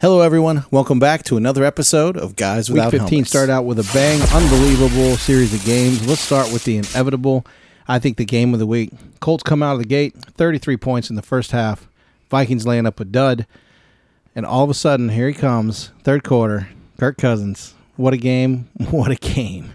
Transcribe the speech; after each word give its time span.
Hello, 0.00 0.22
everyone. 0.22 0.64
Welcome 0.70 0.98
back 0.98 1.24
to 1.24 1.36
another 1.36 1.62
episode 1.62 2.16
of 2.16 2.34
Guys 2.34 2.70
Without 2.70 2.92
Week 2.92 3.02
15 3.02 3.08
Helmets. 3.08 3.30
started 3.30 3.52
out 3.52 3.66
with 3.66 3.78
a 3.78 3.90
bang, 3.92 4.20
unbelievable 4.32 5.16
series 5.16 5.52
of 5.52 5.62
games. 5.64 6.06
Let's 6.08 6.22
start 6.22 6.50
with 6.52 6.64
the 6.64 6.78
inevitable. 6.78 7.44
I 7.86 7.98
think 7.98 8.16
the 8.16 8.24
game 8.24 8.54
of 8.54 8.60
the 8.60 8.66
week. 8.66 8.92
Colts 9.20 9.42
come 9.42 9.62
out 9.62 9.74
of 9.74 9.78
the 9.78 9.84
gate, 9.84 10.14
33 10.16 10.78
points 10.78 11.10
in 11.10 11.16
the 11.16 11.22
first 11.22 11.50
half. 11.50 11.86
Vikings 12.30 12.66
laying 12.66 12.86
up 12.86 12.98
a 12.98 13.04
dud. 13.04 13.46
And 14.34 14.46
all 14.46 14.64
of 14.64 14.70
a 14.70 14.74
sudden, 14.74 15.10
here 15.10 15.28
he 15.28 15.34
comes, 15.34 15.90
third 16.02 16.24
quarter. 16.24 16.68
Kirk 16.98 17.18
Cousins. 17.18 17.74
What 17.96 18.14
a 18.14 18.18
game. 18.18 18.68
What 18.90 19.10
a 19.10 19.16
game. 19.16 19.74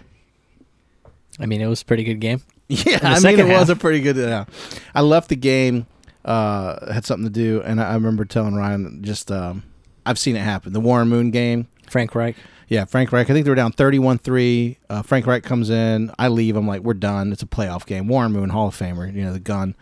I 1.38 1.46
mean, 1.46 1.60
it 1.60 1.66
was 1.66 1.82
a 1.82 1.84
pretty 1.84 2.02
good 2.02 2.20
game. 2.20 2.42
Yeah, 2.68 2.98
I 3.02 3.10
mean, 3.10 3.20
second 3.20 3.48
it 3.48 3.58
was 3.58 3.70
a 3.70 3.76
pretty 3.76 4.00
good. 4.00 4.16
Yeah. 4.16 4.46
I 4.92 5.02
left 5.02 5.28
the 5.28 5.36
game, 5.36 5.86
uh, 6.24 6.92
had 6.92 7.04
something 7.04 7.26
to 7.26 7.32
do, 7.32 7.62
and 7.64 7.80
I 7.80 7.90
I 7.90 7.94
remember 7.94 8.24
telling 8.24 8.56
Ryan, 8.56 9.04
just, 9.04 9.30
um, 9.30 9.62
I've 10.06 10.18
seen 10.18 10.36
it 10.36 10.40
happen. 10.40 10.72
The 10.72 10.80
Warren 10.80 11.08
Moon 11.08 11.30
game. 11.30 11.68
Frank 11.88 12.14
Reich. 12.14 12.36
Yeah, 12.68 12.84
Frank 12.84 13.12
Reich. 13.12 13.30
I 13.30 13.32
think 13.32 13.44
they 13.44 13.50
were 13.50 13.56
down 13.56 13.72
31 13.72 14.18
3. 14.18 14.78
Uh, 14.90 15.02
Frank 15.02 15.26
Reich 15.26 15.42
comes 15.42 15.70
in. 15.70 16.10
I 16.18 16.28
leave. 16.28 16.56
I'm 16.56 16.66
like, 16.66 16.82
we're 16.82 16.94
done. 16.94 17.32
It's 17.32 17.42
a 17.42 17.46
playoff 17.46 17.86
game. 17.86 18.08
Warren 18.08 18.32
Moon, 18.32 18.50
Hall 18.50 18.68
of 18.68 18.76
Famer, 18.76 19.12
you 19.12 19.22
know, 19.22 19.32
the 19.32 19.40
gun. 19.40 19.76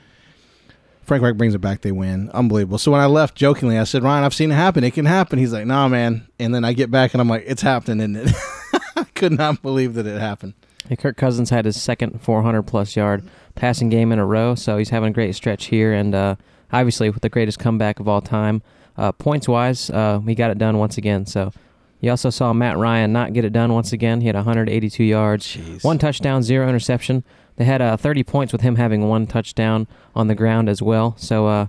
Frank 1.03 1.23
Reich 1.23 1.37
brings 1.37 1.55
it 1.55 1.59
back. 1.59 1.83
They 1.83 1.93
win. 1.93 2.31
Unbelievable. 2.31 2.79
So 2.79 2.91
when 2.91 3.01
I 3.01 3.07
left, 3.07 3.35
jokingly, 3.35 3.79
I 3.79 3.85
said, 3.85 4.03
Ryan, 4.03 4.25
I've 4.25 4.35
seen 4.35 4.51
it 4.51 4.55
happen. 4.55 4.85
It 4.85 4.95
can 4.95 5.05
happen. 5.05 5.39
He's 5.39 5.53
like, 5.53 5.67
nah, 5.67 5.87
man. 5.89 6.27
And 6.39 6.55
then 6.55 6.65
I 6.65 6.73
get 6.73 6.91
back 6.91 7.13
and 7.13 7.21
I'm 7.21 7.29
like, 7.29 7.45
it's 7.47 7.63
happening, 7.63 8.17
isn't 8.17 8.29
it? 8.29 8.35
I 8.97 9.05
could 9.15 9.33
not 9.33 9.61
believe 9.61 9.95
that 9.95 10.07
it 10.07 10.19
happened. 10.19 10.55
Hey, 10.89 10.97
Kirk 10.97 11.17
Cousins 11.17 11.51
had 11.51 11.65
his 11.65 11.81
second 11.81 12.21
400 12.23 12.63
plus 12.63 12.97
yard 12.97 13.29
passing 13.55 13.89
game 13.89 14.13
in 14.13 14.19
a 14.19 14.27
row, 14.27 14.55
so 14.55 14.77
he's 14.77 14.91
having 14.91 15.11
a 15.11 15.13
great 15.13 15.35
stretch 15.35 15.67
here, 15.67 15.93
and 15.93 16.15
uh, 16.15 16.37
obviously 16.73 17.09
with 17.09 17.23
the 17.23 17.29
greatest 17.29 17.59
comeback 17.59 18.01
of 18.01 18.09
all 18.09 18.21
time. 18.21 18.63
Uh, 18.97 19.13
points 19.13 19.49
wise, 19.49 19.91
uh, 19.91 20.21
he 20.21 20.35
got 20.35 20.51
it 20.51 20.59
done 20.59 20.79
once 20.79 20.97
again. 20.99 21.27
So 21.27 21.53
you 22.01 22.11
also 22.11 22.31
saw 22.31 22.53
Matt 22.53 22.77
Ryan 22.77 23.13
not 23.13 23.33
get 23.33 23.45
it 23.45 23.53
done 23.53 23.73
once 23.73 23.93
again. 23.93 24.21
He 24.21 24.27
had 24.27 24.37
182 24.37 25.03
yards, 25.03 25.57
Jeez. 25.57 25.83
one 25.85 25.99
touchdown, 25.99 26.43
zero 26.43 26.69
interception. 26.69 27.25
They 27.57 27.65
had 27.65 27.81
uh, 27.81 27.97
30 27.97 28.23
points 28.25 28.53
with 28.53 28.63
him 28.63 28.77
having 28.77 29.09
one 29.09 29.27
touchdown 29.27 29.87
on 30.15 30.27
the 30.29 30.35
ground 30.35 30.69
as 30.69 30.83
well. 30.83 31.15
So 31.19 31.47
uh, 31.47 31.67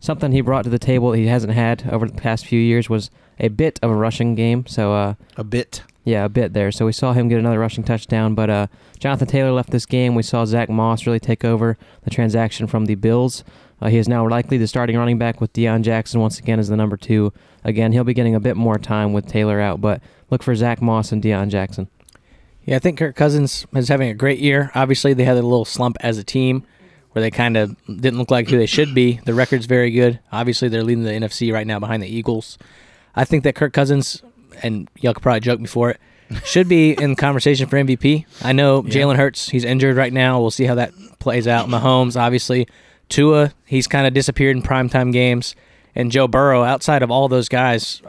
something 0.00 0.32
he 0.32 0.40
brought 0.40 0.64
to 0.64 0.70
the 0.70 0.78
table 0.78 1.12
he 1.12 1.26
hasn't 1.26 1.52
had 1.52 1.88
over 1.90 2.06
the 2.06 2.14
past 2.14 2.46
few 2.46 2.60
years 2.60 2.88
was 2.88 3.10
a 3.38 3.48
bit 3.48 3.78
of 3.82 3.90
a 3.90 3.94
rushing 3.94 4.34
game. 4.34 4.66
So 4.66 4.92
uh, 4.92 5.14
A 5.36 5.44
bit. 5.44 5.82
yeah, 6.04 6.24
a 6.24 6.28
bit 6.28 6.52
there. 6.52 6.70
So 6.72 6.86
we 6.86 6.92
saw 6.92 7.12
him 7.12 7.28
get 7.28 7.38
another 7.38 7.58
rushing 7.58 7.84
touchdown, 7.84 8.34
but 8.34 8.50
uh, 8.50 8.66
Jonathan 8.98 9.28
Taylor 9.28 9.50
left 9.52 9.70
this 9.70 9.86
game. 9.86 10.14
We 10.14 10.22
saw 10.22 10.44
Zach 10.44 10.68
Moss 10.68 11.06
really 11.06 11.20
take 11.20 11.44
over 11.44 11.76
the 12.02 12.10
transaction 12.10 12.66
from 12.66 12.86
the 12.86 12.94
Bills. 12.94 13.44
Uh, 13.80 13.88
he 13.88 13.98
is 13.98 14.08
now 14.08 14.26
likely 14.28 14.56
the 14.56 14.66
starting 14.68 14.96
running 14.96 15.18
back 15.18 15.40
with 15.40 15.52
Deon 15.52 15.82
Jackson 15.82 16.20
once 16.20 16.38
again 16.38 16.58
as 16.58 16.68
the 16.68 16.76
number 16.76 16.96
two. 16.96 17.32
Again, 17.64 17.92
he'll 17.92 18.04
be 18.04 18.14
getting 18.14 18.34
a 18.34 18.40
bit 18.40 18.56
more 18.56 18.78
time 18.78 19.12
with 19.12 19.26
Taylor 19.26 19.60
out, 19.60 19.80
but 19.80 20.00
look 20.30 20.42
for 20.42 20.54
Zach 20.54 20.80
Moss 20.80 21.10
and 21.12 21.22
Deon 21.22 21.48
Jackson. 21.48 21.88
Yeah, 22.64 22.76
I 22.76 22.78
think 22.78 22.98
Kirk 22.98 23.14
Cousins 23.16 23.66
is 23.74 23.88
having 23.88 24.08
a 24.08 24.14
great 24.14 24.38
year. 24.38 24.70
Obviously, 24.74 25.12
they 25.12 25.24
had 25.24 25.36
a 25.36 25.42
little 25.42 25.66
slump 25.66 25.96
as 26.00 26.16
a 26.16 26.24
team 26.24 26.64
where 27.12 27.20
they 27.20 27.30
kind 27.30 27.56
of 27.58 27.76
didn't 27.86 28.18
look 28.18 28.30
like 28.30 28.48
who 28.48 28.56
they 28.56 28.64
should 28.66 28.94
be. 28.94 29.20
The 29.24 29.34
record's 29.34 29.66
very 29.66 29.90
good. 29.90 30.18
Obviously, 30.32 30.68
they're 30.68 30.82
leading 30.82 31.04
the 31.04 31.10
NFC 31.10 31.52
right 31.52 31.66
now 31.66 31.78
behind 31.78 32.02
the 32.02 32.08
Eagles. 32.08 32.56
I 33.16 33.24
think 33.24 33.44
that 33.44 33.54
Kirk 33.54 33.72
Cousins, 33.72 34.22
and 34.62 34.88
y'all 35.00 35.14
could 35.14 35.22
probably 35.22 35.40
joke 35.40 35.60
me 35.60 35.66
for 35.66 35.90
it, 35.90 36.00
should 36.44 36.68
be 36.68 36.92
in 36.92 37.16
conversation 37.16 37.68
for 37.68 37.76
MVP. 37.76 38.26
I 38.42 38.52
know 38.52 38.82
Jalen 38.82 39.16
Hurts, 39.16 39.48
he's 39.48 39.64
injured 39.64 39.96
right 39.96 40.12
now. 40.12 40.40
We'll 40.40 40.50
see 40.50 40.64
how 40.64 40.74
that 40.76 40.92
plays 41.18 41.46
out. 41.46 41.68
Mahomes, 41.68 42.20
obviously. 42.20 42.66
Tua, 43.08 43.52
he's 43.66 43.86
kind 43.86 44.06
of 44.06 44.14
disappeared 44.14 44.56
in 44.56 44.62
primetime 44.62 45.12
games. 45.12 45.54
And 45.94 46.10
Joe 46.10 46.26
Burrow, 46.26 46.64
outside 46.64 47.02
of 47.02 47.10
all 47.10 47.28
those 47.28 47.48
guys, 47.48 48.02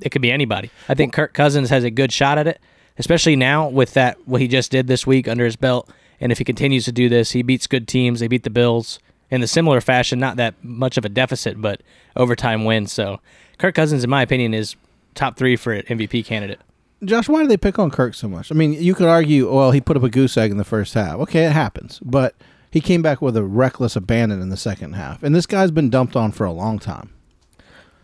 it 0.00 0.10
could 0.10 0.22
be 0.22 0.32
anybody. 0.32 0.70
I 0.88 0.94
think 0.94 1.12
Kirk 1.12 1.32
Cousins 1.32 1.70
has 1.70 1.84
a 1.84 1.90
good 1.90 2.12
shot 2.12 2.36
at 2.36 2.46
it, 2.46 2.60
especially 2.98 3.36
now 3.36 3.68
with 3.68 3.94
that 3.94 4.18
what 4.26 4.40
he 4.40 4.48
just 4.48 4.70
did 4.70 4.88
this 4.88 5.06
week 5.06 5.28
under 5.28 5.44
his 5.44 5.56
belt. 5.56 5.88
And 6.20 6.30
if 6.30 6.38
he 6.38 6.44
continues 6.44 6.84
to 6.84 6.92
do 6.92 7.08
this, 7.08 7.30
he 7.30 7.42
beats 7.42 7.66
good 7.66 7.88
teams. 7.88 8.20
They 8.20 8.28
beat 8.28 8.42
the 8.42 8.50
Bills 8.50 8.98
in 9.32 9.42
a 9.42 9.46
similar 9.46 9.80
fashion, 9.80 10.20
not 10.20 10.36
that 10.36 10.62
much 10.62 10.98
of 10.98 11.06
a 11.06 11.08
deficit, 11.08 11.58
but 11.60 11.82
overtime 12.14 12.66
win. 12.66 12.86
So 12.86 13.18
Kirk 13.58 13.74
Cousins, 13.74 14.04
in 14.04 14.10
my 14.10 14.20
opinion, 14.20 14.52
is 14.52 14.76
top 15.14 15.38
three 15.38 15.56
for 15.56 15.72
an 15.72 15.82
MVP 15.84 16.26
candidate. 16.26 16.60
Josh, 17.02 17.30
why 17.30 17.40
do 17.40 17.48
they 17.48 17.56
pick 17.56 17.78
on 17.78 17.90
Kirk 17.90 18.14
so 18.14 18.28
much? 18.28 18.52
I 18.52 18.54
mean, 18.54 18.74
you 18.74 18.94
could 18.94 19.08
argue, 19.08 19.52
well, 19.52 19.70
he 19.70 19.80
put 19.80 19.96
up 19.96 20.02
a 20.02 20.10
goose 20.10 20.36
egg 20.36 20.50
in 20.50 20.58
the 20.58 20.64
first 20.64 20.92
half. 20.92 21.18
Okay, 21.20 21.46
it 21.46 21.52
happens. 21.52 21.98
But 22.04 22.36
he 22.70 22.82
came 22.82 23.00
back 23.00 23.22
with 23.22 23.34
a 23.34 23.42
reckless 23.42 23.96
abandon 23.96 24.42
in 24.42 24.50
the 24.50 24.56
second 24.56 24.92
half. 24.92 25.22
And 25.22 25.34
this 25.34 25.46
guy's 25.46 25.70
been 25.70 25.88
dumped 25.88 26.14
on 26.14 26.30
for 26.30 26.44
a 26.44 26.52
long 26.52 26.78
time. 26.78 27.10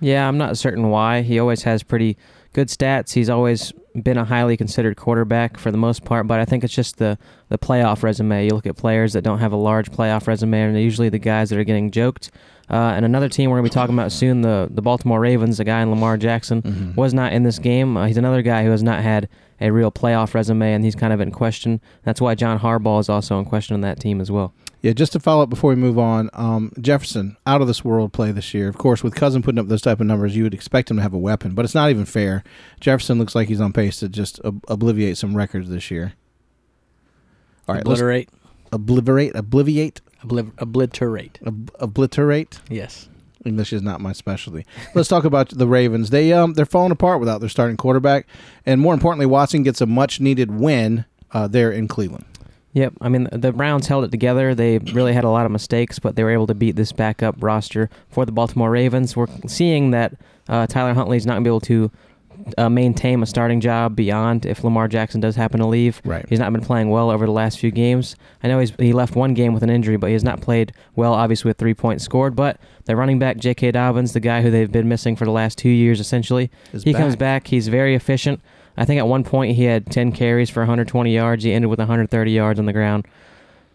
Yeah, 0.00 0.26
I'm 0.26 0.38
not 0.38 0.56
certain 0.56 0.88
why. 0.88 1.20
He 1.20 1.38
always 1.38 1.64
has 1.64 1.82
pretty 1.82 2.16
good 2.58 2.68
stats. 2.68 3.12
He's 3.12 3.30
always 3.30 3.72
been 3.94 4.18
a 4.18 4.24
highly 4.24 4.56
considered 4.56 4.96
quarterback 4.96 5.56
for 5.56 5.70
the 5.70 5.78
most 5.78 6.04
part, 6.04 6.26
but 6.26 6.40
I 6.40 6.44
think 6.44 6.64
it's 6.64 6.74
just 6.74 6.96
the, 6.96 7.16
the 7.50 7.56
playoff 7.56 8.02
resume. 8.02 8.46
You 8.46 8.50
look 8.50 8.66
at 8.66 8.76
players 8.76 9.12
that 9.12 9.22
don't 9.22 9.38
have 9.38 9.52
a 9.52 9.56
large 9.56 9.92
playoff 9.92 10.26
resume, 10.26 10.60
and 10.60 10.74
they're 10.74 10.82
usually 10.82 11.08
the 11.08 11.20
guys 11.20 11.50
that 11.50 11.58
are 11.60 11.62
getting 11.62 11.92
joked. 11.92 12.32
Uh, 12.68 12.94
and 12.96 13.04
another 13.04 13.28
team 13.28 13.48
we're 13.48 13.58
going 13.58 13.64
to 13.64 13.70
be 13.70 13.74
talking 13.74 13.94
about 13.94 14.10
soon, 14.10 14.40
the, 14.40 14.66
the 14.72 14.82
Baltimore 14.82 15.20
Ravens, 15.20 15.60
a 15.60 15.64
guy 15.64 15.80
in 15.82 15.90
Lamar 15.90 16.16
Jackson, 16.16 16.94
was 16.96 17.14
not 17.14 17.32
in 17.32 17.44
this 17.44 17.60
game. 17.60 17.96
Uh, 17.96 18.06
he's 18.06 18.16
another 18.16 18.42
guy 18.42 18.64
who 18.64 18.72
has 18.72 18.82
not 18.82 19.02
had 19.04 19.28
a 19.60 19.70
real 19.70 19.92
playoff 19.92 20.34
resume, 20.34 20.72
and 20.72 20.84
he's 20.84 20.96
kind 20.96 21.12
of 21.12 21.20
in 21.20 21.30
question. 21.30 21.80
That's 22.02 22.20
why 22.20 22.34
John 22.34 22.58
Harbaugh 22.58 22.98
is 22.98 23.08
also 23.08 23.38
in 23.38 23.44
question 23.44 23.74
on 23.74 23.82
that 23.82 24.00
team 24.00 24.20
as 24.20 24.32
well. 24.32 24.52
Yeah, 24.80 24.92
just 24.92 25.12
to 25.12 25.20
follow 25.20 25.42
up 25.42 25.50
before 25.50 25.70
we 25.70 25.76
move 25.76 25.98
on, 25.98 26.30
um, 26.34 26.72
Jefferson 26.80 27.36
out 27.46 27.60
of 27.60 27.66
this 27.66 27.84
world 27.84 28.12
play 28.12 28.30
this 28.30 28.54
year. 28.54 28.68
Of 28.68 28.78
course, 28.78 29.02
with 29.02 29.14
Cousin 29.16 29.42
putting 29.42 29.58
up 29.58 29.66
those 29.66 29.82
type 29.82 29.98
of 30.00 30.06
numbers, 30.06 30.36
you 30.36 30.44
would 30.44 30.54
expect 30.54 30.88
him 30.90 30.96
to 30.98 31.02
have 31.02 31.12
a 31.12 31.18
weapon, 31.18 31.54
but 31.54 31.64
it's 31.64 31.74
not 31.74 31.90
even 31.90 32.04
fair. 32.04 32.44
Jefferson 32.80 33.18
looks 33.18 33.34
like 33.34 33.48
he's 33.48 33.60
on 33.60 33.72
pace 33.72 33.98
to 33.98 34.08
just 34.08 34.40
ob- 34.44 34.62
obliviate 34.66 35.16
some 35.16 35.36
records 35.36 35.68
this 35.68 35.90
year. 35.90 36.12
All 37.66 37.74
right, 37.74 37.82
Obliterate. 37.82 38.28
obliterate, 38.72 39.34
obliviate, 39.34 40.00
Obliv- 40.22 40.52
obliterate. 40.58 41.38
ob- 41.46 41.70
obliterate. 41.80 42.60
Yes. 42.70 43.08
English 43.44 43.72
is 43.72 43.82
not 43.82 44.00
my 44.00 44.12
specialty. 44.12 44.64
Let's 44.94 45.08
talk 45.08 45.24
about 45.24 45.50
the 45.50 45.66
Ravens. 45.66 46.10
They 46.10 46.32
um 46.32 46.54
they're 46.54 46.66
falling 46.66 46.90
apart 46.92 47.20
without 47.20 47.40
their 47.40 47.48
starting 47.48 47.76
quarterback, 47.76 48.26
and 48.66 48.80
more 48.80 48.94
importantly, 48.94 49.26
Watson 49.26 49.62
gets 49.62 49.80
a 49.80 49.86
much 49.86 50.20
needed 50.20 50.50
win 50.58 51.04
uh, 51.32 51.46
there 51.46 51.70
in 51.70 51.88
Cleveland. 51.88 52.24
Yep. 52.74 52.94
I 53.00 53.08
mean, 53.08 53.28
the 53.32 53.52
Browns 53.52 53.86
held 53.86 54.04
it 54.04 54.10
together. 54.10 54.54
They 54.54 54.78
really 54.78 55.12
had 55.12 55.24
a 55.24 55.30
lot 55.30 55.46
of 55.46 55.52
mistakes, 55.52 55.98
but 55.98 56.16
they 56.16 56.22
were 56.22 56.30
able 56.30 56.46
to 56.48 56.54
beat 56.54 56.76
this 56.76 56.92
backup 56.92 57.36
roster 57.40 57.88
for 58.10 58.24
the 58.26 58.32
Baltimore 58.32 58.70
Ravens. 58.70 59.16
We're 59.16 59.26
seeing 59.46 59.90
that 59.92 60.14
uh, 60.48 60.66
Tyler 60.66 60.94
Huntley's 60.94 61.26
not 61.26 61.34
going 61.34 61.44
to 61.44 61.48
be 61.48 61.50
able 61.50 61.60
to 61.60 61.90
uh, 62.56 62.68
maintain 62.68 63.22
a 63.22 63.26
starting 63.26 63.60
job 63.60 63.96
beyond 63.96 64.46
if 64.46 64.62
Lamar 64.64 64.86
Jackson 64.86 65.20
does 65.20 65.34
happen 65.34 65.60
to 65.60 65.66
leave. 65.66 66.00
Right. 66.04 66.24
He's 66.28 66.38
not 66.38 66.52
been 66.52 66.62
playing 66.62 66.90
well 66.90 67.10
over 67.10 67.26
the 67.26 67.32
last 67.32 67.58
few 67.58 67.70
games. 67.70 68.16
I 68.42 68.48
know 68.48 68.60
he's 68.60 68.72
he 68.78 68.92
left 68.92 69.16
one 69.16 69.34
game 69.34 69.54
with 69.54 69.62
an 69.62 69.70
injury, 69.70 69.96
but 69.96 70.06
he 70.06 70.12
has 70.12 70.24
not 70.24 70.40
played 70.40 70.72
well, 70.94 71.14
obviously, 71.14 71.48
with 71.48 71.58
three 71.58 71.74
points 71.74 72.04
scored. 72.04 72.36
But 72.36 72.60
the 72.84 72.96
running 72.96 73.18
back, 73.18 73.38
J.K. 73.38 73.72
Dobbins, 73.72 74.12
the 74.12 74.20
guy 74.20 74.42
who 74.42 74.50
they've 74.50 74.70
been 74.70 74.88
missing 74.88 75.16
for 75.16 75.24
the 75.24 75.30
last 75.32 75.58
two 75.58 75.68
years, 75.68 76.00
essentially, 76.00 76.50
Is 76.72 76.84
he 76.84 76.92
comes 76.92 77.16
back. 77.16 77.44
back. 77.44 77.46
He's 77.48 77.68
very 77.68 77.94
efficient. 77.94 78.40
I 78.78 78.84
think 78.84 78.98
at 78.98 79.06
one 79.06 79.24
point 79.24 79.56
he 79.56 79.64
had 79.64 79.90
10 79.90 80.12
carries 80.12 80.48
for 80.48 80.60
120 80.60 81.12
yards. 81.12 81.44
He 81.44 81.52
ended 81.52 81.68
with 81.68 81.78
130 81.78 82.30
yards 82.30 82.58
on 82.58 82.66
the 82.66 82.72
ground. 82.72 83.06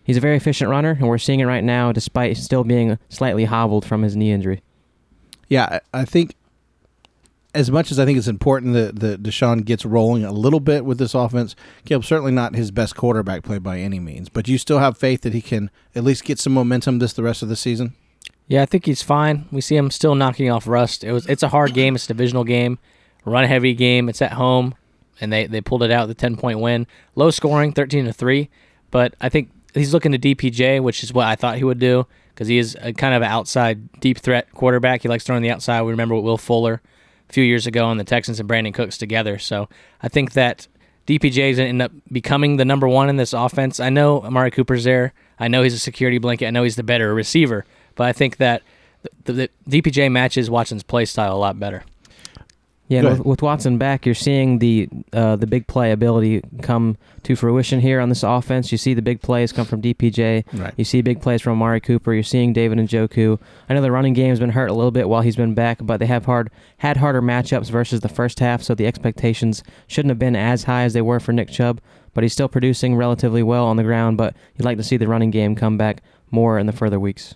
He's 0.04 0.18
a 0.18 0.22
very 0.22 0.38
efficient 0.38 0.70
runner, 0.70 0.92
and 0.92 1.08
we're 1.08 1.18
seeing 1.18 1.40
it 1.40 1.46
right 1.46 1.64
now, 1.64 1.92
despite 1.92 2.38
still 2.38 2.64
being 2.64 2.98
slightly 3.10 3.46
hobbled 3.46 3.86
from 3.86 4.02
his 4.02 4.16
knee 4.16 4.32
injury. 4.32 4.62
Yeah, 5.48 5.80
I 5.94 6.02
I 6.02 6.06
think 6.06 6.36
as 7.56 7.70
much 7.70 7.92
as 7.92 8.00
I 8.00 8.06
think 8.06 8.18
it's 8.18 8.28
important 8.28 8.74
that, 8.74 9.00
that 9.00 9.24
Deshaun 9.24 9.64
gets 9.64 9.86
rolling 9.86 10.24
a 10.24 10.32
little 10.32 10.60
bit 10.60 10.86
with 10.86 10.98
this 10.98 11.14
offense, 11.14 11.56
Caleb's 11.86 12.08
certainly 12.08 12.32
not 12.32 12.56
his 12.56 12.72
best 12.72 12.96
quarterback 12.96 13.44
play 13.44 13.60
by 13.60 13.80
any 13.80 14.00
means. 14.00 14.30
But 14.30 14.48
you 14.48 14.58
still 14.58 14.80
have 14.80 14.98
faith 14.98 15.22
that 15.22 15.34
he 15.34 15.42
can 15.42 15.70
at 15.94 16.04
least 16.04 16.24
get 16.24 16.40
some 16.40 16.54
momentum 16.54 17.00
this 17.00 17.14
the 17.14 17.24
rest 17.24 17.44
of 17.44 17.50
the 17.50 17.56
season. 17.56 17.94
Yeah, 18.48 18.64
I 18.64 18.66
think 18.66 18.86
he's 18.86 19.02
fine. 19.04 19.46
We 19.52 19.62
see 19.62 19.76
him 19.76 19.92
still 19.92 20.16
knocking 20.16 20.50
off 20.50 20.68
rust. 20.68 21.04
It 21.04 21.12
was 21.12 21.28
it's 21.28 21.44
a 21.44 21.50
hard 21.50 21.74
game. 21.74 21.96
It's 21.96 22.06
a 22.06 22.10
divisional 22.10 22.44
game, 22.44 22.80
run 23.24 23.46
heavy 23.46 23.74
game. 23.74 24.10
It's 24.10 24.22
at 24.22 24.34
home, 24.34 24.76
and 25.22 25.32
they 25.32 25.48
they 25.48 25.62
pulled 25.62 25.84
it 25.84 25.92
out 25.92 26.08
the 26.08 26.14
ten 26.14 26.36
point 26.36 26.60
win. 26.60 26.88
Low 27.16 27.32
scoring, 27.32 27.74
thirteen 27.74 28.06
to 28.06 28.14
three, 28.14 28.50
but 28.92 29.16
I 29.22 29.30
think 29.30 29.50
he's 29.74 29.94
looking 29.94 30.12
to 30.12 30.20
DPJ, 30.20 30.82
which 30.82 31.04
is 31.04 31.14
what 31.14 31.28
I 31.28 31.36
thought 31.36 31.58
he 31.58 31.64
would 31.64 31.80
do 31.80 32.08
because 32.34 32.48
he 32.48 32.58
is 32.58 32.76
a 32.82 32.94
kind 32.94 33.14
of 33.14 33.22
an 33.22 33.30
outside 33.30 33.92
deep 34.00 34.20
threat 34.20 34.52
quarterback. 34.54 35.02
He 35.02 35.08
likes 35.08 35.24
throwing 35.24 35.44
the 35.44 35.52
outside. 35.52 35.82
We 35.84 35.92
remember 35.92 36.16
with 36.16 36.24
Will 36.24 36.38
Fuller 36.38 36.82
a 37.30 37.34
few 37.34 37.44
years 37.44 37.68
ago 37.68 37.86
on 37.86 37.98
the 37.98 38.04
Texans 38.04 38.40
and 38.40 38.50
Brandin 38.50 38.74
Cooks 38.74 38.98
together. 38.98 39.38
So 39.38 39.70
I 40.02 40.10
think 40.10 40.34
that 40.34 40.68
DPJ 41.08 41.52
is 41.52 41.58
going 41.58 41.66
to 41.66 41.70
end 41.70 41.82
up 41.82 41.92
becoming 42.12 42.58
the 42.58 42.66
number 42.66 42.88
one 42.88 43.10
in 43.10 43.18
this 43.18 43.34
offense. 43.34 43.80
I 43.80 43.90
know 43.90 44.22
Amari 44.22 44.52
Cooper's 44.52 44.84
there. 44.84 45.14
I 45.40 45.48
know 45.48 45.64
he's 45.64 45.74
a 45.74 45.80
security 45.80 46.18
blanket. 46.18 46.48
I 46.48 46.52
know 46.52 46.64
he's 46.64 46.76
the 46.76 46.84
better 46.84 47.14
receiver. 47.14 47.66
But 47.96 48.08
I 48.08 48.14
think 48.14 48.38
that 48.38 48.64
the, 49.26 49.34
the, 49.34 49.50
the 49.68 49.82
DPJ 49.82 50.12
matches 50.12 50.50
Watson's 50.50 50.84
play 50.84 51.06
style 51.06 51.36
a 51.36 51.38
lot 51.38 51.60
better. 51.60 51.84
Yeah, 52.90 53.04
with, 53.04 53.26
with 53.26 53.42
Watson 53.42 53.78
back, 53.78 54.06
you're 54.06 54.14
seeing 54.14 54.60
the 54.60 54.90
uh, 55.14 55.38
the 55.38 55.48
big 55.48 55.68
play 55.68 55.92
ability 55.92 56.42
come 56.62 56.98
to 57.24 57.36
fruition 57.36 57.80
here 57.80 58.02
on 58.02 58.10
this 58.10 58.24
offense. 58.24 58.72
You 58.72 58.78
see 58.78 58.94
the 58.94 59.02
big 59.02 59.22
plays 59.22 59.52
come 59.54 59.66
from 59.66 59.82
DPJ. 59.82 60.44
Right. 60.54 60.74
You 60.76 60.84
see 60.84 61.02
big 61.02 61.22
plays 61.22 61.42
from 61.42 61.54
Amari 61.54 61.80
Cooper. 61.80 62.14
You're 62.14 62.24
seeing 62.24 62.52
David 62.52 62.78
Njoku. 62.80 63.40
I 63.70 63.74
know 63.74 63.82
the 63.82 63.92
running 63.92 64.14
game's 64.14 64.40
been 64.40 64.50
hurt 64.50 64.70
a 64.70 64.74
little 64.74 64.92
bit 64.92 65.08
while 65.08 65.22
he's 65.22 65.38
been 65.38 65.54
back, 65.54 65.80
but 65.82 66.00
they 66.00 66.06
have 66.08 66.26
hard 66.26 66.52
had 66.78 66.98
harder 66.98 67.22
matchups 67.22 67.70
versus 67.70 68.02
the 68.02 68.10
first 68.10 68.40
half, 68.40 68.62
so 68.62 68.76
the 68.76 68.86
expectations 68.86 69.64
shouldn't 69.88 70.10
have 70.10 70.20
been 70.20 70.36
as 70.36 70.66
high 70.66 70.84
as 70.84 70.94
they 70.94 71.02
were 71.02 71.22
for 71.22 71.32
Nick 71.32 71.50
Chubb. 71.50 71.80
But 72.14 72.24
he's 72.24 72.34
still 72.34 72.50
producing 72.50 72.96
relatively 72.96 73.42
well 73.42 73.66
on 73.66 73.78
the 73.78 73.84
ground. 73.84 74.18
But 74.18 74.36
you'd 74.56 74.66
like 74.66 74.78
to 74.78 74.84
see 74.84 74.98
the 74.98 75.08
running 75.08 75.32
game 75.32 75.56
come 75.56 75.78
back 75.78 76.04
more 76.32 76.60
in 76.60 76.66
the 76.66 76.74
further 76.74 77.00
weeks. 77.00 77.36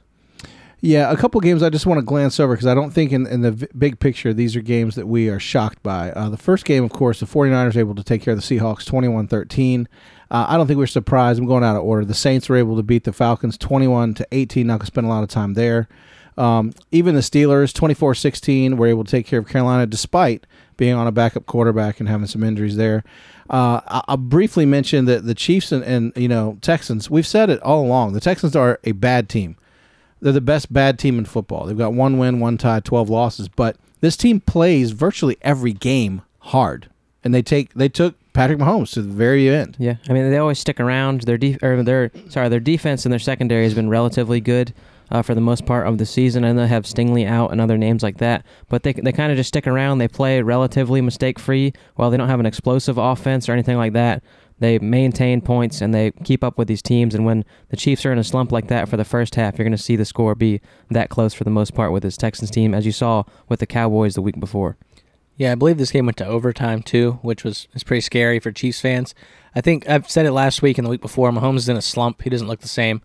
Yeah, 0.87 1.11
a 1.11 1.17
couple 1.17 1.41
games 1.41 1.63
I 1.63 1.69
just 1.69 1.85
want 1.85 1.97
to 1.97 2.01
glance 2.05 2.39
over 2.39 2.53
because 2.53 2.65
I 2.65 2.73
don't 2.73 2.91
think 2.91 3.11
in, 3.11 3.27
in 3.27 3.41
the 3.41 3.51
v- 3.51 3.67
big 3.77 3.99
picture 3.99 4.33
these 4.33 4.55
are 4.55 4.61
games 4.61 4.95
that 4.95 5.05
we 5.05 5.27
are 5.27 5.37
shocked 5.37 5.83
by. 5.83 6.11
Uh, 6.13 6.29
the 6.29 6.37
first 6.37 6.63
game, 6.63 6.85
of 6.85 6.91
course, 6.91 7.19
the 7.19 7.25
49ers 7.25 7.73
were 7.75 7.81
able 7.81 7.95
to 7.95 8.05
take 8.05 8.21
care 8.21 8.33
of 8.33 8.39
the 8.39 8.57
Seahawks 8.57 8.85
21 8.85 9.27
13. 9.27 9.89
Uh, 10.31 10.45
I 10.47 10.55
don't 10.55 10.65
think 10.65 10.77
we're 10.77 10.87
surprised. 10.87 11.41
I'm 11.41 11.45
going 11.45 11.61
out 11.65 11.75
of 11.75 11.83
order. 11.83 12.05
The 12.05 12.13
Saints 12.13 12.47
were 12.47 12.55
able 12.55 12.77
to 12.77 12.83
beat 12.83 13.03
the 13.03 13.11
Falcons 13.11 13.57
21 13.57 14.13
to 14.13 14.27
18. 14.31 14.65
Not 14.65 14.75
going 14.75 14.79
to 14.79 14.85
spend 14.85 15.07
a 15.07 15.09
lot 15.09 15.23
of 15.23 15.29
time 15.29 15.55
there. 15.55 15.89
Um, 16.37 16.71
even 16.93 17.15
the 17.15 17.21
Steelers 17.21 17.73
24 17.73 18.15
16 18.15 18.77
were 18.77 18.87
able 18.87 19.03
to 19.03 19.11
take 19.11 19.25
care 19.27 19.39
of 19.39 19.47
Carolina 19.49 19.87
despite 19.87 20.47
being 20.77 20.93
on 20.93 21.05
a 21.05 21.11
backup 21.11 21.47
quarterback 21.47 21.99
and 21.99 22.07
having 22.07 22.27
some 22.27 22.45
injuries 22.45 22.77
there. 22.77 23.03
Uh, 23.49 23.81
I- 23.87 24.03
I'll 24.07 24.15
briefly 24.15 24.65
mention 24.65 25.03
that 25.03 25.25
the 25.25 25.35
Chiefs 25.35 25.73
and, 25.73 25.83
and 25.83 26.13
you 26.15 26.29
know 26.29 26.57
Texans. 26.61 27.09
We've 27.09 27.27
said 27.27 27.49
it 27.49 27.59
all 27.61 27.83
along. 27.85 28.13
The 28.13 28.21
Texans 28.21 28.55
are 28.55 28.79
a 28.85 28.93
bad 28.93 29.27
team. 29.27 29.57
They're 30.19 30.33
the 30.33 30.41
best 30.41 30.71
bad 30.73 30.97
team 30.97 31.17
in 31.19 31.25
football. 31.25 31.65
They've 31.65 31.77
got 31.77 31.93
one 31.93 32.17
win, 32.17 32.39
one 32.39 32.57
tie, 32.57 32.79
12 32.79 33.09
losses, 33.09 33.47
but 33.47 33.77
this 34.01 34.17
team 34.17 34.39
plays 34.39 34.91
virtually 34.91 35.37
every 35.41 35.73
game 35.73 36.21
hard. 36.39 36.89
And 37.23 37.33
they 37.33 37.41
take 37.41 37.73
they 37.73 37.89
took 37.89 38.15
Patrick 38.33 38.59
Mahomes 38.59 38.93
to 38.93 39.01
the 39.01 39.11
very 39.11 39.49
end. 39.49 39.75
Yeah, 39.79 39.95
I 40.07 40.13
mean 40.13 40.29
they 40.29 40.37
always 40.37 40.59
stick 40.59 40.79
around. 40.79 41.21
Their 41.21 41.37
def- 41.37 41.61
or 41.61 41.83
their 41.83 42.11
sorry, 42.29 42.47
their 42.49 42.59
defense 42.59 43.05
and 43.05 43.11
their 43.11 43.19
secondary 43.19 43.63
has 43.63 43.73
been 43.73 43.89
relatively 43.89 44.39
good 44.39 44.73
uh, 45.09 45.21
for 45.21 45.35
the 45.35 45.41
most 45.41 45.65
part 45.65 45.87
of 45.87 45.97
the 45.97 46.05
season, 46.05 46.43
and 46.43 46.57
they 46.57 46.67
have 46.67 46.83
Stingley 46.85 47.27
out 47.27 47.51
and 47.51 47.59
other 47.59 47.77
names 47.77 48.03
like 48.03 48.17
that. 48.17 48.45
But 48.69 48.83
they 48.83 48.93
they 48.93 49.11
kind 49.11 49.31
of 49.31 49.37
just 49.37 49.49
stick 49.49 49.67
around. 49.67 49.97
They 49.97 50.07
play 50.07 50.41
relatively 50.41 51.01
mistake 51.01 51.39
free. 51.39 51.73
While 51.95 52.11
they 52.11 52.17
don't 52.17 52.29
have 52.29 52.39
an 52.39 52.45
explosive 52.45 52.97
offense 52.97 53.49
or 53.49 53.53
anything 53.53 53.77
like 53.77 53.93
that, 53.93 54.23
they 54.59 54.80
maintain 54.80 55.42
points 55.42 55.81
and 55.81 55.94
they 55.94 56.12
keep 56.24 56.44
up 56.44 56.57
with 56.57 56.68
these 56.68 56.81
teams. 56.81 57.13
And 57.13 57.25
when 57.25 57.45
the 57.69 57.77
Chiefs 57.77 58.06
are 58.06 58.12
in 58.12 58.18
a 58.18 58.24
slump 58.24 58.51
like 58.51 58.68
that 58.68 58.89
for 58.89 58.98
the 58.98 59.06
first 59.06 59.36
half, 59.36 59.57
you're 59.57 59.65
going 59.65 59.77
to 59.77 59.81
see 59.81 59.95
the 59.95 60.06
score 60.06 60.36
be 60.36 60.62
that 60.89 61.09
close 61.09 61.33
for 61.33 61.44
the 61.44 61.50
most 61.50 61.74
part 61.74 61.92
with 61.92 62.04
this 62.04 62.18
Texans 62.18 62.50
team, 62.50 62.74
as 62.74 62.86
you 62.86 62.92
saw 62.92 63.24
with 63.48 63.59
the 63.59 63.68
Cowboys 63.68 64.15
the 64.15 64.21
week 64.21 64.39
before. 64.39 64.77
Yeah, 65.36 65.51
I 65.51 65.56
believe 65.56 65.77
this 65.77 65.92
game 65.92 66.07
went 66.07 66.18
to 66.18 66.25
overtime 66.25 66.81
too, 66.81 67.19
which 67.21 67.44
was 67.44 67.68
is 67.75 67.83
pretty 67.83 68.01
scary 68.01 68.39
for 68.39 68.51
Chiefs 68.51 68.81
fans. 68.81 69.13
I 69.56 69.62
think 69.62 69.88
I've 69.88 70.09
said 70.09 70.25
it 70.25 70.31
last 70.31 70.63
week 70.63 70.80
and 70.80 70.86
the 70.86 70.89
week 70.89 71.01
before. 71.01 71.31
Mahomes 71.31 71.57
is 71.57 71.69
in 71.69 71.77
a 71.77 71.81
slump. 71.81 72.24
He 72.24 72.30
doesn't 72.30 72.48
look 72.48 72.62
the 72.62 72.68
same. 72.68 73.01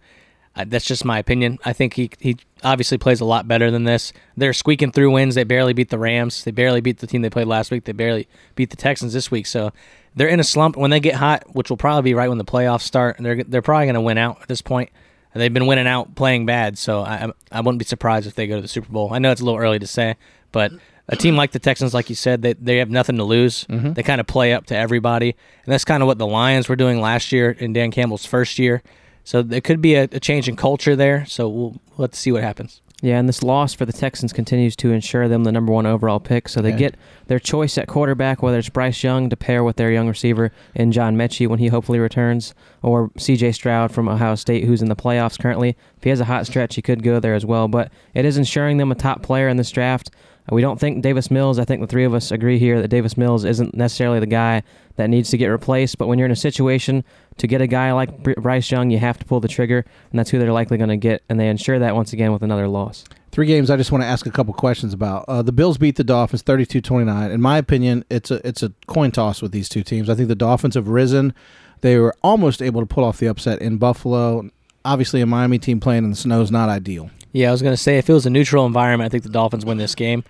Uh, 0.55 0.65
that's 0.69 0.85
just 0.85 1.05
my 1.05 1.19
opinion. 1.19 1.59
I 1.65 1.73
think 1.73 1.95
he 1.95 2.11
he 2.21 2.37
obviously 2.63 2.99
plays 2.99 3.21
a 3.21 3.25
lot 3.25 3.49
better 3.49 3.71
than 3.71 3.85
this. 3.85 4.13
They're 4.37 4.53
squeaking 4.53 4.93
through 4.93 5.11
wins. 5.11 5.35
They 5.35 5.45
barely 5.45 5.73
beat 5.73 5.89
the 5.89 5.99
Rams. 5.99 6.45
They 6.45 6.51
barely 6.51 6.81
beat 6.81 6.99
the 6.99 7.07
team 7.07 7.23
they 7.23 7.31
played 7.31 7.47
last 7.47 7.71
week. 7.71 7.85
They 7.85 7.93
barely 7.93 8.29
beat 8.55 8.71
the 8.71 8.77
Texans 8.77 9.15
this 9.15 9.31
week. 9.31 9.47
So 9.47 9.73
they're 10.15 10.29
in 10.29 10.41
a 10.41 10.45
slump. 10.45 10.77
When 10.77 10.91
they 10.91 11.01
get 11.01 11.15
hot, 11.15 11.45
which 11.55 11.71
will 11.71 11.79
probably 11.79 12.11
be 12.11 12.15
right 12.15 12.29
when 12.29 12.39
the 12.39 12.45
playoffs 12.45 12.83
start, 12.83 13.17
they're 13.19 13.43
they're 13.45 13.63
probably 13.63 13.87
going 13.87 13.95
to 13.95 14.01
win 14.03 14.19
out 14.19 14.43
at 14.43 14.49
this 14.49 14.63
point. 14.63 14.91
They've 15.35 15.53
been 15.53 15.67
winning 15.67 15.87
out 15.87 16.15
playing 16.15 16.45
bad, 16.45 16.77
so 16.77 17.01
I 17.01 17.33
I 17.51 17.61
wouldn't 17.61 17.79
be 17.79 17.87
surprised 17.87 18.27
if 18.27 18.35
they 18.35 18.47
go 18.47 18.57
to 18.57 18.63
the 18.63 18.69
Super 18.69 18.93
Bowl. 18.93 19.15
I 19.15 19.19
know 19.19 19.31
it's 19.31 19.41
a 19.41 19.45
little 19.45 19.59
early 19.61 19.79
to 19.79 19.87
say, 19.87 20.17
but 20.53 20.73
a 21.09 21.17
team 21.17 21.37
like 21.37 21.53
the 21.53 21.59
Texans, 21.59 21.95
like 21.95 22.11
you 22.11 22.15
said, 22.15 22.43
they 22.43 22.53
they 22.53 22.77
have 22.77 22.91
nothing 22.91 23.17
to 23.17 23.25
lose. 23.25 23.65
They 23.95 24.03
kind 24.03 24.21
of 24.21 24.27
play 24.27 24.53
up 24.53 24.67
to 24.67 24.77
everybody, 24.77 25.31
and 25.65 25.73
that's 25.73 25.87
kind 25.87 26.03
of 26.03 26.07
what 26.07 26.19
the 26.19 26.27
Lions 26.27 26.69
were 26.69 26.77
doing 26.77 27.01
last 27.01 27.33
year 27.33 27.51
in 27.51 27.73
Dan 27.73 27.91
Campbell's 27.91 28.27
first 28.27 28.59
year. 28.59 28.83
So 29.25 29.43
there 29.43 29.61
could 29.61 29.81
be 29.81 29.95
a, 29.95 30.05
a 30.05 30.21
change 30.21 30.49
in 30.49 30.57
culture 30.57 30.97
there. 30.97 31.25
So 31.27 31.49
we'll, 31.49 31.81
we'll 31.97 32.07
have 32.07 32.11
to 32.13 32.19
see 32.19 32.33
what 32.33 32.43
happens. 32.43 32.81
Yeah, 33.05 33.19
and 33.19 33.29
this 33.29 33.43
loss 33.43 33.75
for 33.75 33.85
the 33.85 33.93
Texans 33.93 34.33
continues 34.33 34.77
to 34.77 34.93
ensure 34.93 35.27
them 35.27 35.43
the 35.43 35.51
number 35.51 35.73
one 35.73 35.87
overall 35.87 36.21
pick. 36.21 36.49
So 36.49 36.63
they 36.63 36.69
Okay. 36.69 36.79
get 36.79 36.95
their 37.27 37.41
choice 37.41 37.77
at 37.77 37.89
quarterback, 37.89 38.43
whether 38.43 38.59
it's 38.59 38.69
Bryce 38.69 39.03
Young 39.03 39.29
to 39.31 39.37
pair 39.37 39.65
with 39.65 39.75
their 39.75 39.91
young 39.91 40.07
receiver 40.07 40.53
in 40.77 40.93
John 40.93 41.17
Metchie 41.17 41.49
when 41.49 41.59
he 41.59 41.67
hopefully 41.67 41.99
returns, 41.99 42.55
or 42.81 43.11
C.J. 43.19 43.53
Stroud 43.53 43.91
from 43.91 44.09
Ohio 44.09 44.37
State, 44.37 44.67
who's 44.67 44.83
in 44.83 44.89
the 44.89 44.95
playoffs 44.95 45.37
currently. 45.37 45.71
If 45.97 46.05
he 46.05 46.11
has 46.11 46.21
a 46.21 46.27
hot 46.27 46.47
stretch, 46.47 46.77
he 46.77 46.83
could 46.83 47.03
go 47.03 47.19
there 47.19 47.35
as 47.35 47.45
well. 47.45 47.67
But 47.67 47.91
it 48.15 48.25
is 48.25 48.37
ensuring 48.39 48.77
them 48.77 48.93
a 48.93 48.97
top 48.97 49.21
player 49.25 49.49
in 49.49 49.57
this 49.57 49.73
draft. 49.73 50.13
We 50.50 50.61
don't 50.61 50.81
think 50.81 51.03
Davis 51.03 51.31
Mills. 51.31 51.59
I 51.59 51.65
think 51.65 51.81
the 51.81 51.87
three 51.87 52.05
of 52.05 52.15
us 52.15 52.33
agree 52.33 52.59
here 52.59 52.83
that 52.83 52.89
Davis 52.89 53.17
Mills 53.17 53.44
isn't 53.44 53.75
necessarily 53.75 54.19
the 54.19 54.27
guy 54.27 54.62
that 54.97 55.09
needs 55.09 55.31
to 55.31 55.37
get 55.37 55.47
replaced. 55.47 55.99
But 55.99 56.09
when 56.09 56.19
you're 56.19 56.27
in 56.27 56.33
a 56.33 56.37
situation 56.37 57.05
to 57.39 57.47
get 57.47 57.61
a 57.61 57.67
guy 57.67 57.93
like 57.93 58.23
Bryce 58.23 58.71
Young, 58.71 58.91
you 58.91 58.99
have 58.99 59.19
to 59.19 59.25
pull 59.25 59.41
the 59.41 59.49
trigger, 59.49 59.85
and 60.11 60.19
that's 60.19 60.31
who 60.31 60.39
they're 60.39 60.53
likely 60.53 60.79
going 60.79 60.91
to 60.91 60.97
get. 60.97 61.23
And 61.29 61.39
they 61.39 61.49
ensure 61.49 61.79
that 61.79 61.94
once 61.94 62.12
again 62.12 62.33
with 62.33 62.43
another 62.43 62.67
loss. 62.67 63.05
Three 63.31 63.47
games 63.47 63.71
I 63.71 63.77
just 63.77 63.93
want 63.93 64.03
to 64.03 64.09
ask 64.09 64.27
a 64.27 64.31
couple 64.31 64.53
questions 64.53 64.93
about. 64.93 65.25
Uh, 65.29 65.43
the 65.43 65.53
Bills 65.53 65.79
beat 65.79 65.97
the 65.97 66.05
Dolphins 66.05 66.43
32-29. 66.43 67.31
In 67.31 67.41
my 67.41 67.56
opinion, 67.56 68.05
it's 68.11 68.31
a 68.31 68.47
it's 68.47 68.62
a 68.62 68.73
coin 68.87 69.11
toss 69.11 69.41
with 69.41 69.53
these 69.53 69.69
two 69.69 69.83
teams. 69.83 70.11
I 70.11 70.15
think 70.15 70.29
the 70.29 70.35
Dolphins 70.35 70.75
have 70.75 70.89
risen. 70.89 71.33
They 71.81 71.97
were 71.99 72.15
almost 72.23 72.61
able 72.61 72.81
to 72.81 72.87
pull 72.87 73.05
off 73.05 73.19
the 73.19 73.27
upset 73.27 73.62
in 73.62 73.79
Buffalo. 73.79 74.50
Obviously, 74.85 75.21
a 75.21 75.27
Miami 75.27 75.59
team 75.59 75.81
playing 75.81 76.05
in 76.05 76.11
the 76.11 76.17
snow 76.17 76.43
is 76.43 76.50
not 76.50 76.69
ideal. 76.69 77.11
Yeah, 77.32 77.49
I 77.49 77.52
was 77.52 77.62
going 77.62 77.73
to 77.73 77.82
say 77.82 77.99
if 77.99 78.08
it 78.08 78.12
was 78.12 78.26
a 78.26 78.31
neutral 78.31 78.67
environment, 78.67 79.06
I 79.06 79.11
think 79.11 79.23
the 79.25 79.31
Dolphins 79.31 79.64
win 79.64 79.79
this 79.79 79.94
game. 79.94 80.25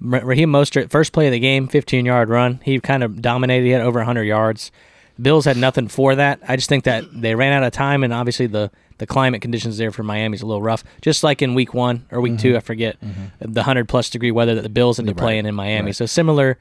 Ra- 0.00 0.20
Raheem 0.22 0.50
Mostert, 0.50 0.90
first 0.90 1.12
play 1.12 1.26
of 1.26 1.32
the 1.32 1.38
game, 1.38 1.68
15 1.68 2.04
yard 2.04 2.28
run. 2.28 2.60
He 2.64 2.78
kind 2.80 3.02
of 3.02 3.22
dominated. 3.22 3.64
He 3.64 3.70
had 3.70 3.82
over 3.82 4.00
100 4.00 4.24
yards. 4.24 4.70
Bills 5.20 5.44
had 5.44 5.56
nothing 5.56 5.88
for 5.88 6.14
that. 6.14 6.38
I 6.46 6.54
just 6.56 6.68
think 6.68 6.84
that 6.84 7.04
they 7.12 7.34
ran 7.34 7.52
out 7.52 7.64
of 7.64 7.72
time, 7.72 8.04
and 8.04 8.12
obviously 8.12 8.46
the, 8.46 8.70
the 8.98 9.06
climate 9.06 9.42
conditions 9.42 9.76
there 9.76 9.90
for 9.90 10.04
Miami 10.04 10.36
is 10.36 10.42
a 10.42 10.46
little 10.46 10.62
rough. 10.62 10.84
Just 11.02 11.24
like 11.24 11.42
in 11.42 11.54
week 11.54 11.74
one 11.74 12.06
or 12.12 12.20
week 12.20 12.38
two, 12.38 12.50
mm-hmm. 12.50 12.56
I 12.56 12.60
forget, 12.60 13.00
mm-hmm. 13.00 13.24
the 13.40 13.60
100 13.60 13.88
plus 13.88 14.10
degree 14.10 14.30
weather 14.30 14.54
that 14.54 14.62
the 14.62 14.68
Bills 14.68 14.98
had 14.98 15.06
to 15.06 15.12
Right, 15.12 15.18
play 15.18 15.38
in 15.38 15.46
in 15.46 15.56
Miami. 15.56 15.86
right. 15.86 15.96
So 15.96 16.06
similar 16.06 16.56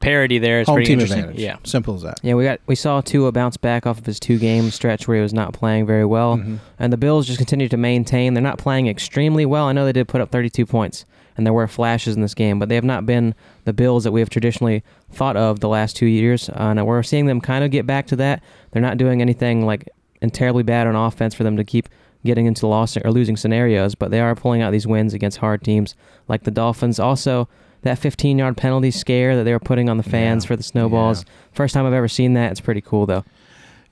parity 0.00 0.38
there. 0.38 0.60
It's 0.60 0.68
Home 0.68 0.76
pretty 0.76 0.86
team 0.88 0.94
interesting. 1.00 1.20
advantage. 1.20 1.40
Yeah. 1.42 1.56
Simple 1.64 1.94
as 1.94 2.02
that. 2.02 2.18
Yeah, 2.22 2.34
we 2.34 2.44
got 2.44 2.60
we 2.66 2.74
saw 2.74 3.00
Tua 3.00 3.32
bounce 3.32 3.56
back 3.56 3.86
off 3.86 3.98
of 3.98 4.06
his 4.06 4.18
two 4.18 4.38
game 4.38 4.70
stretch 4.70 5.06
where 5.06 5.16
he 5.18 5.22
was 5.22 5.32
not 5.34 5.52
playing 5.52 5.86
very 5.86 6.04
well, 6.04 6.36
Mm-hmm. 6.36 6.56
and 6.78 6.92
the 6.92 6.96
Bills 6.96 7.26
just 7.26 7.38
continue 7.38 7.68
to 7.68 7.76
maintain. 7.76 8.34
They're 8.34 8.42
not 8.42 8.58
playing 8.58 8.86
extremely 8.88 9.46
well. 9.46 9.66
I 9.66 9.72
know 9.72 9.84
they 9.84 9.92
did 9.92 10.08
put 10.08 10.20
up 10.20 10.30
32 10.30 10.66
points, 10.66 11.04
and 11.36 11.46
there 11.46 11.52
were 11.52 11.66
flashes 11.68 12.16
in 12.16 12.22
this 12.22 12.34
game, 12.34 12.58
but 12.58 12.68
they 12.68 12.74
have 12.74 12.84
not 12.84 13.06
been 13.06 13.34
the 13.64 13.72
Bills 13.72 14.04
that 14.04 14.12
we 14.12 14.20
have 14.20 14.30
traditionally 14.30 14.82
thought 15.12 15.36
of 15.36 15.60
the 15.60 15.68
last 15.68 15.96
two 15.96 16.06
years. 16.06 16.48
Uh, 16.48 16.54
and 16.76 16.86
we're 16.86 17.02
seeing 17.02 17.26
them 17.26 17.40
kind 17.40 17.64
of 17.64 17.70
get 17.70 17.86
back 17.86 18.06
to 18.08 18.16
that. 18.16 18.42
They're 18.72 18.82
not 18.82 18.96
doing 18.98 19.20
anything 19.22 19.64
like 19.66 19.88
and 20.22 20.32
terribly 20.34 20.62
bad 20.62 20.86
on 20.86 20.94
offense 20.96 21.34
for 21.34 21.44
them 21.44 21.56
to 21.56 21.64
keep 21.64 21.88
getting 22.26 22.44
into 22.44 22.66
loss 22.66 22.96
or 22.98 23.10
losing 23.10 23.34
scenarios, 23.36 23.94
but 23.94 24.10
they 24.10 24.20
are 24.20 24.34
pulling 24.34 24.60
out 24.60 24.70
these 24.70 24.86
wins 24.86 25.14
against 25.14 25.38
hard 25.38 25.62
teams 25.64 25.94
like 26.28 26.42
the 26.42 26.50
Dolphins. 26.50 27.00
Also, 27.00 27.48
that 27.82 27.98
15 27.98 28.38
yard 28.38 28.56
penalty 28.56 28.90
scare 28.90 29.36
that 29.36 29.44
they 29.44 29.52
were 29.52 29.58
putting 29.60 29.88
on 29.88 29.96
the 29.96 30.02
fans 30.02 30.44
Yeah. 30.44 30.48
for 30.48 30.56
the 30.56 30.62
snowballs. 30.62 31.24
First 31.52 31.74
time 31.74 31.86
I've 31.86 31.92
ever 31.92 32.08
seen 32.08 32.34
that. 32.34 32.50
It's 32.52 32.60
pretty 32.60 32.80
cool 32.80 33.06
though. 33.06 33.24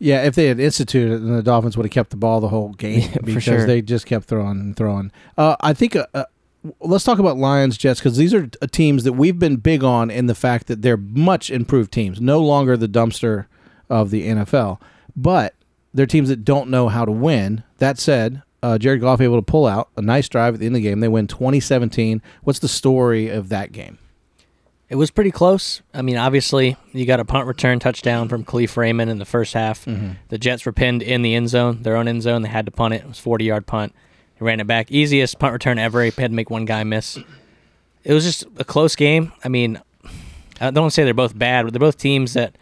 Yeah, 0.01 0.23
if 0.25 0.35
they 0.37 0.47
had 0.47 0.61
instituted 0.61 1.15
it, 1.15 1.19
then 1.19 1.33
the 1.35 1.43
Dolphins 1.43 1.77
would 1.77 1.85
have 1.85 1.91
kept 1.91 2.11
the 2.11 2.17
ball 2.17 2.41
the 2.41 2.49
whole 2.49 2.69
game 2.75 3.01
Yeah, 3.13 3.17
because 3.25 3.43
sure. 3.43 3.67
they 3.67 3.83
just 3.83 4.07
kept 4.07 4.27
throwing 4.27 4.61
and 4.61 4.77
throwing. 4.77 5.11
Uh, 5.37 5.57
I 5.61 5.73
think. 5.73 5.97
Uh, 5.97 6.07
uh, 6.15 6.25
let's 6.81 7.05
talk 7.05 7.19
about 7.19 7.37
Lions 7.37 7.77
Jets 7.79 7.99
because 8.01 8.17
these 8.17 8.35
are 8.35 8.49
uh, 8.63 8.67
teams 8.71 9.05
that 9.05 9.15
we've 9.15 9.39
been 9.39 9.57
big 9.57 9.83
on 9.83 10.11
in 10.11 10.27
the 10.27 10.35
fact 10.35 10.67
that 10.69 10.83
they're 10.83 10.97
much 10.97 11.51
improved 11.51 11.93
teams, 11.93 12.21
no 12.21 12.41
longer 12.41 12.77
the 12.77 12.89
dumpster 12.89 13.47
of 13.89 14.11
the 14.11 14.29
NFL, 14.29 14.81
but 15.17 15.55
they're 15.95 16.07
teams 16.07 16.29
that 16.29 16.45
don't 16.45 16.69
know 16.69 16.89
how 16.89 17.05
to 17.05 17.13
win. 17.13 17.63
That 17.79 17.99
said. 17.99 18.43
Uh, 18.63 18.77
Jared 18.79 19.01
Goff 19.01 19.21
able 19.21 19.37
to 19.37 19.43
pull 19.43 19.67
out 19.67 19.89
a 19.97 20.03
nice 20.03 20.29
drive 20.29 20.55
at 20.55 20.61
the 20.61 20.67
end 20.67 20.75
of 20.75 20.83
the 20.83 20.89
game. 20.89 21.01
They 21.01 21.09
win 21.09 21.27
2017. 21.29 22.21
What's 22.43 22.59
the 22.59 22.69
story 22.69 23.29
of 23.29 23.49
that 23.51 23.71
game? 23.73 23.99
It 24.89 24.97
was 24.97 25.11
pretty 25.11 25.31
close. 25.31 25.83
I 25.93 26.01
mean, 26.03 26.17
obviously, 26.17 26.77
you 26.93 27.05
got 27.05 27.21
a 27.21 27.25
punt 27.25 27.47
return 27.47 27.79
touchdown 27.79 28.29
from 28.29 28.45
Kalif 28.45 28.77
Raymond 28.77 29.11
in 29.11 29.19
the 29.19 29.27
first 29.27 29.53
half. 29.53 29.85
The 29.85 30.39
Jets 30.39 30.65
were 30.65 30.73
pinned 30.73 31.03
in 31.03 31.21
the 31.23 31.35
end 31.35 31.51
zone, 31.51 31.83
their 31.83 31.95
own 31.95 32.09
end 32.09 32.23
zone. 32.23 32.41
They 32.43 32.49
had 32.49 32.65
to 32.67 32.73
punt 32.73 32.95
it. 32.95 33.03
It 33.03 33.09
was 33.09 33.19
40 33.19 33.45
yard 33.45 33.67
punt. 33.67 33.95
They 34.39 34.47
ran 34.47 34.61
it 34.61 34.67
back. 34.67 34.91
Easiest 34.91 35.39
punt 35.39 35.53
return 35.53 35.79
ever. 35.79 36.03
He 36.03 36.11
had 36.17 36.31
to 36.31 36.35
make 36.35 36.49
one 36.49 36.65
guy 36.65 36.85
miss. 36.85 37.19
It 38.03 38.15
was 38.15 38.25
just 38.25 38.45
a 38.57 38.65
close 38.65 38.97
game. 38.97 39.33
I 39.45 39.49
mean, 39.49 39.81
I 40.61 40.71
don't 40.71 40.83
want 40.85 40.93
to 40.93 40.95
say 40.95 41.05
they're 41.05 41.13
both 41.15 41.39
bad, 41.39 41.65
but 41.65 41.73
they're 41.75 41.81
both 41.81 41.99
teams 41.99 42.33
that 42.33 42.57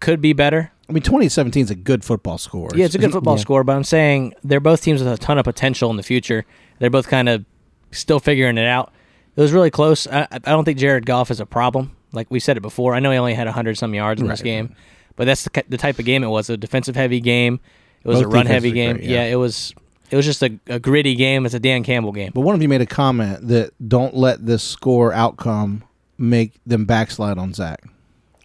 could 0.00 0.22
be 0.22 0.32
better. 0.32 0.72
I 0.92 0.94
mean, 0.94 1.02
2017 1.02 1.64
is 1.64 1.70
a 1.70 1.74
good 1.74 2.04
football 2.04 2.36
score. 2.36 2.68
Yeah, 2.74 2.84
it's 2.84 2.94
a 2.94 2.98
good 2.98 3.12
football 3.12 3.36
Yeah. 3.36 3.40
score, 3.40 3.64
but 3.64 3.74
I'm 3.74 3.82
saying 3.84 4.34
they're 4.44 4.60
both 4.60 4.82
teams 4.82 5.02
with 5.02 5.10
a 5.10 5.16
ton 5.16 5.38
of 5.38 5.44
potential 5.44 5.88
in 5.90 5.96
the 5.96 6.02
future. 6.02 6.44
They're 6.80 6.90
both 6.90 7.08
kind 7.08 7.30
of 7.30 7.46
still 7.92 8.20
figuring 8.20 8.58
it 8.58 8.66
out. 8.66 8.92
It 9.34 9.40
was 9.40 9.52
really 9.52 9.70
close. 9.70 10.06
I, 10.06 10.28
I 10.30 10.38
don't 10.38 10.64
think 10.66 10.78
Jared 10.78 11.06
Goff 11.06 11.30
is 11.30 11.40
a 11.40 11.46
problem. 11.46 11.96
Like 12.12 12.30
we 12.30 12.40
said 12.40 12.58
it 12.58 12.60
before, 12.60 12.94
I 12.94 13.00
know 13.00 13.10
he 13.10 13.16
only 13.16 13.32
had 13.32 13.46
100 13.46 13.78
some 13.78 13.94
yards 13.94 14.20
in 14.20 14.28
this 14.28 14.42
game, 14.42 14.74
but 15.16 15.24
that's 15.24 15.44
the, 15.44 15.64
the 15.70 15.78
type 15.78 15.98
of 15.98 16.04
game 16.04 16.22
it 16.22 16.28
was 16.28 16.50
a 16.50 16.58
defensive 16.58 16.94
heavy 16.94 17.20
game. 17.20 17.58
It 18.04 18.08
was 18.08 18.18
Both 18.18 18.26
a 18.26 18.28
run 18.28 18.46
heavy 18.46 18.72
game. 18.72 18.96
great, 18.96 19.08
yeah. 19.08 19.24
yeah. 19.24 19.32
it 19.32 19.36
was 19.36 19.72
it 20.10 20.16
was 20.16 20.26
just 20.26 20.42
a, 20.42 20.58
a 20.66 20.78
gritty 20.78 21.14
game. 21.14 21.46
It's 21.46 21.54
a 21.54 21.58
Dan 21.60 21.84
Campbell 21.84 22.12
game. 22.12 22.32
But 22.34 22.42
one 22.42 22.54
of 22.54 22.60
you 22.60 22.68
made 22.68 22.82
a 22.82 22.86
comment 22.86 23.48
that 23.48 23.70
don't 23.88 24.14
let 24.14 24.44
this 24.44 24.62
score 24.62 25.14
outcome 25.14 25.84
make 26.18 26.52
them 26.66 26.84
backslide 26.84 27.38
on 27.38 27.54
Zach. 27.54 27.82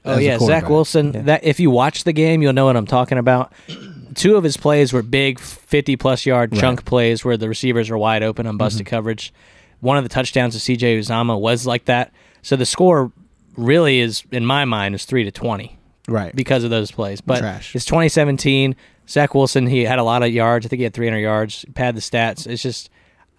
Oh 0.07 0.17
yeah, 0.17 0.39
Zach. 0.39 0.69
Wilson. 0.69 1.13
Yeah. 1.13 1.21
That 1.21 1.43
if 1.43 1.59
you 1.59 1.69
watch 1.71 2.03
the 2.03 2.13
game, 2.13 2.41
you'll 2.41 2.53
know 2.53 2.65
what 2.65 2.75
I'm 2.77 2.85
talking 2.87 3.17
about. 3.17 3.53
Two 4.15 4.35
of 4.35 4.43
his 4.43 4.57
plays 4.57 4.93
were 4.93 5.03
big, 5.03 5.39
50 5.39 5.95
plus 5.97 6.25
yard 6.25 6.51
Right. 6.51 6.59
chunk 6.61 6.85
plays 6.85 7.23
where 7.23 7.37
the 7.37 7.47
receivers 7.47 7.89
are 7.89 7.97
wide 7.97 8.23
open 8.23 8.47
on 8.47 8.57
busted 8.57 8.85
Mm-hmm. 8.85 8.89
coverage. 8.95 9.33
One 9.79 9.97
of 9.97 10.03
the 10.03 10.09
touchdowns 10.09 10.53
to 10.55 10.59
C.J. 10.59 10.99
Uzomah 10.99 11.39
was 11.39 11.67
like 11.67 11.85
that. 11.85 12.11
So 12.41 12.55
the 12.55 12.65
score 12.65 13.11
really 13.55 13.99
is, 13.99 14.23
in 14.31 14.43
my 14.45 14.65
mind, 14.65 14.95
is 14.95 15.05
three 15.05 15.23
to 15.23 15.31
20 15.31 15.77
Right. 16.07 16.35
because 16.35 16.63
of 16.63 16.69
those 16.71 16.89
plays. 16.91 17.21
But 17.21 17.39
Trash. 17.39 17.75
it's 17.75 17.85
2017. 17.85 18.75
Zach 19.07 19.35
Wilson, 19.35 19.67
he 19.67 19.83
had 19.83 19.99
a 19.99 20.03
lot 20.03 20.23
of 20.23 20.29
yards. 20.31 20.65
I 20.65 20.69
think 20.69 20.79
he 20.79 20.83
had 20.83 20.93
300 20.93 21.19
yards. 21.19 21.63
Pad 21.75 21.95
the 21.95 22.01
stats. 22.01 22.47
It's 22.47 22.63
just, 22.63 22.89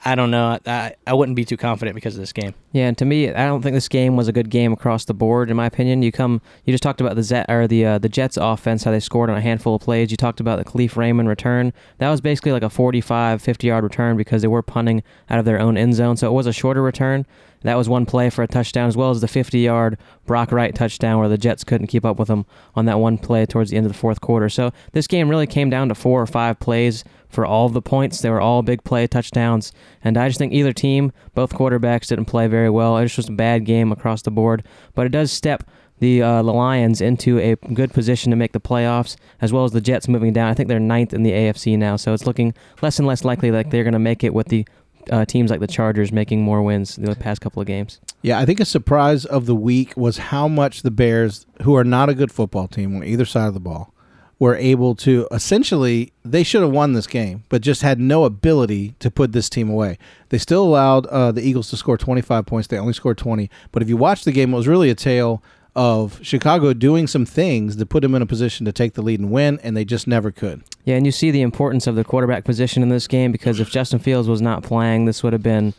I 0.04 0.14
don't 0.14 0.30
know. 0.30 0.58
I, 0.64 0.94
I 1.06 1.14
wouldn't 1.14 1.34
be 1.34 1.44
too 1.44 1.56
confident 1.56 1.96
because 1.96 2.14
of 2.14 2.20
this 2.20 2.32
game. 2.32 2.54
Yeah, 2.72 2.86
and 2.86 2.96
to 2.98 3.04
me, 3.04 3.30
I 3.30 3.46
don't 3.46 3.62
think 3.62 3.74
this 3.74 3.88
game 3.88 4.16
was 4.16 4.28
a 4.28 4.32
good 4.32 4.48
game 4.48 4.72
across 4.72 5.04
the 5.04 5.14
board. 5.14 5.50
In 5.50 5.56
my 5.56 5.66
opinion, 5.66 6.02
you 6.02 6.12
come, 6.12 6.40
you 6.64 6.72
just 6.72 6.84
talked 6.84 7.00
about 7.00 7.16
the 7.16 7.22
Zet, 7.22 7.46
or 7.48 7.66
the 7.66 7.84
uh, 7.84 7.98
the 7.98 8.08
Jets 8.08 8.36
offense, 8.36 8.84
how 8.84 8.92
they 8.92 9.00
scored 9.00 9.28
on 9.28 9.36
a 9.36 9.40
handful 9.40 9.74
of 9.74 9.82
plays. 9.82 10.12
You 10.12 10.16
talked 10.16 10.38
about 10.38 10.58
the 10.58 10.64
Kalif 10.64 10.96
Raymond 10.96 11.28
return. 11.28 11.72
That 11.98 12.10
was 12.10 12.20
basically 12.20 12.52
like 12.52 12.62
a 12.62 12.70
45, 12.70 13.42
50 13.42 13.66
yard 13.66 13.82
return 13.82 14.16
because 14.16 14.42
they 14.42 14.48
were 14.48 14.62
punting 14.62 15.02
out 15.28 15.40
of 15.40 15.44
their 15.44 15.58
own 15.58 15.76
end 15.76 15.94
zone, 15.94 16.16
so 16.16 16.28
it 16.28 16.32
was 16.32 16.46
a 16.46 16.52
shorter 16.52 16.82
return. 16.82 17.26
That 17.62 17.76
was 17.76 17.88
one 17.88 18.06
play 18.06 18.30
for 18.30 18.44
a 18.44 18.46
touchdown, 18.46 18.86
as 18.88 18.96
well 18.96 19.10
as 19.10 19.20
the 19.20 19.26
50 19.28 19.58
yard 19.58 19.98
Brock 20.26 20.52
Wright 20.52 20.74
touchdown 20.74 21.18
where 21.18 21.28
the 21.28 21.38
Jets 21.38 21.64
couldn't 21.64 21.88
keep 21.88 22.04
up 22.04 22.18
with 22.18 22.28
them 22.28 22.46
on 22.76 22.84
that 22.84 23.00
one 23.00 23.18
play 23.18 23.46
towards 23.46 23.70
the 23.70 23.76
end 23.76 23.86
of 23.86 23.92
the 23.92 23.98
fourth 23.98 24.20
quarter. 24.20 24.48
So 24.48 24.72
this 24.92 25.08
game 25.08 25.28
really 25.28 25.46
came 25.46 25.70
down 25.70 25.88
to 25.88 25.94
four 25.94 26.22
or 26.22 26.26
five 26.26 26.60
plays 26.60 27.02
for 27.28 27.44
all 27.44 27.68
the 27.68 27.82
points. 27.82 28.20
They 28.20 28.30
were 28.30 28.40
all 28.40 28.62
big 28.62 28.84
play 28.84 29.06
touchdowns. 29.06 29.72
And 30.02 30.16
I 30.16 30.28
just 30.28 30.38
think 30.38 30.52
either 30.52 30.72
team, 30.72 31.12
both 31.34 31.52
quarterbacks 31.52 32.08
didn't 32.08 32.26
play 32.26 32.46
very 32.46 32.70
well. 32.70 32.96
It 32.96 33.02
was 33.02 33.14
just 33.14 33.28
a 33.28 33.32
bad 33.32 33.64
game 33.64 33.92
across 33.92 34.22
the 34.22 34.30
board. 34.30 34.64
But 34.94 35.06
it 35.06 35.10
does 35.10 35.30
step 35.32 35.64
the 36.00 36.22
uh, 36.22 36.42
the 36.42 36.52
Lions 36.52 37.00
into 37.00 37.38
a 37.38 37.56
good 37.74 37.92
position 37.92 38.30
to 38.30 38.36
make 38.36 38.52
the 38.52 38.60
playoffs, 38.60 39.16
as 39.40 39.52
well 39.52 39.64
as 39.64 39.72
the 39.72 39.80
Jets 39.80 40.08
moving 40.08 40.32
down. 40.32 40.48
I 40.48 40.54
think 40.54 40.68
they're 40.68 40.80
ninth 40.80 41.12
in 41.12 41.22
the 41.22 41.32
AFC 41.32 41.76
now, 41.76 41.96
so 41.96 42.14
it's 42.14 42.26
looking 42.26 42.54
less 42.82 42.98
and 42.98 43.08
less 43.08 43.24
likely 43.24 43.50
that 43.50 43.70
they're 43.70 43.84
going 43.84 43.92
to 43.94 43.98
make 43.98 44.22
it 44.22 44.34
with 44.34 44.48
the 44.48 44.66
uh, 45.10 45.24
teams 45.24 45.50
like 45.50 45.60
the 45.60 45.66
Chargers 45.66 46.12
making 46.12 46.42
more 46.42 46.62
wins 46.62 46.96
the 46.96 47.16
past 47.16 47.40
couple 47.40 47.60
of 47.60 47.66
games. 47.66 48.00
Yeah, 48.22 48.38
I 48.38 48.44
think 48.44 48.60
a 48.60 48.64
surprise 48.64 49.24
of 49.24 49.46
the 49.46 49.54
week 49.54 49.96
was 49.96 50.18
how 50.18 50.48
much 50.48 50.82
the 50.82 50.90
Bears, 50.90 51.46
who 51.62 51.76
are 51.76 51.84
not 51.84 52.08
a 52.08 52.14
good 52.14 52.30
football 52.32 52.68
team 52.68 52.96
on 52.96 53.04
either 53.04 53.24
side 53.24 53.48
of 53.48 53.54
the 53.54 53.60
ball, 53.60 53.92
were 54.38 54.54
able 54.56 54.94
to 54.94 55.26
essentially 55.32 56.12
they 56.24 56.42
should 56.42 56.62
have 56.62 56.70
won 56.70 56.92
this 56.92 57.06
game, 57.06 57.42
but 57.48 57.60
just 57.60 57.82
had 57.82 57.98
no 57.98 58.24
ability 58.24 58.94
to 59.00 59.10
put 59.10 59.32
this 59.32 59.48
team 59.48 59.68
away. 59.68 59.98
They 60.28 60.38
still 60.38 60.64
allowed 60.64 61.06
uh, 61.06 61.32
the 61.32 61.42
Eagles 61.42 61.70
to 61.70 61.76
score 61.76 61.98
25 61.98 62.46
points. 62.46 62.68
They 62.68 62.78
only 62.78 62.92
scored 62.92 63.18
20. 63.18 63.50
But 63.72 63.82
if 63.82 63.88
you 63.88 63.96
watch 63.96 64.24
the 64.24 64.32
game, 64.32 64.52
it 64.52 64.56
was 64.56 64.68
really 64.68 64.90
a 64.90 64.94
tale 64.94 65.42
of 65.74 66.18
Chicago 66.22 66.72
doing 66.72 67.06
some 67.06 67.24
things 67.24 67.76
to 67.76 67.86
put 67.86 68.02
them 68.02 68.14
in 68.14 68.22
a 68.22 68.26
position 68.26 68.66
to 68.66 68.72
take 68.72 68.94
the 68.94 69.02
lead 69.02 69.20
and 69.20 69.30
win, 69.30 69.60
and 69.62 69.76
they 69.76 69.84
just 69.84 70.08
never 70.08 70.30
could. 70.30 70.62
Yeah, 70.84 70.96
and 70.96 71.06
you 71.06 71.12
see 71.12 71.30
the 71.30 71.42
importance 71.42 71.86
of 71.86 71.94
the 71.94 72.04
quarterback 72.04 72.44
position 72.44 72.82
in 72.82 72.88
this 72.88 73.06
game 73.06 73.30
because 73.30 73.60
if 73.60 73.70
Justin 73.70 73.98
Fields 73.98 74.28
was 74.28 74.42
not 74.42 74.62
playing, 74.62 75.04
this 75.04 75.22
would 75.22 75.32
have 75.32 75.42
been 75.42 75.74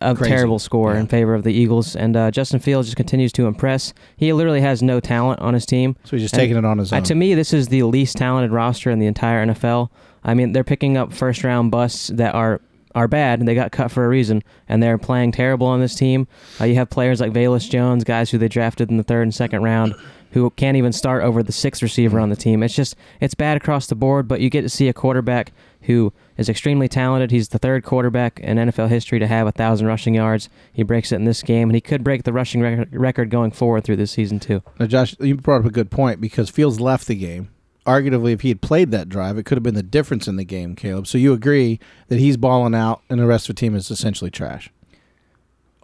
a 0.00 0.14
Crazy. 0.14 0.30
terrible 0.34 0.58
score 0.58 0.94
Yeah. 0.94 1.00
in 1.00 1.06
favor 1.06 1.34
of 1.34 1.42
the 1.44 1.52
Eagles. 1.52 1.94
And 1.96 2.16
uh, 2.16 2.30
Justin 2.30 2.60
Fields 2.60 2.88
just 2.88 2.96
continues 2.96 3.32
to 3.34 3.46
impress. 3.46 3.92
He 4.16 4.32
literally 4.32 4.60
has 4.60 4.82
no 4.82 5.00
talent 5.00 5.40
on 5.40 5.54
his 5.54 5.66
team. 5.66 5.96
So 6.04 6.16
he's 6.16 6.22
just 6.22 6.34
And, 6.34 6.40
taking 6.40 6.56
it 6.56 6.64
on 6.64 6.78
his 6.78 6.92
Uh, 6.92 6.96
own. 6.96 7.02
to 7.04 7.14
me, 7.14 7.34
this 7.34 7.52
is 7.52 7.68
the 7.68 7.82
least 7.84 8.16
talented 8.16 8.50
roster 8.52 8.90
in 8.90 8.98
the 8.98 9.06
entire 9.06 9.42
NFL. 9.46 9.90
I 10.24 10.34
mean, 10.34 10.52
they're 10.52 10.64
picking 10.64 10.96
up 10.96 11.12
first 11.12 11.44
round 11.44 11.70
busts 11.70 12.08
that 12.08 12.34
are 12.34 12.60
are 12.92 13.06
bad 13.06 13.38
and 13.38 13.46
they 13.46 13.54
got 13.54 13.70
cut 13.70 13.88
for 13.88 14.04
a 14.04 14.08
reason 14.08 14.42
and 14.68 14.82
they're 14.82 14.98
playing 14.98 15.30
terrible 15.30 15.68
on 15.68 15.78
this 15.78 15.94
team. 15.94 16.26
Uh, 16.60 16.64
you 16.64 16.74
have 16.74 16.90
players 16.90 17.20
like 17.20 17.32
Velus 17.32 17.70
Jones, 17.70 18.02
guys 18.02 18.30
who 18.32 18.36
they 18.38 18.48
drafted 18.48 18.90
in 18.90 18.96
the 18.96 19.04
third 19.04 19.22
and 19.22 19.32
second 19.32 19.62
round 19.62 19.94
who 20.32 20.50
can't 20.50 20.76
even 20.76 20.90
start 20.92 21.22
over 21.22 21.40
the 21.40 21.52
sixth 21.52 21.84
receiver 21.84 22.18
on 22.18 22.30
the 22.30 22.36
team. 22.36 22.64
It's 22.64 22.74
just 22.74 22.96
it's 23.20 23.34
bad 23.36 23.56
across 23.56 23.86
the 23.86 23.94
board, 23.94 24.26
but 24.26 24.40
you 24.40 24.50
get 24.50 24.62
to 24.62 24.68
see 24.68 24.88
a 24.88 24.92
quarterback 24.92 25.52
who 25.82 26.12
is 26.40 26.48
extremely 26.48 26.88
talented. 26.88 27.30
He's 27.30 27.50
the 27.50 27.58
third 27.58 27.84
quarterback 27.84 28.40
in 28.40 28.56
NFL 28.56 28.88
history 28.88 29.18
to 29.18 29.26
have 29.26 29.46
a 29.46 29.52
thousand 29.52 29.86
rushing 29.86 30.14
yards. 30.14 30.48
He 30.72 30.82
breaks 30.82 31.12
it 31.12 31.16
in 31.16 31.24
this 31.26 31.42
game, 31.42 31.68
and 31.68 31.74
he 31.74 31.82
could 31.82 32.02
break 32.02 32.22
the 32.22 32.32
rushing 32.32 32.62
rec- 32.62 32.88
record 32.92 33.28
going 33.28 33.50
forward 33.50 33.84
through 33.84 33.96
this 33.96 34.10
season 34.10 34.40
too. 34.40 34.62
Now, 34.78 34.86
Josh, 34.86 35.14
you 35.20 35.36
brought 35.36 35.60
up 35.60 35.66
a 35.66 35.70
good 35.70 35.90
point 35.90 36.18
because 36.18 36.48
Fields 36.48 36.80
left 36.80 37.06
the 37.06 37.14
game. 37.14 37.50
Arguably, 37.86 38.32
if 38.32 38.40
he 38.40 38.48
had 38.48 38.62
played 38.62 38.90
that 38.90 39.10
drive, 39.10 39.36
it 39.36 39.44
could 39.44 39.56
have 39.56 39.62
been 39.62 39.74
the 39.74 39.82
difference 39.82 40.26
in 40.26 40.36
the 40.36 40.44
game, 40.44 40.74
Caleb. 40.74 41.06
So 41.06 41.18
you 41.18 41.34
agree 41.34 41.78
that 42.08 42.18
he's 42.18 42.38
balling 42.38 42.74
out 42.74 43.02
and 43.10 43.20
the 43.20 43.26
rest 43.26 43.50
of 43.50 43.56
the 43.56 43.60
team 43.60 43.74
is 43.74 43.90
essentially 43.90 44.30
trash. 44.30 44.70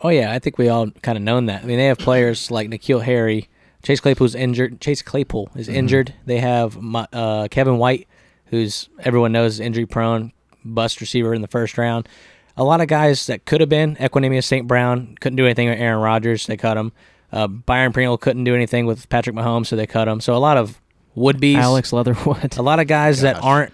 Oh 0.03 0.09
yeah, 0.09 0.33
I 0.33 0.39
think 0.39 0.57
we 0.57 0.69
all 0.71 0.91
kind 1.03 1.19
of 1.19 1.25
known 1.25 1.47
that. 1.47 1.65
I 1.65 1.67
mean, 1.67 1.77
they 1.77 1.87
have 1.87 1.99
players 1.99 2.51
like 2.51 2.71
N'Keal 2.71 3.03
Harry, 3.03 3.49
Chase 3.83 4.01
Claypool's 4.01 4.35
injured. 4.35 4.81
Chase 4.81 5.03
Claypool 5.03 5.51
is 5.55 5.69
injured. 5.69 6.15
They 6.25 6.39
have 6.39 6.79
uh, 7.13 7.49
Kevin 7.51 7.77
White, 7.77 8.09
who's 8.47 8.89
everyone 9.01 9.33
knows 9.33 9.55
is 9.55 9.61
injury 9.61 9.87
prone, 9.87 10.33
bust 10.67 11.01
receiver 11.01 11.35
in 11.35 11.43
the 11.43 11.49
first 11.49 11.79
round. 11.79 12.09
A 12.57 12.65
lot 12.65 12.81
of 12.81 12.89
guys 12.89 13.27
that 13.27 13.45
could 13.45 13.61
have 13.61 13.69
been 13.69 13.97
Equanimeous 13.97 14.45
St. 14.45 14.67
Brown 14.67 15.17
couldn't 15.21 15.37
do 15.37 15.45
anything 15.45 15.69
with 15.69 15.79
Aaron 15.79 16.01
Rodgers. 16.01 16.47
They 16.47 16.57
cut 16.57 16.77
him. 16.77 16.93
Uh, 17.33 17.47
Byron 17.47 17.93
Pringle 17.93 18.17
couldn't 18.19 18.45
do 18.45 18.55
anything 18.55 18.87
with 18.87 19.09
Patrick 19.09 19.37
Mahomes, 19.37 19.67
so 19.67 19.77
they 19.77 19.87
cut 19.87 20.09
him. 20.09 20.21
So 20.21 20.35
a 20.35 20.39
lot 20.39 20.57
of 20.57 20.81
would 21.15 21.41
be 21.41 21.57
Alex 21.57 21.93
Leatherwood. 21.93 22.57
a 22.59 22.63
lot 22.63 22.79
of 22.79 22.87
guys 22.87 23.23
that 23.23 23.43
aren't 23.43 23.73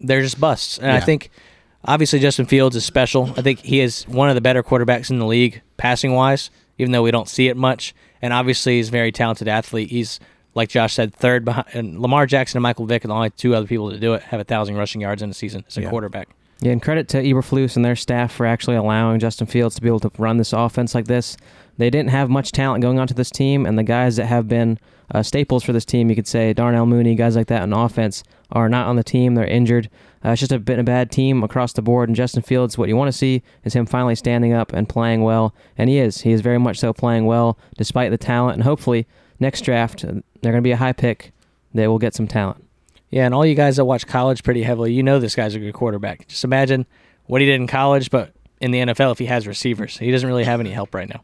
they're 0.00 0.22
just 0.22 0.40
busts 0.40 0.78
and 0.78 0.90
i 0.90 0.98
think 0.98 1.30
obviously 1.84 2.18
justin 2.18 2.46
fields 2.46 2.74
is 2.74 2.86
special 2.86 3.30
i 3.36 3.42
think 3.42 3.58
he 3.60 3.80
is 3.80 4.04
one 4.08 4.30
of 4.30 4.34
the 4.34 4.40
better 4.40 4.62
quarterbacks 4.62 5.10
in 5.10 5.18
the 5.18 5.26
league 5.26 5.60
passing 5.76 6.14
wise 6.14 6.50
even 6.78 6.90
though 6.90 7.02
we 7.02 7.10
don't 7.10 7.28
see 7.28 7.48
it 7.48 7.56
much 7.56 7.94
and 8.22 8.32
obviously 8.32 8.76
he's 8.76 8.88
a 8.88 8.92
very 8.92 9.12
talented 9.12 9.46
athlete 9.46 9.90
he's 9.90 10.18
like 10.54 10.68
josh 10.68 10.94
said 10.94 11.14
third 11.14 11.44
behind 11.44 12.00
lamar 12.00 12.26
jackson 12.26 12.58
and 12.58 12.62
michael 12.62 12.86
vick 12.86 13.04
are 13.04 13.08
the 13.08 13.14
only 13.14 13.30
two 13.30 13.54
other 13.54 13.66
people 13.66 13.90
to 13.90 13.98
do 13.98 14.14
it 14.14 14.22
have 14.22 14.40
a 14.40 14.44
thousand 14.44 14.76
rushing 14.76 15.00
yards 15.00 15.22
in 15.22 15.30
a 15.30 15.34
season 15.34 15.64
as 15.68 15.76
a 15.76 15.82
Yeah. 15.82 15.90
quarterback 15.90 16.28
Yeah, 16.62 16.72
and 16.72 16.82
credit 16.82 17.08
to 17.08 17.22
Eberflus 17.22 17.76
and 17.76 17.84
their 17.84 17.96
staff 17.96 18.32
for 18.32 18.44
actually 18.44 18.76
allowing 18.76 19.18
Justin 19.18 19.46
Fields 19.46 19.74
to 19.76 19.80
be 19.80 19.88
able 19.88 20.00
to 20.00 20.10
run 20.18 20.36
this 20.36 20.52
offense 20.52 20.94
like 20.94 21.06
this. 21.06 21.34
They 21.78 21.88
didn't 21.88 22.10
have 22.10 22.28
much 22.28 22.52
talent 22.52 22.82
going 22.82 22.98
onto 22.98 23.14
this 23.14 23.30
team, 23.30 23.64
and 23.64 23.78
the 23.78 23.82
guys 23.82 24.16
that 24.16 24.26
have 24.26 24.46
been 24.46 24.78
uh, 25.14 25.22
staples 25.22 25.64
for 25.64 25.72
this 25.72 25.86
team, 25.86 26.10
you 26.10 26.14
could 26.16 26.26
say 26.28 26.52
Darnell 26.52 26.84
Mooney, 26.84 27.14
guys 27.14 27.34
like 27.34 27.46
that 27.46 27.62
on 27.62 27.72
offense, 27.72 28.22
are 28.52 28.68
not 28.68 28.88
on 28.88 28.96
the 28.96 29.02
team. 29.02 29.36
They're 29.36 29.46
injured. 29.46 29.88
Uh, 30.22 30.32
it's 30.32 30.40
just 30.40 30.52
a 30.52 30.58
been 30.58 30.78
a 30.78 30.84
bad 30.84 31.10
team 31.10 31.42
across 31.42 31.72
the 31.72 31.80
board. 31.80 32.10
And 32.10 32.14
Justin 32.16 32.42
Fields, 32.42 32.76
what 32.76 32.90
you 32.90 32.96
want 32.96 33.08
to 33.10 33.16
see 33.16 33.42
is 33.64 33.72
him 33.72 33.86
finally 33.86 34.14
standing 34.14 34.52
up 34.52 34.74
and 34.74 34.86
playing 34.86 35.22
well, 35.22 35.54
and 35.78 35.88
he 35.88 35.96
is. 35.98 36.20
He 36.20 36.32
is 36.32 36.42
very 36.42 36.58
much 36.58 36.78
so 36.78 36.92
playing 36.92 37.24
well 37.24 37.56
despite 37.78 38.10
the 38.10 38.18
talent. 38.18 38.56
And 38.56 38.64
hopefully, 38.64 39.06
next 39.40 39.62
draft 39.62 40.04
uh, 40.04 40.12
they're 40.42 40.52
going 40.52 40.62
to 40.62 40.68
be 40.68 40.72
a 40.72 40.76
high 40.76 40.92
pick. 40.92 41.32
They 41.74 41.86
will 41.88 41.98
get 41.98 42.14
some 42.14 42.26
talent. 42.28 42.64
yeah 43.10 43.24
and 43.26 43.34
all 43.34 43.44
you 43.46 43.54
guys 43.54 43.76
that 43.76 43.84
watch 43.84 44.06
college 44.06 44.42
pretty 44.42 44.62
heavily 44.62 44.92
you 44.92 45.02
know 45.02 45.18
this 45.18 45.34
guy's 45.34 45.54
a 45.54 45.58
good 45.58 45.74
quarterback 45.74 46.28
just 46.28 46.44
imagine 46.44 46.86
what 47.26 47.40
he 47.40 47.46
did 47.46 47.60
in 47.60 47.66
college 47.66 48.10
but 48.10 48.32
in 48.60 48.70
the 48.72 48.78
nfl 48.80 49.12
if 49.12 49.18
he 49.18 49.26
has 49.26 49.46
receivers 49.46 49.98
he 49.98 50.10
doesn't 50.10 50.28
really 50.28 50.44
have 50.44 50.60
any 50.60 50.70
help 50.70 50.94
right 50.94 51.08
now 51.08 51.22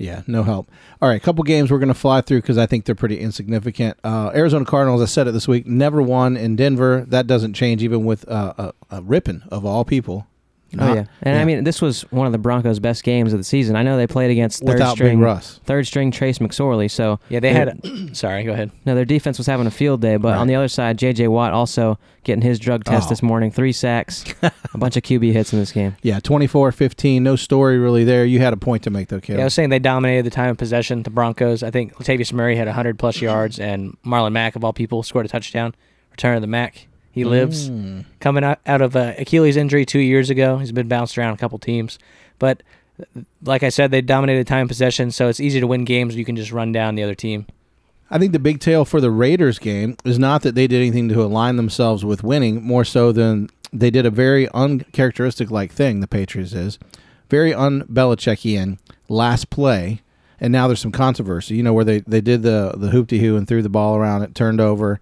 Yeah, 0.00 0.22
no 0.28 0.44
help. 0.44 0.70
All 1.02 1.08
right, 1.08 1.16
a 1.20 1.24
couple 1.24 1.42
games 1.42 1.72
we're 1.72 1.80
going 1.80 1.88
to 1.96 2.02
fly 2.06 2.20
through 2.20 2.40
because 2.40 2.56
I 2.56 2.66
think 2.66 2.84
they're 2.84 2.94
pretty 2.94 3.18
insignificant. 3.18 3.98
Uh, 4.04 4.30
Arizona 4.32 4.64
Cardinals, 4.64 5.02
I 5.02 5.06
said 5.06 5.26
it 5.26 5.32
this 5.32 5.48
week, 5.48 5.66
never 5.66 6.00
won 6.00 6.36
in 6.36 6.54
Denver. 6.54 7.04
That 7.08 7.26
doesn't 7.26 7.54
change 7.54 7.82
even 7.82 8.04
with 8.04 8.22
uh, 8.28 8.54
a, 8.90 8.98
a 8.98 9.02
Rypien 9.02 9.48
of 9.48 9.64
all 9.66 9.84
people. 9.84 10.27
Oh 10.78 10.92
yeah, 10.94 11.04
and 11.22 11.38
I 11.38 11.44
mean 11.46 11.64
this 11.64 11.80
was 11.80 12.02
one 12.10 12.26
of 12.26 12.32
the 12.32 12.38
Broncos' 12.38 12.78
best 12.78 13.02
games 13.02 13.32
of 13.32 13.38
the 13.38 13.44
season. 13.44 13.74
I 13.74 13.82
know 13.82 13.96
they 13.96 14.06
played 14.06 14.30
against 14.30 14.60
third 14.62 14.74
without 14.74 14.92
string 14.96 15.18
Russ. 15.18 15.60
third 15.64 15.86
string 15.86 16.10
Trace 16.10 16.40
McSorley, 16.40 16.90
so 16.90 17.18
yeah 17.30 17.40
they 17.40 17.54
had 17.54 17.68
a, 17.84 18.14
sorry 18.14 18.44
go 18.44 18.52
ahead 18.52 18.70
no, 18.84 18.94
their 18.94 19.06
defense 19.06 19.38
was 19.38 19.46
having 19.46 19.66
a 19.66 19.70
field 19.70 20.02
day. 20.02 20.16
But 20.18 20.28
Right. 20.32 20.38
on 20.38 20.46
the 20.46 20.54
other 20.54 20.68
side, 20.68 20.98
J.J. 20.98 21.28
Watt 21.28 21.52
also 21.54 21.98
getting 22.24 22.42
his 22.42 22.58
drug 22.58 22.84
test 22.84 23.06
Oh. 23.06 23.10
this 23.10 23.22
morning, 23.22 23.50
three 23.50 23.72
sacks, 23.72 24.24
a 24.42 24.52
bunch 24.76 24.96
of 24.98 25.02
QB 25.04 25.32
hits 25.32 25.54
in 25.54 25.58
this 25.58 25.72
game. 25.72 25.96
Yeah, 26.02 26.20
24-15. 26.20 27.22
No 27.22 27.36
story 27.36 27.78
really 27.78 28.04
there. 28.04 28.26
You 28.26 28.40
had 28.40 28.52
a 28.52 28.56
point 28.58 28.82
to 28.82 28.90
make 28.90 29.08
though, 29.08 29.20
Caleb. 29.20 29.38
Yeah, 29.38 29.44
I 29.44 29.46
was 29.46 29.54
saying 29.54 29.70
they 29.70 29.78
dominated 29.78 30.24
the 30.26 30.30
time 30.30 30.50
of 30.50 30.58
possession. 30.58 31.02
The 31.02 31.10
Broncos. 31.10 31.62
I 31.62 31.70
think 31.70 31.94
Latavius 31.94 32.32
Murray 32.32 32.56
had 32.56 32.66
100 32.66 32.98
plus 32.98 33.22
yards, 33.22 33.58
and 33.58 33.96
Marlon 34.04 34.32
Mack 34.32 34.54
of 34.56 34.64
all 34.64 34.72
people 34.74 35.02
scored 35.02 35.24
a 35.24 35.28
touchdown. 35.30 35.74
Return 36.10 36.34
of 36.34 36.40
the 36.42 36.46
Mack. 36.48 36.87
He 37.18 37.24
lives 37.24 37.68
Mm. 37.70 38.04
coming 38.20 38.44
out, 38.44 38.58
out 38.66 38.80
of 38.80 38.94
uh, 38.96 39.14
Achilles 39.18 39.56
injury 39.56 39.84
two 39.84 39.98
years 39.98 40.30
ago. 40.30 40.58
He's 40.58 40.72
been 40.72 40.88
bounced 40.88 41.18
around 41.18 41.34
a 41.34 41.36
couple 41.36 41.58
teams, 41.58 41.98
but 42.38 42.62
like 43.44 43.62
I 43.62 43.68
said, 43.68 43.90
they 43.90 44.00
dominated 44.00 44.46
time 44.46 44.68
possession, 44.68 45.10
so 45.10 45.28
it's 45.28 45.40
easy 45.40 45.60
to 45.60 45.66
win 45.66 45.84
games. 45.84 46.16
You 46.16 46.24
can 46.24 46.36
just 46.36 46.50
run 46.52 46.72
down 46.72 46.94
the 46.94 47.02
other 47.02 47.14
team. 47.14 47.46
I 48.10 48.18
think 48.18 48.32
the 48.32 48.38
big 48.38 48.58
tale 48.60 48.84
for 48.84 49.00
the 49.00 49.10
Raiders 49.10 49.58
game 49.58 49.96
is 50.04 50.18
not 50.18 50.42
that 50.42 50.54
they 50.54 50.66
did 50.66 50.78
anything 50.78 51.08
to 51.10 51.22
align 51.22 51.56
themselves 51.56 52.04
with 52.04 52.24
winning, 52.24 52.62
more 52.64 52.84
so 52.84 53.12
than 53.12 53.50
they 53.72 53.90
did 53.90 54.06
a 54.06 54.10
very 54.10 54.48
uncharacteristic 54.54 55.50
like 55.50 55.72
thing. 55.72 56.00
The 56.00 56.08
Patriots 56.08 56.52
is 56.54 56.78
very 57.28 57.52
un 57.52 57.82
Belichickian 57.82 58.78
last 59.08 59.50
play, 59.50 60.00
and 60.40 60.50
now 60.52 60.66
there's 60.66 60.80
some 60.80 60.92
controversy. 60.92 61.54
You 61.56 61.62
know 61.62 61.74
where 61.74 61.84
they 61.84 62.00
they 62.00 62.20
did 62.22 62.42
the 62.42 62.72
the 62.76 62.88
hoopty 62.90 63.20
hoo 63.20 63.36
and 63.36 63.46
threw 63.46 63.62
the 63.62 63.68
ball 63.68 63.96
around, 63.96 64.22
it 64.22 64.34
turned 64.34 64.60
over. 64.60 64.98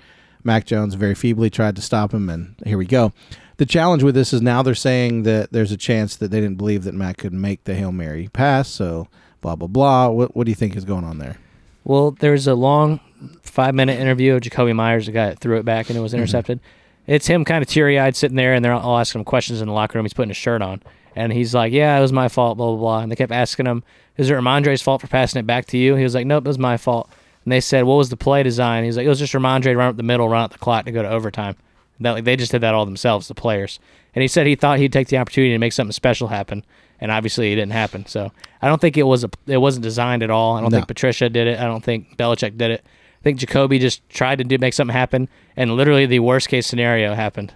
Mac 0.47 0.65
Jones 0.65 0.95
very 0.95 1.15
feebly 1.15 1.51
tried 1.51 1.77
to 1.77 1.83
stop 1.83 2.15
him, 2.15 2.31
and 2.31 2.55
here 2.65 2.79
we 2.79 2.87
go. 2.87 3.13
The 3.59 3.67
challenge 3.67 4.03
with 4.03 4.15
this 4.15 4.33
is 4.33 4.41
now 4.41 4.63
they're 4.63 4.75
saying 4.75 5.25
that 5.25 5.53
there's 5.53 5.73
a 5.73 5.77
chance 5.77 6.17
that 6.17 6.31
they 6.31 6.41
didn't 6.41 6.57
believe 6.57 6.85
that 6.85 6.95
Mac 6.95 7.19
could 7.19 7.33
make 7.33 7.65
the 7.65 7.75
hail 7.75 7.93
mary 7.93 8.29
pass, 8.33 8.69
so 8.69 9.09
blah 9.41 9.57
blah 9.57 9.69
blah. 9.69 10.09
What 10.09 10.37
what 10.37 10.45
do 10.45 10.51
you 10.51 10.57
think 10.57 10.77
is 10.77 10.85
going 10.85 11.05
on 11.05 11.19
there? 11.19 11.37
Well, 11.85 12.13
there's 12.13 12.47
a 12.47 12.55
long 12.55 13.01
five 13.43 13.75
minute 13.75 13.99
interview 13.99 14.35
of 14.35 14.43
Jakobi 14.43 14.75
Meyers, 14.75 15.07
the 15.07 15.13
guy 15.13 15.29
that 15.29 15.39
threw 15.39 15.59
it 15.59 15.65
back 15.65 15.89
and 15.89 15.99
it 15.99 16.01
was 16.01 16.13
mm-hmm. 16.13 16.21
intercepted. 16.21 16.61
It's 17.07 17.27
him 17.27 17.45
kind 17.45 17.63
of 17.63 17.69
teary 17.69 18.01
eyed 18.01 18.17
sitting 18.17 18.37
there, 18.37 18.53
and 18.53 18.65
they're 18.65 18.73
all 18.73 18.99
asking 18.99 19.21
him 19.21 19.25
questions 19.25 19.61
in 19.61 19.69
the 19.69 19.73
locker 19.73 19.99
room. 19.99 20.05
He's 20.05 20.13
putting 20.13 20.31
his 20.31 20.37
shirt 20.37 20.63
on. 20.63 20.83
And 21.15 21.33
he's 21.33 21.55
like, 21.55 21.73
Yeah, 21.73 21.97
it 21.97 22.01
was 22.01 22.13
my 22.13 22.29
fault, 22.29 22.59
blah, 22.59 22.67
blah, 22.67 22.77
blah. 22.77 22.99
And 23.01 23.11
they 23.11 23.17
kept 23.17 23.33
asking 23.33 23.67
him, 23.67 23.85
Is 24.17 24.29
it 24.29 24.35
Rhamondre's 24.35 24.83
fault 24.83 25.01
for 25.01 25.07
passing 25.07 25.39
it 25.39 25.47
back 25.47 25.67
to 25.67 25.79
you? 25.79 25.95
He 25.95 26.05
was 26.05 26.15
like, 26.15 26.27
Nope, 26.27 26.45
it 26.45 26.49
was 26.49 26.59
my 26.59 26.77
fault. 26.77 27.09
And 27.47 27.53
they 27.53 27.61
said, 27.61 27.85
What 27.85 27.95
was 27.95 28.09
the 28.11 28.17
play 28.17 28.43
design? 28.43 28.83
He's 28.83 28.97
like, 28.97 29.07
It 29.07 29.09
was 29.09 29.21
just 29.21 29.33
Rhamondre 29.33 29.63
to 29.63 29.77
run 29.77 29.89
up 29.89 29.97
the 29.97 30.03
middle, 30.03 30.29
run 30.29 30.43
out 30.43 30.51
the 30.51 30.59
clock 30.59 30.85
to 30.87 30.91
go 30.93 31.01
to 31.03 31.09
overtime. 31.09 31.55
That 32.01 32.11
like 32.11 32.25
they 32.25 32.35
just 32.37 32.51
did 32.53 32.61
that 32.61 32.75
all 32.75 32.85
themselves, 32.85 33.29
the 33.29 33.35
players. 33.35 33.79
And 34.15 34.21
he 34.21 34.29
said 34.29 34.47
he 34.47 34.57
thought 34.57 34.79
he'd 34.81 34.93
take 34.93 35.09
the 35.09 35.17
opportunity 35.19 35.53
to 35.55 35.59
make 35.59 35.73
something 35.73 35.93
special 35.93 36.29
happen, 36.29 36.65
and 37.01 37.11
obviously 37.13 37.53
it 37.53 37.55
didn't 37.55 37.73
happen. 37.73 38.05
So 38.07 38.33
I 38.61 38.67
don't 38.69 38.81
think 38.81 38.97
it 38.99 39.05
was 39.05 39.23
a 39.25 39.31
it 39.47 39.59
wasn't 39.59 39.85
designed 39.85 40.23
at 40.25 40.31
all. 40.31 40.57
I 40.57 40.61
don't 40.61 40.73
No. 40.73 40.79
think 40.79 40.89
Patricia 40.89 41.31
did 41.31 41.47
it. 41.47 41.61
I 41.61 41.65
don't 41.65 41.85
think 41.85 42.17
Belichick 42.17 42.59
did 42.59 42.73
it. 42.73 42.85
I 42.85 43.23
think 43.23 43.39
Jakobi 43.41 43.81
just 43.81 44.07
tried 44.11 44.39
to 44.39 44.45
do 44.45 44.59
make 44.59 44.75
something 44.75 44.93
happen, 44.95 45.29
and 45.57 45.71
literally 45.77 46.05
the 46.05 46.19
worst 46.19 46.49
case 46.49 46.67
scenario 46.67 47.15
happened. 47.15 47.55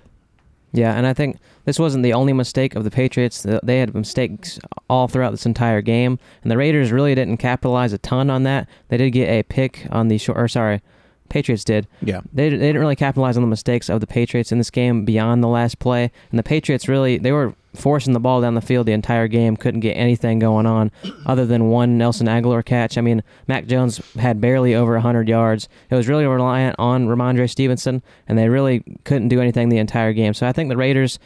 Yeah, 0.73 0.95
and 0.95 1.07
I 1.07 1.15
think 1.15 1.39
this 1.65 1.79
wasn't 1.79 2.05
the 2.05 2.13
only 2.13 2.33
mistake 2.33 2.77
of 2.77 2.85
the 2.85 2.91
Patriots. 2.91 3.45
They 3.63 3.81
had 3.81 3.95
mistakes 3.95 4.61
all 4.89 5.09
throughout 5.09 5.33
this 5.33 5.47
entire 5.47 5.83
game, 5.83 6.19
and 6.43 6.51
the 6.51 6.57
Raiders 6.57 6.93
really 6.93 7.15
didn't 7.15 7.39
capitalize 7.39 7.93
a 7.93 7.99
ton 7.99 8.31
on 8.31 8.45
that. 8.45 8.69
They 8.89 8.97
did 8.97 9.11
get 9.11 9.29
a 9.29 9.43
pick 9.43 9.87
on 9.91 10.09
the 10.09 10.19
short, 10.19 10.39
or 10.39 10.47
sorry, 10.47 10.81
Patriots 11.29 11.65
did. 11.65 11.89
Yeah. 12.03 12.21
They, 12.33 12.51
they 12.51 12.59
didn't 12.59 12.81
really 12.81 12.97
capitalize 12.97 13.37
on 13.37 13.43
the 13.43 13.49
mistakes 13.49 13.89
of 13.89 14.01
the 14.01 14.07
Patriots 14.07 14.53
in 14.53 14.59
this 14.59 14.71
game 14.71 15.05
beyond 15.05 15.43
the 15.43 15.49
last 15.49 15.79
play, 15.79 16.11
and 16.31 16.39
the 16.39 16.45
Patriots 16.45 16.89
really 16.89 17.19
they 17.19 17.33
were 17.33 17.55
forcing 17.75 18.13
the 18.13 18.21
ball 18.21 18.41
down 18.41 18.55
the 18.55 18.61
field 18.61 18.87
the 18.87 18.93
entire 18.93 19.29
game, 19.29 19.57
couldn't 19.57 19.81
get 19.81 19.93
anything 19.93 20.39
going 20.39 20.67
on 20.67 20.91
other 21.27 21.47
than 21.47 21.69
one 21.69 21.97
Nelson 21.99 22.27
Agholor 22.27 22.65
catch. 22.65 22.99
I 22.99 23.01
mean, 23.01 23.23
Mac 23.47 23.67
Jones 23.67 24.01
had 24.17 24.41
barely 24.41 24.75
over 24.75 24.93
100 24.95 25.29
yards. 25.29 25.69
It 25.91 25.95
was 25.95 26.09
really 26.09 26.27
reliant 26.27 26.77
on 26.79 27.07
Rhamondre 27.07 27.49
Stevenson, 27.49 28.03
and 28.27 28.39
they 28.39 28.49
really 28.49 28.83
couldn't 29.05 29.29
do 29.29 29.41
anything 29.41 29.69
the 29.69 29.79
entire 29.79 30.13
game. 30.13 30.35
So 30.35 30.47
I 30.47 30.53
think 30.53 30.69
the 30.69 30.77
Raiders 30.77 31.19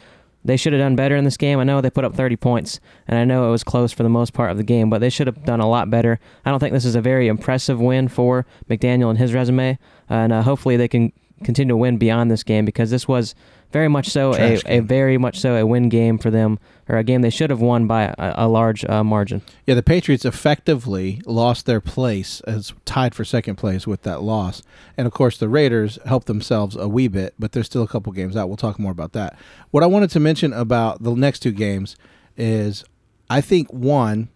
they 0.45 0.57
should 0.57 0.73
have 0.73 0.79
done 0.79 0.95
better 0.95 1.15
in 1.15 1.23
this 1.23 1.37
game. 1.37 1.59
I 1.59 1.63
know 1.63 1.81
they 1.81 1.89
put 1.89 2.05
up 2.05 2.13
30 2.13 2.35
points, 2.35 2.79
and 3.07 3.17
I 3.17 3.25
know 3.25 3.47
it 3.47 3.51
was 3.51 3.63
close 3.63 3.91
for 3.91 4.03
the 4.03 4.09
most 4.09 4.31
part 4.31 4.51
of 4.51 4.57
the 4.57 4.63
game, 4.63 4.91
but 4.91 5.01
they 5.01 5.09
should 5.09 5.25
have 5.25 5.43
done 5.43 5.59
a 5.59 5.67
lot 5.67 5.89
better. 5.89 6.19
I 6.45 6.51
don't 6.51 6.59
think 6.59 6.71
this 6.71 6.85
is 6.85 6.93
a 6.93 7.01
very 7.01 7.27
impressive 7.27 7.81
win 7.81 8.07
for 8.07 8.45
McDaniel 8.69 9.09
and 9.09 9.17
his 9.17 9.33
resume, 9.33 9.79
and 10.07 10.31
uh, 10.31 10.43
hopefully 10.43 10.77
they 10.77 10.87
can 10.87 11.11
continue 11.43 11.73
to 11.73 11.77
win 11.77 11.97
beyond 11.97 12.29
this 12.29 12.43
game 12.43 12.63
because 12.63 12.91
this 12.91 13.07
was 13.07 13.33
very 13.75 13.89
much 13.89 14.07
so 14.07 14.33
a, 14.33 14.61
a 14.67 14.79
very 14.79 15.17
much 15.17 15.37
so 15.37 15.57
a 15.57 15.65
win 15.65 15.89
game 15.89 16.17
for 16.17 16.31
them, 16.31 16.57
or 16.87 16.95
a 16.95 17.03
game 17.03 17.21
they 17.21 17.29
should 17.29 17.49
have 17.49 17.59
won 17.59 17.87
by 17.87 18.03
a, 18.03 18.45
a 18.45 18.47
large 18.47 18.85
uh, 18.85 19.03
margin. 19.03 19.41
Yeah, 19.65 19.75
the 19.75 19.83
Patriots 19.83 20.23
effectively 20.23 21.21
lost 21.25 21.65
their 21.65 21.81
place 21.81 22.39
as 22.47 22.71
tied 22.85 23.13
for 23.13 23.25
second 23.25 23.57
place 23.57 23.85
with 23.85 24.03
that 24.03 24.21
loss. 24.21 24.63
And 24.95 25.05
of 25.05 25.11
course, 25.11 25.37
the 25.37 25.49
Raiders 25.49 25.99
helped 26.05 26.27
themselves 26.27 26.77
a 26.77 26.87
wee 26.87 27.09
bit, 27.09 27.33
but 27.37 27.51
there's 27.51 27.65
still 27.65 27.83
a 27.83 27.87
couple 27.87 28.13
games 28.13 28.37
out. 28.37 28.47
We'll 28.47 28.55
talk 28.55 28.79
more 28.79 28.93
about 28.93 29.11
that. 29.11 29.37
What 29.71 29.83
I 29.83 29.87
wanted 29.87 30.09
to 30.11 30.21
mention 30.21 30.53
about 30.53 31.03
the 31.03 31.13
next 31.13 31.41
two 31.41 31.51
games 31.51 31.97
is 32.37 32.85
I 33.29 33.41
think 33.41 33.73
one, 33.73 34.29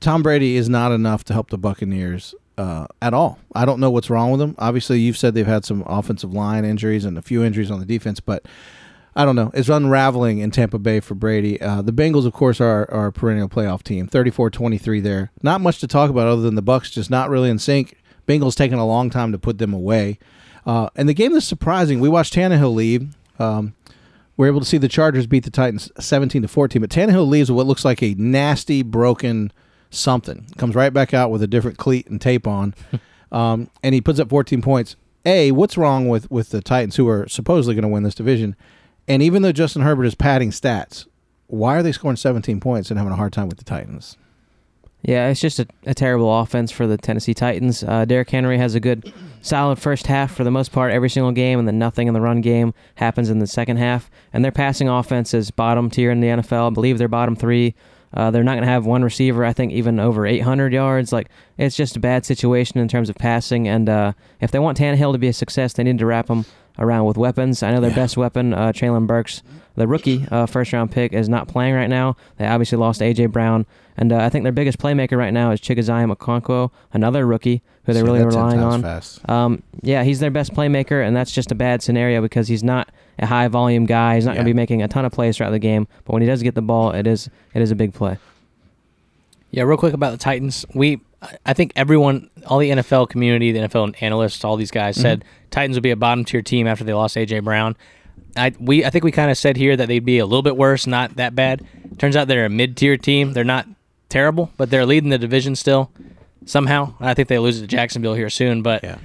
Tom 0.00 0.20
Brady 0.20 0.56
is 0.56 0.68
not 0.68 0.90
enough 0.90 1.22
to 1.26 1.32
help 1.32 1.50
the 1.50 1.58
Buccaneers 1.58 2.34
uh, 2.58 2.86
at 3.00 3.14
all. 3.14 3.38
I 3.54 3.64
don't 3.64 3.80
know 3.80 3.90
what's 3.90 4.10
wrong 4.10 4.30
with 4.30 4.40
them. 4.40 4.54
Obviously, 4.58 5.00
you've 5.00 5.16
said 5.16 5.34
they've 5.34 5.46
had 5.46 5.64
some 5.64 5.82
offensive 5.86 6.32
line 6.32 6.64
injuries 6.64 7.04
and 7.04 7.16
a 7.16 7.22
few 7.22 7.42
injuries 7.42 7.70
on 7.70 7.80
the 7.80 7.86
defense, 7.86 8.20
but 8.20 8.44
I 9.14 9.24
don't 9.24 9.36
know. 9.36 9.50
It's 9.52 9.68
unraveling 9.68 10.38
in 10.38 10.50
Tampa 10.50 10.78
Bay 10.78 11.00
for 11.00 11.14
Brady. 11.14 11.60
Uh, 11.60 11.82
the 11.82 11.92
Bengals, 11.92 12.26
of 12.26 12.32
course, 12.32 12.60
are, 12.60 12.90
are 12.90 13.06
a 13.06 13.12
perennial 13.12 13.48
playoff 13.48 13.82
team. 13.82 14.08
34-23 14.08 15.02
there. 15.02 15.30
Not 15.42 15.60
much 15.60 15.80
to 15.80 15.86
talk 15.86 16.08
about 16.10 16.28
other 16.28 16.42
than 16.42 16.54
the 16.54 16.62
Bucks 16.62 16.90
just 16.90 17.10
not 17.10 17.28
really 17.28 17.50
in 17.50 17.58
sync. 17.58 17.96
Bengals 18.26 18.56
taking 18.56 18.78
a 18.78 18.86
long 18.86 19.10
time 19.10 19.32
to 19.32 19.38
put 19.38 19.58
them 19.58 19.74
away. 19.74 20.18
Uh, 20.64 20.88
and 20.96 21.08
the 21.08 21.14
game 21.14 21.32
that's 21.32 21.46
surprising, 21.46 22.00
we 22.00 22.08
watched 22.08 22.34
Tannehill 22.34 22.74
leave. 22.74 23.14
Um, 23.38 23.74
we're 24.36 24.46
able 24.46 24.60
to 24.60 24.66
see 24.66 24.78
the 24.78 24.88
Chargers 24.88 25.26
beat 25.26 25.44
the 25.44 25.50
Titans 25.50 25.90
17 25.98 26.42
to 26.42 26.48
14, 26.48 26.80
but 26.80 26.90
Tannehill 26.90 27.28
leaves 27.28 27.50
with 27.50 27.56
what 27.56 27.66
looks 27.66 27.84
like 27.84 28.02
a 28.02 28.14
nasty, 28.14 28.82
broken 28.82 29.52
something. 29.92 30.46
Comes 30.56 30.74
right 30.74 30.92
back 30.92 31.14
out 31.14 31.30
with 31.30 31.42
a 31.42 31.46
different 31.46 31.78
cleat 31.78 32.06
and 32.08 32.20
tape 32.20 32.46
on, 32.46 32.74
um, 33.32 33.70
and 33.82 33.94
he 33.94 34.00
puts 34.00 34.18
up 34.18 34.28
14 34.28 34.62
points. 34.62 34.96
A, 35.24 35.52
what's 35.52 35.76
wrong 35.76 36.08
with 36.08 36.30
with 36.30 36.50
the 36.50 36.60
Titans, 36.60 36.96
who 36.96 37.08
are 37.08 37.28
supposedly 37.28 37.74
going 37.74 37.82
to 37.82 37.88
win 37.88 38.02
this 38.02 38.14
division? 38.14 38.56
And 39.06 39.22
even 39.22 39.42
though 39.42 39.52
Justin 39.52 39.82
Herbert 39.82 40.04
is 40.04 40.14
padding 40.14 40.50
stats, 40.50 41.06
why 41.46 41.76
are 41.76 41.82
they 41.82 41.92
scoring 41.92 42.16
17 42.16 42.60
points 42.60 42.90
and 42.90 42.98
having 42.98 43.12
a 43.12 43.16
hard 43.16 43.32
time 43.32 43.48
with 43.48 43.58
the 43.58 43.64
Titans? 43.64 44.16
Yeah, 45.02 45.28
it's 45.28 45.40
just 45.40 45.58
a, 45.58 45.66
a 45.84 45.94
terrible 45.94 46.40
offense 46.40 46.70
for 46.70 46.86
the 46.86 46.96
Tennessee 46.96 47.34
Titans. 47.34 47.82
Uh, 47.82 48.04
Derrick 48.04 48.30
Henry 48.30 48.56
has 48.56 48.76
a 48.76 48.80
good, 48.80 49.12
solid 49.40 49.80
first 49.80 50.06
half 50.06 50.32
for 50.32 50.44
the 50.44 50.50
most 50.50 50.70
part 50.70 50.92
every 50.92 51.10
single 51.10 51.32
game, 51.32 51.58
and 51.58 51.66
then 51.66 51.78
nothing 51.78 52.06
in 52.06 52.14
the 52.14 52.20
run 52.20 52.40
game 52.40 52.72
happens 52.94 53.28
in 53.28 53.40
the 53.40 53.48
second 53.48 53.78
half. 53.78 54.10
And 54.32 54.44
their 54.44 54.52
passing 54.52 54.88
offense 54.88 55.34
is 55.34 55.50
bottom 55.50 55.90
tier 55.90 56.12
in 56.12 56.20
the 56.20 56.28
NFL. 56.28 56.68
I 56.68 56.70
believe 56.70 56.98
they're 56.98 57.08
bottom 57.08 57.34
three. 57.34 57.74
Uh, 58.14 58.30
they're 58.30 58.44
not 58.44 58.52
going 58.52 58.64
to 58.64 58.68
have 58.70 58.84
one 58.86 59.02
receiver, 59.02 59.44
I 59.44 59.52
think, 59.52 59.72
even 59.72 59.98
over 59.98 60.26
800 60.26 60.72
yards. 60.72 61.12
Like 61.12 61.28
it's 61.58 61.76
just 61.76 61.96
a 61.96 62.00
bad 62.00 62.24
situation 62.26 62.78
in 62.78 62.88
terms 62.88 63.08
of 63.08 63.16
passing. 63.16 63.66
And 63.68 63.88
uh, 63.88 64.12
if 64.40 64.50
they 64.50 64.58
want 64.58 64.78
Tannehill 64.78 65.12
to 65.12 65.18
be 65.18 65.28
a 65.28 65.32
success, 65.32 65.72
they 65.72 65.82
need 65.84 65.98
to 65.98 66.06
wrap 66.06 66.28
him 66.28 66.44
around 66.78 67.04
with 67.04 67.16
weapons. 67.18 67.62
I 67.62 67.70
know 67.72 67.80
their 67.80 67.90
Yeah. 67.90 67.96
best 67.96 68.16
weapon, 68.16 68.54
uh, 68.54 68.72
Treylon 68.72 69.06
Burks, 69.06 69.42
the 69.76 69.86
rookie 69.86 70.26
uh, 70.30 70.46
first 70.46 70.72
round 70.72 70.90
pick, 70.90 71.12
is 71.12 71.28
not 71.28 71.46
playing 71.48 71.74
right 71.74 71.90
now. 71.90 72.16
They 72.38 72.46
obviously 72.46 72.78
lost 72.78 73.00
AJ 73.02 73.26
Brown, 73.30 73.66
and 73.96 74.10
uh, 74.12 74.16
I 74.18 74.30
think 74.30 74.42
their 74.44 74.52
biggest 74.52 74.78
playmaker 74.78 75.18
right 75.18 75.32
now 75.34 75.50
is 75.50 75.60
Chigoziem 75.60 76.14
Okonkwo, 76.14 76.70
another 76.94 77.26
rookie 77.26 77.62
who 77.84 77.92
they're 77.92 78.02
See, 78.02 78.06
really 78.10 78.24
relying 78.24 78.60
on. 78.60 78.80
Um, 79.28 79.62
yeah, 79.82 80.02
he's 80.02 80.20
their 80.20 80.30
best 80.30 80.54
playmaker, 80.54 81.06
and 81.06 81.14
that's 81.14 81.32
just 81.32 81.52
a 81.52 81.54
bad 81.54 81.82
scenario 81.82 82.22
because 82.22 82.48
he's 82.48 82.64
not 82.64 82.88
a 83.22 83.26
high 83.26 83.48
volume 83.48 83.86
guy. 83.86 84.16
He's 84.16 84.26
not 84.26 84.34
going 84.34 84.44
to 84.44 84.48
be 84.48 84.54
making 84.54 84.82
a 84.82 84.88
ton 84.88 85.04
of 85.04 85.12
plays 85.12 85.36
throughout 85.36 85.50
the 85.50 85.58
game, 85.58 85.86
but 86.04 86.12
when 86.12 86.22
he 86.22 86.28
does 86.28 86.42
get 86.42 86.54
the 86.54 86.62
ball, 86.62 86.90
it 86.92 87.06
is 87.06 87.30
it 87.54 87.62
is 87.62 87.70
a 87.70 87.74
big 87.74 87.94
play. 87.94 88.18
Yeah, 89.50 89.64
real 89.64 89.76
quick 89.76 89.92
about 89.92 90.12
the 90.12 90.18
Titans. 90.18 90.64
We, 90.74 91.00
I 91.44 91.52
think 91.52 91.72
everyone, 91.76 92.30
all 92.46 92.58
the 92.58 92.70
NFL 92.70 93.10
community, 93.10 93.52
the 93.52 93.60
NFL 93.60 93.94
analysts, 94.00 94.44
all 94.44 94.56
these 94.56 94.70
guys 94.70 94.94
mm-hmm. 94.94 95.02
said 95.02 95.24
Titans 95.50 95.76
would 95.76 95.82
be 95.82 95.90
a 95.90 95.96
bottom 95.96 96.24
tier 96.24 96.40
team 96.40 96.66
after 96.66 96.84
they 96.84 96.94
lost 96.94 97.16
AJ 97.16 97.44
Brown. 97.44 97.76
I 98.34 98.52
we 98.58 98.84
I 98.84 98.90
think 98.90 99.04
we 99.04 99.12
kind 99.12 99.30
of 99.30 99.36
said 99.36 99.56
here 99.56 99.76
that 99.76 99.88
they'd 99.88 100.04
be 100.04 100.18
a 100.18 100.26
little 100.26 100.42
bit 100.42 100.56
worse, 100.56 100.86
not 100.86 101.16
that 101.16 101.34
bad. 101.34 101.66
Turns 101.98 102.16
out 102.16 102.28
they're 102.28 102.46
a 102.46 102.50
mid 102.50 102.76
tier 102.76 102.96
team. 102.96 103.34
They're 103.34 103.44
not 103.44 103.66
terrible, 104.08 104.50
but 104.56 104.70
they're 104.70 104.86
leading 104.86 105.10
the 105.10 105.18
division 105.18 105.54
still 105.54 105.90
somehow. 106.46 106.94
I 106.98 107.14
think 107.14 107.28
they 107.28 107.38
lose 107.38 107.60
to 107.60 107.66
Jacksonville 107.66 108.14
here 108.14 108.30
soon, 108.30 108.62
but 108.62 108.82
Yeah. 108.82 108.96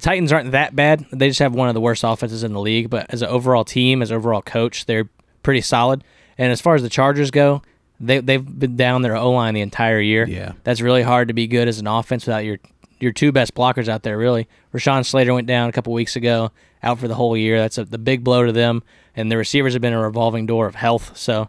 Titans 0.00 0.32
aren't 0.32 0.52
that 0.52 0.76
bad. 0.76 1.06
They 1.12 1.28
just 1.28 1.40
have 1.40 1.54
one 1.54 1.68
of 1.68 1.74
the 1.74 1.80
worst 1.80 2.04
offenses 2.04 2.44
in 2.44 2.52
the 2.52 2.60
league. 2.60 2.90
But 2.90 3.06
as 3.10 3.22
an 3.22 3.28
overall 3.28 3.64
team, 3.64 4.02
as 4.02 4.10
an 4.10 4.16
overall 4.16 4.42
coach, 4.42 4.86
they're 4.86 5.08
pretty 5.42 5.60
solid. 5.60 6.04
And 6.36 6.52
as 6.52 6.60
far 6.60 6.74
as 6.74 6.82
the 6.82 6.88
Chargers 6.88 7.30
go, 7.30 7.62
they 8.00 8.20
they've 8.20 8.44
been 8.58 8.76
down 8.76 9.02
their 9.02 9.16
O 9.16 9.32
line 9.32 9.54
the 9.54 9.60
entire 9.60 10.00
year. 10.00 10.26
Yeah. 10.26 10.52
that's 10.62 10.80
really 10.80 11.02
hard 11.02 11.28
to 11.28 11.34
be 11.34 11.46
good 11.46 11.68
as 11.68 11.80
an 11.80 11.86
offense 11.86 12.26
without 12.26 12.44
your 12.44 12.58
your 13.00 13.12
two 13.12 13.32
best 13.32 13.54
blockers 13.54 13.88
out 13.88 14.02
there. 14.02 14.16
Really, 14.16 14.48
Rashawn 14.72 15.04
Slater 15.04 15.34
went 15.34 15.46
down 15.46 15.68
a 15.68 15.72
couple 15.72 15.92
weeks 15.92 16.16
ago, 16.16 16.52
out 16.82 16.98
for 16.98 17.08
the 17.08 17.14
whole 17.14 17.36
year. 17.36 17.58
That's 17.58 17.78
a, 17.78 17.84
the 17.84 17.98
big 17.98 18.24
blow 18.24 18.44
to 18.44 18.52
them. 18.52 18.82
And 19.16 19.32
the 19.32 19.36
receivers 19.36 19.72
have 19.72 19.82
been 19.82 19.92
a 19.92 20.00
revolving 20.00 20.46
door 20.46 20.66
of 20.66 20.76
health. 20.76 21.16
So, 21.16 21.48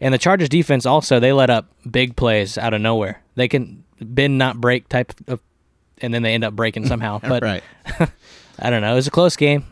and 0.00 0.12
the 0.12 0.18
Chargers 0.18 0.48
defense 0.48 0.84
also 0.84 1.18
they 1.18 1.32
let 1.32 1.48
up 1.50 1.70
big 1.90 2.16
plays 2.16 2.58
out 2.58 2.74
of 2.74 2.80
nowhere. 2.80 3.22
They 3.36 3.48
can 3.48 3.84
bend 4.00 4.36
not 4.38 4.60
break 4.60 4.88
type 4.88 5.14
of, 5.28 5.40
and 6.00 6.12
then 6.12 6.22
they 6.22 6.34
end 6.34 6.44
up 6.44 6.54
breaking 6.54 6.86
somehow. 6.88 7.18
But 7.20 7.42
right. 7.42 7.62
I 8.58 8.70
don't 8.70 8.80
know. 8.80 8.92
It 8.92 8.96
was 8.96 9.06
a 9.06 9.10
close 9.10 9.36
game. 9.36 9.64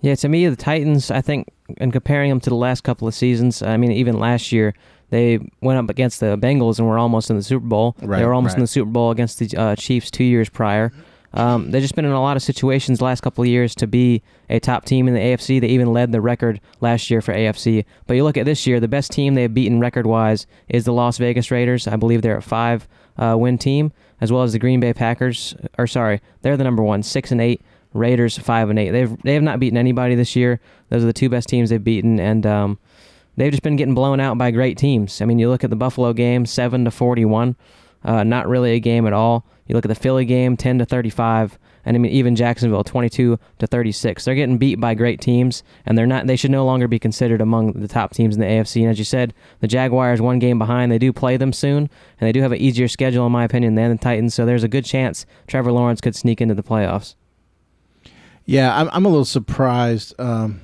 Yeah, 0.00 0.14
to 0.16 0.28
me, 0.28 0.46
the 0.48 0.56
Titans, 0.56 1.10
I 1.10 1.22
think, 1.22 1.50
and 1.78 1.90
comparing 1.92 2.28
them 2.28 2.40
to 2.40 2.50
the 2.50 2.56
last 2.56 2.82
couple 2.82 3.08
of 3.08 3.14
seasons, 3.14 3.62
I 3.62 3.78
mean, 3.78 3.90
even 3.90 4.18
last 4.18 4.52
year, 4.52 4.74
they 5.08 5.38
went 5.62 5.78
up 5.78 5.88
against 5.88 6.20
the 6.20 6.36
Bengals 6.36 6.78
and 6.78 6.86
were 6.86 6.98
almost 6.98 7.30
in 7.30 7.36
the 7.36 7.42
Super 7.42 7.64
Bowl. 7.64 7.96
Right, 8.02 8.18
they 8.18 8.26
were 8.26 8.34
almost 8.34 8.56
in 8.56 8.60
the 8.60 8.66
Super 8.66 8.90
Bowl 8.90 9.10
against 9.10 9.38
the 9.38 9.56
uh, 9.56 9.76
Chiefs 9.76 10.10
two 10.10 10.24
years 10.24 10.48
prior. 10.50 10.92
Um, 11.34 11.70
they've 11.70 11.82
just 11.82 11.96
been 11.96 12.04
in 12.04 12.12
a 12.12 12.20
lot 12.20 12.36
of 12.36 12.42
situations 12.42 12.98
the 12.98 13.04
last 13.04 13.22
couple 13.22 13.42
of 13.42 13.48
years 13.48 13.74
to 13.76 13.86
be 13.86 14.22
a 14.48 14.60
top 14.60 14.84
team 14.84 15.08
in 15.08 15.14
the 15.14 15.20
AFC. 15.20 15.60
They 15.60 15.68
even 15.68 15.92
led 15.92 16.12
the 16.12 16.20
record 16.20 16.60
last 16.80 17.10
year 17.10 17.20
for 17.20 17.34
AFC. 17.34 17.84
But 18.06 18.14
you 18.14 18.22
look 18.24 18.36
at 18.36 18.46
this 18.46 18.66
year, 18.66 18.78
the 18.78 18.88
best 18.88 19.10
team 19.10 19.34
they've 19.34 19.52
beaten 19.52 19.80
record 19.80 20.06
wise 20.06 20.46
is 20.68 20.84
the 20.84 20.92
Las 20.92 21.18
Vegas 21.18 21.50
Raiders. 21.50 21.88
I 21.88 21.96
believe 21.96 22.22
they're 22.22 22.36
at 22.36 22.44
five 22.44 22.86
uh, 23.18 23.36
win 23.38 23.58
team, 23.58 23.92
as 24.20 24.30
well 24.32 24.42
as 24.42 24.52
the 24.52 24.58
Green 24.58 24.80
Bay 24.80 24.92
Packers. 24.92 25.54
Or 25.78 25.86
sorry, 25.86 26.20
they're 26.42 26.56
the 26.56 26.64
number 26.64 26.82
one, 26.82 27.02
six 27.02 27.30
and 27.30 27.40
eight. 27.40 27.60
Raiders 27.92 28.36
five 28.36 28.70
and 28.70 28.78
eight. 28.78 28.90
They've 28.90 29.16
they 29.22 29.34
have 29.34 29.42
not 29.44 29.60
beaten 29.60 29.78
anybody 29.78 30.16
this 30.16 30.34
year. 30.34 30.60
Those 30.88 31.04
are 31.04 31.06
the 31.06 31.12
two 31.12 31.28
best 31.28 31.48
teams 31.48 31.70
they've 31.70 31.82
beaten, 31.82 32.18
and 32.18 32.44
um, 32.44 32.78
they've 33.36 33.52
just 33.52 33.62
been 33.62 33.76
getting 33.76 33.94
blown 33.94 34.18
out 34.18 34.36
by 34.36 34.50
great 34.50 34.76
teams. 34.76 35.22
I 35.22 35.26
mean, 35.26 35.38
you 35.38 35.48
look 35.48 35.62
at 35.62 35.70
the 35.70 35.76
Buffalo 35.76 36.12
game, 36.12 36.44
seven 36.44 36.84
to 36.86 36.90
forty 36.90 37.24
one. 37.24 37.54
uh, 38.04 38.24
not 38.24 38.48
really 38.48 38.72
a 38.72 38.80
game 38.80 39.06
at 39.06 39.12
all. 39.12 39.46
You 39.66 39.74
look 39.76 39.84
at 39.84 39.88
the 39.88 39.94
Philly 39.94 40.24
game, 40.24 40.56
10 40.58 40.78
to 40.80 40.84
35, 40.84 41.58
and 41.84 41.96
I 41.96 41.98
mean 41.98 42.12
even 42.12 42.36
Jacksonville, 42.36 42.84
22 42.84 43.38
to 43.58 43.66
36. 43.66 44.24
They're 44.24 44.34
getting 44.34 44.58
beat 44.58 44.80
by 44.80 44.94
great 44.94 45.20
teams, 45.20 45.62
and 45.86 45.96
they're 45.96 46.06
not. 46.06 46.26
They 46.26 46.36
should 46.36 46.50
no 46.50 46.64
longer 46.64 46.88
be 46.88 46.98
considered 46.98 47.40
among 47.40 47.72
the 47.72 47.88
top 47.88 48.12
teams 48.12 48.34
in 48.34 48.40
the 48.40 48.46
AFC. 48.46 48.82
And 48.82 48.90
as 48.90 48.98
you 48.98 49.04
said, 49.04 49.34
the 49.60 49.68
Jaguars 49.68 50.20
one 50.20 50.38
game 50.38 50.58
behind. 50.58 50.90
They 50.90 50.98
do 50.98 51.12
play 51.12 51.36
them 51.36 51.52
soon, 51.52 51.90
and 52.20 52.28
they 52.28 52.32
do 52.32 52.42
have 52.42 52.52
an 52.52 52.58
easier 52.58 52.88
schedule, 52.88 53.26
in 53.26 53.32
my 53.32 53.44
opinion, 53.44 53.74
than 53.74 53.90
the 53.90 53.98
Titans. 53.98 54.34
So 54.34 54.46
there's 54.46 54.64
a 54.64 54.68
good 54.68 54.84
chance 54.84 55.26
Trevor 55.46 55.72
Lawrence 55.72 56.00
could 56.00 56.16
sneak 56.16 56.40
into 56.40 56.54
the 56.54 56.62
playoffs. 56.62 57.14
Yeah, 58.46 58.78
I'm, 58.78 58.90
I'm 58.92 59.06
a 59.06 59.08
little 59.08 59.24
surprised. 59.24 60.14
Um, 60.20 60.60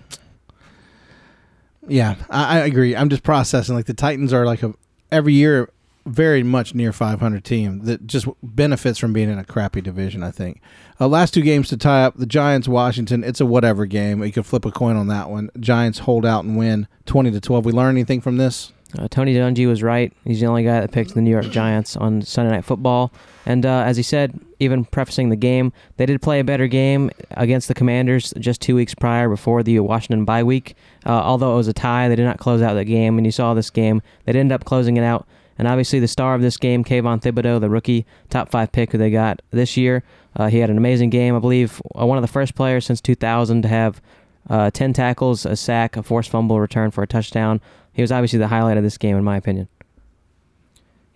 yeah, 1.88 2.16
I, 2.28 2.58
I 2.58 2.64
agree. 2.66 2.94
I'm 2.94 3.08
just 3.08 3.22
processing. 3.22 3.74
Like 3.74 3.86
the 3.86 3.94
Titans 3.94 4.32
are 4.32 4.44
like 4.44 4.62
a 4.62 4.74
every 5.10 5.34
year 5.34 5.70
very 6.06 6.42
much 6.42 6.74
near 6.74 6.92
500 6.92 7.44
team 7.44 7.84
that 7.84 8.06
just 8.06 8.26
benefits 8.42 8.98
from 8.98 9.12
being 9.12 9.30
in 9.30 9.38
a 9.38 9.44
crappy 9.44 9.80
division. 9.80 10.22
I 10.22 10.30
think. 10.30 10.60
Uh, 11.00 11.08
last 11.08 11.32
two 11.32 11.42
games 11.42 11.68
to 11.68 11.76
tie 11.76 12.04
up 12.04 12.16
the 12.16 12.26
Giants 12.26 12.68
Washington. 12.68 13.24
It's 13.24 13.40
a 13.40 13.46
whatever 13.46 13.86
game. 13.86 14.22
You 14.22 14.32
could 14.32 14.46
flip 14.46 14.64
a 14.64 14.70
coin 14.70 14.96
on 14.96 15.06
that 15.08 15.30
one. 15.30 15.50
Giants 15.58 16.00
hold 16.00 16.26
out 16.26 16.44
and 16.44 16.58
win 16.58 16.88
20 17.06 17.30
to 17.30 17.40
12. 17.40 17.64
We 17.64 17.72
learn 17.72 17.94
anything 17.94 18.20
from 18.20 18.36
this? 18.36 18.72
Uh, 18.98 19.08
Tony 19.08 19.34
Dungy 19.34 19.66
was 19.66 19.82
right. 19.82 20.12
He's 20.24 20.40
the 20.40 20.46
only 20.46 20.64
guy 20.64 20.80
that 20.80 20.90
picked 20.90 21.14
the 21.14 21.20
New 21.20 21.30
York 21.30 21.50
Giants 21.50 21.96
on 21.96 22.22
Sunday 22.22 22.50
Night 22.50 22.64
Football. 22.64 23.12
And 23.46 23.64
uh, 23.64 23.84
as 23.86 23.96
he 23.96 24.02
said, 24.02 24.38
even 24.58 24.84
prefacing 24.84 25.28
the 25.28 25.36
game, 25.36 25.72
they 25.96 26.06
did 26.06 26.20
play 26.20 26.40
a 26.40 26.44
better 26.44 26.66
game 26.66 27.10
against 27.30 27.68
the 27.68 27.74
Commanders 27.74 28.34
just 28.38 28.60
two 28.60 28.74
weeks 28.74 28.94
prior 28.94 29.28
before 29.28 29.62
the 29.62 29.78
Washington 29.80 30.24
bye 30.24 30.42
week. 30.42 30.74
Uh, 31.06 31.10
although 31.10 31.54
it 31.54 31.56
was 31.56 31.68
a 31.68 31.72
tie, 31.72 32.08
they 32.08 32.16
did 32.16 32.24
not 32.24 32.38
close 32.38 32.60
out 32.62 32.74
the 32.74 32.84
game. 32.84 33.16
And 33.16 33.24
you 33.24 33.32
saw 33.32 33.54
this 33.54 33.70
game, 33.70 34.02
they 34.24 34.32
did 34.32 34.40
end 34.40 34.52
up 34.52 34.64
closing 34.64 34.96
it 34.96 35.04
out. 35.04 35.26
And 35.60 35.68
obviously, 35.68 36.00
the 36.00 36.08
star 36.08 36.34
of 36.34 36.40
this 36.40 36.56
game, 36.56 36.82
Kayvon 36.84 37.20
Thibodeaux, 37.20 37.60
the 37.60 37.68
rookie 37.68 38.06
top 38.30 38.48
five 38.48 38.72
pick 38.72 38.92
who 38.92 38.98
they 38.98 39.10
got 39.10 39.42
this 39.50 39.76
year, 39.76 40.02
uh, 40.34 40.46
he 40.46 40.56
had 40.56 40.70
an 40.70 40.78
amazing 40.78 41.10
game. 41.10 41.36
I 41.36 41.38
believe 41.38 41.82
uh, 41.94 42.06
one 42.06 42.16
of 42.16 42.22
the 42.22 42.28
first 42.28 42.54
players 42.54 42.86
since 42.86 42.98
2000 43.02 43.60
to 43.60 43.68
have 43.68 44.00
uh, 44.48 44.70
10 44.70 44.94
tackles, 44.94 45.44
a 45.44 45.54
sack, 45.54 45.98
a 45.98 46.02
forced 46.02 46.30
fumble 46.30 46.58
return 46.58 46.90
for 46.90 47.02
a 47.02 47.06
touchdown. 47.06 47.60
He 47.92 48.00
was 48.00 48.10
obviously 48.10 48.38
the 48.38 48.48
highlight 48.48 48.78
of 48.78 48.82
this 48.82 48.96
game, 48.96 49.18
in 49.18 49.22
my 49.22 49.36
opinion. 49.36 49.68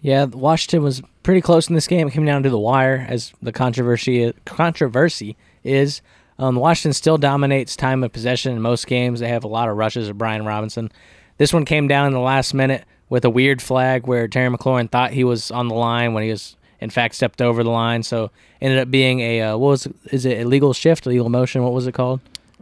Yeah, 0.02 0.26
Washington 0.26 0.82
was 0.82 1.00
pretty 1.22 1.40
close 1.40 1.70
in 1.70 1.74
this 1.74 1.86
game. 1.86 2.06
It 2.08 2.10
came 2.10 2.26
down 2.26 2.42
to 2.42 2.50
the 2.50 2.58
wire, 2.58 3.06
as 3.08 3.32
the 3.40 3.50
controversy 3.50 4.30
controversy 4.44 5.38
is. 5.62 6.02
Um, 6.38 6.56
Washington 6.56 6.92
still 6.92 7.16
dominates 7.16 7.76
time 7.76 8.04
of 8.04 8.12
possession 8.12 8.52
in 8.52 8.60
most 8.60 8.86
games. 8.88 9.20
They 9.20 9.28
have 9.28 9.44
a 9.44 9.48
lot 9.48 9.70
of 9.70 9.78
rushes 9.78 10.10
of 10.10 10.18
Brian 10.18 10.44
Robinson. 10.44 10.92
This 11.38 11.54
one 11.54 11.64
came 11.64 11.88
down 11.88 12.08
in 12.08 12.12
the 12.12 12.20
last 12.20 12.52
minute 12.52 12.84
with 13.08 13.24
a 13.24 13.30
weird 13.30 13.62
flag 13.62 14.06
where 14.06 14.28
Terry 14.28 14.54
McLaurin 14.54 14.90
thought 14.90 15.12
he 15.12 15.24
was 15.24 15.50
on 15.50 15.68
the 15.68 15.74
line 15.74 16.14
when 16.14 16.22
he 16.22 16.30
was 16.30 16.56
in 16.80 16.90
fact 16.90 17.14
stepped 17.14 17.40
over 17.40 17.62
the 17.62 17.70
line. 17.70 18.02
So 18.02 18.30
ended 18.60 18.78
up 18.78 18.90
being 18.90 19.20
a 19.20 19.42
uh, 19.42 19.56
what 19.56 19.68
was 19.68 19.86
it, 19.86 19.96
is 20.12 20.24
it 20.24 20.38
illegal 20.38 20.72
shift, 20.72 21.06
illegal 21.06 21.28
motion? 21.28 21.62
What 21.62 21.72
was 21.72 21.86
it 21.86 21.92
called? 21.92 22.20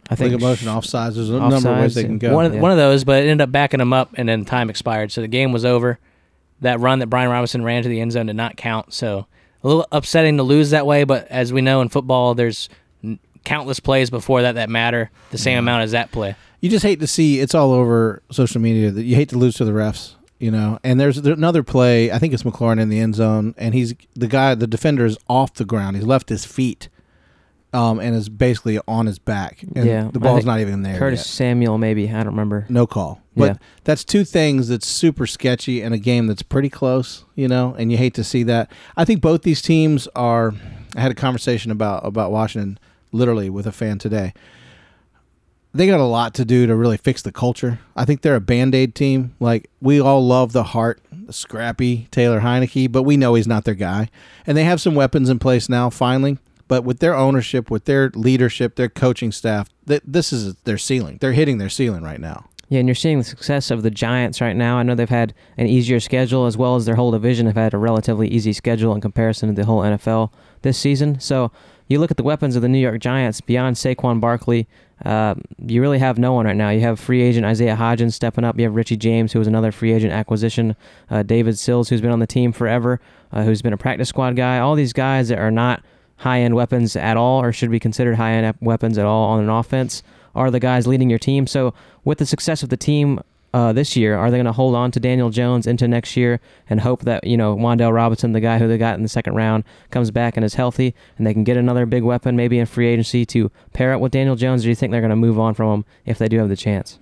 I 0.09 0.15
think 0.15 0.31
League 0.31 0.41
motion 0.41 0.67
offsides. 0.67 1.15
There's 1.15 1.29
a 1.29 1.39
number 1.39 1.69
of 1.69 1.79
ways 1.79 1.95
they 1.95 2.03
can 2.03 2.17
go. 2.17 2.33
One 2.33 2.45
of, 2.45 2.53
yeah. 2.53 2.59
one 2.59 2.71
of 2.71 2.77
those, 2.77 3.03
but 3.03 3.23
it 3.23 3.27
ended 3.27 3.41
up 3.41 3.51
backing 3.51 3.79
him 3.79 3.93
up, 3.93 4.13
and 4.15 4.27
then 4.27 4.43
time 4.43 4.69
expired, 4.69 5.11
so 5.13 5.21
the 5.21 5.29
game 5.29 5.53
was 5.53 5.63
over. 5.63 5.97
That 6.59 6.79
run 6.79 6.99
that 6.99 7.07
Brian 7.07 7.29
Robinson 7.29 7.63
ran 7.63 7.83
to 7.83 7.89
the 7.89 7.99
end 7.99 8.11
zone 8.11 8.27
did 8.27 8.35
not 8.35 8.57
count. 8.57 8.93
So 8.93 9.27
a 9.63 9.67
little 9.67 9.87
upsetting 9.91 10.37
to 10.37 10.43
lose 10.43 10.69
that 10.71 10.85
way, 10.85 11.03
but 11.03 11.27
as 11.29 11.51
we 11.51 11.61
know 11.61 11.81
in 11.81 11.89
football, 11.89 12.35
there's 12.35 12.69
countless 13.43 13.79
plays 13.79 14.09
before 14.09 14.41
that 14.43 14.55
that 14.55 14.69
matter 14.69 15.09
the 15.31 15.37
same 15.37 15.57
amount 15.57 15.83
as 15.83 15.91
that 15.91 16.11
play. 16.11 16.35
You 16.61 16.69
just 16.69 16.85
hate 16.85 17.01
to 17.01 17.07
see 17.07 17.39
it's 17.39 17.53
all 17.53 17.73
over 17.73 18.21
social 18.31 18.61
media 18.61 18.91
that 18.91 19.03
you 19.03 19.15
hate 19.15 19.29
to 19.29 19.37
lose 19.37 19.55
to 19.55 19.65
the 19.65 19.71
refs 19.71 20.13
you 20.43 20.51
know. 20.51 20.77
And 20.83 20.99
there's, 20.99 21.21
there's 21.21 21.37
another 21.37 21.63
play. 21.63 22.11
I 22.11 22.19
think 22.19 22.33
it's 22.33 22.43
McLaurin 22.43 22.79
in 22.79 22.89
the 22.89 22.99
end 22.99 23.15
zone, 23.15 23.55
and 23.57 23.73
he's 23.73 23.93
the 24.13 24.27
guy. 24.27 24.53
The 24.55 24.67
defender 24.67 25.05
is 25.05 25.17
off 25.29 25.53
the 25.53 25.63
ground. 25.65 25.95
He's 25.95 26.05
left 26.05 26.27
his 26.27 26.43
feet, 26.45 26.89
um, 27.71 27.99
and 27.99 28.13
is 28.13 28.27
basically 28.27 28.77
on 28.87 29.05
his 29.05 29.19
back. 29.19 29.63
And 29.75 29.85
yeah, 29.85 30.09
the 30.11 30.19
ball's 30.19 30.45
not 30.45 30.59
even 30.59 30.83
there. 30.83 30.99
Curtis 30.99 31.21
yet. 31.21 31.25
Samuel, 31.27 31.77
maybe 31.77 32.09
I 32.09 32.17
don't 32.17 32.27
remember. 32.27 32.65
No 32.67 32.85
call. 32.85 33.21
But 33.35 33.45
Yeah. 33.45 33.53
that's 33.85 34.03
two 34.03 34.25
things 34.25 34.67
that's 34.67 34.85
super 34.85 35.25
sketchy 35.25 35.81
in 35.81 35.93
a 35.93 35.97
game 35.97 36.27
that's 36.27 36.43
pretty 36.43 36.69
close, 36.69 37.23
you 37.35 37.47
know, 37.47 37.73
and 37.79 37.91
you 37.91 37.97
hate 37.97 38.13
to 38.15 38.23
see 38.23 38.43
that. 38.43 38.69
I 38.97 39.05
think 39.05 39.21
both 39.21 39.43
these 39.43 39.61
teams 39.61 40.07
are. 40.15 40.53
I 40.95 41.01
had 41.01 41.11
a 41.11 41.15
conversation 41.15 41.71
about 41.71 42.05
about 42.05 42.31
Washington 42.31 42.77
literally 43.11 43.49
with 43.49 43.65
a 43.65 43.71
fan 43.71 43.97
today 43.97 44.33
they 45.73 45.87
got 45.87 45.99
a 45.99 46.05
lot 46.05 46.33
to 46.35 46.45
do 46.45 46.67
to 46.67 46.75
really 46.75 46.97
fix 46.97 47.21
the 47.21 47.31
culture. 47.31 47.79
I 47.95 48.05
think 48.05 48.21
they're 48.21 48.35
a 48.35 48.41
band 48.41 48.75
aid 48.75 48.93
team. 48.93 49.35
Like 49.39 49.69
we 49.81 49.99
all 49.99 50.25
love 50.25 50.51
the 50.51 50.63
heart, 50.63 51.01
the 51.11 51.33
scrappy 51.33 52.07
Taylor 52.11 52.41
Heinicke, 52.41 52.91
but 52.91 53.03
we 53.03 53.17
know 53.17 53.33
he's 53.33 53.47
not 53.47 53.65
their 53.65 53.73
guy. 53.73 54.09
And 54.45 54.57
they 54.57 54.63
have 54.63 54.81
some 54.81 54.95
weapons 54.95 55.29
in 55.29 55.39
place 55.39 55.69
now, 55.69 55.89
finally. 55.89 56.37
But 56.67 56.83
with 56.83 56.99
their 56.99 57.15
ownership, 57.15 57.69
with 57.69 57.85
their 57.85 58.09
leadership, 58.15 58.75
their 58.75 58.89
coaching 58.89 59.31
staff, 59.31 59.69
th- 59.87 60.01
this 60.05 60.31
is 60.31 60.55
their 60.63 60.77
ceiling. 60.77 61.17
They're 61.19 61.33
hitting 61.33 61.57
their 61.57 61.69
ceiling 61.69 62.03
right 62.03 62.19
now. 62.19 62.45
Yeah, 62.69 62.79
and 62.79 62.87
you're 62.87 62.95
seeing 62.95 63.17
the 63.19 63.23
success 63.23 63.69
of 63.69 63.83
the 63.83 63.91
Giants 63.91 64.41
right 64.41 64.55
now. 64.55 64.77
I 64.77 64.83
know 64.83 64.95
they've 64.95 65.09
had 65.09 65.33
an 65.57 65.67
easier 65.67 65.99
schedule 65.99 66.45
as 66.45 66.57
well 66.57 66.75
as 66.75 66.85
their 66.85 66.95
whole 66.95 67.11
division 67.11 67.45
have 67.45 67.55
had 67.55 67.73
a 67.73 67.77
relatively 67.77 68.27
easy 68.29 68.53
schedule 68.53 68.95
in 68.95 69.01
comparison 69.01 69.49
to 69.49 69.53
the 69.53 69.65
whole 69.65 69.81
NFL 69.81 70.31
this 70.61 70.77
season. 70.77 71.19
So 71.19 71.51
you 71.87 71.99
look 71.99 72.09
at 72.09 72.17
the 72.17 72.23
weapons 72.23 72.55
of 72.55 72.61
the 72.61 72.69
New 72.69 72.79
York 72.79 72.99
Giants 72.99 73.41
beyond 73.41 73.75
Saquon 73.75 74.19
Barkley, 74.19 74.67
uh, 75.05 75.35
you 75.65 75.81
really 75.81 75.99
have 75.99 76.17
no 76.17 76.33
one 76.33 76.45
right 76.45 76.55
now. 76.55 76.69
You 76.69 76.81
have 76.81 76.99
free 76.99 77.21
agent 77.21 77.45
Isaiah 77.45 77.75
Hodgins 77.75 78.13
stepping 78.13 78.43
up. 78.43 78.57
You 78.57 78.63
have 78.65 78.75
Richie 78.75 78.97
James, 78.97 79.33
who 79.33 79.39
was 79.39 79.47
another 79.47 79.71
free 79.71 79.91
agent 79.91 80.13
acquisition. 80.13 80.75
Uh, 81.09 81.23
David 81.23 81.59
Sills, 81.59 81.89
who's 81.89 82.01
been 82.01 82.11
on 82.11 82.19
the 82.19 82.27
team 82.27 82.51
forever, 82.51 83.01
uh, 83.31 83.43
who's 83.43 83.61
been 83.61 83.73
a 83.73 83.77
practice 83.77 84.09
squad 84.09 84.35
guy. 84.35 84.59
All 84.59 84.75
these 84.75 84.93
guys 84.93 85.27
that 85.29 85.39
are 85.39 85.51
not 85.51 85.83
high 86.17 86.39
end 86.39 86.55
weapons 86.55 86.95
at 86.95 87.17
all, 87.17 87.41
or 87.41 87.51
should 87.51 87.71
be 87.71 87.79
considered 87.79 88.15
high 88.15 88.33
end 88.33 88.55
weapons 88.61 88.97
at 88.97 89.05
all 89.05 89.29
on 89.29 89.43
an 89.43 89.49
offense, 89.49 90.03
are 90.35 90.49
the 90.49 90.59
guys 90.59 90.87
leading 90.87 91.09
your 91.09 91.19
team. 91.19 91.47
So 91.47 91.73
with 92.03 92.17
the 92.17 92.25
success 92.25 92.63
of 92.63 92.69
the 92.69 92.77
team 92.77 93.19
uh, 93.53 93.71
this 93.71 93.95
year? 93.95 94.17
Are 94.17 94.31
they 94.31 94.37
going 94.37 94.45
to 94.45 94.51
hold 94.51 94.75
on 94.75 94.91
to 94.91 94.99
Daniel 94.99 95.29
Jones 95.29 95.67
into 95.67 95.87
next 95.87 96.17
year 96.17 96.39
and 96.69 96.81
hope 96.81 97.01
that 97.03 97.25
you 97.25 97.37
know 97.37 97.55
Wan'Dale 97.55 97.93
Robinson, 97.93 98.33
the 98.33 98.39
guy 98.39 98.59
who 98.59 98.67
they 98.67 98.77
got 98.77 98.95
in 98.95 99.03
the 99.03 99.09
second 99.09 99.35
round, 99.35 99.63
comes 99.91 100.11
back 100.11 100.35
and 100.35 100.45
is 100.45 100.55
healthy, 100.55 100.95
and 101.17 101.27
they 101.27 101.33
can 101.33 101.43
get 101.43 101.57
another 101.57 101.85
big 101.85 102.03
weapon 102.03 102.35
maybe 102.35 102.59
in 102.59 102.65
free 102.65 102.87
agency 102.87 103.25
to 103.27 103.51
pair 103.73 103.93
up 103.93 104.01
with 104.01 104.11
Daniel 104.11 104.35
Jones? 104.35 104.63
Or 104.63 104.65
do 104.65 104.69
you 104.69 104.75
think 104.75 104.91
they're 104.91 105.01
going 105.01 105.09
to 105.09 105.15
move 105.15 105.39
on 105.39 105.53
from 105.53 105.71
him 105.73 105.85
if 106.05 106.17
they 106.17 106.27
do 106.27 106.39
have 106.39 106.49
the 106.49 106.57
chance? 106.57 106.99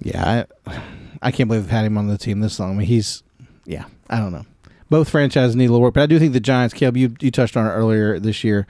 Yeah, 0.00 0.44
I, 0.66 0.82
I 1.22 1.30
can't 1.30 1.48
believe 1.48 1.64
they've 1.64 1.70
had 1.70 1.86
him 1.86 1.96
on 1.96 2.08
the 2.08 2.18
team 2.18 2.40
this 2.40 2.60
long. 2.60 2.72
I 2.72 2.74
mean, 2.74 2.86
he's 2.86 3.22
yeah, 3.64 3.86
I 4.08 4.18
don't 4.18 4.32
know. 4.32 4.44
Both 4.90 5.08
franchises 5.08 5.56
need 5.56 5.66
a 5.66 5.70
little 5.70 5.80
work, 5.80 5.94
but 5.94 6.02
I 6.02 6.06
do 6.06 6.18
think 6.18 6.34
the 6.34 6.40
Giants, 6.40 6.74
Caleb, 6.74 6.96
you 6.96 7.16
you 7.20 7.30
touched 7.30 7.56
on 7.56 7.66
it 7.66 7.70
earlier 7.70 8.20
this 8.20 8.44
year. 8.44 8.66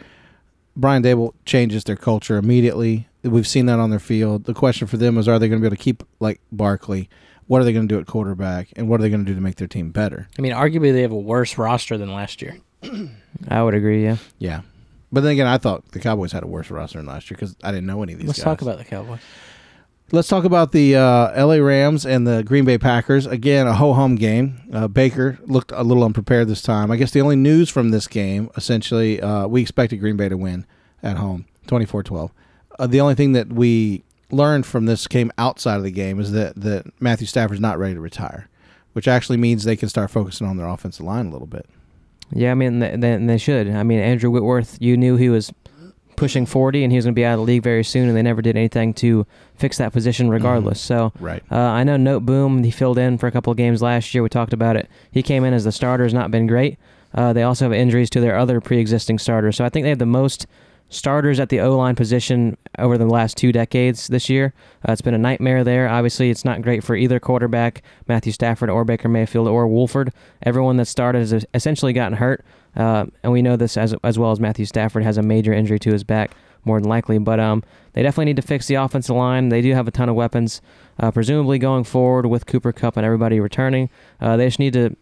Brian 0.77 1.03
Daboll 1.03 1.35
changes 1.45 1.85
their 1.85 1.97
culture 1.97 2.37
immediately. 2.37 3.09
We've 3.25 3.47
seen 3.47 3.67
that 3.67 3.79
on 3.79 3.91
their 3.91 3.99
field. 3.99 4.45
The 4.45 4.55
question 4.55 4.87
for 4.87 4.97
them 4.97 5.19
is: 5.19 5.27
Are 5.29 5.39
they 5.39 5.49
going 5.49 5.61
to 5.61 5.63
be 5.63 5.67
able 5.67 5.77
to 5.77 5.83
keep 5.83 6.03
like 6.21 6.41
Barkley? 6.53 7.09
What 7.47 7.61
are 7.61 7.65
they 7.65 7.73
going 7.73 7.89
to 7.89 7.95
do 7.95 8.01
at 8.01 8.07
quarterback, 8.07 8.69
and 8.77 8.89
what 8.89 9.01
are 9.01 9.03
they 9.03 9.11
going 9.11 9.25
to 9.25 9.31
do 9.31 9.35
to 9.35 9.41
make 9.41 9.57
their 9.57 9.69
team 9.69 9.91
better? 9.91 10.29
I 10.39 10.43
mean, 10.43 10.53
arguably 10.53 10.93
they 10.93 11.03
have 11.03 11.13
a 11.13 11.17
worse 11.19 11.59
roster 11.59 11.99
than 11.99 12.13
last 12.13 12.41
year. 12.41 12.57
I 13.49 13.63
would 13.63 13.75
agree. 13.75 14.05
Yeah. 14.05 14.17
Yeah, 14.39 14.61
but 15.13 15.23
then 15.23 15.33
again, 15.33 15.47
I 15.47 15.59
thought 15.59 15.93
the 15.93 16.01
Cowboys 16.01 16.33
had 16.33 16.43
a 16.43 16.47
worse 16.47 16.71
roster 16.71 16.99
than 16.99 17.07
last 17.07 17.31
year 17.31 17.37
because 17.37 17.57
I 17.63 17.71
didn't 17.71 17.87
know 17.87 18.03
any 18.03 18.15
of 18.15 18.19
these. 18.19 18.29
Let's 18.29 18.41
guys. 18.41 18.45
talk 18.45 18.63
about 18.63 18.79
the 18.79 18.85
Cowboys. 18.85 19.21
Let's 20.13 20.29
talk 20.29 20.45
about 20.45 20.73
the 20.73 20.97
uh, 20.97 21.47
LA 21.47 21.57
Rams 21.57 22.05
and 22.05 22.27
the 22.27 22.43
Green 22.43 22.65
Bay 22.65 22.79
Packers. 22.79 23.25
Again, 23.27 23.67
a 23.67 23.75
ho 23.75 23.95
hum 23.95 24.17
game. 24.17 24.61
Uh, 24.73 24.87
Baker 24.87 25.39
looked 25.47 25.73
a 25.73 25.83
little 25.83 26.05
unprepared 26.05 26.47
this 26.49 26.63
time. 26.63 26.91
I 26.91 26.97
guess 26.97 27.11
the 27.11 27.21
only 27.21 27.37
news 27.37 27.71
from 27.71 27.91
this 27.91 28.07
game, 28.07 28.51
essentially, 28.57 29.21
uh, 29.21 29.47
we 29.47 29.63
expected 29.63 29.97
Green 29.99 30.17
Bay 30.17 30.29
to 30.29 30.37
win 30.37 30.67
at 31.03 31.17
home, 31.17 31.47
24 31.67 32.03
12. 32.03 32.31
Uh, 32.79 32.87
the 32.87 33.01
only 33.01 33.15
thing 33.15 33.33
that 33.33 33.49
we 33.53 34.03
learned 34.31 34.67
from 34.67 34.87
this 34.87 35.07
came 35.07 35.31
outside 35.39 35.77
of 35.77 35.83
the 35.83 35.91
game 35.91 36.19
is 36.21 36.33
that, 36.33 36.55
that 36.57 36.87
Matthew 37.01 37.27
Stafford's 37.27 37.61
not 37.61 37.79
ready 37.79 37.95
to 37.95 38.01
retire, 38.01 38.49
which 38.95 39.07
actually 39.09 39.37
means 39.39 39.65
they 39.65 39.77
can 39.77 39.89
start 39.89 40.11
focusing 40.11 40.47
on 40.47 40.57
their 40.57 40.67
offensive 40.67 41.05
line 41.07 41.27
a 41.27 41.31
little 41.31 41.47
bit. 41.47 41.67
Yeah, 42.33 42.51
I 42.51 42.55
mean, 42.55 42.79
they, 42.81 42.97
they, 42.97 43.17
they 43.19 43.39
should. 43.39 43.69
I 43.69 43.83
mean, 43.83 44.01
Andrew 44.01 44.31
Whitworth, 44.31 44.79
you 44.81 44.97
knew 44.97 45.17
he 45.17 45.29
was 45.29 45.53
pushing 46.17 46.47
40 46.47 46.85
and 46.85 46.93
he 46.93 46.97
was 46.97 47.05
going 47.05 47.15
to 47.15 47.19
be 47.19 47.25
out 47.25 47.35
of 47.35 47.41
the 47.41 47.45
league 47.45 47.63
very 47.63 47.85
soon, 47.85 48.09
and 48.09 48.17
they 48.17 48.23
never 48.23 48.41
did 48.41 48.57
anything 48.57 48.95
to 48.95 49.27
fix 49.57 49.79
that 49.79 49.93
position 49.93 50.31
regardless. 50.31 50.81
So, 50.81 51.13
Right. 51.21 51.43
uh, 51.51 51.57
I 51.59 51.85
know 51.85 51.97
Noteboom, 51.97 52.65
he 52.65 52.71
filled 52.71 52.99
in 52.99 53.19
for 53.19 53.27
a 53.27 53.33
couple 53.33 53.51
of 53.51 53.57
games 53.57 53.83
last 53.83 54.15
year. 54.15 54.23
We 54.23 54.29
talked 54.29 54.53
about 54.53 54.77
it. 54.77 54.89
He 55.11 55.23
came 55.23 55.45
in 55.45 55.53
as 55.53 55.65
the 55.65 55.73
starter, 55.73 56.05
has 56.05 56.15
not 56.15 56.31
been 56.31 56.47
great. 56.47 56.79
Uh, 57.13 57.33
they 57.33 57.43
also 57.45 57.65
have 57.67 57.73
injuries 57.73 58.11
to 58.11 58.21
their 58.21 58.37
other 58.37 58.61
pre 58.61 58.79
existing 58.79 59.19
starters. 59.19 59.57
So, 59.57 59.65
I 59.65 59.69
think 59.69 59.85
they 59.85 59.91
have 59.91 59.99
the 59.99 60.07
most 60.07 60.47
starters 60.89 61.41
at 61.41 61.49
the 61.49 61.61
O 61.61 61.77
line 61.77 61.95
position 61.95 62.57
over 62.79 62.97
the 62.97 63.07
last 63.07 63.37
two 63.37 63.53
decades 63.53 64.09
this 64.09 64.29
year. 64.29 64.55
Uh, 64.89 64.93
it's 64.93 65.01
been 65.01 65.15
a 65.15 65.19
nightmare 65.19 65.65
there. 65.65 65.89
Obviously, 65.89 66.31
it's 66.31 66.45
not 66.45 66.63
great 66.63 66.85
for 66.85 66.95
either 66.97 67.19
quarterback, 67.19 67.83
Matthew 68.09 68.33
Stafford 68.33 68.71
or 68.71 68.85
Baker 68.85 69.09
Mayfield 69.09 69.49
or 69.49 69.67
Wolford. 69.67 70.13
Everyone 70.43 70.77
that 70.77 70.87
started 70.87 71.31
has 71.31 71.45
essentially 71.55 71.93
gotten 71.93 72.19
hurt. 72.19 72.45
Uh, 72.77 73.07
and 73.23 73.33
we 73.33 73.43
know 73.43 73.57
this 73.57 73.77
as, 73.77 73.95
as 74.03 74.19
well 74.19 74.31
as 74.31 74.41
Matthew 74.41 74.67
Stafford 74.67 75.05
has 75.05 75.17
a 75.17 75.23
major 75.23 75.53
injury 75.53 75.79
to 75.81 75.93
his 75.93 76.05
back, 76.05 76.33
more 76.65 76.81
than 76.81 76.89
likely. 76.89 77.19
But 77.19 77.39
um, 77.39 77.63
they 77.93 78.03
definitely 78.03 78.27
need 78.27 78.37
to 78.37 78.43
fix 78.43 78.67
the 78.67 78.75
offensive 78.75 79.15
line. 79.15 79.49
They 79.49 79.63
do 79.63 79.73
have 79.75 79.87
a 79.87 79.93
ton 79.93 80.09
of 80.09 80.17
weapons, 80.17 80.61
uh, 80.99 81.11
presumably 81.11 81.59
going 81.59 81.85
forward 81.85 82.27
with 82.27 82.47
Cooper 82.47 82.73
Kupp 82.73 82.97
and 82.97 83.07
everybody 83.07 83.41
returning. 83.41 83.91
Uh, 84.21 84.37
they 84.37 84.47
just 84.47 84.59
need 84.59 84.73
to 84.73 84.97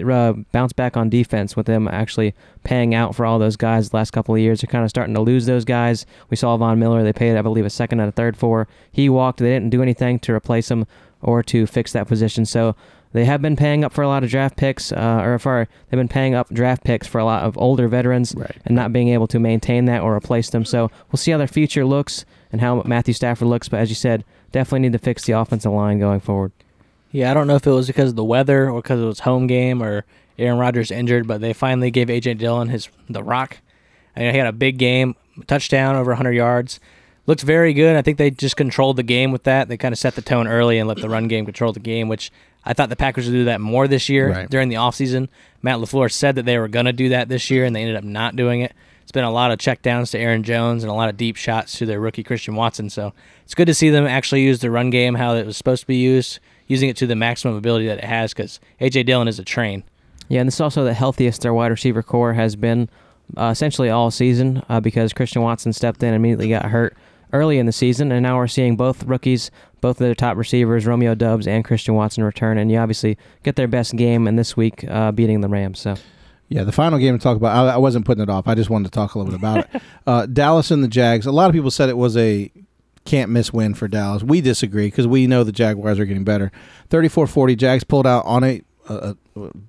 uh, 0.00 0.32
bounce 0.52 0.72
back 0.72 0.96
on 0.96 1.08
defense 1.08 1.56
with 1.56 1.66
them 1.66 1.88
actually 1.88 2.34
paying 2.64 2.94
out 2.94 3.14
for 3.14 3.24
all 3.26 3.38
those 3.38 3.56
guys 3.56 3.90
the 3.90 3.96
last 3.96 4.10
couple 4.12 4.34
of 4.34 4.40
years. 4.40 4.60
They're 4.60 4.70
kind 4.70 4.84
of 4.84 4.90
starting 4.90 5.14
to 5.14 5.20
lose 5.20 5.46
those 5.46 5.64
guys. 5.64 6.06
We 6.30 6.36
saw 6.36 6.56
Von 6.56 6.78
Miller; 6.78 7.02
they 7.02 7.12
paid, 7.12 7.36
I 7.36 7.42
believe, 7.42 7.66
a 7.66 7.70
second 7.70 8.00
and 8.00 8.08
a 8.08 8.12
third 8.12 8.36
for. 8.36 8.68
He 8.92 9.08
walked. 9.08 9.38
They 9.38 9.46
didn't 9.50 9.70
do 9.70 9.82
anything 9.82 10.18
to 10.20 10.32
replace 10.32 10.70
him 10.70 10.86
or 11.22 11.42
to 11.44 11.66
fix 11.66 11.92
that 11.92 12.06
position. 12.06 12.44
So 12.46 12.76
they 13.12 13.24
have 13.24 13.40
been 13.42 13.56
paying 13.56 13.84
up 13.84 13.92
for 13.92 14.02
a 14.02 14.08
lot 14.08 14.22
of 14.22 14.30
draft 14.30 14.56
picks, 14.56 14.92
uh, 14.92 15.20
or 15.24 15.38
for 15.38 15.66
they've 15.88 15.98
been 15.98 16.08
paying 16.08 16.34
up 16.34 16.48
draft 16.52 16.84
picks 16.84 17.06
for 17.06 17.18
a 17.18 17.24
lot 17.24 17.42
of 17.42 17.56
older 17.58 17.88
veterans, 17.88 18.34
Right. 18.36 18.56
and 18.66 18.76
not 18.76 18.92
being 18.92 19.08
able 19.08 19.26
to 19.28 19.38
maintain 19.38 19.86
that 19.86 20.02
or 20.02 20.14
replace 20.14 20.50
them. 20.50 20.64
So 20.64 20.90
we'll 21.10 21.16
see 21.18 21.30
how 21.32 21.38
their 21.38 21.46
future 21.48 21.84
looks 21.84 22.24
and 22.52 22.60
how 22.60 22.82
Matthew 22.84 23.14
Stafford 23.14 23.48
looks. 23.48 23.68
But 23.68 23.80
as 23.80 23.88
you 23.88 23.94
said, 23.94 24.24
definitely 24.52 24.80
need 24.80 24.92
to 24.92 24.98
fix 24.98 25.24
the 25.24 25.32
offensive 25.32 25.72
line 25.72 25.98
going 25.98 26.20
forward. 26.20 26.52
Yeah, 27.10 27.30
I 27.30 27.34
don't 27.34 27.46
know 27.46 27.56
if 27.56 27.66
it 27.66 27.70
was 27.70 27.86
because 27.86 28.10
of 28.10 28.16
the 28.16 28.24
weather 28.24 28.68
or 28.70 28.82
because 28.82 29.00
it 29.00 29.04
was 29.04 29.20
home 29.20 29.46
game 29.46 29.82
or 29.82 30.04
Aaron 30.38 30.58
Rodgers 30.58 30.90
injured, 30.90 31.26
but 31.26 31.40
they 31.40 31.52
finally 31.52 31.90
gave 31.90 32.08
AJ 32.08 32.38
Dillon 32.38 32.68
his 32.68 32.88
the 33.08 33.22
rock. 33.22 33.58
And 34.14 34.30
he 34.32 34.38
had 34.38 34.46
a 34.46 34.52
big 34.52 34.78
game, 34.78 35.16
touchdown 35.46 35.94
over 35.96 36.10
100 36.10 36.32
yards. 36.32 36.80
Looked 37.26 37.42
very 37.42 37.72
good. 37.72 37.94
I 37.96 38.02
think 38.02 38.18
they 38.18 38.30
just 38.30 38.56
controlled 38.56 38.96
the 38.96 39.02
game 39.02 39.32
with 39.32 39.44
that. 39.44 39.68
They 39.68 39.76
kind 39.76 39.92
of 39.92 39.98
set 39.98 40.14
the 40.14 40.22
tone 40.22 40.48
early 40.48 40.78
and 40.78 40.88
let 40.88 40.98
the 40.98 41.08
run 41.08 41.28
game 41.28 41.44
control 41.44 41.72
the 41.72 41.80
game, 41.80 42.08
which 42.08 42.30
I 42.64 42.72
thought 42.72 42.88
the 42.88 42.96
Packers 42.96 43.26
would 43.26 43.32
do 43.32 43.44
that 43.44 43.60
more 43.60 43.86
this 43.86 44.08
year 44.08 44.30
Right. 44.30 44.50
during 44.50 44.68
the 44.68 44.76
offseason. 44.76 45.28
Matt 45.62 45.78
LaFleur 45.78 46.10
said 46.10 46.34
that 46.36 46.44
they 46.46 46.58
were 46.58 46.68
going 46.68 46.86
to 46.86 46.92
do 46.92 47.10
that 47.10 47.28
this 47.28 47.50
year, 47.50 47.64
and 47.64 47.74
they 47.76 47.82
ended 47.82 47.96
up 47.96 48.04
not 48.04 48.34
doing 48.34 48.60
it. 48.60 48.72
It's 49.02 49.12
been 49.12 49.24
a 49.24 49.30
lot 49.30 49.50
of 49.50 49.58
checkdowns 49.58 50.10
to 50.12 50.18
Aaron 50.18 50.42
Jones 50.42 50.82
and 50.82 50.90
a 50.90 50.94
lot 50.94 51.08
of 51.08 51.16
deep 51.16 51.36
shots 51.36 51.78
to 51.78 51.86
their 51.86 52.00
rookie 52.00 52.22
Christian 52.22 52.54
Watson. 52.56 52.90
So 52.90 53.12
it's 53.44 53.54
good 53.54 53.66
to 53.66 53.74
see 53.74 53.88
them 53.90 54.06
actually 54.06 54.42
use 54.42 54.58
the 54.60 54.70
run 54.70 54.90
game 54.90 55.14
how 55.14 55.34
it 55.34 55.46
was 55.46 55.56
supposed 55.56 55.82
to 55.82 55.86
be 55.86 55.96
used, 55.96 56.40
using 56.68 56.88
it 56.88 56.96
to 56.98 57.06
the 57.06 57.16
maximum 57.16 57.56
ability 57.56 57.86
that 57.88 57.98
it 57.98 58.04
has 58.04 58.32
because 58.32 58.60
A.J. 58.80 59.02
Dillon 59.02 59.26
is 59.26 59.38
a 59.38 59.44
train. 59.44 59.82
Yeah, 60.28 60.40
and 60.40 60.46
this 60.46 60.54
is 60.54 60.60
also 60.60 60.84
the 60.84 60.94
healthiest 60.94 61.42
their 61.42 61.54
wide 61.54 61.70
receiver 61.70 62.02
core 62.02 62.34
has 62.34 62.54
been 62.54 62.88
uh, 63.36 63.46
essentially 63.46 63.90
all 63.90 64.10
season 64.10 64.62
uh, 64.68 64.78
because 64.80 65.12
Christian 65.12 65.42
Watson 65.42 65.72
stepped 65.72 66.02
in 66.02 66.08
and 66.08 66.16
immediately 66.16 66.48
got 66.50 66.66
hurt 66.66 66.96
early 67.32 67.58
in 67.58 67.66
the 67.66 67.72
season, 67.72 68.12
and 68.12 68.22
now 68.22 68.36
we're 68.36 68.46
seeing 68.46 68.76
both 68.76 69.04
rookies, 69.04 69.50
both 69.80 69.96
of 69.96 70.06
their 70.06 70.14
top 70.14 70.36
receivers, 70.36 70.86
Romeo 70.86 71.14
Doubs 71.14 71.46
and 71.46 71.64
Christian 71.64 71.94
Watson, 71.94 72.24
return, 72.24 72.58
and 72.58 72.70
you 72.70 72.78
obviously 72.78 73.18
get 73.42 73.56
their 73.56 73.68
best 73.68 73.96
game 73.96 74.26
in 74.26 74.36
this 74.36 74.56
week, 74.56 74.84
uh, 74.88 75.12
beating 75.12 75.40
the 75.40 75.48
Rams. 75.48 75.78
So 75.80 75.96
Yeah, 76.48 76.64
the 76.64 76.72
final 76.72 76.98
game 76.98 77.18
to 77.18 77.22
talk 77.22 77.36
about. 77.36 77.54
I, 77.68 77.74
I 77.74 77.76
wasn't 77.76 78.06
putting 78.06 78.22
it 78.22 78.30
off. 78.30 78.48
I 78.48 78.54
just 78.54 78.70
wanted 78.70 78.86
to 78.86 78.90
talk 78.90 79.14
a 79.14 79.18
little 79.18 79.32
bit 79.32 79.40
about 79.40 79.58
it. 79.74 79.82
Uh, 80.06 80.24
Dallas 80.24 80.70
and 80.70 80.82
the 80.82 80.88
Jags. 80.88 81.26
A 81.26 81.32
lot 81.32 81.50
of 81.50 81.52
people 81.52 81.70
said 81.70 81.90
it 81.90 81.96
was 81.98 82.16
a 82.16 82.50
can't 83.08 83.30
miss 83.30 83.52
win 83.52 83.74
for 83.74 83.88
Dallas. 83.88 84.22
We 84.22 84.40
disagree 84.40 84.88
because 84.88 85.06
we 85.06 85.26
know 85.26 85.42
the 85.42 85.52
Jaguars 85.52 85.98
are 85.98 86.04
getting 86.04 86.24
better. 86.24 86.52
34-40, 86.90 87.56
Jags 87.56 87.84
pulled 87.84 88.06
out 88.06 88.24
on 88.26 88.44
a, 88.44 88.62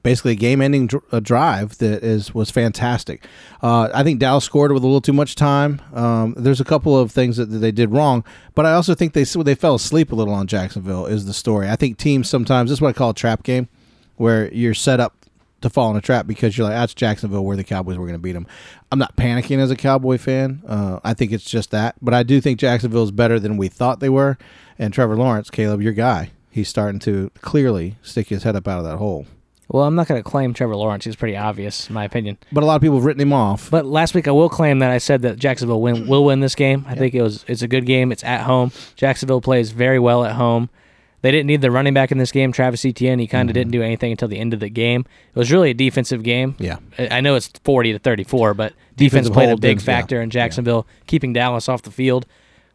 basically 0.04 0.34
a 0.34 0.36
game-ending 0.36 0.88
dr- 0.88 1.04
a 1.12 1.22
drive 1.22 1.78
that 1.80 2.04
is 2.04 2.34
was 2.34 2.52
fantastic. 2.52 3.26
Uh, 3.62 3.90
I 3.94 4.04
think 4.04 4.20
Dallas 4.20 4.44
scored 4.46 4.72
with 4.72 4.84
a 4.84 4.86
little 4.86 5.02
too 5.02 5.14
much 5.14 5.36
time. 5.36 5.82
Um, 5.94 6.34
there's 6.38 6.62
a 6.62 6.66
couple 6.66 6.98
of 6.98 7.12
things 7.12 7.38
that, 7.38 7.46
that 7.48 7.60
they 7.60 7.72
did 7.72 7.92
wrong, 7.92 8.24
but 8.56 8.66
I 8.66 8.74
also 8.74 8.96
think 8.96 9.14
they 9.14 9.24
they 9.24 9.56
fell 9.56 9.76
asleep 9.76 10.12
a 10.12 10.16
little 10.16 10.34
on 10.34 10.48
Jacksonville. 10.48 11.06
Is 11.06 11.26
the 11.26 11.34
story? 11.34 11.70
I 11.70 11.76
think 11.76 11.98
teams 11.98 12.30
sometimes 12.30 12.70
this 12.70 12.78
is 12.78 12.82
what 12.82 12.90
I 12.90 12.94
call 12.94 13.12
a 13.12 13.14
trap 13.16 13.44
game, 13.44 13.68
where 14.16 14.54
you're 14.54 14.74
set 14.74 15.00
up 15.00 15.19
to 15.62 15.70
fall 15.70 15.92
in 15.92 15.98
a 15.98 16.02
trap 16.02 16.28
because 16.28 16.58
you're 16.58 16.68
like, 16.68 16.76
that's 16.76 16.94
Jacksonville, 16.94 17.44
where 17.46 17.58
the 17.58 17.64
Cowboys 17.64 17.98
were 17.98 18.06
going 18.06 18.14
to 18.14 18.22
beat 18.22 18.34
them. 18.34 18.48
I'm 18.92 19.00
not 19.00 19.16
panicking 19.16 19.60
as 19.60 19.72
a 19.72 19.76
Cowboy 19.76 20.18
fan. 20.18 20.62
Uh, 20.68 21.00
I 21.04 21.14
think 21.14 21.32
it's 21.32 21.44
just 21.44 21.72
that, 21.72 21.96
but 22.02 22.14
I 22.14 22.24
do 22.24 22.42
think 22.42 22.60
Jacksonville 22.60 23.04
is 23.04 23.12
better 23.12 23.40
than 23.40 23.58
we 23.58 23.68
thought 23.68 24.00
they 24.00 24.10
were. 24.10 24.38
And 24.78 24.94
Trevor 24.94 25.18
Lawrence, 25.18 25.50
Caleb, 25.50 25.82
your 25.82 25.94
guy, 25.94 26.32
he's 26.50 26.70
starting 26.70 27.00
to 27.02 27.32
clearly 27.42 27.98
stick 28.02 28.30
his 28.30 28.44
head 28.44 28.56
up 28.56 28.68
out 28.68 28.80
of 28.80 28.86
that 28.86 28.98
hole. 28.98 29.26
Well, 29.72 29.84
I'm 29.84 29.94
not 29.94 30.08
going 30.08 30.22
to 30.22 30.28
claim 30.28 30.56
Trevor 30.56 30.76
Lawrence. 30.76 31.06
He's 31.06 31.16
pretty 31.16 31.38
obvious, 31.38 31.90
in 31.90 31.94
my 31.94 32.04
opinion. 32.04 32.40
But 32.52 32.64
a 32.64 32.66
lot 32.66 32.76
of 32.76 32.82
people 32.82 32.98
have 32.98 33.06
written 33.06 33.22
him 33.22 33.34
off. 33.34 33.70
But 33.70 33.86
last 33.86 34.16
week 34.16 34.28
I 34.28 34.32
will 34.32 34.50
claim 34.50 34.80
that 34.80 34.90
I 34.90 34.98
said 34.98 35.22
that 35.22 35.38
Jacksonville 35.38 35.82
win, 35.82 36.08
will 36.08 36.26
win 36.26 36.40
this 36.40 36.56
game. 36.56 36.86
I 36.88 36.96
think 36.96 37.14
it 37.14 37.22
was 37.22 37.46
it's 37.48 37.62
a 37.62 37.68
good 37.68 37.86
game. 37.86 38.12
It's 38.12 38.24
at 38.24 38.42
home. 38.42 38.72
Jacksonville 38.96 39.42
plays 39.42 39.70
very 39.70 40.00
well 40.00 40.26
at 40.26 40.34
home. 40.34 40.70
They 41.22 41.32
didn't 41.32 41.48
need 41.48 41.62
the 41.62 41.72
running 41.72 41.94
back 41.94 42.12
in 42.12 42.18
this 42.18 42.32
game, 42.32 42.52
Travis 42.52 42.86
Etienne. 42.86 43.20
He 43.20 43.28
kind 43.28 43.50
of 43.50 43.54
mm-hmm. 43.54 43.60
didn't 43.60 43.72
do 43.72 43.82
anything 43.82 44.12
until 44.12 44.28
the 44.28 44.40
end 44.40 44.54
of 44.54 44.60
the 44.60 44.70
game. 44.70 45.06
It 45.34 45.38
was 45.38 45.52
really 45.52 45.72
a 45.72 45.74
defensive 45.74 46.24
game. 46.24 46.56
Yeah. 46.60 46.78
I 46.98 47.22
know 47.22 47.36
it's 47.36 47.52
40 47.64 47.94
to 47.94 48.00
34, 48.00 48.54
but 48.54 48.74
defense 48.96 49.28
Defensive 49.28 49.34
played 49.34 49.50
a 49.50 49.56
big 49.56 49.62
didn't- 49.62 49.82
yeah. 49.82 49.86
factor 49.86 50.22
in 50.22 50.30
Jacksonville 50.30 50.88
keeping 51.08 51.34
Dallas 51.34 51.68
off 51.68 51.82
the 51.82 51.92
field, 51.92 52.26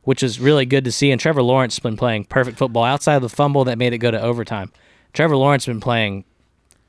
which 0.02 0.22
is 0.22 0.40
really 0.40 0.66
good 0.66 0.85
to 0.85 0.92
see. 0.92 1.11
And 1.11 1.20
Trevor 1.20 1.42
Lawrence 1.42 1.76
has 1.76 1.80
been 1.80 1.96
playing 1.96 2.26
perfect 2.26 2.59
football 2.59 2.85
outside 2.85 3.16
of 3.16 3.22
the 3.22 3.28
fumble 3.28 3.64
that 3.64 3.78
made 3.78 3.92
it 3.92 3.98
go 3.98 4.11
to 4.11 4.20
overtime. 4.20 4.70
Trevor 5.12 5.37
Lawrence 5.37 5.64
has 5.64 5.72
been 5.72 5.80
playing 5.80 6.24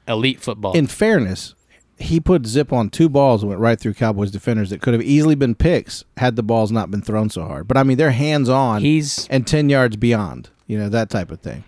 elite 0.08 0.42
football. 0.42 0.74
in 0.74 0.88
fairness, 0.88 1.56
he 1.98 2.20
put 2.20 2.46
zip 2.46 2.74
on 2.74 2.90
two 2.90 3.08
balls 3.08 3.42
and 3.42 3.50
went 3.50 3.62
right 3.62 3.80
through 3.80 3.94
Cowboys 3.94 4.32
defenders 4.32 4.70
that 4.70 4.82
could 4.82 4.94
have 4.94 5.04
easily 5.04 5.36
been 5.36 5.56
picks 5.56 6.04
had 6.18 6.36
the 6.36 6.44
balls 6.44 6.72
not 6.72 6.92
been 6.92 7.02
thrown 7.02 7.30
so 7.30 7.44
hard. 7.46 7.68
But 7.68 7.78
I 7.78 7.84
mean, 7.84 7.98
they're 7.98 8.12
hands 8.12 8.50
on 8.50 8.82
He's 8.82 9.28
and 9.30 9.48
10 9.48 9.70
yards 9.70 9.96
beyond, 9.96 10.50
you 10.68 10.78
know, 10.78 10.90
that 10.90 11.10
type 11.10 11.32
of 11.32 11.40
thing. 11.40 11.64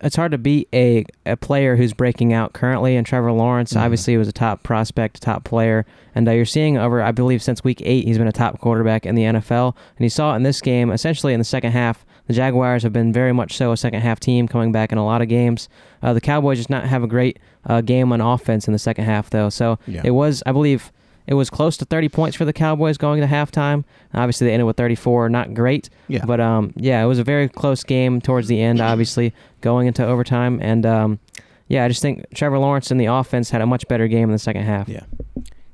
it's 0.00 0.16
hard 0.16 0.32
to 0.32 0.38
beat 0.38 0.68
a, 0.74 1.04
a 1.24 1.36
player 1.36 1.76
who's 1.76 1.94
breaking 1.94 2.32
out 2.32 2.52
currently. 2.52 2.94
And 2.96 3.06
Trevor 3.06 3.32
Lawrence 3.32 3.72
Mm-hmm. 3.72 3.82
obviously 3.84 4.16
was 4.16 4.28
a 4.28 4.32
top 4.32 4.62
prospect, 4.62 5.22
top 5.22 5.44
player, 5.44 5.86
and 6.14 6.28
uh, 6.28 6.32
you're 6.32 6.44
seeing 6.44 6.76
over 6.76 7.00
I 7.02 7.10
believe 7.12 7.42
since 7.42 7.64
week 7.64 7.80
eight 7.84 8.04
he's 8.06 8.18
been 8.18 8.26
a 8.28 8.32
top 8.32 8.60
quarterback 8.60 9.06
in 9.06 9.14
the 9.14 9.22
NFL. 9.22 9.74
And 9.96 10.04
you 10.04 10.10
saw 10.10 10.32
it 10.32 10.36
in 10.36 10.42
this 10.42 10.60
game, 10.60 10.90
essentially 10.90 11.32
in 11.32 11.40
the 11.40 11.44
second 11.44 11.72
half. 11.72 12.04
The 12.26 12.32
Jaguars 12.34 12.82
have 12.84 12.92
been 12.92 13.12
very 13.12 13.32
much 13.34 13.54
so 13.56 13.72
a 13.72 13.76
second 13.76 14.00
half 14.00 14.18
team, 14.18 14.48
coming 14.48 14.72
back 14.72 14.92
in 14.92 14.98
a 14.98 15.04
lot 15.04 15.20
of 15.20 15.28
games. 15.28 15.68
Uh, 16.02 16.12
the 16.14 16.20
Cowboys 16.22 16.56
just 16.58 16.70
not 16.70 16.84
have 16.86 17.02
a 17.02 17.06
great 17.06 17.38
uh, 17.66 17.80
game 17.82 18.12
on 18.12 18.20
offense 18.22 18.66
in 18.66 18.72
the 18.72 18.78
second 18.78 19.04
half 19.04 19.28
though. 19.30 19.48
So 19.50 19.78
Yeah. 19.86 20.02
it 20.04 20.10
was 20.12 20.42
I 20.46 20.52
believe. 20.52 20.90
It 21.26 21.34
was 21.34 21.48
close 21.48 21.76
to 21.78 21.84
30 21.86 22.08
points 22.10 22.36
for 22.36 22.44
the 22.44 22.52
Cowboys 22.52 22.98
going 22.98 23.20
to 23.22 23.26
halftime. 23.26 23.84
Obviously, 24.12 24.46
they 24.46 24.52
ended 24.52 24.66
with 24.66 24.76
34. 24.76 25.28
Not 25.30 25.54
great, 25.54 25.88
Yeah. 26.08 26.24
but 26.26 26.38
um, 26.40 26.72
yeah, 26.76 27.02
it 27.02 27.06
was 27.06 27.18
a 27.18 27.24
very 27.24 27.48
close 27.48 27.82
game 27.82 28.20
towards 28.20 28.46
the 28.48 28.60
end. 28.60 28.80
Obviously, 28.80 29.32
going 29.62 29.86
into 29.86 30.04
overtime, 30.06 30.58
and 30.62 30.84
um, 30.84 31.18
yeah, 31.68 31.84
I 31.84 31.88
just 31.88 32.02
think 32.02 32.26
Trevor 32.34 32.58
Lawrence 32.58 32.90
and 32.90 33.00
the 33.00 33.06
offense 33.06 33.48
had 33.50 33.62
a 33.62 33.66
much 33.66 33.88
better 33.88 34.06
game 34.06 34.24
in 34.24 34.32
the 34.32 34.38
second 34.38 34.64
half. 34.64 34.88
Yeah. 34.88 35.04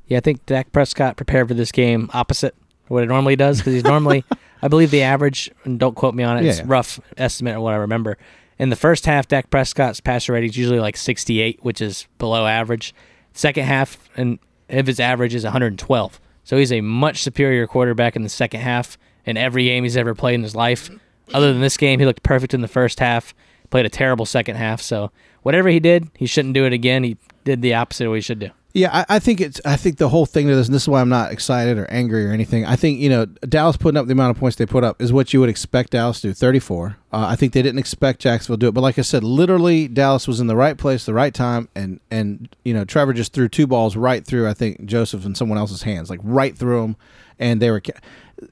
Yeah, 0.06 0.18
I 0.18 0.20
think 0.20 0.44
Dak 0.46 0.70
Prescott 0.72 1.16
prepared 1.16 1.48
for 1.48 1.54
this 1.54 1.70
game 1.72 2.10
opposite 2.14 2.54
what 2.88 3.02
it 3.04 3.06
normally 3.06 3.36
does 3.36 3.58
because 3.58 3.72
he's 3.74 3.84
normally, 3.84 4.24
I 4.62 4.68
believe 4.68 4.90
the 4.90 5.02
average, 5.02 5.50
and 5.64 5.78
don't 5.80 5.94
quote 5.94 6.14
me 6.14 6.22
on 6.24 6.36
it, 6.38 6.42
Yeah, 6.44 6.50
it's 6.50 6.58
yeah. 6.58 6.64
rough 6.66 6.98
estimate 7.16 7.56
or 7.56 7.60
what 7.60 7.74
I 7.74 7.76
remember. 7.78 8.18
In 8.58 8.70
the 8.70 8.76
first 8.76 9.06
half, 9.06 9.26
Dak 9.28 9.50
Prescott's 9.50 10.00
passer 10.00 10.32
rating 10.32 10.50
is 10.50 10.56
usually 10.56 10.80
like 10.80 10.96
68, 10.96 11.60
which 11.62 11.80
is 11.80 12.06
below 12.18 12.46
average. 12.46 12.92
Second 13.32 13.64
half, 13.64 13.96
and 14.16 14.38
if 14.70 14.86
his 14.86 15.00
average 15.00 15.34
is 15.34 15.44
112. 15.44 16.20
So 16.44 16.56
he's 16.56 16.72
a 16.72 16.80
much 16.80 17.22
superior 17.22 17.66
quarterback 17.66 18.16
in 18.16 18.22
the 18.22 18.28
second 18.28 18.60
half 18.60 18.98
in 19.24 19.36
every 19.36 19.64
game 19.64 19.84
he's 19.84 19.96
ever 19.96 20.14
played 20.14 20.34
in 20.34 20.42
his 20.42 20.54
life. 20.56 20.90
Other 21.32 21.52
than 21.52 21.60
this 21.60 21.76
game, 21.76 22.00
he 22.00 22.06
looked 22.06 22.22
perfect 22.22 22.54
in 22.54 22.60
the 22.60 22.68
first 22.68 22.98
half, 22.98 23.34
played 23.70 23.86
a 23.86 23.90
terrible 23.90 24.26
second 24.26 24.56
half. 24.56 24.80
So 24.80 25.12
whatever 25.42 25.68
he 25.68 25.80
did, 25.80 26.08
he 26.16 26.26
shouldn't 26.26 26.54
do 26.54 26.64
it 26.64 26.72
again. 26.72 27.04
He 27.04 27.16
did 27.44 27.62
the 27.62 27.74
opposite 27.74 28.06
of 28.06 28.10
what 28.10 28.16
he 28.16 28.22
should 28.22 28.40
do. 28.40 28.50
Yeah, 28.72 28.90
I, 28.92 29.16
I 29.16 29.18
think 29.18 29.40
it's. 29.40 29.60
I 29.64 29.76
think 29.76 29.98
the 29.98 30.08
whole 30.08 30.26
thing 30.26 30.46
to 30.46 30.54
this, 30.54 30.68
and 30.68 30.74
this 30.74 30.82
is 30.82 30.88
why 30.88 31.00
I'm 31.00 31.08
not 31.08 31.32
excited 31.32 31.76
or 31.76 31.86
angry 31.90 32.24
or 32.24 32.30
anything. 32.30 32.64
I 32.64 32.76
think 32.76 33.00
you 33.00 33.08
know 33.08 33.26
Dallas 33.26 33.76
putting 33.76 33.98
up 33.98 34.06
the 34.06 34.12
amount 34.12 34.36
of 34.36 34.38
points 34.38 34.56
they 34.56 34.66
put 34.66 34.84
up 34.84 35.02
is 35.02 35.12
what 35.12 35.32
you 35.32 35.40
would 35.40 35.48
expect 35.48 35.90
Dallas 35.90 36.20
to 36.20 36.28
do. 36.28 36.34
34. 36.34 36.96
Uh, 37.12 37.26
I 37.28 37.34
think 37.34 37.52
they 37.52 37.62
didn't 37.62 37.80
expect 37.80 38.20
Jacksonville 38.20 38.58
to 38.58 38.60
do 38.60 38.68
it, 38.68 38.72
but 38.72 38.82
like 38.82 38.98
I 38.98 39.02
said, 39.02 39.24
literally 39.24 39.88
Dallas 39.88 40.28
was 40.28 40.38
in 40.38 40.46
the 40.46 40.54
right 40.54 40.78
place, 40.78 41.04
the 41.04 41.14
right 41.14 41.34
time, 41.34 41.68
and 41.74 41.98
and 42.12 42.48
you 42.64 42.72
know 42.72 42.84
Trevor 42.84 43.12
just 43.12 43.32
threw 43.32 43.48
two 43.48 43.66
balls 43.66 43.96
right 43.96 44.24
through. 44.24 44.48
I 44.48 44.54
think 44.54 44.84
Joseph 44.84 45.24
and 45.24 45.36
someone 45.36 45.58
else's 45.58 45.82
hands, 45.82 46.08
like 46.08 46.20
right 46.22 46.56
through 46.56 46.82
them, 46.82 46.96
and 47.38 47.60
they 47.60 47.70
were. 47.70 47.82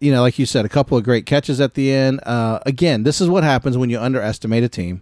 You 0.00 0.12
know, 0.12 0.20
like 0.20 0.38
you 0.38 0.44
said, 0.44 0.66
a 0.66 0.68
couple 0.68 0.98
of 0.98 1.04
great 1.04 1.24
catches 1.24 1.62
at 1.62 1.72
the 1.72 1.90
end. 1.90 2.20
Uh, 2.24 2.58
again, 2.66 3.04
this 3.04 3.22
is 3.22 3.30
what 3.30 3.42
happens 3.42 3.78
when 3.78 3.88
you 3.88 3.98
underestimate 3.98 4.62
a 4.62 4.68
team. 4.68 5.00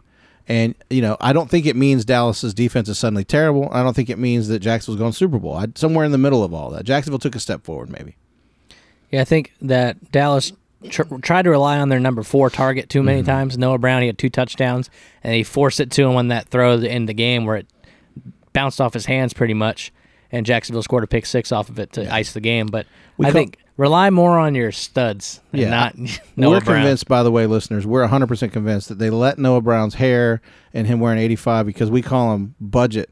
And 0.48 0.74
you 0.90 1.02
know, 1.02 1.16
I 1.20 1.32
don't 1.32 1.50
think 1.50 1.66
it 1.66 1.74
means 1.74 2.04
Dallas's 2.04 2.54
defense 2.54 2.88
is 2.88 2.98
suddenly 2.98 3.24
terrible. 3.24 3.68
I 3.72 3.82
don't 3.82 3.94
think 3.94 4.10
it 4.10 4.18
means 4.18 4.48
that 4.48 4.60
Jacksonville's 4.60 5.00
going 5.00 5.12
Super 5.12 5.38
Bowl. 5.38 5.54
I, 5.54 5.66
somewhere 5.74 6.04
in 6.04 6.12
the 6.12 6.18
middle 6.18 6.44
of 6.44 6.54
all 6.54 6.70
that, 6.70 6.84
Jacksonville 6.84 7.18
took 7.18 7.34
a 7.34 7.40
step 7.40 7.64
forward, 7.64 7.90
maybe. 7.90 8.16
Yeah, 9.10 9.22
I 9.22 9.24
think 9.24 9.52
that 9.60 10.12
Dallas 10.12 10.52
tr- 10.88 11.02
tried 11.22 11.42
to 11.42 11.50
rely 11.50 11.78
on 11.78 11.88
their 11.88 12.00
number 12.00 12.22
four 12.22 12.50
target 12.50 12.88
too 12.88 13.02
many 13.02 13.20
mm-hmm. 13.20 13.30
times. 13.30 13.58
Noah 13.58 13.78
Brown, 13.78 14.02
he 14.02 14.06
had 14.06 14.18
two 14.18 14.30
touchdowns, 14.30 14.90
and 15.22 15.34
he 15.34 15.42
forced 15.42 15.80
it 15.80 15.90
to 15.92 16.04
him 16.04 16.16
on 16.16 16.28
that 16.28 16.48
throw 16.48 16.74
in 16.74 17.06
the 17.06 17.14
game 17.14 17.44
where 17.44 17.56
it 17.56 17.66
bounced 18.52 18.80
off 18.80 18.94
his 18.94 19.06
hands 19.06 19.32
pretty 19.32 19.54
much, 19.54 19.92
and 20.30 20.46
Jacksonville 20.46 20.82
scored 20.82 21.04
a 21.04 21.08
pick 21.08 21.26
six 21.26 21.52
off 21.52 21.68
of 21.68 21.78
it 21.78 21.92
to 21.92 22.12
ice 22.12 22.32
the 22.32 22.40
game. 22.40 22.66
But 22.66 22.86
We 23.16 23.26
I 23.26 23.30
call- 23.30 23.40
think 23.40 23.58
rely 23.76 24.10
more 24.10 24.38
on 24.38 24.54
your 24.54 24.72
studs, 24.72 25.40
and 25.52 25.60
Yeah. 25.62 25.70
not 25.70 25.96
Noah 26.36 26.50
we're 26.56 26.60
Brown. 26.60 26.78
convinced, 26.80 27.08
by 27.08 27.22
the 27.22 27.30
way, 27.30 27.46
listeners, 27.46 27.86
we're 27.86 28.06
100% 28.06 28.52
convinced 28.52 28.88
that 28.88 28.98
they 28.98 29.10
let 29.10 29.38
Noah 29.38 29.60
Brown's 29.60 29.94
hair 29.94 30.40
and 30.74 30.86
him 30.86 31.00
wearing 31.00 31.18
85 31.18 31.66
because 31.66 31.90
we 31.90 32.02
call 32.02 32.34
him 32.34 32.54
budget, 32.60 33.10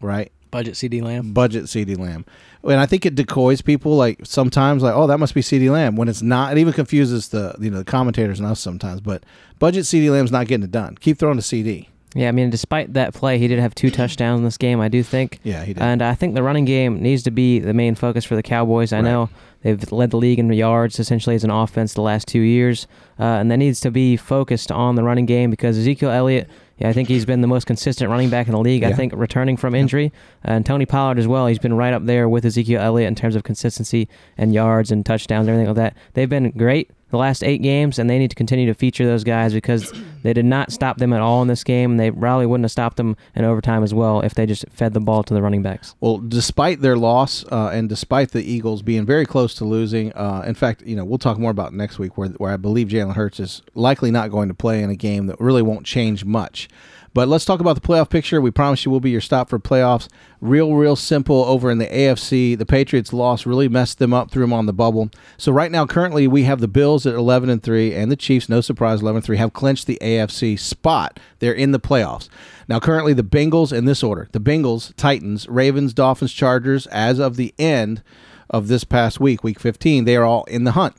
right? 0.00 0.30
Budget 0.50 0.74
CeeDee 0.74 1.02
Lamb. 1.02 1.32
Budget 1.32 1.64
CeeDee 1.64 1.96
Lamb. 1.96 2.24
And 2.64 2.80
I 2.80 2.86
think 2.86 3.06
it 3.06 3.14
decoys 3.14 3.62
people 3.62 3.96
like 3.96 4.18
sometimes 4.24 4.82
like, 4.82 4.94
oh, 4.94 5.06
that 5.06 5.18
must 5.18 5.32
be 5.34 5.42
CeeDee 5.42 5.70
Lamb 5.70 5.94
when 5.96 6.08
it's 6.08 6.22
not. 6.22 6.52
It 6.52 6.58
even 6.60 6.72
confuses 6.72 7.28
the 7.28 7.54
you 7.60 7.70
know 7.70 7.78
the 7.78 7.84
commentators 7.84 8.40
and 8.40 8.48
us 8.48 8.58
sometimes. 8.58 9.00
But 9.00 9.22
budget 9.60 9.84
CeeDee 9.84 10.10
Lamb's 10.10 10.32
not 10.32 10.48
getting 10.48 10.64
it 10.64 10.72
done. 10.72 10.96
Keep 10.96 11.18
throwing 11.18 11.36
the 11.36 11.42
CD. 11.42 11.88
Yeah, 12.14 12.28
I 12.28 12.32
mean, 12.32 12.50
despite 12.50 12.94
that 12.94 13.14
play, 13.14 13.38
he 13.38 13.46
did 13.46 13.60
have 13.60 13.74
two 13.74 13.90
touchdowns 13.90 14.38
in 14.40 14.44
this 14.44 14.56
game. 14.56 14.80
I 14.80 14.88
do 14.88 15.02
think. 15.02 15.38
Yeah, 15.44 15.64
he 15.64 15.74
did. 15.74 15.82
And 15.82 16.02
I 16.02 16.14
think 16.16 16.34
the 16.34 16.42
running 16.42 16.64
game 16.64 17.00
needs 17.00 17.22
to 17.22 17.30
be 17.30 17.60
the 17.60 17.72
main 17.74 17.94
focus 17.94 18.24
for 18.24 18.34
the 18.34 18.42
Cowboys. 18.42 18.92
I 18.92 18.96
Right. 18.96 19.04
know 19.04 19.30
they've 19.62 19.92
led 19.92 20.10
the 20.10 20.16
league 20.16 20.38
in 20.40 20.52
yards 20.52 20.98
essentially 20.98 21.36
as 21.36 21.44
an 21.44 21.50
offense 21.50 21.94
the 21.94 22.02
last 22.02 22.26
two 22.26 22.40
years, 22.40 22.88
uh, 23.20 23.22
and 23.22 23.50
that 23.50 23.58
needs 23.58 23.80
to 23.82 23.90
be 23.92 24.16
focused 24.16 24.72
on 24.72 24.96
the 24.96 25.04
running 25.04 25.26
game 25.26 25.50
because 25.50 25.78
Ezekiel 25.78 26.10
Elliott. 26.10 26.48
Yeah, 26.80 26.88
I 26.88 26.92
think 26.92 27.08
he's 27.08 27.26
been 27.26 27.42
the 27.42 27.46
most 27.46 27.66
consistent 27.66 28.10
running 28.10 28.30
back 28.30 28.46
in 28.46 28.52
the 28.52 28.58
league. 28.58 28.84
I 28.84 28.92
think 28.92 29.12
returning 29.14 29.56
from 29.58 29.74
injury, 29.74 30.12
and 30.42 30.64
Tony 30.64 30.86
Pollard 30.86 31.18
as 31.18 31.28
well. 31.28 31.46
He's 31.46 31.58
been 31.58 31.74
right 31.74 31.92
up 31.92 32.06
there 32.06 32.28
with 32.28 32.44
Ezekiel 32.44 32.80
Elliott 32.80 33.08
in 33.08 33.14
terms 33.14 33.36
of 33.36 33.42
consistency 33.42 34.08
and 34.38 34.54
yards 34.54 34.90
and 34.90 35.04
touchdowns 35.04 35.46
and 35.46 35.50
everything 35.50 35.74
like 35.74 35.76
that. 35.76 35.96
They've 36.14 36.28
been 36.28 36.50
great 36.52 36.90
the 37.10 37.16
last 37.16 37.42
eight 37.42 37.60
games, 37.60 37.98
and 37.98 38.08
they 38.08 38.18
need 38.18 38.30
to 38.30 38.36
continue 38.36 38.66
to 38.66 38.74
feature 38.74 39.04
those 39.04 39.24
guys 39.24 39.52
because 39.52 39.92
they 40.22 40.32
did 40.32 40.44
not 40.44 40.72
stop 40.72 40.98
them 40.98 41.12
at 41.12 41.20
all 41.20 41.42
in 41.42 41.48
this 41.48 41.64
game, 41.64 41.92
and 41.92 42.00
they 42.00 42.10
probably 42.10 42.46
wouldn't 42.46 42.64
have 42.64 42.70
stopped 42.70 42.96
them 42.96 43.16
in 43.34 43.44
overtime 43.44 43.82
as 43.82 43.92
well 43.92 44.20
if 44.20 44.34
they 44.34 44.46
just 44.46 44.64
fed 44.70 44.94
the 44.94 45.00
ball 45.00 45.22
to 45.24 45.34
the 45.34 45.42
running 45.42 45.62
backs. 45.62 45.94
Well, 46.00 46.18
despite 46.18 46.80
their 46.80 46.96
loss 46.96 47.44
uh, 47.50 47.70
and 47.72 47.88
despite 47.88 48.30
the 48.30 48.42
Eagles 48.42 48.82
being 48.82 49.04
very 49.04 49.26
close 49.26 49.54
to 49.56 49.64
losing, 49.64 50.12
uh, 50.12 50.44
in 50.46 50.54
fact, 50.54 50.82
you 50.82 50.96
know 50.96 51.04
we'll 51.04 51.18
talk 51.18 51.38
more 51.38 51.50
about 51.50 51.74
next 51.74 51.98
week 51.98 52.16
where 52.16 52.28
where 52.30 52.52
I 52.52 52.56
believe 52.56 52.88
Jalen 52.88 53.14
Hurts 53.14 53.40
is 53.40 53.62
likely 53.74 54.10
not 54.10 54.30
going 54.30 54.48
to 54.48 54.54
play 54.54 54.82
in 54.82 54.90
a 54.90 54.96
game 54.96 55.26
that 55.26 55.40
really 55.40 55.62
won't 55.62 55.84
change 55.84 56.24
much. 56.24 56.68
But 57.12 57.26
let's 57.26 57.44
talk 57.44 57.58
about 57.58 57.74
the 57.74 57.86
playoff 57.86 58.08
picture. 58.08 58.40
We 58.40 58.52
promise 58.52 58.84
you 58.84 58.90
we'll 58.90 59.00
be 59.00 59.10
your 59.10 59.20
stop 59.20 59.48
for 59.48 59.58
playoffs. 59.58 60.08
Real, 60.40 60.74
real 60.74 60.94
simple 60.94 61.44
over 61.44 61.68
in 61.68 61.78
the 61.78 61.88
AFC. 61.88 62.56
The 62.56 62.64
Patriots' 62.64 63.12
loss 63.12 63.46
really 63.46 63.68
messed 63.68 63.98
them 63.98 64.14
up, 64.14 64.30
threw 64.30 64.42
them 64.42 64.52
on 64.52 64.66
the 64.66 64.72
bubble. 64.72 65.10
So 65.36 65.50
right 65.50 65.72
now, 65.72 65.86
currently, 65.86 66.28
we 66.28 66.44
have 66.44 66.60
the 66.60 66.68
Bills 66.68 67.06
at 67.06 67.14
11 67.14 67.50
and 67.50 67.60
three, 67.62 67.92
and 67.94 68.12
the 68.12 68.16
Chiefs, 68.16 68.48
no 68.48 68.60
surprise, 68.60 69.02
11 69.02 69.16
and 69.16 69.24
three, 69.24 69.38
have 69.38 69.52
clinched 69.52 69.88
the 69.88 69.98
AFC 70.00 70.56
spot. 70.56 71.18
They're 71.40 71.52
in 71.52 71.72
the 71.72 71.80
playoffs. 71.80 72.28
Now, 72.68 72.78
currently, 72.78 73.12
the 73.12 73.24
Bengals 73.24 73.76
in 73.76 73.86
this 73.86 74.04
order: 74.04 74.28
the 74.30 74.40
Bengals, 74.40 74.94
Titans, 74.96 75.48
Ravens, 75.48 75.92
Dolphins, 75.92 76.32
Chargers. 76.32 76.86
As 76.88 77.18
of 77.18 77.34
the 77.34 77.52
end 77.58 78.02
of 78.48 78.68
this 78.68 78.84
past 78.84 79.18
week, 79.18 79.42
Week 79.42 79.58
15, 79.58 80.04
they 80.04 80.14
are 80.14 80.24
all 80.24 80.44
in 80.44 80.62
the 80.62 80.72
hunt. 80.72 80.94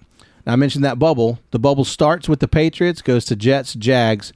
Now, 0.45 0.53
I 0.53 0.55
mentioned 0.57 0.83
that 0.83 0.99
bubble. 0.99 1.39
The 1.51 1.59
bubble 1.59 1.85
starts 1.85 2.27
with 2.27 2.41
the 2.41 2.47
Patriots, 2.49 3.01
goes 3.01 3.23
to 3.25 3.35
Jets, 3.37 3.75
Jags, 3.75 4.33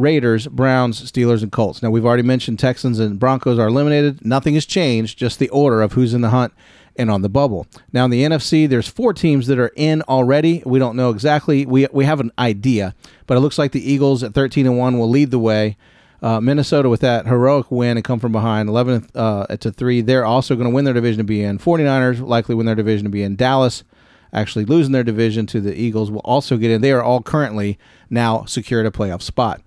Raiders, 0.00 0.46
Browns, 0.46 1.10
Steelers, 1.10 1.42
and 1.42 1.52
Colts. 1.52 1.82
Now, 1.82 1.90
we've 1.90 2.06
already 2.06 2.22
mentioned 2.22 2.58
Texans 2.58 2.98
and 2.98 3.18
Broncos 3.18 3.58
are 3.58 3.68
eliminated. 3.68 4.24
Nothing 4.24 4.54
has 4.54 4.66
changed, 4.66 5.18
just 5.18 5.38
the 5.38 5.48
order 5.50 5.82
of 5.82 5.92
who's 5.92 6.14
in 6.14 6.20
the 6.20 6.30
hunt 6.30 6.52
and 6.96 7.10
on 7.10 7.22
the 7.22 7.28
bubble. 7.28 7.66
Now, 7.92 8.04
in 8.04 8.10
the 8.10 8.24
NFC, 8.24 8.68
there's 8.68 8.88
four 8.88 9.12
teams 9.12 9.46
that 9.46 9.58
are 9.58 9.72
in 9.76 10.02
already. 10.02 10.62
We 10.66 10.78
don't 10.78 10.96
know 10.96 11.10
exactly. 11.10 11.64
We, 11.66 11.86
we 11.92 12.04
have 12.04 12.20
an 12.20 12.32
idea, 12.38 12.94
but 13.26 13.36
it 13.36 13.40
looks 13.40 13.58
like 13.58 13.72
the 13.72 13.92
Eagles 13.92 14.22
at 14.22 14.34
13 14.34 14.66
and 14.66 14.78
1 14.78 14.98
will 14.98 15.08
lead 15.08 15.30
the 15.30 15.38
way. 15.38 15.76
Uh, 16.22 16.38
Minnesota 16.40 16.90
with 16.90 17.00
that 17.00 17.26
heroic 17.26 17.70
win 17.70 17.96
and 17.96 18.04
come 18.04 18.20
from 18.20 18.32
behind 18.32 18.68
11 18.68 19.08
uh, 19.14 19.46
to 19.56 19.70
3 19.70 20.02
they're 20.02 20.26
also 20.26 20.54
going 20.54 20.68
to 20.68 20.74
win 20.74 20.84
their 20.84 20.92
division 20.92 21.16
to 21.16 21.24
be 21.24 21.42
in 21.42 21.58
49ers 21.58 22.20
likely 22.20 22.54
win 22.54 22.66
their 22.66 22.74
division 22.74 23.04
to 23.04 23.10
be 23.10 23.22
in 23.22 23.36
dallas 23.36 23.84
actually 24.30 24.66
losing 24.66 24.92
their 24.92 25.02
division 25.02 25.46
to 25.46 25.62
the 25.62 25.74
eagles 25.74 26.10
will 26.10 26.20
also 26.20 26.58
get 26.58 26.70
in 26.70 26.82
they 26.82 26.92
are 26.92 27.02
all 27.02 27.22
currently 27.22 27.78
now 28.10 28.44
secured 28.44 28.84
a 28.84 28.90
playoff 28.90 29.22
spot 29.22 29.62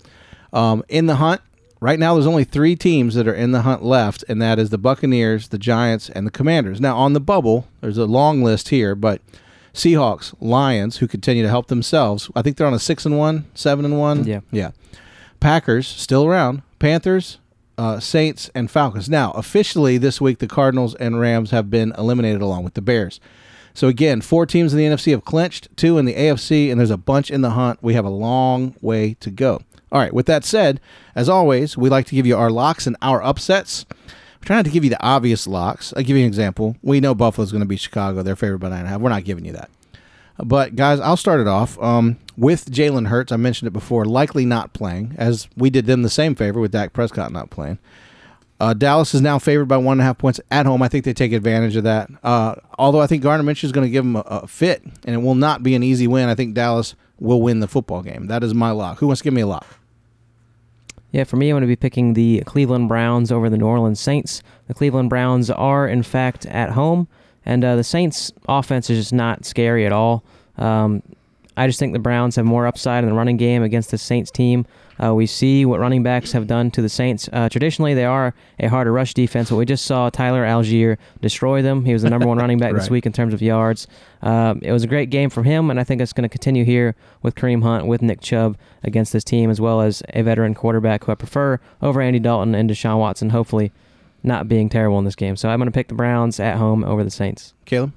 um, 0.54 0.84
in 0.88 1.06
the 1.08 1.16
hunt 1.16 1.42
right 1.82 2.00
now 2.00 2.14
there's 2.14 2.26
only 2.28 2.46
three 2.46 2.76
teams 2.78 3.16
that 3.16 3.28
are 3.28 3.34
in 3.34 3.52
the 3.52 3.64
hunt 3.64 3.84
left 3.84 4.24
and 4.30 4.42
that 4.42 4.58
is 4.60 4.70
the 4.70 4.78
buccaneers 4.78 5.50
the 5.50 5.58
giants 5.58 6.10
and 6.10 6.26
the 6.26 6.32
commanders 6.32 6.80
now 6.80 6.96
on 6.96 7.12
the 7.14 7.20
bubble 7.20 7.68
there's 7.82 7.98
a 7.98 8.06
long 8.06 8.42
list 8.42 8.70
here 8.70 8.96
but 8.96 9.20
seahawks 9.74 10.34
lions 10.40 10.98
who 10.98 11.08
continue 11.08 11.44
to 11.44 11.50
help 11.50 11.68
themselves 11.68 12.30
i 12.36 12.42
think 12.42 12.56
they're 12.56 12.68
on 12.68 12.74
a 12.74 12.80
six 12.80 13.06
and 13.06 13.18
one 13.18 13.46
seven 13.54 13.84
and 13.84 14.00
one 14.00 14.24
Yeah. 14.26 14.40
yeah 14.52 14.72
Packers 15.40 15.88
still 15.90 16.24
around. 16.26 16.62
Panthers, 16.80 17.38
uh, 17.78 18.00
Saints, 18.00 18.50
and 18.56 18.72
Falcons. 18.72 19.10
Now, 19.10 19.32
officially 19.32 19.98
this 19.98 20.22
week, 20.22 20.40
the 20.40 20.48
Cardinals 20.48 20.96
and 20.96 21.20
Rams 21.20 21.52
have 21.52 21.70
been 21.70 21.92
eliminated 21.98 22.42
along 22.42 22.64
with 22.64 22.76
the 22.76 22.82
Bears. 22.82 23.20
So 23.74 23.90
again, 23.90 24.22
four 24.22 24.46
teams 24.46 24.72
in 24.74 24.80
the 24.80 24.86
NFC 24.86 25.12
have 25.12 25.26
clinched, 25.26 25.68
two 25.76 25.98
in 25.98 26.06
the 26.06 26.14
AFC, 26.14 26.72
and 26.72 26.80
there's 26.80 26.90
a 26.92 26.96
bunch 26.98 27.30
in 27.30 27.42
the 27.42 27.50
hunt. 27.50 27.80
We 27.82 27.94
have 27.94 28.06
a 28.06 28.10
long 28.10 28.76
way 28.80 29.16
to 29.20 29.30
go. 29.30 29.60
All 29.94 30.00
right. 30.00 30.14
With 30.14 30.26
that 30.26 30.44
said, 30.44 30.82
as 31.16 31.30
always, 31.30 31.78
we 31.78 31.88
like 31.88 32.08
to 32.08 32.16
give 32.16 32.26
you 32.26 32.36
our 32.36 32.50
locks 32.50 32.88
and 32.88 32.98
our 33.02 33.22
upsets. 33.22 33.86
We're 33.90 34.48
trying 34.48 34.58
not 34.58 34.66
to 34.66 34.72
give 34.72 34.84
you 34.84 34.90
the 34.90 35.02
obvious 35.02 35.46
locks. 35.48 35.94
I'll 35.96 36.04
give 36.04 36.18
you 36.18 36.24
an 36.24 36.28
example. 36.28 36.76
We 36.82 37.00
know 37.00 37.14
Buffalo's 37.14 37.52
going 37.52 37.62
to 37.62 37.68
be 37.68 37.78
Chicago. 37.78 38.24
They're 38.24 38.36
favored 38.36 38.58
by 38.58 38.70
nine 38.70 38.80
and 38.80 38.88
a 38.88 38.90
half. 38.90 39.02
We're 39.02 39.10
not 39.10 39.24
giving 39.24 39.46
you 39.46 39.54
that. 39.54 39.70
But 40.44 40.76
guys, 40.76 41.00
I'll 41.00 41.16
start 41.16 41.40
it 41.42 41.48
off 41.48 41.80
um, 41.82 42.18
with 42.36 42.72
Jalen 42.72 43.08
Hurts. 43.08 43.32
I 43.32 43.38
mentioned 43.38 43.68
it 43.68 43.72
before, 43.72 44.04
likely 44.04 44.46
not 44.46 44.74
playing, 44.74 45.14
as 45.18 45.48
we 45.56 45.70
did 45.70 45.86
them 45.86 46.02
the 46.02 46.10
same 46.10 46.34
favor 46.34 46.60
with 46.60 46.72
Dak 46.72 46.92
Prescott 46.92 47.32
not 47.32 47.52
playing. 47.52 47.78
Uh, 48.60 48.74
Dallas 48.74 49.14
is 49.14 49.22
now 49.22 49.38
favored 49.38 49.68
by 49.68 49.78
one 49.78 49.94
and 49.94 50.02
a 50.02 50.06
half 50.06 50.18
points 50.18 50.40
at 50.50 50.66
home. 50.66 50.82
I 50.82 50.88
think 50.88 51.06
they 51.06 51.14
take 51.14 51.34
advantage 51.34 51.76
of 51.76 51.84
that. 51.84 52.10
Uh, 52.24 52.56
although 52.80 53.02
I 53.02 53.08
think 53.08 53.22
Gardner 53.22 53.50
Minshew 53.50 53.66
is 53.66 53.72
going 53.72 53.86
to 53.86 53.92
give 53.92 54.04
them 54.04 54.16
a, 54.16 54.22
a 54.22 54.48
fit, 54.48 54.84
and 55.06 55.14
it 55.14 55.20
will 55.20 55.36
not 55.36 55.62
be 55.62 55.76
an 55.76 55.84
easy 55.84 56.08
win. 56.08 56.30
I 56.30 56.36
think 56.36 56.56
Dallas 56.56 56.96
will 57.20 57.42
win 57.42 57.60
the 57.60 57.68
football 57.68 58.02
game. 58.02 58.28
That 58.28 58.44
is 58.44 58.54
my 58.54 58.72
lock. 58.72 59.00
Who 59.00 59.08
wants 59.08 59.22
to 59.22 59.24
give 59.24 59.34
me 59.34 59.42
a 59.42 59.48
lock? 59.48 59.68
Yeah, 61.14 61.26
for 61.26 61.38
me, 61.38 61.50
I'm 61.50 61.54
going 61.54 61.62
to 61.62 61.68
be 61.68 61.76
picking 61.76 62.14
the 62.14 62.42
Cleveland 62.48 62.90
Browns 62.90 63.32
over 63.32 63.48
the 63.48 63.58
New 63.58 63.68
Orleans 63.68 64.00
Saints. 64.00 64.42
The 64.68 64.74
Cleveland 64.74 65.12
Browns 65.12 65.52
are, 65.52 65.88
in 65.88 66.02
fact, 66.02 66.48
at 66.48 66.72
home, 66.72 67.08
and 67.46 67.64
uh, 67.64 67.76
the 67.76 67.84
Saints' 67.84 68.34
offense 68.50 68.90
is 68.90 68.98
just 68.98 69.14
not 69.14 69.46
scary 69.46 69.86
at 69.86 69.92
all. 69.92 70.24
Um, 70.58 71.04
I 71.56 71.68
just 71.68 71.80
think 71.80 71.94
the 71.94 72.00
Browns 72.00 72.36
have 72.36 72.46
more 72.46 72.66
upside 72.66 73.04
in 73.04 73.10
the 73.10 73.16
running 73.16 73.38
game 73.38 73.64
against 73.64 73.92
the 73.92 73.98
Saints 73.98 74.32
team. 74.32 74.66
Uh, 75.04 75.14
we 75.14 75.26
see 75.26 75.66
what 75.66 75.80
running 75.80 76.04
backs 76.04 76.32
have 76.32 76.48
done 76.48 76.72
to 76.72 76.82
the 76.82 76.90
Saints. 76.90 77.30
Uh, 77.34 77.50
traditionally, 77.50 77.94
they 77.94 78.06
are 78.06 78.34
a 78.60 78.68
harder 78.68 78.92
rush 78.92 79.14
defense, 79.14 79.50
but 79.50 79.56
we 79.56 79.66
just 79.66 79.86
saw 79.86 80.10
Tyler 80.10 80.44
Allgeier 80.44 80.98
destroy 81.22 81.62
them. 81.62 81.86
He 81.86 81.94
was 81.94 82.04
the 82.04 82.10
number 82.10 82.28
one 82.28 82.38
running 82.38 82.60
back 82.60 82.74
this 82.74 82.90
week 82.92 83.06
in 83.06 83.12
terms 83.12 83.34
of 83.34 83.42
yards. 83.42 83.88
Um, 84.22 84.60
it 84.62 84.72
was 84.72 84.84
a 84.84 84.88
great 84.88 85.10
game 85.10 85.30
for 85.30 85.44
him, 85.44 85.70
and 85.70 85.80
I 85.80 85.84
think 85.84 86.02
it's 86.02 86.14
going 86.14 86.24
to 86.24 86.30
continue 86.30 86.64
here 86.64 86.96
with 87.22 87.36
Kareem 87.36 87.64
Hunt, 87.64 87.88
with 87.88 88.02
Nick 88.02 88.22
Chubb 88.22 88.58
against 88.84 89.14
this 89.14 89.24
team, 89.24 89.50
as 89.50 89.60
well 89.60 89.82
as 89.82 90.04
a 90.10 90.22
veteran 90.22 90.54
quarterback 90.54 91.04
who 91.04 91.12
I 91.12 91.16
prefer 91.16 91.60
over 91.82 92.02
Andy 92.02 92.20
Dalton 92.20 92.56
and 92.56 92.70
Deshaun 92.70 93.00
Watson, 93.00 93.32
hopefully 93.32 93.72
not 94.22 94.48
being 94.48 94.70
terrible 94.70 95.00
in 95.00 95.06
this 95.06 95.16
game. 95.16 95.36
So 95.36 95.50
I'm 95.50 95.60
going 95.60 95.68
to 95.68 95.72
pick 95.72 95.90
the 95.90 95.96
Browns 95.96 96.40
at 96.40 96.58
home 96.58 96.84
over 96.84 97.04
the 97.04 97.12
Saints. 97.12 97.54
Caleb? 97.66 97.92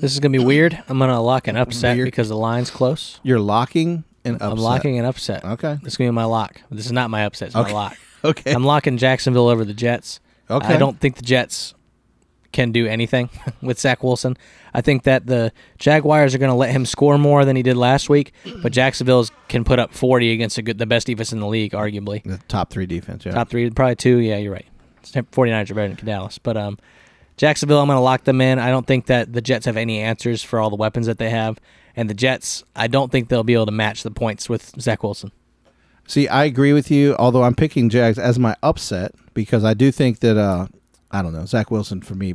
This 0.00 0.12
is 0.12 0.20
gonna 0.20 0.32
be 0.38 0.44
weird. 0.44 0.82
I'm 0.88 0.98
gonna 0.98 1.20
lock 1.20 1.48
an 1.48 1.56
upset 1.56 1.96
Weird. 1.96 2.06
because 2.06 2.28
the 2.28 2.36
line's 2.36 2.70
close. 2.70 3.20
You're 3.22 3.40
locking 3.40 4.04
an 4.24 4.34
upset. 4.36 4.50
I'm 4.52 4.58
locking 4.58 4.98
an 4.98 5.04
upset. 5.04 5.44
Okay. 5.44 5.78
This 5.82 5.94
is 5.94 5.96
gonna 5.96 6.10
be 6.10 6.14
my 6.14 6.24
lock. 6.24 6.60
This 6.70 6.86
is 6.86 6.92
not 6.92 7.10
my 7.10 7.24
upset. 7.24 7.48
It's 7.48 7.56
Okay. 7.56 7.72
my 7.72 7.78
lock. 7.78 7.96
Okay. 8.22 8.52
I'm 8.52 8.64
locking 8.64 8.98
Jacksonville 8.98 9.48
over 9.48 9.64
the 9.64 9.72
Jets. 9.72 10.20
okay. 10.50 10.74
I 10.74 10.76
don't 10.76 11.00
think 11.00 11.16
the 11.16 11.22
Jets 11.22 11.72
can 12.52 12.70
do 12.70 12.86
anything 12.86 13.30
with 13.62 13.80
Zach 13.80 14.02
Wilson. 14.02 14.36
I 14.74 14.82
think 14.82 15.04
that 15.04 15.24
the 15.24 15.52
Jaguars 15.78 16.34
are 16.34 16.38
going 16.38 16.50
to 16.50 16.54
let 16.54 16.70
him 16.70 16.84
score 16.84 17.16
more 17.16 17.46
than 17.46 17.56
he 17.56 17.62
did 17.62 17.78
last 17.78 18.10
week, 18.10 18.34
but 18.62 18.72
Jacksonville's 18.74 19.32
can 19.48 19.64
put 19.64 19.78
up 19.78 19.94
40 19.94 20.32
against 20.32 20.58
a 20.58 20.62
good, 20.62 20.76
the 20.76 20.84
best 20.84 21.06
defense 21.06 21.32
in 21.32 21.40
the 21.40 21.46
league, 21.46 21.72
arguably. 21.72 22.22
the 22.24 22.36
top 22.46 22.68
three 22.68 22.84
defense. 22.84 23.24
Yeah. 23.24 23.32
Top 23.32 23.48
three, 23.48 23.70
probably 23.70 23.96
two. 23.96 24.18
Yeah, 24.18 24.36
you're 24.36 24.52
right. 24.52 24.66
49ers 25.02 25.70
are 25.70 25.74
better 25.74 25.94
than 25.94 26.04
Dallas. 26.04 26.36
But 26.36 26.58
um, 26.58 26.78
Jacksonville, 27.40 27.80
I'm 27.80 27.86
going 27.86 27.96
to 27.96 28.02
lock 28.02 28.24
them 28.24 28.42
in. 28.42 28.58
I 28.58 28.68
don't 28.68 28.86
think 28.86 29.06
that 29.06 29.32
the 29.32 29.40
Jets 29.40 29.64
have 29.64 29.78
any 29.78 29.98
answers 29.98 30.42
for 30.42 30.60
all 30.60 30.68
the 30.68 30.76
weapons 30.76 31.06
that 31.06 31.16
they 31.16 31.30
have. 31.30 31.58
And 31.96 32.10
the 32.10 32.12
Jets, 32.12 32.64
I 32.76 32.86
don't 32.86 33.10
think 33.10 33.30
they'll 33.30 33.44
be 33.44 33.54
able 33.54 33.64
to 33.64 33.72
match 33.72 34.02
the 34.02 34.10
points 34.10 34.50
with 34.50 34.78
Zach 34.78 35.02
Wilson. 35.02 35.32
See, 36.06 36.28
I 36.28 36.44
agree 36.44 36.74
with 36.74 36.90
you. 36.90 37.16
Although 37.18 37.44
I'm 37.44 37.54
picking 37.54 37.88
Jags 37.88 38.18
as 38.18 38.38
my 38.38 38.56
upset 38.62 39.14
because 39.32 39.64
I 39.64 39.72
do 39.72 39.90
think 39.90 40.18
that 40.18 40.36
uh, 40.36 40.66
I 41.12 41.22
don't 41.22 41.32
know 41.32 41.46
Zach 41.46 41.70
Wilson 41.70 42.02
for 42.02 42.14
me. 42.14 42.34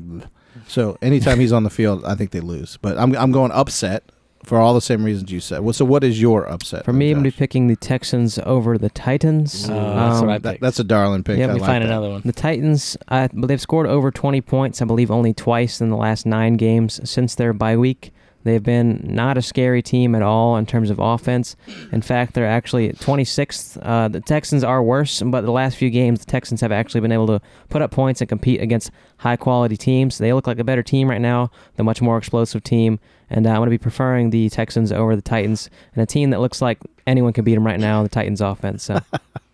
So 0.68 0.98
anytime 1.04 1.40
he's 1.40 1.54
on 1.54 1.62
the 1.62 1.70
field, 1.70 2.04
I 2.04 2.16
think 2.16 2.32
they 2.32 2.40
lose. 2.40 2.80
But 2.82 2.98
I'm 2.98 3.16
I'm 3.16 3.32
going 3.32 3.52
upset 3.52 4.10
for 4.46 4.60
all 4.60 4.74
the 4.74 4.82
same 4.82 5.04
reasons 5.04 5.32
you 5.32 5.40
said. 5.40 5.62
Well, 5.62 5.74
so 5.74 5.86
what 5.86 6.04
is 6.04 6.22
your 6.22 6.48
upset? 6.48 6.86
For 6.86 6.94
me, 6.94 7.10
I'm 7.12 7.16
going 7.20 7.24
to 7.26 7.32
be 7.32 7.38
picking 7.38 7.68
the 7.68 7.76
Texans 7.76 8.38
over 8.46 8.78
the 8.78 8.90
Titans. 8.90 9.70
Oh, 9.70 9.74
that's 9.74 10.22
what 10.22 10.30
I 10.30 10.38
That- 10.40 10.60
that's 10.62 10.80
a 10.80 10.84
darling 10.84 11.24
pick. 11.24 11.38
Yeah, 11.38 11.46
I 11.46 11.48
let 11.48 11.54
me 11.56 11.62
like 11.62 11.68
Find 11.70 11.84
that. 11.84 11.90
another 11.90 12.10
one. 12.10 12.22
The 12.24 12.32
Titans, 12.34 12.98
uh, 13.08 13.28
but 13.34 13.48
they've 13.48 13.62
scored 13.62 13.88
over 13.88 14.12
20 14.12 14.42
points, 14.42 14.82
I 14.82 14.86
believe, 14.86 15.10
only 15.12 15.34
twice 15.34 15.82
in 15.82 15.90
the 15.90 15.98
last 15.98 16.26
nine 16.26 16.56
games 16.56 17.00
since 17.10 17.36
their 17.36 17.54
bye 17.54 17.78
week. 17.78 18.12
They've 18.44 18.62
been 18.62 19.02
not 19.04 19.40
a 19.40 19.42
scary 19.42 19.82
team 19.82 20.14
at 20.14 20.22
all 20.22 20.56
in 20.56 20.68
terms 20.68 20.92
of 20.92 21.00
offense. 21.00 21.56
In 21.92 22.04
fact, 22.04 22.36
they're 22.36 22.46
actually 22.46 22.94
26th. 22.94 23.80
Uh, 23.82 24.08
the 24.08 24.22
Texans 24.22 24.64
are 24.64 24.84
worse, 24.84 25.24
but 25.24 25.42
the 25.42 25.52
last 25.52 25.78
few 25.78 25.90
games, 25.90 26.20
the 26.20 26.28
Texans 26.28 26.62
have 26.62 26.72
actually 26.72 27.02
been 27.02 27.12
able 27.12 27.26
to 27.26 27.42
put 27.70 27.82
up 27.82 27.90
points 27.90 28.22
and 28.22 28.30
compete 28.30 28.62
against 28.62 28.92
high 29.18 29.36
quality 29.36 29.78
teams. 29.78 30.20
They 30.20 30.32
look 30.32 30.46
like 30.46 30.60
a 30.60 30.64
better 30.64 30.84
team 30.84 31.10
right 31.10 31.20
now, 31.22 31.50
the 31.78 31.84
much 31.84 32.04
more 32.04 32.20
explosive 32.20 32.64
team. 32.64 33.00
And 33.30 33.48
uh, 33.48 33.52
I'm 33.52 33.58
going 33.58 33.68
to 33.68 33.72
be 33.72 33.78
preferring 33.78 34.30
the 34.30 34.50
Texans 34.50 34.92
over 34.92 35.16
the 35.16 35.22
Titans, 35.22 35.70
and 35.94 36.04
a 36.04 36.06
team 36.06 36.30
that 36.30 36.40
looks 36.42 36.62
like 36.62 36.80
anyone 37.08 37.34
can 37.34 37.44
beat 37.44 37.56
them 37.56 37.66
right 37.66 37.80
now, 37.80 38.04
the 38.04 38.10
Titans 38.10 38.42
offense. 38.42 38.84
So 38.84 39.00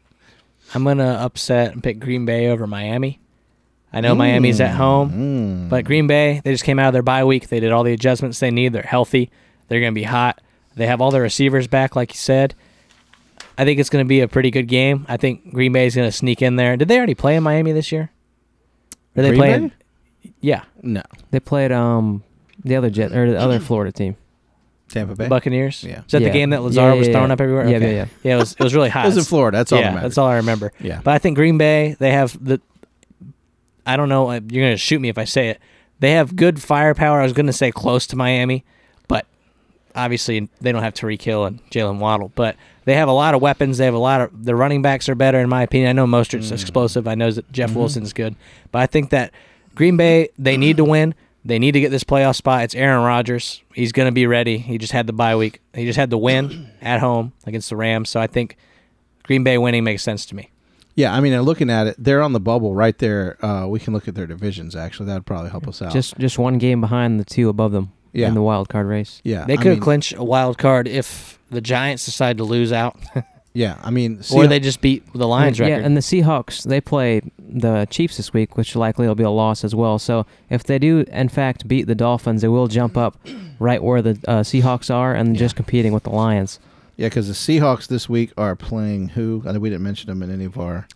I'm 0.74 0.84
going 0.84 0.98
to 0.98 1.06
upset 1.06 1.74
and 1.74 1.84
pick 1.84 2.00
Green 2.00 2.26
Bay 2.26 2.48
over 2.48 2.68
Miami. 2.68 3.20
I 3.94 4.02
know 4.02 4.16
Miami's 4.16 4.62
at 4.62 4.74
home. 4.76 5.68
Mm. 5.68 5.70
But 5.70 5.86
Green 5.86 6.08
Bay, 6.08 6.42
they 6.44 6.52
just 6.52 6.64
came 6.64 6.80
out 6.80 6.88
of 6.88 6.94
their 6.94 7.02
bye 7.04 7.26
week. 7.26 7.50
They 7.50 7.60
did 7.60 7.72
all 7.72 7.84
the 7.84 7.94
adjustments 7.94 8.40
they 8.40 8.52
need. 8.52 8.72
They're 8.74 8.84
healthy. 8.84 9.30
They're 9.68 9.82
going 9.82 9.94
to 9.94 10.00
be 10.00 10.04
hot. 10.04 10.42
They 10.76 10.88
have 10.88 11.02
all 11.02 11.12
their 11.12 11.22
receivers 11.22 11.68
back, 11.68 11.96
like 11.96 12.14
you 12.14 12.18
said. 12.18 12.56
I 13.58 13.66
think 13.66 13.80
it's 13.80 13.90
going 13.90 14.04
to 14.04 14.08
be 14.08 14.22
a 14.22 14.28
pretty 14.28 14.50
good 14.50 14.68
game. 14.68 15.06
I 15.10 15.18
think 15.18 15.54
Green 15.54 15.74
Bay 15.74 15.86
is 15.86 15.96
going 15.96 16.08
to 16.08 16.16
sneak 16.16 16.42
in 16.42 16.56
there. 16.56 16.78
Did 16.78 16.88
they 16.88 16.98
already 16.98 17.16
play 17.16 17.36
in 17.36 17.44
Miami 17.44 17.74
this 17.74 17.92
year? 17.92 18.12
Are 19.18 19.22
they 19.22 19.30
Green 19.30 19.40
playing? 19.40 19.68
Bay? 19.68 20.34
Yeah, 20.40 20.64
No, 20.82 21.02
They 21.32 21.40
played 21.40 21.72
um 21.72 22.24
the 22.64 22.76
other 22.76 22.90
jet 22.90 23.12
or 23.12 23.30
the 23.32 23.40
other 23.40 23.60
Florida 23.60 23.92
team. 23.92 24.16
Tampa 24.90 25.16
Bay. 25.16 25.28
Buccaneers. 25.30 25.84
Yeah. 25.84 26.00
Is 26.00 26.12
that 26.12 26.22
Yeah. 26.22 26.28
the 26.28 26.34
game 26.34 26.50
that 26.50 26.58
Yeah, 26.58 26.88
yeah, 26.90 26.94
was 26.94 27.08
yeah. 27.08 27.14
throwing 27.14 27.32
up 27.32 27.40
everywhere? 27.40 27.68
Yeah, 27.70 27.78
Okay. 27.78 27.92
yeah, 27.92 27.96
yeah. 27.96 28.06
Yeah, 28.24 28.34
it 28.36 28.40
was. 28.40 28.52
It 28.54 28.60
was 28.64 28.76
really 28.76 28.90
hot. 28.96 29.06
It 29.06 29.10
was 29.10 29.18
in 29.18 29.24
Florida. 29.24 29.58
That's 29.58 29.72
all 29.72 29.80
yeah, 29.80 29.86
that 29.86 29.96
matters. 29.96 30.10
that's 30.10 30.18
all 30.18 30.28
I 30.28 30.36
remember. 30.36 30.74
Yeah. 30.82 31.00
But 31.04 31.14
I 31.14 31.18
think 31.18 31.38
Green 31.38 31.58
Bay, 31.58 31.96
they 32.00 32.12
have 32.12 32.38
the. 32.44 32.60
I 33.86 33.98
don't 33.98 34.10
know. 34.10 34.30
uh, 34.30 34.34
You're 34.34 34.64
going 34.64 34.74
to 34.74 34.78
shoot 34.78 35.00
me 35.00 35.10
if 35.10 35.18
I 35.18 35.24
say 35.26 35.50
it. 35.50 35.60
They 36.00 36.12
have 36.12 36.36
good 36.36 36.62
firepower. 36.62 37.20
I 37.20 37.24
was 37.24 37.34
going 37.34 37.46
to 37.48 37.54
say 37.54 37.72
close 37.72 38.06
to 38.08 38.16
Miami, 38.16 38.64
but 39.08 39.26
obviously 39.96 40.50
they 40.60 40.72
don't 40.72 40.84
have 40.84 40.94
Tyreek 40.94 41.22
Hill 41.22 41.46
and 41.46 41.64
Jaylen 41.70 42.00
Waddle. 42.00 42.32
But 42.36 42.56
they 42.86 42.96
have 42.96 43.08
a 43.08 43.12
lot 43.14 43.34
of 43.34 43.42
weapons. 43.42 43.78
They 43.78 43.86
have 43.86 43.94
a 43.94 43.98
lot 44.00 44.22
of. 44.22 44.44
The 44.46 44.56
running 44.56 44.82
backs 44.82 45.08
are 45.10 45.16
better, 45.16 45.40
in 45.40 45.48
my 45.50 45.64
opinion. 45.64 45.90
I 45.90 45.94
know 45.94 46.06
Mostert's 46.06 46.50
Mm. 46.52 46.62
explosive. 46.62 47.08
I 47.08 47.16
know 47.16 47.32
that 47.32 47.46
Mm-hmm. 47.46 47.54
Jeff 47.54 47.74
Wilson's 47.76 48.14
good. 48.14 48.36
But 48.72 48.80
I 48.80 48.88
think 48.88 49.10
that 49.12 49.32
Green 49.76 49.96
Bay, 49.96 50.30
they 50.38 50.58
need 50.58 50.78
to 50.78 50.84
win. 50.84 51.16
They 51.44 51.58
need 51.58 51.72
to 51.72 51.80
get 51.80 51.90
this 51.90 52.04
playoff 52.04 52.36
spot. 52.36 52.64
It's 52.64 52.76
Aaron 52.76 53.04
Rodgers. 53.04 53.62
He's 53.74 53.92
going 53.92 54.08
to 54.08 54.12
be 54.12 54.28
ready. 54.28 54.58
He 54.60 54.78
just 54.78 54.94
had 54.94 55.08
the 55.08 55.14
bye 55.14 55.36
week. 55.36 55.60
He 55.74 55.86
just 55.86 55.98
had 55.98 56.10
the 56.12 56.18
win 56.18 56.70
at 56.82 57.00
home 57.00 57.34
against 57.46 57.70
the 57.70 57.76
Rams. 57.76 58.10
So 58.10 58.20
I 58.20 58.28
think 58.28 58.58
Green 59.24 59.44
Bay 59.44 59.58
winning 59.58 59.84
makes 59.84 60.04
sense 60.04 60.26
to 60.28 60.36
me. 60.36 60.52
Yeah, 60.94 61.14
I 61.16 61.20
mean, 61.22 61.34
and 61.34 61.44
looking 61.46 61.70
at 61.70 61.88
it, 61.88 61.96
they're 61.98 62.22
on 62.22 62.34
the 62.34 62.40
bubble 62.40 62.76
right 62.76 62.98
there. 62.98 63.44
Uh, 63.44 63.66
we 63.66 63.80
can 63.80 63.94
look 63.94 64.08
at 64.08 64.14
their 64.14 64.28
divisions. 64.28 64.76
Actually, 64.76 65.08
that 65.08 65.14
would 65.16 65.26
probably 65.26 65.50
help 65.50 65.68
us 65.68 65.82
out. 65.82 65.94
Just 65.94 66.18
just 66.20 66.38
one 66.38 66.58
game 66.58 66.82
behind 66.82 67.20
the 67.20 67.24
two 67.26 67.48
above 67.50 67.72
them 67.72 67.92
Yeah. 68.12 68.28
in 68.28 68.34
the 68.34 68.42
wild 68.42 68.68
card 68.70 68.86
race. 68.88 69.22
yeah, 69.24 69.46
They 69.46 69.54
I 69.54 69.58
could 69.58 69.72
mean, 69.72 69.80
clinch 69.80 70.14
a 70.14 70.24
wild 70.24 70.58
card 70.58 70.88
if 70.88 71.40
the 71.50 71.62
Giants 71.62 72.04
decide 72.06 72.38
to 72.38 72.44
lose 72.44 72.72
out, 72.74 72.98
Yeah, 73.54 73.78
I 73.84 73.90
mean, 73.90 74.22
or 74.34 74.48
they 74.48 74.60
just 74.62 74.80
beat 74.80 75.04
the 75.14 75.28
Lions 75.28 75.60
yeah, 75.60 75.68
record. 75.68 75.86
and 75.86 75.98
the 75.98 76.02
Seahawks 76.02 76.64
they 76.64 76.80
play 76.80 77.22
the 77.38 77.86
Chiefs 77.90 78.16
this 78.18 78.32
week, 78.32 78.56
which 78.56 78.76
likely 78.78 79.08
will 79.08 79.16
be 79.16 79.24
a 79.26 79.30
loss 79.30 79.66
as 79.66 79.76
well. 79.76 80.00
So 80.00 80.26
if 80.50 80.64
they 80.64 80.80
do 80.80 81.04
in 81.12 81.28
fact 81.28 81.68
beat 81.68 81.84
the 81.88 81.96
Dolphins, 81.96 82.42
they 82.42 82.48
will 82.48 82.68
jump 82.68 82.96
up 82.96 83.18
right 83.60 83.84
where 83.84 84.02
the 84.02 84.12
uh, 84.28 84.40
Seahawks 84.42 84.94
are 84.94 85.14
and 85.14 85.36
just 85.36 85.56
competing 85.58 85.92
with 85.92 86.04
the 86.04 86.12
Lions. 86.12 86.60
yeah, 86.96 87.08
because 87.10 87.28
the 87.28 87.34
Seahawks 87.34 87.88
this 87.88 88.08
week 88.08 88.32
are 88.38 88.56
playing 88.56 89.10
who? 89.10 89.44
I 89.46 89.52
know 89.52 89.60
we 89.60 89.70
didn't 89.70 89.84
mention 89.84 90.08
them 90.08 90.24
in 90.24 90.32
any 90.32 90.46
of 90.46 90.58
our. 90.58 90.88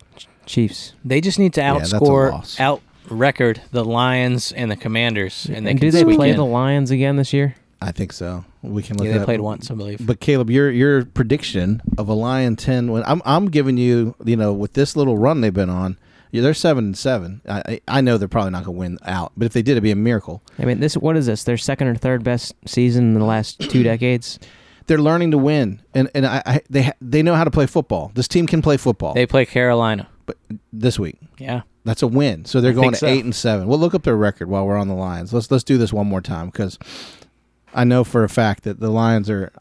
Chiefs. 0.46 0.92
they 1.04 1.20
just 1.20 1.38
need 1.40 1.52
to 1.54 1.60
Yeah, 1.60 1.78
that's 1.78 1.92
a 1.92 1.98
outscore, 1.98 2.30
loss. 2.30 2.60
out 2.60 2.80
record 3.10 3.60
the 3.72 3.84
Lions 3.84 4.52
and 4.52 4.70
the 4.70 4.76
Commanders, 4.76 5.46
and 5.52 5.66
they 5.66 5.72
and 5.72 5.80
can 5.80 5.88
do 5.88 5.90
they 5.90 6.02
squeak 6.02 6.16
play 6.16 6.30
in. 6.30 6.36
the 6.36 6.44
Lions 6.44 6.90
again 6.92 7.16
this 7.16 7.32
year? 7.32 7.56
I 7.82 7.90
think 7.92 8.12
so. 8.12 8.44
We 8.66 8.82
can 8.82 8.96
look. 8.98 9.06
Yeah, 9.06 9.16
it 9.16 9.18
they 9.20 9.24
played 9.24 9.40
once, 9.40 9.70
I 9.70 9.74
believe. 9.74 10.04
But 10.06 10.20
Caleb, 10.20 10.50
your 10.50 10.70
your 10.70 11.04
prediction 11.04 11.80
of 11.98 12.08
a 12.08 12.14
Lion 12.14 12.56
ten 12.56 12.90
when 12.92 13.02
I'm 13.04 13.22
I'm 13.24 13.46
giving 13.50 13.76
you 13.76 14.14
you 14.24 14.36
know 14.36 14.52
with 14.52 14.74
this 14.74 14.96
little 14.96 15.16
run 15.18 15.40
they've 15.40 15.52
been 15.54 15.70
on, 15.70 15.98
yeah, 16.32 16.42
they're 16.42 16.54
seven 16.54 16.86
and 16.86 16.98
seven. 16.98 17.40
I 17.48 17.80
I 17.88 18.00
know 18.00 18.18
they're 18.18 18.28
probably 18.28 18.50
not 18.52 18.64
going 18.64 18.76
to 18.76 18.78
win 18.78 18.98
out, 19.04 19.32
but 19.36 19.46
if 19.46 19.52
they 19.52 19.62
did, 19.62 19.72
it'd 19.72 19.82
be 19.82 19.90
a 19.90 19.96
miracle. 19.96 20.42
I 20.58 20.64
mean, 20.64 20.80
this 20.80 20.96
what 20.96 21.16
is 21.16 21.26
this? 21.26 21.44
Their 21.44 21.56
second 21.58 21.88
or 21.88 21.94
third 21.94 22.24
best 22.24 22.54
season 22.66 23.14
in 23.14 23.14
the 23.14 23.24
last 23.24 23.60
two 23.70 23.82
decades. 23.82 24.38
They're 24.86 24.98
learning 24.98 25.32
to 25.32 25.38
win, 25.38 25.82
and 25.94 26.08
and 26.14 26.24
I, 26.26 26.42
I 26.46 26.60
they 26.70 26.92
they 27.00 27.22
know 27.22 27.34
how 27.34 27.44
to 27.44 27.50
play 27.50 27.66
football. 27.66 28.12
This 28.14 28.28
team 28.28 28.46
can 28.46 28.62
play 28.62 28.76
football. 28.76 29.14
they 29.14 29.26
play 29.26 29.44
Carolina. 29.44 30.08
but 30.26 30.36
this 30.72 30.96
week 30.98 31.18
Yeah, 31.38 31.62
that's 31.84 32.02
a 32.02 32.06
win. 32.06 32.44
So 32.44 32.60
they're 32.60 32.70
I 32.70 32.74
going 32.74 32.92
to 32.92 32.96
so. 32.98 33.06
eight 33.08 33.24
and 33.24 33.34
seven. 33.34 33.66
We'll 33.66 33.80
look 33.80 33.94
up 33.94 34.04
their 34.04 34.16
record 34.16 34.48
while 34.48 34.64
we're 34.64 34.76
on 34.76 34.86
the 34.86 34.94
Lions. 34.94 35.32
Let's 35.34 35.50
let's 35.50 35.64
do 35.64 35.76
this 35.76 35.92
one 35.92 36.06
more 36.06 36.20
time 36.20 36.46
because 36.50 36.78
I 37.76 37.84
know 37.84 38.02
for 38.02 38.24
a 38.24 38.28
fact 38.28 38.64
that 38.64 38.80
the 38.80 38.90
Lions 38.90 39.30
are. 39.30 39.52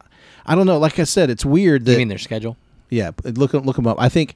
I 0.45 0.55
don't 0.55 0.65
know. 0.65 0.77
Like 0.79 0.97
I 0.99 1.03
said, 1.03 1.29
it's 1.29 1.45
weird 1.45 1.85
that 1.85 1.91
you 1.93 1.97
mean 1.99 2.07
their 2.07 2.17
schedule? 2.17 2.57
Yeah, 2.89 3.11
look 3.23 3.53
look 3.53 3.75
them 3.75 3.85
up. 3.87 3.97
I 3.99 4.09
think 4.09 4.35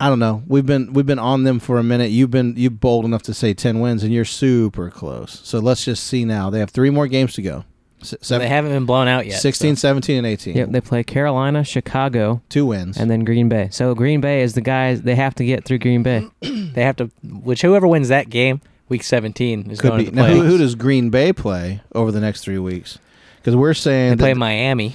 I 0.00 0.08
don't 0.08 0.20
know. 0.20 0.42
We've 0.46 0.64
been 0.66 0.92
we've 0.92 1.06
been 1.06 1.18
on 1.18 1.42
them 1.44 1.58
for 1.58 1.78
a 1.78 1.82
minute. 1.82 2.10
You've 2.10 2.30
been 2.30 2.54
you 2.56 2.70
bold 2.70 3.04
enough 3.04 3.22
to 3.24 3.34
say 3.34 3.52
ten 3.54 3.80
wins, 3.80 4.04
and 4.04 4.12
you're 4.12 4.24
super 4.24 4.90
close. 4.90 5.40
So 5.42 5.58
let's 5.58 5.84
just 5.84 6.04
see 6.04 6.24
now. 6.24 6.50
They 6.50 6.60
have 6.60 6.70
three 6.70 6.90
more 6.90 7.08
games 7.08 7.34
to 7.34 7.42
go. 7.42 7.64
S- 8.00 8.10
So 8.10 8.16
seven, 8.20 8.44
they 8.44 8.48
haven't 8.48 8.70
been 8.70 8.86
blown 8.86 9.08
out 9.08 9.26
yet. 9.26 9.40
16, 9.40 9.74
so- 9.74 9.80
17, 9.88 10.18
and 10.18 10.26
18. 10.26 10.56
Yep, 10.56 10.68
they 10.70 10.80
play 10.80 11.02
Carolina, 11.02 11.64
Chicago, 11.64 12.40
Two 12.48 12.66
wins. 12.66 12.96
and 12.96 13.10
then 13.10 13.24
Green 13.24 13.48
Bay. 13.48 13.70
So 13.72 13.92
Green 13.96 14.20
Bay 14.20 14.42
is 14.42 14.52
the 14.54 14.60
guys 14.60 15.02
they 15.02 15.16
have 15.16 15.34
to 15.34 15.44
get 15.44 15.64
through 15.64 15.78
Green 15.78 16.04
Bay. 16.04 16.28
They 16.42 16.84
have 16.84 16.94
to. 16.96 17.10
Which 17.24 17.62
whoever 17.62 17.88
wins 17.88 18.06
that 18.08 18.30
game, 18.30 18.60
week 18.88 19.02
seventeen, 19.02 19.70
is 19.70 19.80
Could 19.80 19.88
going 19.88 19.98
be. 20.00 20.04
to 20.06 20.10
the 20.10 20.16
Now, 20.16 20.26
who, 20.26 20.42
playoffs. 20.42 20.46
who 20.46 20.58
does 20.58 20.74
Green 20.74 21.10
Bay 21.10 21.32
play 21.32 21.80
over 21.94 22.10
the 22.12 22.20
next 22.20 22.42
three 22.42 22.58
weeks? 22.58 22.98
Because 23.36 23.54
we're 23.56 23.74
saying 23.74 24.10
They 24.12 24.16
play 24.16 24.32
that, 24.32 24.38
Miami. 24.38 24.94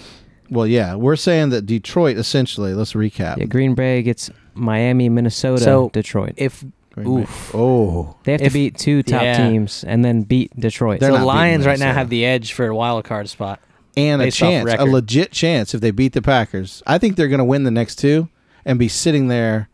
well, 0.50 0.68
yeah, 0.68 0.96
we're 0.96 1.16
saying 1.16 1.50
that 1.50 1.66
Detroit 1.66 2.18
essentially. 2.18 2.74
Let's 2.74 2.94
recap. 2.94 3.38
Yeah, 3.38 3.46
Green 3.46 3.74
Bay 3.76 4.02
gets 4.04 4.30
Miami, 4.54 5.10
Minnesota, 5.10 5.64
So- 5.64 5.90
Detroit. 5.94 6.34
If 6.38 6.64
Green 6.94 7.16
Bay. 7.16 7.22
oof. 7.24 7.52
Oh, 7.56 8.16
They 8.24 8.34
have 8.34 8.42
if- 8.42 8.48
to 8.50 8.54
beat 8.54 8.78
two 8.78 9.02
top 9.04 9.24
yeah. 9.24 9.50
teams 9.50 9.84
and 9.84 10.04
then 10.06 10.22
beat 10.24 10.52
Detroit. 10.60 11.00
They're 11.00 11.10
so 11.10 11.14
not 11.16 11.20
beating 11.22 11.28
Lions 11.28 11.66
right 11.66 11.80
now 11.80 11.86
Minnesota. 11.86 12.00
have 12.00 12.10
the 12.10 12.26
edge 12.26 12.54
for 12.54 12.68
a 12.68 12.76
wild 12.76 13.04
card 13.06 13.30
spot. 13.30 13.60
and 13.96 14.22
a 14.24 14.26
Based 14.26 14.42
off 14.42 14.50
chance, 14.50 14.64
a 14.64 14.66
record. 14.78 14.90
legit 14.92 15.32
chance 15.32 15.76
if 15.76 15.82
they 15.82 15.92
beat 15.92 16.14
the 16.14 16.22
Packers. 16.24 16.82
I 16.88 16.98
think 16.98 17.16
they're 17.16 17.28
going 17.28 17.38
to 17.40 17.44
win 17.46 17.64
the 17.64 17.70
next 17.70 17.96
two 17.98 18.28
and 18.66 18.80
be 18.80 18.88
sitting 18.88 19.28
there 19.28 19.70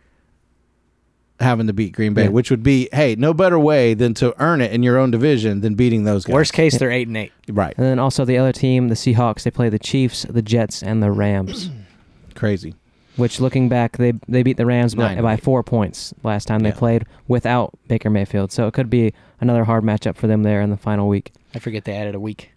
having 1.39 1.67
to 1.67 1.73
beat 1.73 1.93
Green 1.93 2.13
Bay, 2.13 2.23
Yeah. 2.23 2.29
which 2.29 2.49
would 2.51 2.63
be 2.63 2.89
hey, 2.91 3.15
no 3.17 3.33
better 3.33 3.57
way 3.59 3.93
than 3.93 4.13
to 4.15 4.33
earn 4.41 4.61
it 4.61 4.71
in 4.71 4.83
your 4.83 4.97
own 4.97 5.11
division 5.11 5.61
than 5.61 5.75
beating 5.75 6.03
those 6.03 6.25
guys. 6.25 6.33
Worst 6.33 6.53
case, 6.53 6.77
they're 6.79 6.91
eight 6.91 7.07
and 7.07 7.17
eight. 7.17 7.31
right? 7.49 7.73
and 7.77 7.85
then 7.85 7.99
also 7.99 8.25
the 8.25 8.37
other 8.37 8.51
team, 8.51 8.89
the 8.89 8.95
Seahawks, 8.95 9.43
they 9.43 9.51
play 9.51 9.69
the 9.69 9.79
Chiefs, 9.79 10.25
the 10.29 10.41
Jets, 10.41 10.83
and 10.83 11.01
the 11.01 11.11
Rams. 11.11 11.69
Crazy. 12.35 12.73
Which, 13.15 13.41
looking 13.41 13.67
back, 13.67 13.97
they 13.97 14.13
they 14.29 14.43
beat 14.43 14.55
the 14.57 14.65
Rams 14.65 14.95
by, 14.95 15.19
by 15.19 15.35
four 15.35 15.61
points 15.61 16.13
last 16.23 16.45
time 16.45 16.63
Yeah. 16.63 16.71
they 16.71 16.77
played 16.77 17.05
without 17.27 17.77
Baker 17.89 18.09
Mayfield. 18.09 18.51
So 18.53 18.65
it 18.67 18.73
could 18.73 18.89
be 18.89 19.13
another 19.41 19.65
hard 19.65 19.83
matchup 19.83 20.15
for 20.15 20.27
them 20.27 20.43
there 20.43 20.61
in 20.61 20.69
the 20.69 20.77
final 20.77 21.07
week. 21.09 21.33
I 21.53 21.59
forget 21.59 21.83
they 21.83 21.95
added 21.97 22.15
a 22.15 22.19
week. 22.19 22.51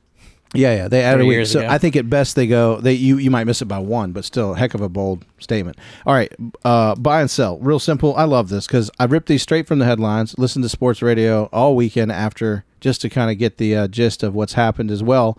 Yeah, 0.54 0.74
yeah. 0.74 0.88
They 0.88 1.02
added 1.02 1.22
a 1.22 1.26
week. 1.26 1.46
So 1.46 1.60
ago. 1.60 1.68
I 1.68 1.78
think 1.78 1.96
at 1.96 2.10
best 2.10 2.36
they 2.36 2.46
go. 2.46 2.80
They 2.80 2.92
you 2.92 3.16
you 3.18 3.30
might 3.30 3.44
miss 3.44 3.62
it 3.62 3.66
by 3.66 3.78
one, 3.78 4.12
but 4.12 4.24
still, 4.24 4.54
heck 4.54 4.74
of 4.74 4.80
a 4.80 4.88
bold 4.88 5.24
statement. 5.38 5.78
All 6.06 6.14
right, 6.14 6.32
uh, 6.64 6.94
buy 6.94 7.20
and 7.20 7.30
sell, 7.30 7.58
real 7.58 7.78
simple. 7.78 8.14
I 8.16 8.24
love 8.24 8.48
this 8.48 8.66
because 8.66 8.90
I 8.98 9.04
ripped 9.04 9.28
these 9.28 9.42
straight 9.42 9.66
from 9.66 9.78
the 9.78 9.86
headlines. 9.86 10.38
Listened 10.38 10.64
to 10.64 10.68
sports 10.68 11.00
radio 11.00 11.44
all 11.52 11.74
weekend 11.74 12.12
after 12.12 12.64
just 12.80 13.00
to 13.02 13.08
kind 13.08 13.30
of 13.30 13.38
get 13.38 13.56
the 13.56 13.76
uh, 13.76 13.88
gist 13.88 14.22
of 14.22 14.34
what's 14.34 14.52
happened, 14.54 14.90
as 14.90 15.02
well 15.02 15.38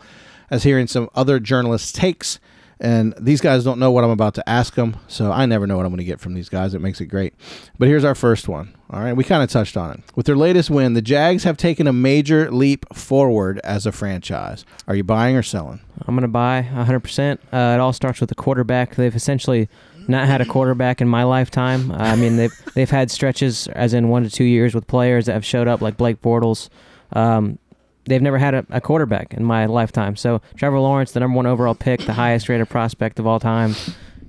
as 0.50 0.64
hearing 0.64 0.88
some 0.88 1.10
other 1.14 1.40
journalists' 1.40 1.92
takes. 1.92 2.40
And 2.80 3.14
these 3.20 3.42
guys 3.42 3.64
don't 3.64 3.80
know 3.80 3.92
what 3.92 4.04
I'm 4.04 4.10
about 4.10 4.34
to 4.36 4.50
ask 4.50 4.76
them, 4.76 4.98
so 5.08 5.32
I 5.32 5.46
never 5.46 5.66
know 5.68 5.78
what 5.78 5.86
I'm 5.86 5.92
going 5.92 6.00
to 6.00 6.04
get 6.04 6.20
from 6.20 6.34
these 6.34 6.50
guys. 6.50 6.74
It 6.74 6.80
makes 6.82 7.00
it 7.00 7.06
great. 7.06 7.34
But 7.80 7.88
here's 7.88 8.04
our 8.04 8.16
first 8.16 8.48
one. 8.48 8.76
All 8.90 9.02
right, 9.02 9.14
we 9.14 9.24
kind 9.24 9.42
of 9.42 9.50
touched 9.50 9.78
on 9.78 9.92
it. 9.92 10.00
With 10.16 10.26
their 10.26 10.36
latest 10.36 10.70
win, 10.70 10.94
the 10.94 11.02
Jags 11.02 11.44
have 11.46 11.58
taken 11.58 11.88
a 11.88 11.94
major 11.94 12.52
leap 12.52 12.86
forward 12.94 13.60
as 13.64 13.86
a 13.86 13.92
franchise. 13.92 14.66
Are 14.88 14.96
you 14.96 15.04
buying 15.04 15.36
or 15.36 15.44
selling? 15.44 15.80
I'm 16.06 16.16
going 16.16 16.24
to 16.24 16.28
buy 16.28 16.68
100%. 16.74 17.34
Uh, 17.34 17.38
it 17.76 17.80
all 17.80 17.94
starts 17.94 18.20
with 18.20 18.30
the 18.30 18.36
quarterback. 18.36 18.96
They've 18.96 19.16
essentially 19.16 19.70
not 20.08 20.28
had 20.28 20.42
a 20.42 20.46
quarterback 20.46 21.02
in 21.02 21.08
my 21.08 21.24
lifetime. 21.24 21.92
Uh, 21.92 21.96
I 21.98 22.16
mean, 22.16 22.38
they've 22.38 22.54
they've 22.76 22.90
had 22.90 23.10
stretches, 23.10 23.68
as 23.68 23.94
in 23.94 24.10
one 24.10 24.24
to 24.24 24.30
two 24.30 24.44
years, 24.44 24.76
with 24.76 24.88
players 24.88 25.26
that 25.26 25.34
have 25.34 25.46
showed 25.46 25.68
up 25.68 25.82
like 25.82 25.98
Blake 25.98 26.22
Bortles. 26.22 26.70
Um, 27.14 27.60
they've 28.06 28.22
never 28.22 28.38
had 28.38 28.54
a, 28.54 28.66
a 28.70 28.82
quarterback 28.82 29.34
in 29.34 29.44
my 29.44 29.66
lifetime. 29.66 30.16
So 30.16 30.42
Trevor 30.56 30.80
Lawrence, 30.80 31.12
the 31.12 31.20
number 31.20 31.36
one 31.36 31.46
overall 31.46 31.76
pick, 31.76 32.02
the 32.02 32.14
highest 32.14 32.50
rated 32.50 32.70
prospect 32.70 33.20
of 33.20 33.28
all 33.28 33.40
time. 33.40 33.76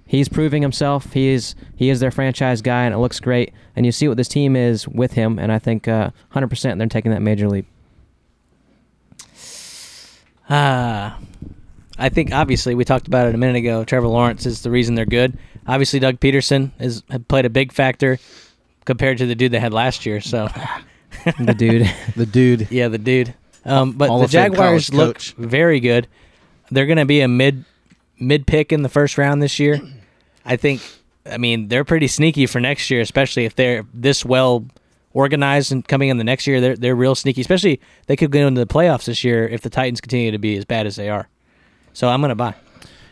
He's 0.07 0.29
proving 0.29 0.62
himself. 0.62 1.12
He 1.12 1.29
is 1.29 1.55
he 1.77 1.89
is 1.91 1.99
their 2.01 2.11
franchise 2.11 2.62
guy, 2.62 2.85
and 2.85 2.95
it 2.95 2.99
looks 2.99 3.18
great. 3.20 3.53
And 3.75 3.85
you 3.87 3.91
see 3.93 4.07
what 4.07 4.16
this 4.16 4.29
team 4.29 4.55
is 4.55 4.87
with 4.87 5.12
him, 5.14 5.39
and 5.39 5.51
I 5.51 5.59
think 5.59 5.89
uh, 5.89 6.11
100% 6.35 6.79
they're 6.79 6.87
taking 6.89 7.11
that 7.11 7.22
major 7.22 7.49
leap. 7.49 7.66
Ah, 10.51 11.18
I 11.99 12.09
think 12.11 12.33
obviously 12.33 12.75
we 12.75 12.85
talked 12.85 13.07
about 13.07 13.29
it 13.29 13.35
a 13.35 13.39
minute 13.39 13.57
ago. 13.57 13.85
Trevor 13.85 14.09
Lawrence 14.09 14.47
is 14.47 14.62
the 14.62 14.70
reason 14.70 14.95
they're 14.95 15.07
good. 15.07 15.39
Obviously, 15.66 15.99
Doug 15.99 16.20
Pederson 16.20 16.72
has 16.79 17.03
played 17.29 17.47
a 17.47 17.51
big 17.51 17.72
factor 17.72 18.18
compared 18.85 19.18
to 19.18 19.27
the 19.27 19.35
dude 19.35 19.53
they 19.53 19.61
had 19.61 19.72
last 19.72 20.05
year. 20.05 20.20
So 20.20 20.49
The 21.39 21.55
dude. 21.55 21.91
The 22.16 22.27
dude. 22.27 22.68
yeah, 22.70 22.89
the 22.89 22.99
dude. 22.99 23.35
Um, 23.65 23.93
but 23.93 24.09
Hall 24.09 24.21
the 24.21 24.29
Jaguars 24.29 24.93
look 24.93 25.17
coach. 25.17 25.35
very 25.39 25.81
good. 25.81 26.07
They're 26.71 26.87
going 26.87 26.99
to 26.99 27.05
be 27.05 27.21
a 27.21 27.29
mid 27.29 27.65
mid 28.19 28.47
pick 28.47 28.73
in 28.73 28.83
the 28.83 28.89
first 28.89 29.19
round 29.19 29.43
this 29.43 29.59
year. 29.59 29.81
I 30.45 30.57
think. 30.57 30.83
I 31.31 31.39
mean, 31.39 31.69
they're 31.69 31.85
pretty 31.85 32.07
sneaky 32.07 32.45
for 32.47 32.61
next 32.61 32.91
year, 32.91 33.01
especially 33.01 33.47
if 33.47 33.57
they're 33.57 33.87
this 33.95 34.25
well 34.27 34.67
organized 35.15 35.73
and 35.73 35.87
coming 35.87 36.11
in 36.11 36.19
the 36.19 36.25
next 36.25 36.47
year. 36.47 36.61
They're 36.61 36.77
they're 36.77 36.95
real 36.95 37.15
sneaky. 37.15 37.41
Especially 37.41 37.81
they 38.07 38.17
could 38.17 38.31
go 38.31 38.47
into 38.47 38.61
the 38.61 38.67
playoffs 38.67 39.07
this 39.07 39.25
year 39.25 39.49
if 39.49 39.62
the 39.62 39.71
Titans 39.71 40.01
continue 40.01 40.31
to 40.31 40.39
be 40.39 40.57
as 40.57 40.65
bad 40.67 40.87
as 40.87 40.97
they 40.97 41.09
are. 41.09 41.29
So 41.95 42.09
I'm 42.09 42.21
going 42.21 42.31
to 42.31 42.35
buy. 42.35 42.55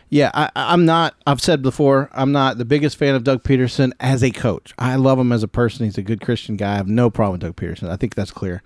Yeah, 0.09 0.29
I, 0.35 0.51
I'm 0.53 0.85
not. 0.85 1.15
I've 1.25 1.41
said 1.41 1.63
before, 1.63 2.07
I'm 2.13 2.31
not 2.31 2.59
the 2.59 2.65
biggest 2.65 2.97
fan 2.97 3.15
of 3.15 3.23
Doug 3.23 3.41
Pederson 3.41 3.93
as 3.99 4.23
a 4.23 4.29
coach. 4.29 4.71
I 4.77 4.95
love 4.95 5.17
him 5.17 5.31
as 5.31 5.41
a 5.41 5.47
person. 5.47 5.85
He's 5.85 5.97
a 5.97 6.03
good 6.03 6.21
Christian 6.21 6.55
guy. 6.55 6.73
I 6.73 6.75
have 6.75 6.87
no 6.87 7.09
problem 7.09 7.39
with 7.39 7.41
Doug 7.41 7.55
Pederson. 7.55 7.89
I 7.89 7.95
think 7.95 8.13
that's 8.13 8.29
clear. 8.29 8.61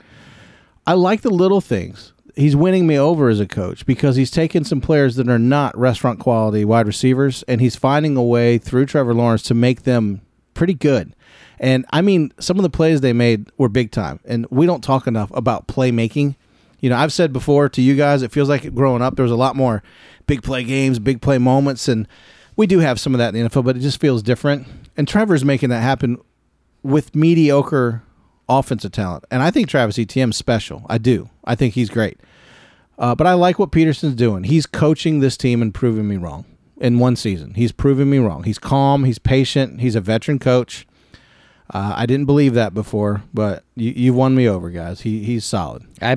I 0.87 0.93
like 0.93 1.21
the 1.21 1.29
little 1.29 1.59
things. 1.59 2.13
he's 2.35 2.55
winning 2.55 2.87
me 2.87 2.97
over 2.97 3.29
as 3.29 3.39
a 3.39 3.45
coach 3.45 3.85
because 3.85 4.15
he's 4.15 4.31
taking 4.31 4.63
some 4.63 4.79
players 4.79 5.15
that 5.17 5.27
are 5.27 5.39
not 5.39 5.77
restaurant 5.77 6.19
quality 6.19 6.63
wide 6.63 6.87
receivers 6.87 7.43
and 7.43 7.59
he's 7.59 7.75
finding 7.75 8.15
a 8.15 8.23
way 8.23 8.57
through 8.57 8.85
Trevor 8.85 9.13
Lawrence 9.13 9.43
to 9.43 9.53
make 9.53 9.83
them 9.83 10.21
pretty 10.53 10.73
good. 10.73 11.13
And 11.59 11.85
I 11.91 12.01
mean, 12.01 12.31
some 12.39 12.57
of 12.57 12.63
the 12.63 12.69
plays 12.69 13.01
they 13.01 13.11
made 13.11 13.51
were 13.57 13.69
big 13.69 13.91
time. 13.91 14.19
And 14.23 14.45
we 14.49 14.65
don't 14.65 14.83
talk 14.83 15.07
enough 15.07 15.31
about 15.33 15.67
playmaking. 15.67 16.35
You 16.79 16.89
know, 16.89 16.97
I've 16.97 17.11
said 17.11 17.33
before 17.33 17.67
to 17.69 17.81
you 17.81 17.95
guys, 17.95 18.21
it 18.21 18.31
feels 18.31 18.47
like 18.47 18.73
growing 18.73 19.01
up 19.01 19.15
there 19.15 19.23
was 19.23 19.31
a 19.31 19.35
lot 19.35 19.55
more 19.55 19.83
big 20.25 20.43
play 20.43 20.63
games, 20.63 20.99
big 20.99 21.21
play 21.21 21.37
moments, 21.37 21.87
and 21.87 22.07
we 22.55 22.67
do 22.67 22.79
have 22.79 22.99
some 22.99 23.13
of 23.13 23.17
that 23.17 23.35
in 23.35 23.43
the 23.43 23.49
NFL, 23.49 23.65
but 23.65 23.75
it 23.75 23.81
just 23.81 23.99
feels 23.99 24.21
different. 24.21 24.67
And 24.95 25.07
Trevor's 25.07 25.43
making 25.43 25.69
that 25.69 25.81
happen 25.81 26.17
with 26.83 27.15
mediocre 27.15 28.03
offensive 28.49 28.91
talent. 28.91 29.25
And 29.31 29.41
I 29.41 29.51
think 29.51 29.67
Travis 29.67 29.97
Etienne's 29.99 30.37
special. 30.37 30.85
I 30.89 30.97
do. 30.97 31.29
I 31.43 31.55
think 31.55 31.73
he's 31.73 31.89
great. 31.89 32.19
Uh, 32.97 33.13
but 33.13 33.27
I 33.27 33.33
like 33.33 33.59
what 33.59 33.71
Pederson's 33.71 34.15
doing. 34.15 34.45
He's 34.45 34.65
coaching 34.65 35.19
this 35.19 35.37
team 35.37 35.61
and 35.61 35.73
proving 35.73 36.07
me 36.07 36.17
wrong 36.17 36.45
in 36.77 36.99
one 36.99 37.15
season. 37.15 37.53
He's 37.53 37.71
proving 37.71 38.09
me 38.09 38.17
wrong. 38.17 38.43
He's 38.43 38.57
calm. 38.57 39.03
He's 39.03 39.19
patient. 39.19 39.81
He's 39.81 39.95
a 39.95 40.01
veteran 40.01 40.39
coach. 40.39 40.87
Uh, 41.73 41.93
I 41.95 42.05
didn't 42.05 42.25
believe 42.25 42.53
that 42.53 42.73
before, 42.73 43.23
but 43.33 43.63
you, 43.75 43.91
you 43.91 44.13
won 44.13 44.35
me 44.35 44.47
over, 44.47 44.69
guys. 44.69 45.01
He 45.01 45.23
he's 45.23 45.43
solid. 45.43 45.83
I, 46.01 46.15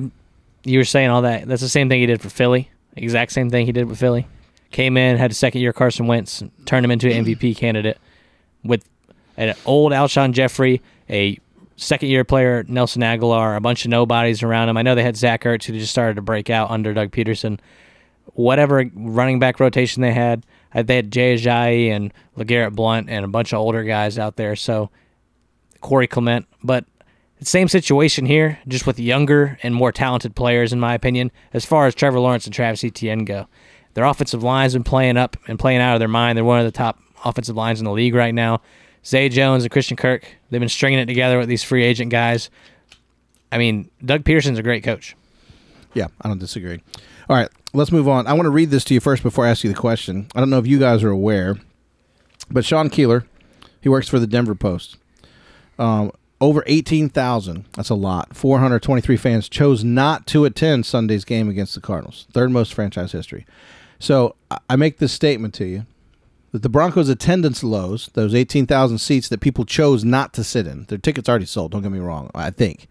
you 0.63 0.79
were 0.79 0.85
saying 0.85 1.09
all 1.09 1.23
that. 1.23 1.47
That's 1.47 1.61
the 1.61 1.69
same 1.69 1.89
thing 1.89 1.99
he 1.99 2.05
did 2.05 2.21
for 2.21 2.29
Philly. 2.29 2.69
Exact 2.95 3.31
same 3.31 3.49
thing 3.49 3.65
he 3.65 3.71
did 3.71 3.85
with 3.87 3.99
Philly. 3.99 4.27
Came 4.71 4.95
in, 4.95 5.17
had 5.17 5.31
a 5.31 5.33
second 5.33 5.61
year 5.61 5.73
Carson 5.73 6.07
Wentz, 6.07 6.41
turned 6.65 6.85
him 6.85 6.91
into 6.91 7.11
an 7.11 7.25
MVP 7.25 7.57
candidate 7.57 7.97
with 8.63 8.87
an 9.35 9.53
old 9.65 9.91
Alshon 9.91 10.31
Jeffery, 10.31 10.81
a 11.09 11.37
second 11.81 12.09
year 12.09 12.23
player 12.23 12.63
Nelson 12.67 13.01
Agholor, 13.01 13.57
a 13.57 13.59
bunch 13.59 13.85
of 13.85 13.91
nobodies 13.91 14.43
around 14.43 14.69
him. 14.69 14.77
I 14.77 14.83
know 14.83 14.95
they 14.95 15.03
had 15.03 15.17
Zach 15.17 15.43
Ertz 15.43 15.65
who 15.65 15.73
just 15.73 15.91
started 15.91 16.15
to 16.15 16.21
break 16.21 16.49
out 16.49 16.69
under 16.69 16.93
Doug 16.93 17.11
Pederson. 17.11 17.59
Whatever 18.33 18.89
running 18.93 19.39
back 19.39 19.59
rotation 19.59 20.01
they 20.01 20.13
had, 20.13 20.45
uh, 20.73 20.83
they 20.83 20.95
had 20.95 21.11
Jay 21.11 21.35
Ajayi 21.35 21.89
and 21.89 22.13
LeGarrette 22.37 22.75
Blunt 22.75 23.09
and 23.09 23.25
a 23.25 23.27
bunch 23.27 23.51
of 23.51 23.59
older 23.59 23.83
guys 23.83 24.19
out 24.19 24.35
there. 24.37 24.55
So 24.55 24.91
Corey 25.81 26.07
Clement, 26.07 26.45
but 26.63 26.85
same 27.41 27.67
situation 27.67 28.27
here, 28.27 28.59
just 28.67 28.85
with 28.85 28.99
younger 28.99 29.57
and 29.63 29.73
more 29.73 29.91
talented 29.91 30.35
players, 30.35 30.71
in 30.71 30.79
my 30.79 30.93
opinion, 30.93 31.31
as 31.51 31.65
far 31.65 31.87
as 31.87 31.95
Trevor 31.95 32.19
Lawrence 32.19 32.45
and 32.45 32.53
Travis 32.53 32.83
Etienne 32.83 33.25
go. 33.25 33.47
Their 33.95 34.03
offensive 34.03 34.43
line's 34.43 34.73
been 34.73 34.83
playing 34.83 35.17
up 35.17 35.35
and 35.47 35.57
playing 35.57 35.81
out 35.81 35.95
of 35.95 35.99
their 35.99 36.07
mind. 36.07 36.37
They're 36.37 36.45
one 36.45 36.59
of 36.59 36.65
the 36.65 36.71
top 36.71 36.99
offensive 37.25 37.55
lines 37.55 37.79
in 37.79 37.85
the 37.85 37.91
league 37.91 38.13
right 38.13 38.33
now. 38.33 38.61
Zay 39.05 39.29
Jones 39.29 39.63
and 39.63 39.71
Christian 39.71 39.97
Kirk, 39.97 40.27
they've 40.49 40.59
been 40.59 40.69
stringing 40.69 40.99
it 40.99 41.05
together 41.07 41.37
with 41.37 41.49
these 41.49 41.63
free 41.63 41.83
agent 41.83 42.11
guys. 42.11 42.49
I 43.51 43.57
mean, 43.57 43.89
Doug 44.03 44.23
Pederson's 44.23 44.59
a 44.59 44.63
great 44.63 44.83
coach. 44.83 45.15
Yeah, 45.93 46.07
I 46.21 46.27
don't 46.27 46.39
disagree. 46.39 46.81
All 47.29 47.35
right, 47.35 47.49
let's 47.73 47.91
move 47.91 48.07
on. 48.07 48.27
I 48.27 48.33
want 48.33 48.45
to 48.45 48.51
read 48.51 48.69
this 48.69 48.83
to 48.85 48.93
you 48.93 48.99
first 48.99 49.23
before 49.23 49.45
I 49.45 49.49
ask 49.49 49.63
you 49.63 49.69
the 49.69 49.79
question. 49.79 50.27
I 50.35 50.39
don't 50.39 50.49
know 50.49 50.59
if 50.59 50.67
you 50.67 50.79
guys 50.79 51.03
are 51.03 51.09
aware, 51.09 51.57
but 52.49 52.63
Sean 52.63 52.89
Keeler, 52.89 53.25
he 53.81 53.89
works 53.89 54.07
for 54.07 54.19
the 54.19 54.27
Denver 54.27 54.55
Post. 54.55 54.97
Um, 55.77 56.11
over 56.39 56.63
18,000, 56.65 57.65
that's 57.73 57.89
a 57.89 57.95
lot. 57.95 58.35
423 58.35 59.17
fans 59.17 59.47
chose 59.47 59.83
not 59.83 60.25
to 60.27 60.45
attend 60.45 60.85
Sunday's 60.85 61.25
game 61.25 61.49
against 61.49 61.75
the 61.75 61.81
Cardinals, 61.81 62.27
third 62.31 62.51
most 62.51 62.73
franchise 62.73 63.11
history. 63.11 63.45
So 63.99 64.35
I 64.69 64.75
make 64.75 64.97
this 64.97 65.11
statement 65.11 65.53
to 65.55 65.65
you 65.65 65.85
that 66.51 66.61
the 66.61 66.69
Broncos' 66.69 67.09
attendance 67.09 67.63
lows, 67.63 68.09
those 68.13 68.35
18,000 68.35 68.97
seats 68.97 69.29
that 69.29 69.39
people 69.39 69.65
chose 69.65 70.03
not 70.03 70.33
to 70.33 70.43
sit 70.43 70.67
in, 70.67 70.85
their 70.85 70.97
tickets 70.97 71.29
already 71.29 71.45
sold, 71.45 71.71
don't 71.71 71.81
get 71.81 71.91
me 71.91 71.99
wrong, 71.99 72.29
I 72.35 72.51
think. 72.51 72.87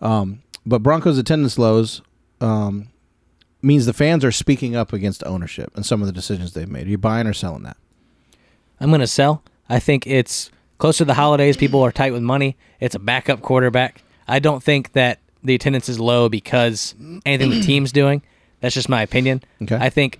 Um, 0.00 0.42
but 0.66 0.82
Broncos' 0.82 1.18
attendance 1.18 1.58
lows 1.58 2.02
um, 2.40 2.88
means 3.62 3.86
the 3.86 3.92
fans 3.92 4.24
are 4.24 4.32
speaking 4.32 4.74
up 4.74 4.92
against 4.92 5.24
ownership 5.24 5.72
and 5.76 5.86
some 5.86 6.00
of 6.00 6.06
the 6.06 6.12
decisions 6.12 6.52
they've 6.52 6.68
made. 6.68 6.86
Are 6.86 6.90
you 6.90 6.98
buying 6.98 7.26
or 7.26 7.32
selling 7.32 7.62
that? 7.62 7.76
I'm 8.80 8.88
going 8.88 9.00
to 9.00 9.06
sell. 9.06 9.42
I 9.68 9.78
think 9.78 10.06
it's 10.06 10.50
close 10.78 10.98
to 10.98 11.04
the 11.04 11.14
holidays. 11.14 11.56
People 11.56 11.82
are 11.82 11.92
tight 11.92 12.12
with 12.12 12.22
money. 12.22 12.56
It's 12.80 12.94
a 12.94 12.98
backup 12.98 13.42
quarterback. 13.42 14.02
I 14.26 14.38
don't 14.38 14.62
think 14.62 14.92
that 14.92 15.20
the 15.42 15.54
attendance 15.54 15.88
is 15.88 16.00
low 16.00 16.28
because 16.28 16.94
anything 17.24 17.50
the 17.50 17.60
team's 17.60 17.92
doing. 17.92 18.22
That's 18.60 18.74
just 18.74 18.88
my 18.88 19.02
opinion. 19.02 19.42
Okay. 19.62 19.76
I 19.76 19.90
think 19.90 20.18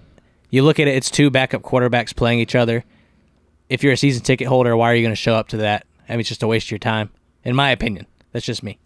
you 0.51 0.63
look 0.63 0.79
at 0.81 0.89
it, 0.89 0.95
it's 0.95 1.11
two 1.11 1.31
backup 1.31 1.63
quarterbacks 1.63 2.15
playing 2.15 2.41
each 2.41 2.55
other. 2.55 2.85
If 3.69 3.83
you're 3.83 3.93
a 3.93 3.97
season 3.97 4.23
ticket 4.23 4.49
holder, 4.49 4.77
why 4.77 4.91
are 4.91 4.95
you 4.95 5.03
going 5.03 5.13
to 5.13 5.17
show 5.17 5.35
up 5.35 5.49
to 5.49 5.59
that? 5.59 5.87
I 6.09 6.13
mean, 6.13 6.21
it's 6.21 6.29
just 6.29 6.43
a 6.43 6.47
waste 6.47 6.67
of 6.67 6.73
your 6.73 6.79
time, 6.79 7.11
in 7.45 7.55
my 7.55 7.71
opinion. 7.71 8.07
That's 8.33 8.45
just 8.45 8.63
me. 8.63 8.79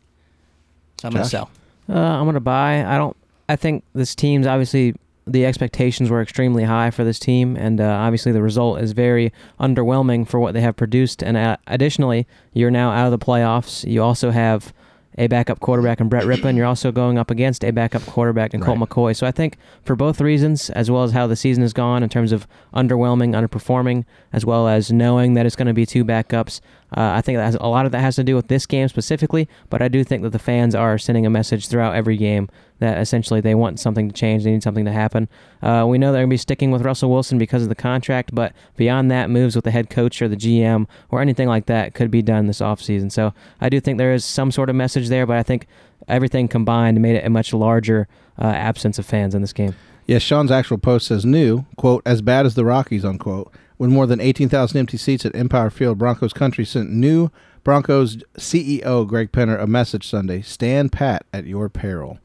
So 1.01 1.09
I'm 1.09 1.13
going 1.13 1.25
to 1.25 1.31
sell. 1.31 1.51
Uh, 1.89 1.99
I'm 1.99 2.25
gonna 2.25 2.41
buy. 2.41 2.85
I 2.85 2.97
don't. 2.97 3.17
I 3.49 3.57
think 3.57 3.85
this 3.95 4.15
team's 4.15 4.47
obviously 4.47 4.95
the 5.27 5.47
expectations 5.47 6.11
were 6.11 6.21
extremely 6.21 6.65
high 6.65 6.91
for 6.91 7.05
this 7.05 7.19
team, 7.19 7.57
and 7.57 7.81
uh, 7.81 7.85
obviously 7.85 8.33
the 8.33 8.43
result 8.43 8.81
is 8.81 8.93
very 8.93 9.33
underwhelming 9.61 10.27
for 10.27 10.41
what 10.41 10.55
they 10.55 10.61
have 10.61 10.77
produced. 10.77 11.23
And 11.23 11.37
uh, 11.37 11.57
additionally, 11.67 12.27
you're 12.53 12.71
now 12.71 12.91
out 12.91 13.13
of 13.13 13.19
the 13.19 13.25
playoffs. 13.25 13.89
You 13.89 14.03
also 14.03 14.31
have 14.31 14.73
a 15.17 15.27
backup 15.27 15.61
quarterback 15.61 16.01
in 16.01 16.09
Brett 16.09 16.25
Rypien. 16.25 16.57
You're 16.57 16.67
also 16.67 16.91
going 16.93 17.19
up 17.19 17.31
against 17.31 17.65
a 17.65 17.71
backup 17.71 18.03
quarterback 18.03 18.55
in 18.55 18.61
Colt 18.61 18.79
Right. 18.79 18.89
McCoy. 18.89 19.17
So 19.17 19.27
I 19.27 19.31
think 19.31 19.57
for 19.85 19.95
both 19.97 20.21
reasons, 20.21 20.71
as 20.71 20.91
well 20.91 21.03
as 21.05 21.13
how 21.13 21.27
the 21.27 21.37
season 21.37 21.63
has 21.63 21.73
gone 21.73 22.03
in 22.03 22.09
terms 22.09 22.33
of 22.33 22.47
underwhelming, 22.75 23.31
underperforming, 23.35 24.05
as 24.33 24.45
well 24.45 24.69
as 24.69 24.91
knowing 24.91 25.35
that 25.35 25.47
it's 25.47 25.57
going 25.57 25.69
to 25.69 25.75
be 25.75 25.87
two 25.87 26.05
backups, 26.05 26.61
uh, 26.97 27.13
I 27.15 27.21
think 27.23 27.39
that 27.39 27.45
has, 27.45 27.57
a 27.57 27.67
lot 27.67 27.87
of 27.87 27.93
that 27.93 28.01
has 28.01 28.17
to 28.17 28.25
do 28.25 28.37
with 28.37 28.49
this 28.49 28.67
game 28.67 28.89
specifically. 28.89 29.49
But 29.71 29.83
I 29.83 29.89
do 29.89 30.05
think 30.05 30.23
that 30.23 30.31
the 30.31 30.39
fans 30.39 30.75
are 30.75 30.99
sending 30.99 31.27
a 31.27 31.31
message 31.31 31.69
throughout 31.69 31.95
every 31.95 32.17
game 32.17 32.49
that 32.79 32.99
essentially 32.99 33.41
they 33.41 33.55
want 33.55 33.81
something 33.81 34.09
to 34.09 34.15
change, 34.15 34.45
they 34.45 34.51
need 34.51 34.63
something 34.63 34.85
to 34.85 34.93
happen. 34.93 35.29
Uh, 35.63 35.87
we 35.89 35.97
know 35.97 36.13
they're 36.13 36.23
going 36.23 36.31
to 36.31 36.35
be 36.35 36.39
sticking 36.39 36.71
with 36.71 36.83
Russell 36.83 37.11
Wilson 37.11 37.39
because 37.39 37.63
of 37.63 37.69
the 37.69 37.75
contract, 37.75 38.35
but 38.35 38.53
beyond 38.77 39.11
that, 39.11 39.31
moves 39.31 39.55
with 39.55 39.65
the 39.65 39.71
head 39.71 39.91
coach 39.91 40.21
or 40.21 40.29
the 40.29 40.37
GM 40.37 40.87
or 41.11 41.21
anything 41.21 41.49
like 41.49 41.67
that 41.67 41.95
could 41.95 42.11
be 42.11 42.23
done 42.23 42.47
this 42.47 42.61
offseason. 42.61 43.11
So 43.11 43.33
I 43.61 43.69
do 43.69 43.81
think 43.81 43.99
there 43.99 44.13
is 44.13 44.25
some 44.25 44.51
sort 44.51 44.71
of 44.71 44.77
message 44.77 45.09
there, 45.09 45.27
but 45.27 45.37
I 45.37 45.43
think 45.43 45.67
everything 46.09 46.49
combined 46.49 47.01
made 47.01 47.17
it 47.17 47.25
a 47.25 47.31
much 47.31 47.53
larger 47.53 48.09
uh, 48.39 48.47
absence 48.47 48.99
of 48.99 49.07
fans 49.07 49.35
in 49.35 49.41
this 49.41 49.53
game. 49.53 49.75
Yes, 50.07 50.23
Sean's 50.23 50.51
actual 50.51 50.79
post 50.79 51.07
says 51.07 51.25
new, 51.25 51.65
quote, 51.77 52.03
as 52.05 52.21
bad 52.23 52.45
as 52.47 52.55
the 52.55 52.65
Rockies, 52.65 53.05
unquote. 53.05 53.53
when 53.77 53.91
more 53.91 54.07
than 54.07 54.21
18,000 54.21 54.79
empty 54.79 54.97
seats 54.97 55.25
at 55.27 55.35
Empower 55.35 55.71
Field, 55.71 55.99
Broncos 55.99 56.33
country 56.33 56.65
sent 56.65 56.91
new 56.91 57.31
Broncos 57.65 58.19
CEO 58.37 59.07
Greg 59.09 59.33
Penner 59.33 59.59
a 59.61 59.67
message 59.67 60.07
Sunday 60.09 60.43
stand 60.43 60.93
pat 60.93 61.25
at 61.33 61.47
your 61.47 61.69
peril. 61.69 62.19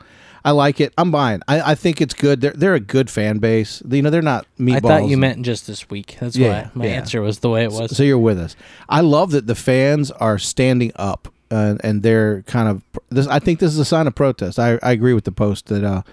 I 0.44 0.52
like 0.52 0.80
it. 0.80 0.94
I'm 0.98 1.12
buying. 1.12 1.42
I, 1.48 1.72
I 1.72 1.76
think 1.76 2.02
it's 2.02 2.14
good. 2.14 2.40
They're, 2.42 2.52
they're 2.54 2.76
a 2.76 2.80
good 2.80 3.10
fan 3.10 3.40
base. 3.40 3.82
You 3.90 4.02
know, 4.02 4.10
they're 4.10 4.22
not 4.22 4.46
meatballs. 4.60 4.76
I 4.78 4.80
thought 4.80 5.06
you 5.10 5.18
meant 5.18 5.42
just 5.44 5.66
this 5.68 5.90
week. 5.90 6.18
That's 6.20 6.36
Yeah, 6.38 6.64
why 6.66 6.72
my 6.76 6.86
yeah. 6.86 6.92
answer 6.92 7.22
was 7.22 7.40
the 7.40 7.50
way 7.50 7.64
it 7.64 7.72
was. 7.72 7.96
So 7.96 8.04
you're 8.04 8.18
with 8.18 8.40
us. 8.40 8.56
I 8.88 9.02
love 9.02 9.32
that 9.32 9.48
the 9.48 9.56
fans 9.56 10.12
are 10.12 10.38
standing 10.38 10.92
up 10.96 11.28
uh, 11.52 11.76
and 11.84 12.04
they're 12.04 12.42
kind 12.44 12.70
of 12.70 12.84
this. 13.10 13.28
I 13.28 13.40
think 13.40 13.60
this 13.60 13.72
is 13.74 13.80
a 13.80 13.86
sign 13.86 14.08
of 14.08 14.16
protest. 14.16 14.60
I, 14.60 14.78
I 14.84 14.92
agree 14.92 15.14
with 15.14 15.24
the 15.26 15.32
post 15.34 15.66
that 15.68 15.84
uh, 15.84 16.04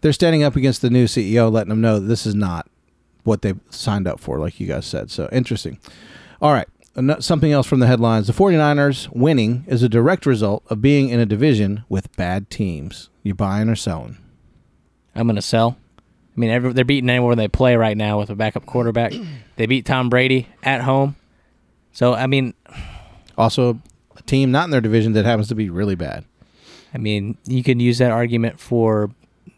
they're 0.00 0.12
standing 0.12 0.42
up 0.42 0.56
against 0.56 0.82
the 0.82 0.90
new 0.90 1.06
CEO, 1.06 1.50
letting 1.50 1.70
them 1.70 1.80
know 1.80 1.98
that 2.00 2.06
this 2.06 2.26
is 2.26 2.34
not 2.34 2.68
what 3.24 3.42
they 3.42 3.54
signed 3.70 4.06
up 4.06 4.20
for, 4.20 4.38
like 4.38 4.58
you 4.60 4.66
guys 4.66 4.86
said. 4.86 5.10
So 5.10 5.28
interesting. 5.32 5.78
All 6.40 6.52
right. 6.52 6.68
Something 7.20 7.52
else 7.52 7.66
from 7.66 7.78
the 7.80 7.86
headlines. 7.86 8.26
The 8.26 8.32
49ers 8.32 9.08
winning 9.14 9.64
is 9.68 9.82
a 9.82 9.88
direct 9.88 10.26
result 10.26 10.64
of 10.68 10.82
being 10.82 11.10
in 11.10 11.20
a 11.20 11.26
division 11.26 11.84
with 11.88 12.14
bad 12.16 12.50
teams. 12.50 13.08
You 13.22 13.34
buying 13.34 13.68
or 13.68 13.76
selling? 13.76 14.18
I'm 15.14 15.26
going 15.26 15.36
to 15.36 15.42
sell. 15.42 15.76
I 15.98 16.40
mean, 16.40 16.50
every, 16.50 16.72
they're 16.72 16.84
beating 16.84 17.10
anywhere 17.10 17.36
they 17.36 17.48
play 17.48 17.76
right 17.76 17.96
now 17.96 18.18
with 18.18 18.30
a 18.30 18.34
backup 18.34 18.66
quarterback. 18.66 19.12
they 19.56 19.66
beat 19.66 19.84
Tom 19.86 20.08
Brady 20.08 20.48
at 20.62 20.80
home. 20.82 21.14
So, 21.92 22.14
I 22.14 22.26
mean, 22.26 22.54
Also, 23.36 23.80
a 24.16 24.22
team 24.22 24.50
not 24.50 24.64
in 24.64 24.70
their 24.70 24.80
division 24.80 25.12
that 25.12 25.24
happens 25.24 25.48
to 25.48 25.54
be 25.54 25.70
really 25.70 25.94
bad. 25.94 26.24
I 26.92 26.98
mean, 26.98 27.36
you 27.44 27.62
can 27.62 27.78
use 27.78 27.98
that 27.98 28.10
argument 28.10 28.58
for 28.58 29.10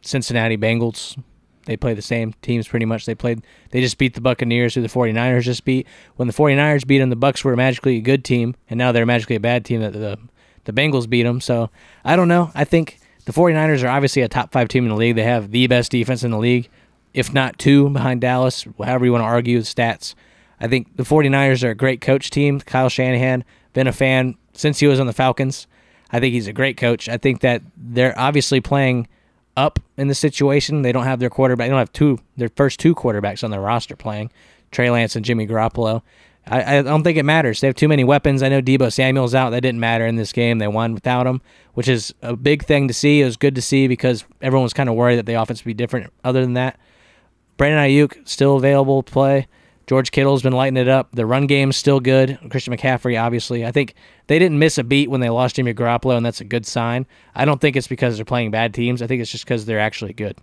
Cincinnati 0.03 0.57
Bengals. 0.57 1.21
They 1.67 1.77
play 1.77 1.95
the 1.95 2.03
same 2.03 2.33
teams 2.43 2.67
pretty 2.67 2.87
much. 2.87 3.07
They 3.07 3.15
played 3.15 3.45
they 3.71 3.81
just 3.81 3.99
beat 3.99 4.15
the 4.15 4.21
Buccaneers 4.21 4.75
who 4.75 4.83
the 4.83 4.89
49ers 4.89 5.43
just 5.43 5.65
beat. 5.65 5.87
When 6.17 6.27
the 6.27 6.35
49ers 6.35 6.87
beat 6.87 6.99
them, 6.99 7.11
the 7.11 7.17
Bucks 7.17 7.45
were 7.45 7.55
magically 7.55 7.99
a 7.99 8.01
good 8.01 8.25
team 8.25 8.57
and 8.69 8.79
now 8.79 8.93
they're 8.93 9.07
magically 9.07 9.37
a 9.37 9.41
bad 9.41 9.65
team 9.65 9.81
that 9.81 9.93
the 9.93 10.19
the 10.65 10.73
Bengals 10.73 11.09
beat 11.09 11.23
them. 11.23 11.41
So, 11.41 11.71
I 12.05 12.17
don't 12.17 12.29
know. 12.29 12.51
I 12.55 12.65
think 12.65 12.99
the 13.25 13.33
49ers 13.33 13.83
are 13.85 13.89
obviously 13.89 14.23
a 14.23 14.29
top 14.29 14.53
5 14.53 14.69
team 14.69 14.85
in 14.85 14.91
the 14.91 14.97
league. 14.97 15.17
They 15.17 15.23
have 15.23 15.51
the 15.51 15.67
best 15.67 15.91
defense 15.91 16.23
in 16.23 16.31
the 16.31 16.39
league, 16.39 16.69
if 17.15 17.33
not 17.33 17.59
two 17.59 17.89
behind 17.91 18.21
Dallas, 18.21 18.67
however 18.79 19.05
you 19.05 19.13
want 19.13 19.23
to 19.23 19.27
argue 19.27 19.59
the 19.59 19.65
stats. 19.65 20.15
I 20.61 20.69
think 20.69 20.97
the 20.97 21.03
49ers 21.03 21.65
are 21.65 21.71
a 21.71 21.75
great 21.75 22.01
coach 22.01 22.31
team. 22.31 22.61
Kyle 22.61 22.89
Shanahan, 22.89 23.45
been 23.73 23.87
a 23.87 23.93
fan 23.93 24.37
since 24.53 24.81
he 24.81 24.87
was 24.87 25.01
on 25.01 25.07
the 25.07 25.13
Falcons. 25.13 25.67
I 26.13 26.21
think 26.21 26.35
he's 26.35 26.49
a 26.49 26.53
great 26.53 26.77
coach. 26.77 27.09
I 27.09 27.17
think 27.17 27.41
that 27.41 27.63
they're 27.77 28.19
obviously 28.19 28.61
playing 28.61 29.09
up 29.61 29.79
in 29.97 30.09
the 30.09 30.15
situation. 30.15 30.83
They 30.83 30.93
don't 30.93 31.05
have 31.05 31.21
their 31.21 31.31
quarterback. 31.31 31.67
They 31.67 31.71
don't 31.71 31.79
have 31.79 31.93
two 31.93 32.19
their 32.37 32.51
first 32.57 32.81
two 32.81 32.95
quarterbacks 32.95 33.45
on 33.45 33.51
their 33.51 33.61
roster 33.61 33.97
playing, 33.97 34.31
Trey 34.71 34.91
Lance 34.91 35.15
and 35.17 35.25
Jimmy 35.25 35.47
Garoppolo. 35.47 36.03
I, 36.47 36.79
I 36.79 36.83
don't 36.83 37.05
think 37.05 37.19
it 37.19 37.25
matters. 37.25 37.61
They 37.61 37.67
have 37.67 37.77
too 37.77 37.89
many 37.89 38.03
weapons. 38.03 38.43
I 38.43 38.49
know 38.49 38.63
Deebo 38.63 38.93
Samuel's 38.93 39.35
out. 39.35 39.51
That 39.51 39.61
didn't 39.61 39.81
matter 39.81 40.07
in 40.07 40.17
this 40.17 40.33
game. 40.33 40.59
They 40.59 40.69
won 40.69 40.95
without 40.95 41.27
him, 41.27 41.43
which 41.75 41.87
is 41.87 42.15
a 42.23 42.35
big 42.35 42.65
thing 42.65 42.89
to 42.89 42.95
see. 42.95 43.21
It 43.21 43.27
was 43.27 43.37
good 43.37 43.55
to 43.55 43.63
see 43.63 43.87
because 43.89 44.25
everyone 44.41 44.65
was 44.65 44.73
kind 44.73 44.89
of 44.89 44.95
worried 44.95 45.17
that 45.17 45.27
the 45.27 45.35
offense 45.35 45.61
would 45.61 45.69
be 45.69 45.75
different. 45.75 46.13
Other 46.25 46.41
than 46.41 46.55
that, 46.55 46.81
Brandon 47.57 47.85
Aiyuk 47.85 48.27
still 48.27 48.57
available 48.57 49.03
to 49.03 49.13
play. 49.13 49.47
George 49.91 50.13
Kittle's 50.13 50.41
been 50.41 50.53
lighting 50.53 50.77
it 50.77 50.87
up. 50.87 51.09
The 51.11 51.27
run 51.27 51.49
game's 51.49 51.77
still 51.77 51.99
good. 51.99 52.39
Christian 52.49 52.73
McCaffrey, 52.73 53.21
obviously. 53.21 53.67
I 53.67 53.73
think 53.73 53.95
they 54.29 54.39
didn't 54.39 54.61
miss 54.61 54.79
a 54.79 54.85
beat 54.85 55.11
when 55.11 55.21
they 55.21 55.31
lost 55.31 55.57
Jimmy 55.57 55.75
Garoppolo, 55.75 56.17
and 56.17 56.25
that's 56.25 56.41
a 56.41 56.45
good 56.45 56.65
sign. 56.65 57.07
I 57.35 57.45
don't 57.45 57.61
think 57.61 57.75
it's 57.75 57.89
because 57.89 58.15
they're 58.15 58.25
playing 58.25 58.53
bad 58.53 58.73
teams. 58.73 59.03
I 59.03 59.09
think 59.09 59.21
it's 59.21 59.33
just 59.33 59.45
because 59.45 59.65
they're 59.65 59.81
actually 59.81 60.13
good. 60.13 60.39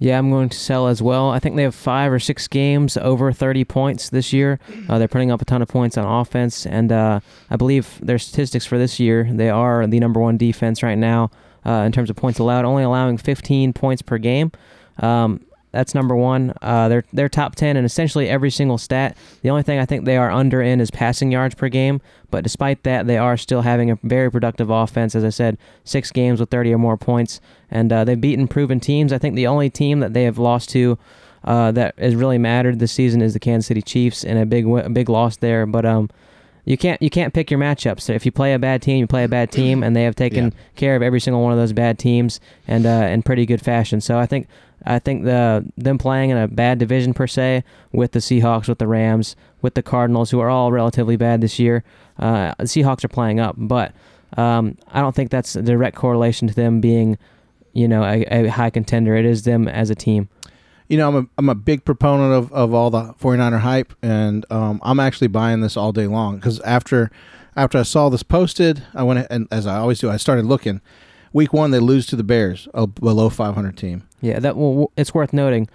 Yeah, 0.00 0.18
I'm 0.18 0.28
going 0.30 0.48
to 0.48 0.58
sell 0.58 0.88
as 0.88 1.00
well. 1.00 1.30
I 1.30 1.38
think 1.38 1.54
they 1.54 1.62
have 1.62 1.76
five 1.76 2.10
or 2.10 2.18
six 2.18 2.48
games 2.48 2.96
over 2.96 3.30
30 3.30 3.64
points 3.64 4.10
this 4.10 4.32
year. 4.32 4.58
Uh, 4.88 4.98
they're 4.98 5.06
putting 5.06 5.30
up 5.30 5.40
a 5.40 5.44
ton 5.44 5.62
of 5.62 5.68
points 5.68 5.96
on 5.96 6.04
offense, 6.04 6.66
and 6.66 6.90
uh, 6.90 7.20
I 7.48 7.54
believe 7.54 8.00
their 8.02 8.18
statistics 8.18 8.66
for 8.66 8.76
this 8.76 8.98
year, 8.98 9.28
they 9.30 9.50
are 9.50 9.86
the 9.86 10.00
number 10.00 10.18
one 10.18 10.36
defense 10.36 10.82
right 10.82 10.98
now 10.98 11.30
uh, 11.64 11.84
in 11.86 11.92
terms 11.92 12.10
of 12.10 12.16
points 12.16 12.40
allowed, 12.40 12.64
only 12.64 12.82
allowing 12.82 13.18
15 13.18 13.72
points 13.72 14.02
per 14.02 14.18
game. 14.18 14.50
Um, 14.98 15.42
that's 15.72 15.94
number 15.94 16.14
one. 16.14 16.52
Uh, 16.62 16.88
they're 16.88 17.04
they're 17.12 17.28
top 17.28 17.54
ten 17.54 17.76
in 17.76 17.84
essentially 17.84 18.28
every 18.28 18.50
single 18.50 18.78
stat. 18.78 19.16
The 19.42 19.50
only 19.50 19.62
thing 19.62 19.78
I 19.78 19.86
think 19.86 20.04
they 20.04 20.16
are 20.16 20.30
under 20.30 20.62
in 20.62 20.80
is 20.80 20.90
passing 20.90 21.32
yards 21.32 21.54
per 21.54 21.68
game. 21.68 22.00
But 22.30 22.44
despite 22.44 22.82
that, 22.84 23.06
they 23.06 23.18
are 23.18 23.36
still 23.36 23.62
having 23.62 23.90
a 23.90 23.98
very 24.02 24.30
productive 24.30 24.70
offense. 24.70 25.14
As 25.14 25.24
I 25.24 25.30
said, 25.30 25.58
six 25.84 26.10
games 26.10 26.40
with 26.40 26.50
30 26.50 26.74
or 26.74 26.78
more 26.78 26.96
points, 26.96 27.40
and 27.70 27.92
uh, 27.92 28.04
they've 28.04 28.20
beaten 28.20 28.48
proven 28.48 28.80
teams. 28.80 29.12
I 29.12 29.18
think 29.18 29.34
the 29.34 29.46
only 29.46 29.68
team 29.70 30.00
that 30.00 30.12
they 30.12 30.24
have 30.24 30.38
lost 30.38 30.68
to 30.70 30.98
uh, 31.44 31.72
that 31.72 31.98
has 31.98 32.14
really 32.14 32.38
mattered 32.38 32.78
this 32.78 32.92
season 32.92 33.22
is 33.22 33.32
the 33.32 33.40
Kansas 33.40 33.66
City 33.66 33.82
Chiefs, 33.82 34.24
and 34.24 34.38
a 34.38 34.46
big 34.46 34.66
a 34.66 34.88
big 34.90 35.08
loss 35.08 35.36
there. 35.36 35.66
But 35.66 35.84
um, 35.84 36.10
you 36.64 36.76
can't 36.76 37.00
you 37.02 37.10
can't 37.10 37.34
pick 37.34 37.50
your 37.50 37.58
matchups. 37.60 38.08
If 38.08 38.24
you 38.24 38.32
play 38.32 38.54
a 38.54 38.58
bad 38.58 38.82
team, 38.82 38.98
you 38.98 39.06
play 39.06 39.24
a 39.24 39.28
bad 39.28 39.50
team, 39.50 39.82
and 39.82 39.96
they 39.96 40.04
have 40.04 40.14
taken 40.14 40.44
Yeah. 40.46 40.50
care 40.76 40.96
of 40.96 41.02
every 41.02 41.20
single 41.20 41.42
one 41.42 41.52
of 41.52 41.58
those 41.58 41.72
bad 41.72 41.98
teams 41.98 42.38
and 42.68 42.86
uh, 42.86 43.08
in 43.10 43.22
pretty 43.22 43.46
good 43.46 43.60
fashion. 43.60 44.00
So 44.00 44.18
I 44.18 44.26
think 44.26 44.46
I 44.84 44.98
think 44.98 45.24
the 45.24 45.64
them 45.76 45.98
playing 45.98 46.30
in 46.30 46.36
a 46.36 46.48
bad 46.48 46.78
division 46.78 47.14
per 47.14 47.26
se 47.26 47.64
with 47.92 48.12
the 48.12 48.18
Seahawks, 48.20 48.68
with 48.68 48.78
the 48.78 48.86
Rams, 48.86 49.34
with 49.60 49.74
the 49.74 49.82
Cardinals, 49.82 50.30
who 50.30 50.40
are 50.40 50.50
all 50.50 50.70
relatively 50.72 51.16
bad 51.16 51.40
this 51.40 51.58
year. 51.58 51.82
Uh, 52.18 52.54
the 52.58 52.64
Seahawks 52.64 53.04
are 53.04 53.08
playing 53.08 53.40
up, 53.40 53.54
but 53.58 53.92
um, 54.36 54.76
I 54.88 55.00
don't 55.00 55.14
think 55.14 55.30
that's 55.30 55.56
a 55.56 55.62
direct 55.62 55.96
correlation 55.96 56.46
to 56.48 56.54
them 56.54 56.80
being, 56.80 57.18
you 57.72 57.86
know, 57.88 58.02
a, 58.04 58.24
a 58.30 58.46
high 58.48 58.70
contender. 58.70 59.14
It 59.16 59.24
is 59.24 59.42
them 59.42 59.66
as 59.68 59.90
a 59.90 59.94
team. 59.94 60.28
You 60.92 60.98
know, 60.98 61.08
I'm 61.08 61.16
a, 61.16 61.26
I'm 61.38 61.48
a 61.48 61.54
big 61.54 61.86
proponent 61.86 62.34
of, 62.34 62.52
of 62.52 62.74
all 62.74 62.90
the 62.90 63.14
49er 63.14 63.60
hype, 63.60 63.94
and 64.02 64.44
um, 64.50 64.78
I'm 64.82 65.00
actually 65.00 65.28
buying 65.28 65.62
this 65.62 65.74
all 65.74 65.90
day 65.90 66.06
long 66.06 66.36
because 66.36 66.60
after 66.60 67.10
after 67.56 67.78
I 67.78 67.82
saw 67.82 68.10
this 68.10 68.22
posted, 68.22 68.82
I 68.94 69.02
went 69.02 69.26
and 69.30 69.48
as 69.50 69.66
I 69.66 69.78
always 69.78 70.00
do, 70.00 70.10
I 70.10 70.18
started 70.18 70.44
looking. 70.44 70.82
Week 71.32 71.54
one, 71.54 71.70
they 71.70 71.78
lose 71.78 72.04
to 72.08 72.16
the 72.16 72.22
Bears, 72.22 72.68
a 72.74 72.86
below 72.86 73.30
500 73.30 73.74
team. 73.74 74.06
Yeah, 74.20 74.38
that 74.40 74.54
well, 74.54 74.92
it's 74.98 75.14
worth 75.14 75.32
noting. 75.32 75.66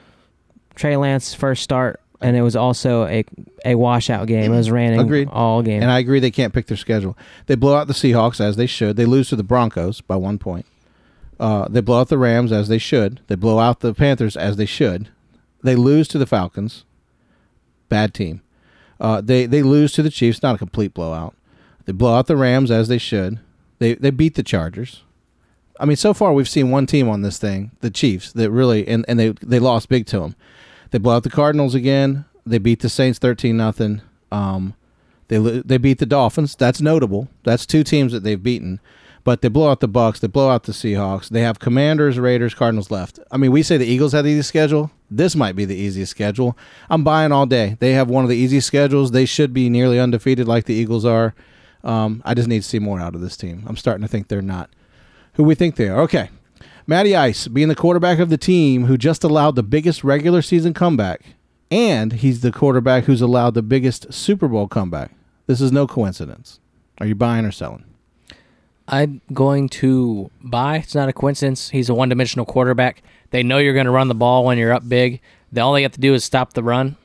Trey 0.76 0.96
Lance 0.98 1.34
first 1.34 1.64
start, 1.64 2.00
and 2.22 2.38
it 2.38 2.44
was 2.44 2.56
also 2.56 3.08
a 3.08 3.26
a 3.66 3.74
washout 3.74 4.28
game. 4.28 4.54
It 4.54 4.56
was 4.56 4.70
raining 4.70 5.00
Agreed. 5.00 5.30
all 5.32 5.64
game. 5.64 5.82
And 5.82 5.90
I 5.90 5.98
agree 5.98 6.20
they 6.20 6.30
can't 6.30 6.54
pick 6.54 6.68
their 6.68 6.78
schedule. 6.78 7.18
They 7.48 7.56
blow 7.56 7.76
out 7.76 7.88
the 7.88 7.94
Seahawks 7.94 8.40
as 8.40 8.56
they 8.56 8.68
should. 8.68 8.98
They 8.98 9.06
lose 9.06 9.30
to 9.30 9.36
the 9.36 9.42
Broncos 9.42 10.00
by 10.00 10.16
one 10.16 10.38
point. 10.38 10.68
Uh, 11.40 11.68
they 11.70 11.82
blow 11.82 12.02
out 12.02 12.10
the 12.10 12.18
Rams 12.18 12.52
as 12.52 12.68
they 12.68 12.78
should. 12.78 13.20
They 13.28 13.36
blow 13.36 13.60
out 13.60 13.82
the 13.82 13.94
Panthers 13.94 14.36
as 14.36 14.58
they 14.58 14.66
should. 14.66 15.10
They 15.64 15.76
lose 15.76 16.08
to 16.10 16.18
the 16.18 16.26
Falcons. 16.26 16.84
Bad 17.90 18.14
team. 18.14 18.42
Uh, 19.00 19.22
they 19.22 19.46
they 19.46 19.62
lose 19.62 19.92
to 19.94 20.04
the 20.04 20.10
Chiefs. 20.10 20.42
Not 20.42 20.56
a 20.56 20.58
complete 20.58 20.94
blowout. 20.94 21.36
They 21.86 21.94
blow 21.94 22.16
out 22.16 22.28
the 22.28 22.38
Rams 22.38 22.72
as 22.72 22.88
they 22.88 22.98
should. 22.98 23.40
They 23.80 23.94
they 23.94 24.10
beat 24.10 24.36
the 24.36 24.44
Chargers. 24.44 25.04
I 25.80 25.86
mean, 25.86 25.98
so 25.98 26.14
far 26.14 26.34
we've 26.34 26.50
seen 26.50 26.72
one 26.72 26.88
team 26.88 27.08
on 27.08 27.22
this 27.22 27.38
thing, 27.38 27.72
the 27.82 27.92
Chiefs, 27.92 28.32
that 28.34 28.50
really 28.50 28.88
and, 28.88 29.06
and 29.08 29.20
they 29.20 29.30
they 29.44 29.60
lost 29.60 29.90
big 29.90 30.08
to 30.08 30.20
them. 30.20 30.36
They 30.92 30.98
blow 30.98 31.16
out 31.16 31.24
the 31.24 31.30
Cardinals 31.30 31.76
again. 31.76 32.26
They 32.46 32.58
beat 32.58 32.80
the 32.80 32.90
Saints 32.90 33.20
thirteen 33.20 33.58
nothing. 33.58 34.02
Um, 34.32 34.74
they 35.28 35.38
they 35.38 35.78
beat 35.78 36.00
the 36.00 36.06
Dolphins. 36.06 36.56
That's 36.56 36.82
notable. 36.82 37.28
That's 37.44 37.66
two 37.66 37.84
teams 37.84 38.12
that 38.14 38.24
they've 38.24 38.42
beaten. 38.42 38.80
But 39.28 39.42
they 39.42 39.50
blow 39.50 39.70
out 39.70 39.82
the 39.82 39.90
Bucks. 39.90 40.22
They 40.22 40.28
blow 40.28 40.50
out 40.50 40.64
the 40.64 40.72
Seahawks. 40.72 41.28
They 41.28 41.42
have 41.42 41.60
Commanders, 41.60 42.18
Raiders, 42.18 42.54
Cardinals 42.54 42.90
left. 42.90 43.20
I 43.30 43.36
mean, 43.36 43.52
we 43.52 43.62
say 43.62 43.76
the 43.76 43.86
Eagles 43.86 44.14
have 44.14 44.24
the 44.24 44.30
easiest 44.30 44.48
schedule. 44.48 44.90
This 45.12 45.36
might 45.36 45.54
be 45.54 45.66
the 45.66 45.76
easiest 45.76 46.12
schedule. 46.12 46.58
I'm 46.90 47.04
buying 47.04 47.34
all 47.34 47.46
day. 47.46 47.76
They 47.82 47.92
have 47.92 48.10
one 48.10 48.24
of 48.24 48.30
the 48.30 48.38
easiest 48.38 48.68
schedules. 48.68 49.12
They 49.12 49.26
should 49.26 49.54
be 49.54 49.70
nearly 49.70 50.00
undefeated 50.00 50.48
like 50.48 50.64
the 50.64 50.76
Eagles 50.76 51.04
are. 51.04 51.36
Um, 51.84 52.22
I 52.24 52.36
just 52.36 52.48
need 52.48 52.62
to 52.62 52.70
see 52.70 52.80
more 52.80 53.02
out 53.02 53.16
of 53.16 53.20
this 53.20 53.36
team. 53.36 53.66
I'm 53.68 53.76
starting 53.76 54.02
to 54.02 54.08
think 54.08 54.30
they're 54.30 54.42
not 54.42 54.70
who 55.34 55.44
we 55.44 55.56
think 55.56 55.76
they 55.76 55.90
are. 55.90 56.00
Okay. 56.04 56.30
Matty 56.88 57.14
Ice, 57.14 57.50
being 57.50 57.68
the 57.68 57.76
quarterback 57.76 58.20
of 58.20 58.30
the 58.30 58.38
team 58.38 58.86
who 58.86 58.98
just 58.98 59.26
allowed 59.26 59.58
the 59.58 59.62
biggest 59.62 60.06
regular 60.06 60.42
season 60.42 60.74
comeback, 60.74 61.36
and 61.70 62.14
he's 62.14 62.40
the 62.40 62.54
quarterback 62.54 63.04
who's 63.04 63.22
allowed 63.22 63.56
the 63.56 63.62
biggest 63.62 64.14
Super 64.14 64.48
Bowl 64.48 64.70
comeback. 64.70 65.12
This 65.48 65.60
is 65.60 65.74
no 65.74 65.86
coincidence. 65.86 66.62
Are 67.00 67.06
you 67.06 67.14
buying 67.14 67.44
or 67.44 67.52
selling? 67.52 67.84
I'm 68.88 69.22
going 69.34 69.70
to 69.70 70.32
buy. 70.42 70.78
It's 70.78 70.96
not 70.96 71.10
a 71.10 71.14
coincidence. 71.14 71.70
He's 71.70 71.90
a 71.90 71.94
one 71.94 72.10
dimensional 72.10 72.46
quarterback. 72.46 73.04
They 73.32 73.44
know 73.44 73.58
you're 73.58 73.74
going 73.74 73.86
to 73.86 73.92
run 73.92 74.08
the 74.08 74.16
ball 74.16 74.46
when 74.46 74.58
you're 74.58 74.74
up 74.74 74.88
big. 74.88 75.20
The 75.52 75.62
all 75.62 75.74
they 75.74 75.84
have 75.84 75.92
to 75.94 76.00
do 76.00 76.14
is 76.14 76.24
stop 76.24 76.54
the 76.54 76.64
run, 76.64 76.96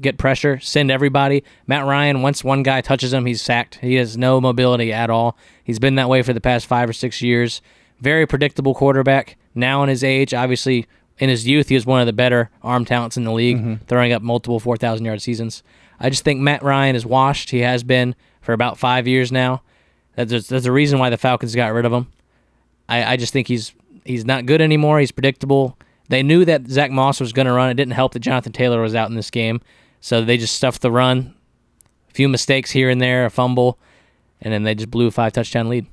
get 0.00 0.18
pressure, 0.18 0.58
send 0.60 0.90
everybody. 0.90 1.44
Matt 1.66 1.86
Ryan, 1.86 2.22
once 2.22 2.44
one 2.44 2.62
guy 2.62 2.80
touches 2.80 3.12
him, 3.12 3.26
he's 3.26 3.42
sacked. 3.42 3.76
He 3.76 3.94
has 3.94 4.16
no 4.16 4.40
mobility 4.40 4.92
at 4.92 5.10
all. 5.10 5.36
He's 5.62 5.78
been 5.78 5.94
that 5.96 6.08
way 6.08 6.22
for 6.22 6.32
the 6.32 6.40
past 6.40 6.66
five 6.66 6.88
or 6.88 6.94
six 6.94 7.22
years. 7.22 7.62
Very 8.00 8.26
predictable 8.26 8.74
quarterback. 8.74 9.36
Now 9.54 9.82
in 9.82 9.88
his 9.88 10.04
age, 10.04 10.34
obviously 10.34 10.86
in 11.18 11.28
his 11.28 11.46
youth, 11.46 11.68
he 11.68 11.74
was 11.74 11.86
one 11.86 12.00
of 12.00 12.06
the 12.06 12.12
better 12.12 12.50
arm 12.62 12.84
talents 12.84 13.16
in 13.16 13.24
the 13.24 13.32
league, 13.32 13.58
mm-hmm. 13.58 13.84
throwing 13.86 14.12
up 14.12 14.22
multiple 14.22 14.60
4,000 14.60 15.04
yard 15.04 15.22
seasons. 15.22 15.62
I 16.00 16.10
just 16.10 16.24
think 16.24 16.40
Matt 16.40 16.62
Ryan 16.62 16.96
is 16.96 17.06
washed. 17.06 17.50
He 17.50 17.60
has 17.60 17.82
been 17.82 18.14
for 18.40 18.52
about 18.52 18.78
five 18.78 19.06
years 19.06 19.30
now. 19.30 19.62
That's, 20.16 20.48
that's 20.48 20.64
the 20.64 20.72
reason 20.72 20.98
why 20.98 21.10
the 21.10 21.16
Falcons 21.16 21.54
got 21.54 21.72
rid 21.72 21.84
of 21.84 21.92
him. 21.92 22.06
I, 22.88 23.14
I 23.14 23.16
just 23.16 23.32
think 23.32 23.48
he's 23.48 23.72
he's 24.04 24.24
not 24.24 24.46
good 24.46 24.60
anymore. 24.60 25.00
He's 25.00 25.12
predictable. 25.12 25.78
They 26.08 26.22
knew 26.22 26.44
that 26.44 26.68
Zach 26.68 26.90
Moss 26.90 27.20
was 27.20 27.32
going 27.32 27.46
to 27.46 27.52
run. 27.52 27.70
It 27.70 27.74
didn't 27.74 27.94
help 27.94 28.12
that 28.12 28.18
Jonathan 28.20 28.52
Taylor 28.52 28.82
was 28.82 28.94
out 28.94 29.08
in 29.08 29.16
this 29.16 29.30
game, 29.30 29.60
so 30.00 30.22
they 30.22 30.36
just 30.36 30.54
stuffed 30.54 30.82
the 30.82 30.90
run. 30.90 31.34
A 32.10 32.12
few 32.12 32.28
mistakes 32.28 32.70
here 32.70 32.90
and 32.90 33.00
there, 33.00 33.24
a 33.24 33.30
fumble, 33.30 33.78
and 34.40 34.52
then 34.52 34.62
they 34.64 34.74
just 34.74 34.90
blew 34.90 35.06
a 35.06 35.10
five 35.10 35.32
touchdown 35.32 35.68
lead. 35.68 35.86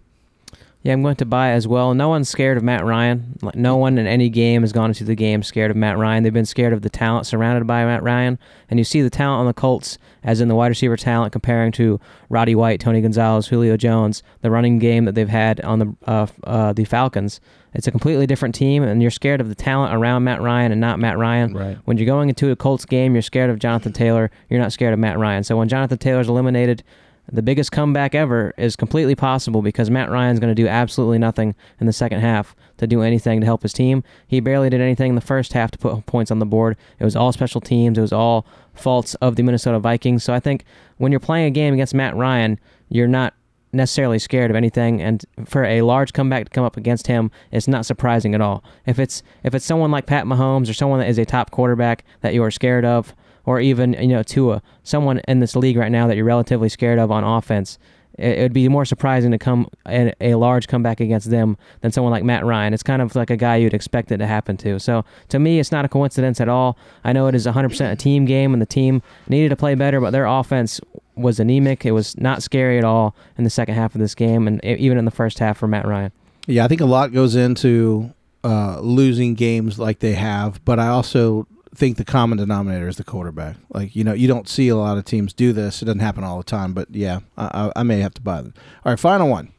Yeah, 0.83 0.93
I'm 0.93 1.03
going 1.03 1.15
to 1.17 1.25
buy 1.25 1.51
as 1.51 1.67
well. 1.67 1.93
No 1.93 2.09
one's 2.09 2.27
scared 2.27 2.57
of 2.57 2.63
Matt 2.63 2.83
Ryan. 2.83 3.37
Like, 3.43 3.55
No 3.55 3.77
one 3.77 3.99
in 3.99 4.07
any 4.07 4.29
game 4.29 4.63
has 4.63 4.71
gone 4.73 4.89
into 4.89 5.03
the 5.03 5.13
game 5.15 5.43
scared 5.43 5.69
of 5.69 5.77
Matt 5.77 5.97
Ryan. 5.97 6.23
They've 6.23 6.33
been 6.33 6.45
scared 6.45 6.73
of 6.73 6.81
the 6.81 6.89
talent 6.89 7.27
surrounded 7.27 7.67
by 7.67 7.85
Matt 7.85 8.01
Ryan. 8.01 8.39
And 8.67 8.79
you 8.79 8.83
see 8.83 9.01
the 9.03 9.11
talent 9.11 9.41
on 9.41 9.45
the 9.45 9.53
Colts, 9.53 9.99
as 10.23 10.41
in 10.41 10.47
the 10.47 10.55
wide 10.55 10.69
receiver 10.69 10.97
talent, 10.97 11.33
comparing 11.33 11.71
to 11.73 11.99
Roddy 12.29 12.55
White, 12.55 12.79
Tony 12.79 12.99
Gonzalez, 12.99 13.47
Julio 13.47 13.77
Jones, 13.77 14.23
the 14.41 14.49
running 14.49 14.79
game 14.79 15.05
that 15.05 15.13
they've 15.13 15.29
had 15.29 15.61
on 15.61 15.79
the 15.79 15.95
uh, 16.07 16.25
uh, 16.45 16.73
the 16.73 16.85
Falcons. 16.85 17.39
It's 17.73 17.87
a 17.87 17.91
completely 17.91 18.25
different 18.25 18.55
team, 18.55 18.83
and 18.83 19.01
you're 19.01 19.11
scared 19.11 19.39
of 19.39 19.49
the 19.49 19.55
talent 19.55 19.93
around 19.93 20.23
Matt 20.23 20.41
Ryan 20.41 20.71
and 20.71 20.81
not 20.81 20.99
Matt 20.99 21.17
Ryan. 21.17 21.53
Right. 21.53 21.77
When 21.85 21.97
you're 21.97 22.05
going 22.07 22.27
into 22.27 22.51
a 22.51 22.55
Colts 22.55 22.85
game, 22.85 23.13
you're 23.13 23.21
scared 23.21 23.49
of 23.49 23.59
Jonathan 23.59 23.93
Taylor. 23.93 24.29
You're 24.49 24.59
not 24.59 24.73
scared 24.73 24.93
of 24.93 24.99
Matt 24.99 25.19
Ryan. 25.19 25.43
So 25.43 25.55
when 25.57 25.69
Jonathan 25.69 25.97
Taylor's 25.99 26.27
eliminated, 26.27 26.83
the 27.31 27.41
biggest 27.41 27.71
comeback 27.71 28.13
ever 28.13 28.53
is 28.57 28.75
completely 28.75 29.15
possible 29.15 29.61
because 29.61 29.89
Matt 29.89 30.09
Ryan's 30.09 30.39
going 30.39 30.53
to 30.53 30.61
do 30.61 30.67
absolutely 30.67 31.17
nothing 31.17 31.55
in 31.79 31.87
the 31.87 31.93
second 31.93 32.19
half 32.19 32.55
to 32.77 32.87
do 32.87 33.01
anything 33.01 33.39
to 33.39 33.45
help 33.45 33.63
his 33.63 33.73
team. 33.73 34.03
He 34.27 34.39
barely 34.39 34.69
did 34.69 34.81
anything 34.81 35.09
in 35.09 35.15
the 35.15 35.21
first 35.21 35.53
half 35.53 35.71
to 35.71 35.77
put 35.77 36.05
points 36.05 36.31
on 36.31 36.39
the 36.39 36.45
board. 36.45 36.75
It 36.99 37.05
was 37.05 37.15
all 37.15 37.31
special 37.31 37.61
teams. 37.61 37.97
It 37.97 38.01
was 38.01 38.13
all 38.13 38.45
faults 38.73 39.15
of 39.15 39.37
the 39.37 39.43
Minnesota 39.43 39.79
Vikings. 39.79 40.23
So 40.23 40.33
I 40.33 40.39
think 40.39 40.65
when 40.97 41.11
you're 41.11 41.19
playing 41.19 41.45
a 41.45 41.51
game 41.51 41.73
against 41.73 41.93
Matt 41.93 42.15
Ryan, 42.15 42.59
you're 42.89 43.07
not 43.07 43.33
necessarily 43.73 44.19
scared 44.19 44.51
of 44.51 44.57
anything 44.57 45.01
and 45.01 45.23
for 45.45 45.63
a 45.63 45.81
large 45.81 46.11
comeback 46.11 46.43
to 46.43 46.49
come 46.49 46.65
up 46.65 46.75
against 46.75 47.07
him 47.07 47.31
it's 47.51 47.69
not 47.69 47.85
surprising 47.85 48.35
at 48.35 48.41
all 48.41 48.61
if 48.85 48.99
it's 48.99 49.23
if 49.43 49.55
it's 49.55 49.65
someone 49.65 49.89
like 49.89 50.05
Pat 50.05 50.25
Mahomes 50.25 50.69
or 50.69 50.73
someone 50.73 50.99
that 50.99 51.07
is 51.07 51.17
a 51.17 51.23
top 51.23 51.51
quarterback 51.51 52.03
that 52.19 52.33
you 52.33 52.43
are 52.43 52.51
scared 52.51 52.83
of 52.83 53.15
or 53.45 53.59
even 53.59 53.93
you 53.93 54.09
know 54.09 54.23
Tua, 54.23 54.61
someone 54.83 55.19
in 55.27 55.39
this 55.39 55.55
league 55.55 55.77
right 55.77 55.91
now 55.91 56.07
that 56.07 56.15
you're 56.15 56.25
relatively 56.25 56.69
scared 56.69 56.99
of 56.99 57.11
on 57.11 57.23
offense. 57.23 57.77
It, 58.17 58.39
would 58.39 58.53
be 58.53 58.67
more 58.67 58.83
surprising 58.83 59.31
to 59.31 59.37
come 59.37 59.67
a, 59.87 60.13
a 60.19 60.35
large 60.35 60.67
comeback 60.67 60.99
against 60.99 61.31
them 61.31 61.57
than 61.79 61.93
someone 61.93 62.11
like 62.11 62.25
Matt 62.25 62.45
Ryan. 62.45 62.73
It's 62.73 62.83
kind 62.83 63.01
of 63.01 63.15
like 63.15 63.29
a 63.29 63.37
guy 63.37 63.55
you'd 63.55 63.73
expect 63.73 64.11
it 64.11 64.17
to 64.17 64.27
happen 64.27 64.57
to. 64.57 64.79
So 64.79 65.05
to 65.29 65.39
me, 65.39 65.59
it's 65.59 65.71
not 65.71 65.85
a 65.85 65.87
coincidence 65.87 66.41
at 66.41 66.49
all. 66.49 66.77
I 67.05 67.13
know 67.13 67.27
it 67.27 67.35
is 67.35 67.47
100% 67.47 67.91
a 67.91 67.95
team 67.95 68.25
game, 68.25 68.51
and 68.53 68.61
the 68.61 68.65
team 68.65 69.01
needed 69.29 69.49
to 69.49 69.55
play 69.55 69.75
better, 69.75 70.01
but 70.01 70.11
their 70.11 70.25
offense 70.25 70.81
was 71.15 71.39
anemic. 71.39 71.85
It 71.85 71.91
was 71.91 72.17
not 72.17 72.43
scary 72.43 72.77
at 72.77 72.83
all 72.83 73.15
in 73.37 73.45
the 73.45 73.49
second 73.49 73.75
half 73.75 73.95
of 73.95 74.01
this 74.01 74.13
game, 74.13 74.45
and 74.45 74.63
even 74.65 74.97
in 74.97 75.05
the 75.05 75.11
first 75.11 75.39
half 75.39 75.57
for 75.57 75.67
Matt 75.67 75.87
Ryan. 75.87 76.11
Yeah, 76.47 76.65
I 76.65 76.67
think 76.67 76.81
a 76.81 76.85
lot 76.85 77.13
goes 77.13 77.35
into 77.35 78.13
uh, 78.43 78.79
losing 78.81 79.35
games 79.35 79.79
like 79.79 79.99
they 79.99 80.13
have, 80.13 80.63
but 80.65 80.79
I 80.79 80.87
also 80.87 81.47
think 81.73 81.97
the 81.97 82.05
common 82.05 82.37
denominator 82.37 82.87
is 82.87 82.97
the 82.97 83.03
quarterback. 83.03 83.57
Like 83.69 83.95
you 83.95 84.03
know, 84.03 84.13
you 84.13 84.27
don't 84.27 84.47
see 84.47 84.67
a 84.69 84.75
lot 84.75 84.97
of 84.97 85.05
teams 85.05 85.33
do 85.33 85.53
this. 85.53 85.81
It 85.81 85.85
doesn't 85.85 85.99
happen 85.99 86.23
all 86.23 86.37
the 86.37 86.43
time, 86.43 86.73
but 86.73 86.87
yeah, 86.91 87.19
I, 87.37 87.71
I, 87.75 87.83
may 87.83 87.99
have 87.99 88.13
to 88.15 88.21
buy 88.21 88.41
them. 88.41 88.53
All 88.85 88.91
right, 88.91 88.99
final 88.99 89.29
one. 89.29 89.51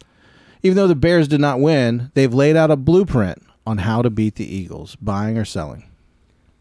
Even 0.62 0.76
though 0.76 0.86
the 0.86 0.94
Bears 0.94 1.28
did 1.28 1.40
not 1.40 1.60
win, 1.60 2.10
they've 2.14 2.32
laid 2.32 2.56
out 2.56 2.70
a 2.70 2.76
blueprint 2.76 3.42
on 3.66 3.78
how 3.78 4.02
to 4.02 4.10
beat 4.10 4.36
the 4.36 4.44
Eagles, 4.44 4.96
buying 4.96 5.38
or 5.38 5.44
selling. 5.44 5.84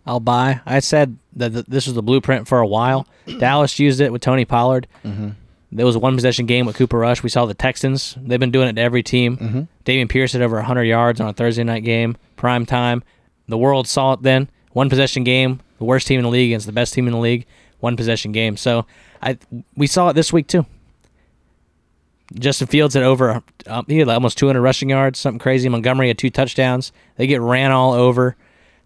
I'll 0.06 0.20
buy. 0.20 0.62
I 0.66 0.80
said 0.80 1.18
that 1.34 1.70
this 1.70 1.86
was 1.86 1.93
the 1.93 2.02
blueprint 2.02 2.47
for 2.47 2.60
a 2.60 2.68
while. 2.68 3.08
Dallas 3.39 3.78
used 3.78 4.02
it 4.02 4.12
with 4.12 4.22
Tony 4.22 4.45
Pollard. 4.45 4.88
Mm-hmm. 5.06 5.30
There 5.74 5.86
was 5.86 5.95
a 5.95 5.99
one 5.99 6.16
possession 6.16 6.47
game 6.47 6.66
with 6.66 6.76
Cooper 6.76 6.97
Rush. 6.97 7.24
We 7.24 7.30
saw 7.30 7.45
the 7.45 7.54
Texans. 7.54 8.18
They've 8.20 8.39
been 8.39 8.52
doing 8.52 8.68
it 8.68 8.74
to 8.74 8.82
every 8.82 9.04
team. 9.04 9.38
Mm-hmm. 9.38 9.62
Dameon 9.86 10.10
Pierce 10.10 10.34
had 10.34 10.41
over 10.41 10.58
100 10.58 10.84
yards 10.84 11.22
on 11.22 11.30
a 11.30 11.34
Thursday 11.34 11.64
night 11.64 11.84
game, 11.84 12.18
prime 12.36 12.66
time. 12.66 13.04
The 13.47 13.58
world 13.58 13.88
saw 13.88 14.14
it 14.14 14.22
then. 14.22 14.49
One 14.74 14.89
possession 14.89 15.24
game, 15.24 15.59
the 15.78 15.84
worst 15.86 16.07
team 16.07 16.19
in 16.19 16.24
the 16.24 16.30
league 16.30 16.49
against 16.51 16.65
the 16.65 16.72
best 16.72 16.93
team 16.93 17.07
in 17.07 17.13
the 17.13 17.19
league. 17.19 17.45
One 17.80 17.97
possession 17.97 18.32
game. 18.32 18.57
So 18.57 18.86
I 19.22 19.38
we 19.76 19.88
saw 19.88 20.09
it 20.09 20.13
this 20.13 20.32
week 20.32 20.47
too. 20.47 20.65
Justin 22.39 22.67
Fields 22.67 22.93
had 22.93 23.03
over 23.03 23.43
um, 23.67 23.86
he 23.88 23.97
had 23.99 24.07
almost 24.07 24.38
200 24.38 24.61
rushing 24.61 24.89
yards, 24.89 25.19
something 25.19 25.39
crazy. 25.39 25.67
Montgomery 25.67 26.07
had 26.07 26.17
two 26.17 26.30
touchdowns. 26.30 26.91
They 27.17 27.28
get 27.28 27.41
ran 27.41 27.72
all 27.72 27.93
over. 27.93 28.38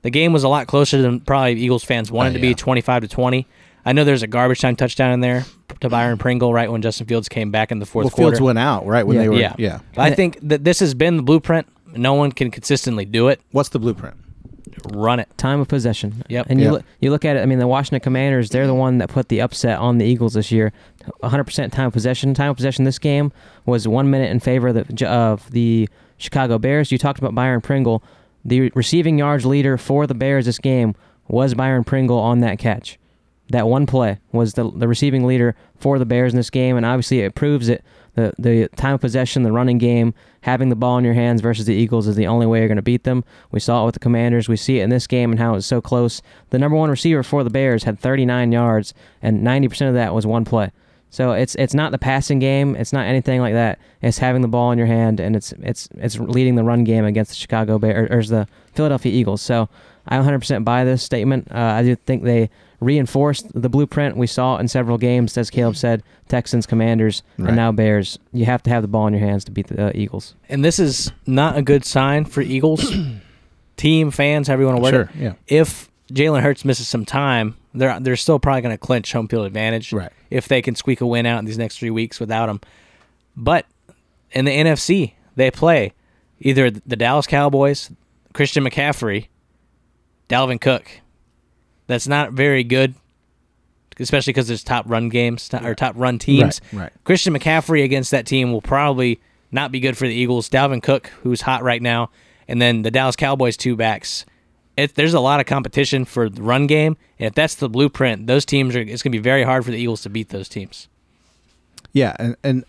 The 0.02 0.10
game 0.10 0.34
was 0.34 0.44
a 0.44 0.48
lot 0.50 0.68
closer 0.68 1.02
than 1.02 1.20
probably 1.20 1.54
Eagles 1.54 1.84
fans 1.84 2.12
wanted 2.12 2.32
Oh, 2.32 2.34
to 2.34 2.40
yeah. 2.40 2.52
be, 2.52 2.56
25 2.56 3.02
to 3.04 3.08
20. 3.08 3.48
I 3.86 3.94
know 3.94 4.04
there's 4.04 4.24
a 4.24 4.28
garbage 4.28 4.62
time 4.62 4.76
touchdown 4.76 5.12
in 5.12 5.20
there 5.20 5.46
to 5.82 5.90
Byron 5.90 6.18
Pringle 6.18 6.54
right 6.54 6.72
when 6.72 6.82
Justin 6.82 7.06
Fields 7.06 7.30
came 7.30 7.52
back 7.52 7.72
in 7.72 7.78
the 7.80 7.86
fourth 7.86 8.06
Well, 8.06 8.10
quarter. 8.12 8.32
Fields 8.38 8.42
went 8.42 8.58
out 8.60 8.86
right 8.88 9.06
when 9.06 9.18
Yeah. 9.18 9.22
they 9.24 9.30
were. 9.30 9.36
yeah, 9.36 9.54
yeah. 9.60 9.80
I 9.98 10.12
think 10.12 10.40
that 10.42 10.64
this 10.64 10.80
has 10.80 10.94
been 10.96 11.18
the 11.18 11.24
blueprint. 11.24 11.68
No 11.96 12.14
one 12.16 12.32
can 12.32 12.50
consistently 12.50 13.06
do 13.06 13.28
it. 13.28 13.42
What's 13.52 13.70
the 13.70 13.80
blueprint? 13.80 14.16
Run 14.94 15.20
it. 15.20 15.28
Time 15.38 15.60
of 15.60 15.68
possession. 15.68 16.24
Yep. 16.30 16.48
And 16.50 16.60
you 16.60 16.66
Yep. 16.66 16.74
look, 16.74 16.84
you 17.00 17.12
look 17.12 17.26
at 17.26 17.38
it. 17.38 17.42
I 17.42 17.46
mean, 17.46 17.60
the 17.60 17.68
Washington 17.68 18.02
Commanders. 18.02 18.50
They're 18.50 18.68
the 18.68 18.74
one 18.76 18.98
that 19.00 19.10
put 19.10 19.30
the 19.30 19.42
upset 19.42 19.80
on 19.80 19.98
the 19.98 20.06
Eagles 20.06 20.34
this 20.34 20.52
year. 20.52 20.72
100% 21.24 21.72
time 21.72 21.88
of 21.88 21.94
possession. 21.94 22.34
Time 22.34 22.50
of 22.52 22.56
possession. 22.58 22.86
This 22.86 23.00
game 23.00 23.32
was 23.66 23.88
one 23.88 24.10
minute 24.10 24.32
in 24.32 24.40
favor 24.40 24.68
of 24.70 24.76
the, 24.98 25.08
of 25.08 25.50
the 25.52 25.90
Chicago 26.18 26.58
Bears. 26.58 26.92
You 26.92 26.98
talked 26.98 27.20
about 27.20 27.34
Byron 27.36 27.62
Pringle. 27.62 28.04
The 28.44 28.72
receiving 28.76 29.18
yards 29.18 29.46
leader 29.46 29.78
for 29.78 30.06
the 30.08 30.14
Bears 30.14 30.46
this 30.46 30.60
game 30.60 30.94
was 31.28 31.54
Byron 31.56 31.84
Pringle 31.84 32.20
on 32.20 32.42
that 32.42 32.60
catch. 32.60 33.00
That 33.50 33.68
one 33.68 33.86
play 33.86 34.20
was 34.32 34.54
the 34.56 34.72
the 34.72 34.88
receiving 34.88 35.26
leader 35.26 35.56
for 35.78 36.00
the 36.00 36.06
Bears 36.06 36.34
in 36.34 36.38
this 36.38 36.50
game, 36.50 36.78
and 36.78 36.86
obviously 36.86 37.20
it 37.22 37.36
proves 37.36 37.70
it. 37.70 37.84
The 38.16 38.34
the 38.38 38.68
time 38.76 38.96
of 38.96 39.02
possession, 39.02 39.44
the 39.44 39.52
running 39.52 39.78
game, 39.78 40.14
having 40.42 40.70
the 40.70 40.76
ball 40.76 40.98
in 40.98 41.06
your 41.06 41.14
hands 41.14 41.42
versus 41.42 41.66
the 41.66 41.74
Eagles 41.74 42.08
is 42.08 42.16
the 42.16 42.28
only 42.28 42.46
way 42.46 42.60
you're 42.60 42.68
going 42.68 42.78
to 42.78 42.82
beat 42.82 43.04
them. 43.04 43.24
We 43.52 43.60
saw 43.60 43.84
it 43.84 43.86
with 43.86 43.94
the 43.94 44.00
Commanders. 44.00 44.50
We 44.50 44.58
see 44.58 44.80
it 44.80 44.84
in 44.84 44.90
this 44.90 45.08
game 45.08 45.32
and 45.32 45.40
how 45.40 45.52
it 45.52 45.56
was 45.56 45.66
so 45.66 45.82
close. 45.82 46.22
The 46.50 46.60
number 46.60 46.78
one 46.78 46.90
receiver 46.90 47.24
for 47.24 47.44
the 47.44 47.50
Bears 47.50 47.84
had 47.84 48.00
39 48.00 48.52
yards, 48.52 48.94
and 49.22 49.46
90% 49.46 49.88
of 49.90 49.94
that 49.96 50.14
was 50.14 50.26
one 50.26 50.46
play. 50.46 50.72
So 51.10 51.32
it's 51.32 51.56
it's 51.56 51.74
not 51.74 51.92
the 51.92 51.98
passing 51.98 52.40
game. 52.40 52.76
It's 52.76 52.92
not 52.92 53.06
anything 53.06 53.40
like 53.40 53.54
that. 53.54 53.80
It's 54.02 54.18
having 54.18 54.42
the 54.42 54.50
ball 54.50 54.72
in 54.72 54.78
your 54.78 54.88
hand, 54.88 55.20
and 55.20 55.36
it's 55.36 55.54
it's 55.62 55.88
it's 55.96 56.20
leading 56.20 56.56
the 56.56 56.64
run 56.64 56.84
game 56.84 57.06
against 57.06 57.32
the 57.32 57.38
Chicago 57.38 57.80
Bears 57.80 58.12
or 58.12 58.36
the 58.36 58.48
Philadelphia 58.74 59.14
Eagles. 59.14 59.42
So 59.42 59.70
I 60.08 60.18
100% 60.18 60.66
buy 60.66 60.84
this 60.84 61.04
statement. 61.04 61.48
Uh, 61.52 61.58
I 61.58 61.84
do 61.84 61.96
think 61.96 62.24
they 62.24 62.50
reinforced 62.80 63.48
the 63.60 63.70
blueprint. 63.70 64.18
We 64.18 64.28
saw 64.28 64.58
in 64.58 64.68
several 64.68 64.98
games, 64.98 65.38
as 65.38 65.50
Caleb 65.50 65.76
said, 65.76 66.04
Texans, 66.28 66.66
Commanders, 66.66 67.24
Right. 67.38 67.48
and 67.50 67.56
now 67.56 67.72
Bears. 67.72 68.20
You 68.34 68.46
have 68.46 68.62
to 68.64 68.70
have 68.70 68.82
the 68.82 68.88
ball 68.88 69.08
in 69.08 69.14
your 69.14 69.26
hands 69.26 69.44
to 69.46 69.52
beat 69.52 69.68
the 69.68 69.88
uh, 69.88 69.92
Eagles. 69.96 70.36
And 70.50 70.64
this 70.64 70.80
is 70.80 71.12
not 71.26 71.58
a 71.58 71.62
good 71.62 71.86
sign 71.86 72.26
for 72.26 72.42
Eagles 72.42 72.92
team 73.78 74.12
fans, 74.12 74.50
everyone 74.50 74.76
you 74.78 74.82
want 74.82 74.94
to 74.94 74.98
word 74.98 75.10
Sure. 75.14 75.22
it. 75.22 75.24
Yeah. 75.24 75.34
If 75.48 75.90
Jalen 76.12 76.42
Hurts 76.42 76.64
misses 76.66 76.88
some 76.88 77.06
time, 77.06 77.56
they're 77.74 78.00
they're 78.00 78.16
still 78.16 78.40
probably 78.40 78.62
going 78.62 78.74
to 78.74 78.78
clinch 78.78 79.12
home 79.12 79.28
field 79.28 79.46
advantage. 79.46 79.92
Right. 79.92 80.12
If 80.30 80.48
they 80.48 80.62
can 80.62 80.76
squeak 80.76 81.02
a 81.02 81.08
win 81.08 81.26
out 81.26 81.40
in 81.40 81.46
these 81.46 81.58
next 81.58 81.80
three 81.80 81.90
weeks 81.90 82.20
without 82.20 82.48
him, 82.50 82.62
but 83.36 83.66
in 84.32 84.46
the 84.46 84.52
NFC 84.52 85.14
they 85.36 85.52
play 85.52 85.94
either 86.40 86.70
the 86.72 86.96
Dallas 86.96 87.28
Cowboys, 87.28 87.92
Christian 88.34 88.64
McCaffrey, 88.64 89.28
Dalvin 90.30 90.60
Cook. 90.62 90.90
That's 91.88 92.08
not 92.08 92.34
very 92.34 92.64
good, 92.64 92.96
especially 94.00 94.34
because 94.34 94.48
there's 94.48 94.64
top 94.64 94.86
run 94.88 95.10
games 95.10 95.50
or 95.54 95.76
top 95.76 95.96
run 95.98 96.20
teams. 96.20 96.62
Right. 96.72 96.82
Right. 96.84 96.94
Christian 97.04 97.34
McCaffrey 97.34 97.84
against 97.84 98.12
that 98.12 98.26
team 98.26 98.52
will 98.52 98.62
probably 98.62 99.20
not 99.52 99.72
be 99.72 99.80
good 99.80 99.98
for 99.98 100.08
the 100.08 100.14
Eagles. 100.14 100.50
Dalvin 100.50 100.82
Cook, 100.82 101.08
who's 101.24 101.42
hot 101.42 101.64
right 101.64 101.82
now, 101.82 102.10
and 102.48 102.62
then 102.62 102.82
the 102.82 102.92
Dallas 102.92 103.16
Cowboys 103.16 103.58
two 103.58 103.76
backs. 103.76 104.26
It, 104.78 104.96
there's 104.96 105.14
a 105.14 105.22
lot 105.22 105.40
of 105.40 105.46
competition 105.46 106.04
for 106.04 106.28
the 106.28 106.42
run 106.42 106.68
game, 106.68 106.98
and 107.18 107.28
if 107.28 107.34
that's 107.34 107.56
the 107.56 107.70
blueprint, 107.70 108.28
those 108.28 108.44
teams 108.44 108.76
are. 108.76 108.82
It's 108.82 109.02
going 109.02 109.12
to 109.12 109.18
be 109.18 109.24
very 109.24 109.44
hard 109.44 109.64
for 109.64 109.72
the 109.72 109.78
Eagles 109.78 110.02
to 110.02 110.10
beat 110.10 110.30
those 110.30 110.50
teams. 110.50 110.90
Yeah, 111.94 112.14
and, 112.20 112.36
and 112.44 112.66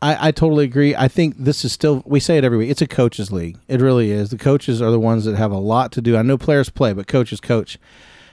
I, 0.00 0.28
I 0.28 0.30
totally 0.30 0.64
agree. 0.64 0.94
I 0.94 1.08
think 1.08 1.36
this 1.36 1.64
is 1.64 1.72
still 1.72 2.02
we 2.06 2.20
say 2.20 2.38
it 2.38 2.44
every 2.44 2.58
week. 2.58 2.70
It's 2.70 2.82
a 2.82 2.86
coaches 2.86 3.32
league. 3.32 3.58
It 3.66 3.80
really 3.80 4.12
is. 4.12 4.30
The 4.30 4.38
coaches 4.38 4.80
are 4.80 4.92
the 4.92 5.00
ones 5.00 5.24
that 5.24 5.34
have 5.36 5.50
a 5.50 5.58
lot 5.58 5.90
to 5.92 6.00
do. 6.00 6.16
I 6.16 6.22
know 6.22 6.38
players 6.38 6.70
play, 6.70 6.92
but 6.92 7.06
coaches 7.08 7.40
coach. 7.40 7.78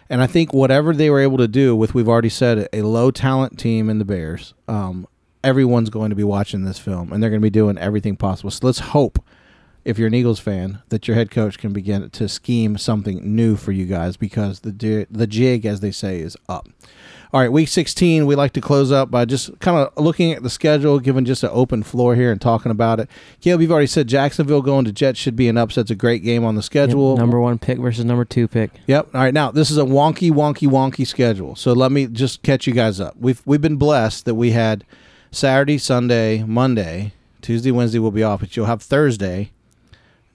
And 0.09 0.21
I 0.21 0.27
think 0.27 0.53
whatever 0.53 0.93
they 0.93 1.09
were 1.09 1.19
able 1.19 1.37
to 1.37 1.47
do 1.47 1.75
with 1.75 1.93
we've 1.93 2.07
already 2.07 2.29
said 2.29 2.69
a 2.71 2.81
low 2.81 3.11
talent 3.11 3.59
team 3.59 3.89
in 3.89 3.99
the 3.99 4.05
Bears, 4.05 4.53
um, 4.67 5.07
everyone's 5.43 5.89
going 5.89 6.09
to 6.09 6.15
be 6.15 6.23
watching 6.23 6.63
this 6.63 6.79
film 6.79 7.11
and 7.11 7.21
they're 7.21 7.29
going 7.29 7.41
to 7.41 7.45
be 7.45 7.49
doing 7.49 7.77
everything 7.77 8.15
possible. 8.15 8.51
So 8.51 8.65
let's 8.65 8.79
hope 8.79 9.19
if 9.85 9.97
you're 9.97 10.07
an 10.07 10.13
Eagles 10.13 10.39
fan 10.39 10.81
that 10.89 11.07
your 11.07 11.15
head 11.15 11.31
coach 11.31 11.57
can 11.57 11.71
begin 11.71 12.09
to 12.09 12.27
scheme 12.27 12.77
something 12.77 13.35
new 13.35 13.55
for 13.55 13.71
you 13.71 13.85
guys 13.85 14.17
because 14.17 14.59
the 14.59 15.07
the 15.09 15.27
jig 15.27 15.65
as 15.65 15.79
they 15.79 15.91
say 15.91 16.19
is 16.19 16.35
up. 16.49 16.67
All 17.33 17.41
right, 17.41 17.51
week 17.51 17.67
16, 17.67 18.25
we 18.25 18.35
like 18.35 18.53
to 18.53 18.61
close 18.61 18.89
up 18.89 19.11
by 19.11 19.25
just 19.25 19.59
kind 19.59 19.77
of 19.77 20.01
looking 20.01 20.31
at 20.31 20.43
the 20.43 20.49
schedule, 20.49 20.97
giving 20.99 21.25
just 21.25 21.43
an 21.43 21.49
open 21.51 21.83
floor 21.83 22.15
here 22.15 22.31
and 22.31 22.39
talking 22.39 22.71
about 22.71 23.01
it. 23.01 23.09
Caleb, 23.41 23.61
you've 23.61 23.71
already 23.71 23.85
said 23.87 24.07
Jacksonville 24.07 24.61
going 24.61 24.85
to 24.85 24.93
Jets 24.93 25.19
should 25.19 25.35
be 25.35 25.49
an 25.49 25.57
upset. 25.57 25.83
It's 25.83 25.91
a 25.91 25.95
great 25.95 26.23
game 26.23 26.45
on 26.45 26.55
the 26.55 26.63
schedule. 26.63 27.11
Yep, 27.11 27.19
number 27.19 27.41
one 27.41 27.59
pick 27.59 27.79
versus 27.79 28.05
number 28.05 28.23
two 28.23 28.47
pick. 28.47 28.71
Yep. 28.87 29.13
All 29.13 29.21
right. 29.21 29.33
Now 29.33 29.51
this 29.51 29.69
is 29.69 29.77
a 29.77 29.83
wonky, 29.83 30.31
wonky, 30.31 30.69
wonky 30.69 31.05
schedule. 31.05 31.55
So 31.57 31.73
let 31.73 31.91
me 31.91 32.07
just 32.07 32.43
catch 32.43 32.65
you 32.65 32.73
guys 32.73 33.01
up. 33.01 33.17
We've 33.19 33.41
we've 33.45 33.61
been 33.61 33.75
blessed 33.75 34.23
that 34.23 34.35
we 34.35 34.51
had 34.51 34.85
Saturday, 35.29 35.77
Sunday, 35.77 36.43
Monday, 36.43 37.11
Tuesday, 37.41 37.71
Wednesday 37.71 37.99
will 37.99 38.11
be 38.11 38.23
off, 38.23 38.39
but 38.39 38.55
you'll 38.55 38.67
have 38.67 38.81
Thursday, 38.81 39.51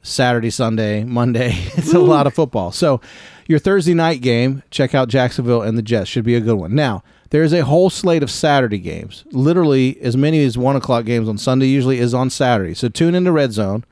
Saturday, 0.03 0.51
Sunday, 0.51 1.05
Monday. 1.05 1.53
it's 1.77 1.95
a 1.95 1.99
lot 1.99 2.27
of 2.27 2.35
football. 2.35 2.73
So 2.73 3.01
your 3.47 3.59
Thursday 3.59 3.95
night 3.95 4.21
game, 4.21 4.63
check 4.71 4.95
out 4.95 5.09
Jacksonville 5.09 5.63
and 5.63 5.77
the 5.79 5.83
Jets. 5.83 6.09
Should 6.11 6.25
be 6.25 6.35
a 6.35 6.41
good 6.41 6.57
one. 6.57 6.75
Now 6.75 7.03
there 7.31 7.43
is 7.43 7.53
a 7.53 7.65
whole 7.65 7.89
slate 7.91 8.23
of 8.23 8.31
Saturday 8.31 8.79
games. 8.79 9.25
Literally 9.33 10.01
as 10.01 10.17
many 10.17 10.45
as 10.45 10.59
one 10.59 10.77
o'clock 10.77 11.05
games 11.05 11.29
on 11.29 11.39
Sunday 11.39 11.67
usually 11.67 11.99
is 11.99 12.13
on 12.15 12.31
Saturday. 12.31 12.75
So 12.75 12.89
tune 12.89 13.15
into 13.15 13.33
Red 13.33 13.53
Zone. 13.53 13.85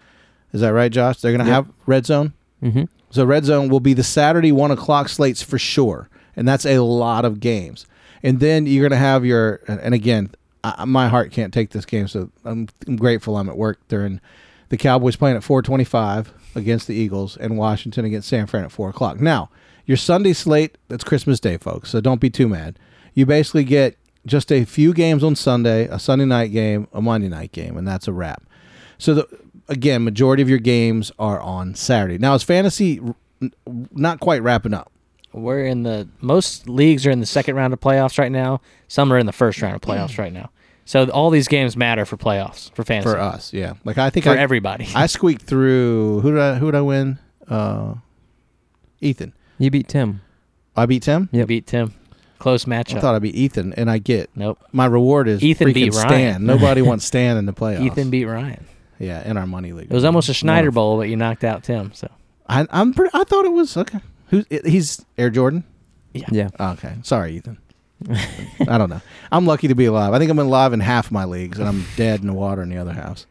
Is 0.53 0.61
that 0.63 0.73
right, 0.73 0.91
Josh? 0.91 1.21
They're 1.21 1.33
gonna 1.33 1.45
Yep. 1.45 1.53
have 1.67 1.69
Red 1.87 2.07
Zone. 2.07 2.33
Mm-hmm. 2.63 2.85
So 3.13 3.25
red 3.25 3.45
zone 3.45 3.69
will 3.71 3.81
be 3.81 3.95
the 3.95 4.05
Saturday 4.05 4.53
one 4.53 4.71
o'clock 4.71 5.09
slates 5.09 5.43
for 5.43 5.59
sure, 5.59 6.09
and 6.37 6.47
that's 6.47 6.65
a 6.67 6.79
lot 6.79 7.25
of 7.25 7.41
games. 7.41 7.87
And 8.23 8.39
then 8.39 8.67
you're 8.67 8.89
gonna 8.89 9.01
have 9.01 9.25
your 9.25 9.61
and 9.67 9.95
again, 9.95 10.31
I, 10.63 10.85
my 10.85 11.09
heart 11.09 11.33
can't 11.33 11.53
take 11.55 11.71
this 11.71 11.85
game, 11.85 12.07
so 12.07 12.31
I'm, 12.45 12.69
I'm 12.87 12.97
grateful 12.97 13.37
I'm 13.37 13.49
at 13.49 13.57
work 13.57 13.81
during 13.89 14.21
the 14.71 14.77
Cowboys 14.77 15.17
playing 15.17 15.37
at 15.37 15.43
4:25 15.43 16.29
against 16.57 16.87
the 16.89 16.95
Eagles 16.95 17.37
and 17.37 17.59
Washington 17.59 18.05
against 18.05 18.29
San 18.29 18.47
Fran 18.47 18.65
at 18.65 18.73
four 18.73 18.89
o'clock. 18.89 19.21
Now 19.21 19.51
your 19.85 19.97
Sunday 19.97 20.33
slate 20.33 20.79
that's 20.89 21.05
Christmas 21.05 21.41
Day, 21.41 21.57
folks. 21.57 21.91
So 21.91 22.01
don't 22.01 22.21
be 22.21 22.31
too 22.31 22.49
mad. 22.49 22.79
You 23.13 23.27
basically 23.27 23.65
get 23.65 23.97
just 24.27 24.53
a 24.53 24.65
few 24.65 24.93
games 24.93 25.25
on 25.25 25.35
Sunday, 25.35 25.87
a 25.87 25.99
Sunday 25.99 26.25
night 26.25 26.53
game, 26.53 26.87
a 26.93 27.03
Monday 27.03 27.29
night 27.29 27.53
game, 27.53 27.77
and 27.77 27.87
that's 27.87 28.07
a 28.07 28.13
wrap. 28.13 28.45
So 28.99 29.15
the 29.15 29.29
again, 29.69 30.05
majority 30.05 30.43
of 30.43 30.49
your 30.49 30.59
games 30.59 31.11
are 31.19 31.41
on 31.41 31.75
Saturday. 31.75 32.19
Now, 32.19 32.35
is 32.35 32.43
fantasy 32.43 33.01
not 33.93 34.21
quite 34.21 34.43
wrapping 34.43 34.75
up? 34.75 34.93
We're 35.33 35.65
in 35.65 35.85
the 35.85 36.09
most 36.21 36.69
leagues 36.69 37.07
are 37.07 37.11
in 37.11 37.21
the 37.21 37.27
second 37.27 37.55
round 37.55 37.73
of 37.73 37.81
playoffs 37.81 38.19
right 38.19 38.33
now. 38.33 38.61
Some 38.89 39.13
are 39.13 39.19
in 39.19 39.27
the 39.27 39.33
first 39.33 39.63
round 39.63 39.77
of 39.77 39.81
playoffs 39.81 40.15
mm. 40.15 40.19
right 40.19 40.33
now. 40.33 40.51
So 40.91 41.09
all 41.11 41.31
these 41.31 41.47
games 41.47 41.77
matter 41.77 42.05
for 42.05 42.17
playoffs 42.17 42.75
for 42.75 42.83
fantasy 42.83 43.13
For 43.15 43.21
us, 43.21 43.53
yeah. 43.53 43.75
Like 43.85 43.97
I 43.97 44.11
think 44.11 44.25
for 44.25 44.33
I, 44.33 44.39
everybody. 44.39 44.89
I 44.93 45.07
squeaked 45.07 45.43
through. 45.43 46.19
Who 46.23 46.33
did 46.33 46.41
I? 46.41 46.55
Who 46.57 46.67
did 46.67 46.79
I 46.79 46.81
win? 46.81 47.21
Uh, 47.47 47.95
Ethan. 49.01 49.33
You 49.59 49.71
beat 49.71 49.87
Tim. 49.87 50.21
I 50.75 50.87
beat 50.87 51.05
Tim. 51.05 51.29
You 51.31 51.47
beat 51.47 51.69
Tim. 51.69 51.95
Close 52.41 52.65
matchup. 52.65 52.97
I 52.97 53.01
thought 53.03 53.15
I'd 53.15 53.23
beat 53.23 53.37
Ethan, 53.37 53.73
and 53.75 53.89
I 53.89 53.99
get 53.99 54.31
nope. 54.35 54.59
my 54.73 54.87
reward 54.87 55.29
is 55.29 55.41
Ethan 55.45 55.69
freaking 55.69 55.75
beat 55.75 55.95
Stan. 55.95 56.45
Nobody 56.45 56.83
wants 56.83 57.05
Stan 57.07 57.37
in 57.37 57.47
the 57.47 57.53
playoffs. 57.53 57.83
Ethan 57.83 58.11
beat 58.11 58.25
Ryan. 58.25 58.67
yeah, 58.99 59.23
in 59.31 59.37
our 59.37 59.47
money 59.47 59.73
league. 59.73 59.93
It 59.93 59.95
was 59.95 60.05
almost 60.05 60.29
a 60.29 60.35
Schneider 60.35 60.71
Wonderful. 60.71 60.83
Bowl, 60.83 60.97
but 60.97 61.09
you 61.09 61.15
knocked 61.15 61.45
out 61.45 61.63
Tim. 61.63 61.93
So 61.95 62.11
I, 62.49 62.67
I'm 62.69 62.95
pretty. 62.95 63.13
I 63.15 63.23
thought 63.23 63.45
it 63.45 63.53
was 63.53 63.77
okay. 63.77 64.01
Who's 64.31 64.45
he's 64.65 65.07
Air 65.17 65.31
Jordan? 65.31 65.63
Yeah. 66.15 66.27
Yeah. 66.33 66.49
Okay, 66.59 66.97
sorry, 67.05 67.37
Ethan. 67.37 67.59
I 68.09 68.79
don't 68.79 68.91
know. 68.91 69.03
I'm 69.31 69.47
lucky 69.47 69.69
to 69.69 69.75
be 69.75 69.85
alive. 69.85 70.13
I 70.13 70.19
think 70.19 70.31
I'm 70.31 70.39
alive 70.39 70.73
in 70.73 70.81
half 70.81 71.11
my 71.11 71.25
leagues, 71.25 71.59
and 71.59 71.69
I'm 71.69 71.85
dead 71.97 72.21
in 72.21 72.27
the 72.27 72.33
water 72.33 72.63
in 72.63 72.71
the 72.71 72.79
other 72.79 72.93
half. 72.93 73.27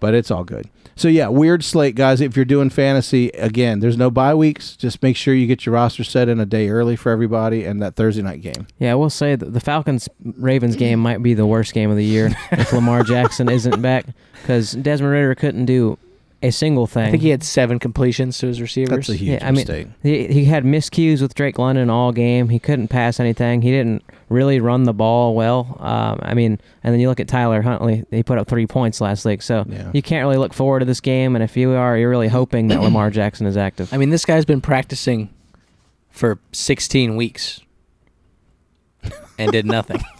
But 0.00 0.14
it's 0.14 0.30
all 0.30 0.44
good. 0.44 0.68
So 0.96 1.06
yeah, 1.08 1.28
weird 1.28 1.62
slate, 1.62 1.94
guys. 1.94 2.20
If 2.20 2.34
you're 2.34 2.44
doing 2.44 2.70
fantasy, 2.70 3.28
again, 3.30 3.80
there's 3.80 3.96
no 3.96 4.10
bye 4.10 4.34
weeks. 4.34 4.76
Just 4.76 5.00
make 5.02 5.16
sure 5.16 5.32
you 5.32 5.46
get 5.46 5.64
your 5.64 5.74
roster 5.74 6.02
set 6.02 6.28
in 6.28 6.40
a 6.40 6.46
day 6.46 6.68
early 6.70 6.96
for 6.96 7.12
everybody, 7.12 7.64
and 7.64 7.80
that 7.82 7.94
Thursday 7.94 8.22
night 8.22 8.40
game. 8.40 8.66
Yeah, 8.78 8.92
I 8.92 8.94
will 8.96 9.10
say 9.10 9.36
that 9.36 9.52
the 9.52 9.60
Falcons 9.60 10.08
Ravens 10.24 10.74
game 10.74 10.98
might 10.98 11.22
be 11.22 11.34
the 11.34 11.46
worst 11.46 11.72
game 11.72 11.90
of 11.90 11.96
the 11.96 12.04
year 12.04 12.30
if 12.52 12.72
Lamar 12.72 13.04
Jackson 13.04 13.48
isn't 13.48 13.80
back 13.80 14.06
because 14.42 14.72
Desmond 14.72 15.12
Ridder 15.12 15.34
couldn't 15.34 15.66
do 15.66 15.98
a 16.42 16.50
single 16.50 16.86
thing. 16.86 17.06
I 17.08 17.10
think 17.10 17.22
he 17.22 17.30
had 17.30 17.42
seven 17.42 17.78
completions 17.78 18.38
to 18.38 18.46
his 18.46 18.60
receivers. 18.60 18.90
That's 18.90 19.08
a 19.08 19.16
huge 19.16 19.40
Yeah, 19.40 19.48
I 19.48 19.50
mean. 19.50 19.94
He, 20.02 20.28
he 20.28 20.44
had 20.44 20.64
miscues 20.64 21.20
with 21.20 21.34
Drake 21.34 21.58
London 21.58 21.90
all 21.90 22.12
game. 22.12 22.48
He 22.48 22.58
couldn't 22.60 22.88
pass 22.88 23.18
anything. 23.18 23.60
He 23.62 23.70
didn't 23.72 24.04
really 24.28 24.60
run 24.60 24.84
the 24.84 24.92
ball 24.94 25.34
well. 25.34 25.76
Um, 25.80 26.20
I 26.22 26.34
mean, 26.34 26.60
and 26.84 26.92
then 26.92 27.00
you 27.00 27.08
look 27.08 27.18
at 27.18 27.26
Tyler 27.26 27.60
Huntley. 27.60 28.04
He 28.12 28.22
put 28.22 28.38
up 28.38 28.46
three 28.46 28.66
points 28.68 29.00
last 29.00 29.24
week. 29.24 29.42
So 29.42 29.64
Yeah. 29.68 29.90
you 29.92 30.00
can't 30.02 30.24
really 30.24 30.36
look 30.38 30.52
forward 30.52 30.78
to 30.80 30.84
this 30.84 31.00
game. 31.00 31.34
And 31.34 31.42
if 31.42 31.56
you 31.56 31.72
are, 31.72 31.98
you're 31.98 32.10
really 32.10 32.28
hoping 32.28 32.68
that 32.68 32.80
Lamar 32.82 33.10
Jackson 33.18 33.46
is 33.46 33.56
active. 33.56 33.92
I 33.92 33.96
mean, 33.96 34.10
this 34.10 34.24
guy's 34.24 34.44
been 34.44 34.60
practicing 34.60 35.30
for 36.10 36.38
16 36.52 37.16
weeks 37.16 37.60
and 39.38 39.50
did 39.50 39.66
nothing. 39.66 40.00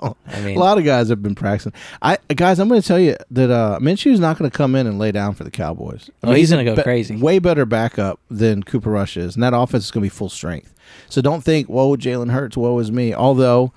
I 0.00 0.40
mean, 0.40 0.56
a 0.56 0.60
lot 0.60 0.78
of 0.78 0.84
guys 0.84 1.08
have 1.08 1.22
been 1.22 1.34
practicing. 1.34 1.72
I 2.02 2.18
guys, 2.34 2.58
I'm 2.58 2.68
going 2.68 2.80
to 2.80 2.86
tell 2.86 2.98
you 3.00 3.16
that 3.30 3.50
uh, 3.50 3.78
Minshew's 3.80 4.20
not 4.20 4.38
going 4.38 4.50
to 4.50 4.56
come 4.56 4.74
in 4.74 4.86
and 4.86 4.98
lay 4.98 5.12
down 5.12 5.34
for 5.34 5.44
the 5.44 5.50
Cowboys. 5.50 6.10
I 6.22 6.28
Oh, 6.28 6.32
he's 6.32 6.50
a 6.52 6.54
gonna 6.54 6.64
go 6.64 6.76
be- 6.76 6.82
crazy. 6.82 7.16
Way 7.16 7.38
better 7.38 7.64
backup 7.66 8.20
than 8.30 8.62
Cooper 8.62 8.90
Rush 8.90 9.16
is, 9.16 9.34
and 9.34 9.42
that 9.42 9.54
offense 9.54 9.84
is 9.84 9.90
going 9.90 10.02
to 10.02 10.06
be 10.06 10.08
full 10.10 10.28
strength. 10.28 10.72
So 11.08 11.20
don't 11.20 11.42
think, 11.42 11.68
"Whoa, 11.68 11.96
Jalen 11.96 12.30
Hurts, 12.30 12.56
woe 12.56 12.78
is 12.78 12.90
me." 12.92 13.12
Although, 13.14 13.72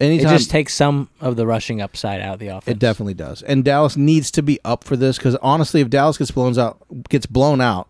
anytime 0.00 0.34
it 0.34 0.38
just 0.38 0.50
takes 0.50 0.74
some 0.74 1.08
of 1.20 1.36
the 1.36 1.46
rushing 1.46 1.80
upside 1.80 2.20
out 2.20 2.34
of 2.34 2.38
the 2.40 2.48
offense. 2.48 2.68
It 2.68 2.78
definitely 2.78 3.14
does. 3.14 3.42
And 3.42 3.64
Dallas 3.64 3.96
needs 3.96 4.30
to 4.32 4.42
be 4.42 4.58
up 4.64 4.84
for 4.84 4.96
this 4.96 5.16
because 5.18 5.36
honestly, 5.36 5.80
if 5.80 5.90
Dallas 5.90 6.18
gets 6.18 6.30
blown 6.30 6.58
out, 6.58 6.78
gets 7.08 7.26
blown 7.26 7.60
out 7.60 7.88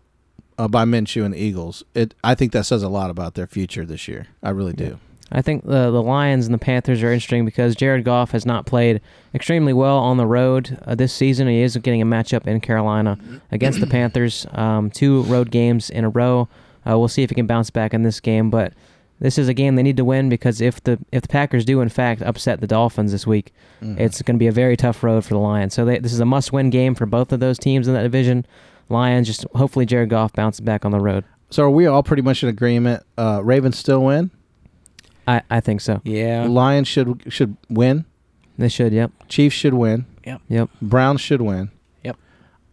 uh, 0.57 0.67
by 0.67 0.85
Minshew 0.85 1.23
and 1.25 1.33
the 1.33 1.39
Eagles, 1.39 1.83
it 1.93 2.13
I 2.23 2.35
think 2.35 2.51
that 2.53 2.65
says 2.65 2.83
a 2.83 2.89
lot 2.89 3.09
about 3.09 3.33
their 3.35 3.47
future 3.47 3.85
this 3.85 4.07
year. 4.07 4.27
I 4.43 4.49
really 4.51 4.73
do. 4.73 4.99
I 5.31 5.41
think 5.41 5.63
the 5.65 5.91
the 5.91 6.01
Lions 6.03 6.45
and 6.45 6.53
the 6.53 6.57
Panthers 6.59 7.01
are 7.03 7.11
interesting 7.11 7.45
because 7.45 7.75
Jared 7.75 8.03
Goff 8.03 8.31
has 8.31 8.45
not 8.45 8.65
played 8.65 8.99
extremely 9.33 9.73
well 9.73 9.97
on 9.97 10.17
the 10.17 10.25
road 10.27 10.77
uh, 10.85 10.95
this 10.95 11.13
season. 11.13 11.47
He 11.47 11.61
is 11.61 11.77
getting 11.77 12.01
a 12.01 12.05
matchup 12.05 12.47
in 12.47 12.59
Carolina 12.61 13.17
against 13.51 13.79
the 13.79 13.87
Panthers. 13.97 14.45
Um, 14.51 14.89
two 14.91 15.23
road 15.23 15.51
games 15.51 15.89
in 15.89 16.03
a 16.03 16.09
row. 16.09 16.49
Uh, 16.87 16.97
we'll 16.99 17.07
see 17.07 17.23
if 17.23 17.29
he 17.29 17.35
can 17.35 17.47
bounce 17.47 17.69
back 17.69 17.93
in 17.93 18.03
this 18.03 18.19
game, 18.19 18.49
but 18.49 18.73
this 19.19 19.37
is 19.37 19.47
a 19.47 19.53
game 19.53 19.75
they 19.75 19.83
need 19.83 19.97
to 19.97 20.03
win 20.05 20.29
because 20.29 20.59
if 20.61 20.83
the 20.83 20.97
if 21.11 21.21
the 21.21 21.27
Packers 21.27 21.63
do 21.63 21.79
in 21.81 21.89
fact 21.89 22.21
upset 22.23 22.59
the 22.59 22.67
Dolphins 22.67 23.11
this 23.11 23.25
week, 23.27 23.53
Mm-hmm. 23.81 23.99
it's 23.99 24.21
going 24.21 24.35
to 24.35 24.39
be 24.39 24.45
a 24.45 24.51
very 24.51 24.77
tough 24.77 25.01
road 25.03 25.25
for 25.25 25.33
the 25.33 25.39
Lions. 25.39 25.73
So 25.73 25.85
they, 25.85 25.97
this 25.97 26.13
is 26.13 26.19
a 26.19 26.25
must-win 26.25 26.69
game 26.69 26.93
for 26.93 27.07
both 27.07 27.31
of 27.31 27.39
those 27.39 27.57
teams 27.57 27.87
in 27.87 27.95
that 27.95 28.03
division. 28.03 28.45
Lions 28.89 29.25
just 29.25 29.43
hopefully 29.55 29.87
Jared 29.87 30.09
Goff 30.09 30.33
bounces 30.33 30.59
back 30.61 30.85
on 30.85 30.91
the 30.91 30.99
road. 30.99 31.23
So 31.49 31.63
are 31.63 31.69
we 31.71 31.87
all 31.87 32.03
pretty 32.03 32.21
much 32.21 32.43
in 32.43 32.49
agreement? 32.49 33.01
Uh, 33.17 33.41
Ravens 33.43 33.79
still 33.79 34.03
win. 34.03 34.29
I, 35.27 35.41
I 35.49 35.59
think 35.59 35.81
so. 35.81 36.01
Yeah. 36.03 36.45
Lions 36.47 36.87
should 36.87 37.23
should 37.29 37.55
win. 37.69 38.05
They 38.57 38.69
should. 38.69 38.93
Yep. 38.93 39.11
Chiefs 39.27 39.55
should 39.55 39.73
win. 39.73 40.05
Yep. 40.25 40.41
Yep. 40.49 40.69
Browns 40.81 41.21
should 41.21 41.41
win. 41.41 41.71
Yep. 42.03 42.17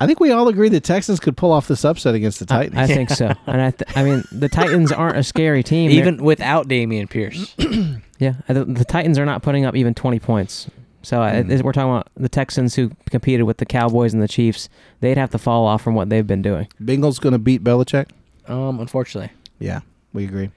I 0.01 0.07
think 0.07 0.21
we 0.21 0.31
all 0.31 0.49
agree 0.49 0.69
the 0.69 0.81
Texans 0.81 1.19
could 1.21 1.37
pull 1.37 1.53
off 1.53 1.67
this 1.69 1.85
upset 1.85 2.15
against 2.15 2.41
the 2.47 2.55
I, 2.55 2.67
Titans. 2.67 2.79
I 2.79 2.87
think 2.95 3.11
so. 3.11 3.35
And 3.47 3.61
I, 3.63 3.71
th- 3.71 3.97
I 3.97 4.03
mean, 4.03 4.25
the 4.33 4.49
Titans 4.49 4.93
aren't 4.93 5.17
a 5.17 5.23
scary 5.23 5.63
team. 5.63 5.91
They're- 5.91 5.99
Even 6.01 6.23
without 6.23 6.69
Dameon 6.69 7.09
Pierce. 7.09 7.55
yeah, 8.19 8.35
the, 8.49 8.65
the 8.65 8.85
Titans 8.85 9.19
are 9.19 9.25
not 9.27 9.43
putting 9.43 9.65
up 9.65 9.75
even 9.77 9.95
20 9.95 10.19
points. 10.19 10.69
So 11.03 11.23
uh, 11.23 11.33
Mm. 11.43 11.63
we're 11.63 11.73
talking 11.73 11.91
about 11.91 12.09
the 12.17 12.29
Texans 12.29 12.75
who 12.75 12.91
competed 13.09 13.47
with 13.47 13.59
the 13.59 13.67
Cowboys 13.67 14.13
and 14.13 14.23
the 14.23 14.29
Chiefs. 14.29 14.69
They'd 15.01 15.17
have 15.17 15.31
to 15.31 15.39
fall 15.39 15.65
off 15.65 15.81
from 15.81 15.95
what 15.95 16.11
they've 16.11 16.27
been 16.27 16.43
doing. 16.43 16.69
Bengals 16.83 17.21
going 17.21 17.33
to 17.33 17.39
beat 17.39 17.63
Belichick. 17.65 18.09
um, 18.47 18.81
unfortunately, 18.81 19.31
Yeah, 19.59 19.81
we 20.13 20.25
agree. 20.25 20.51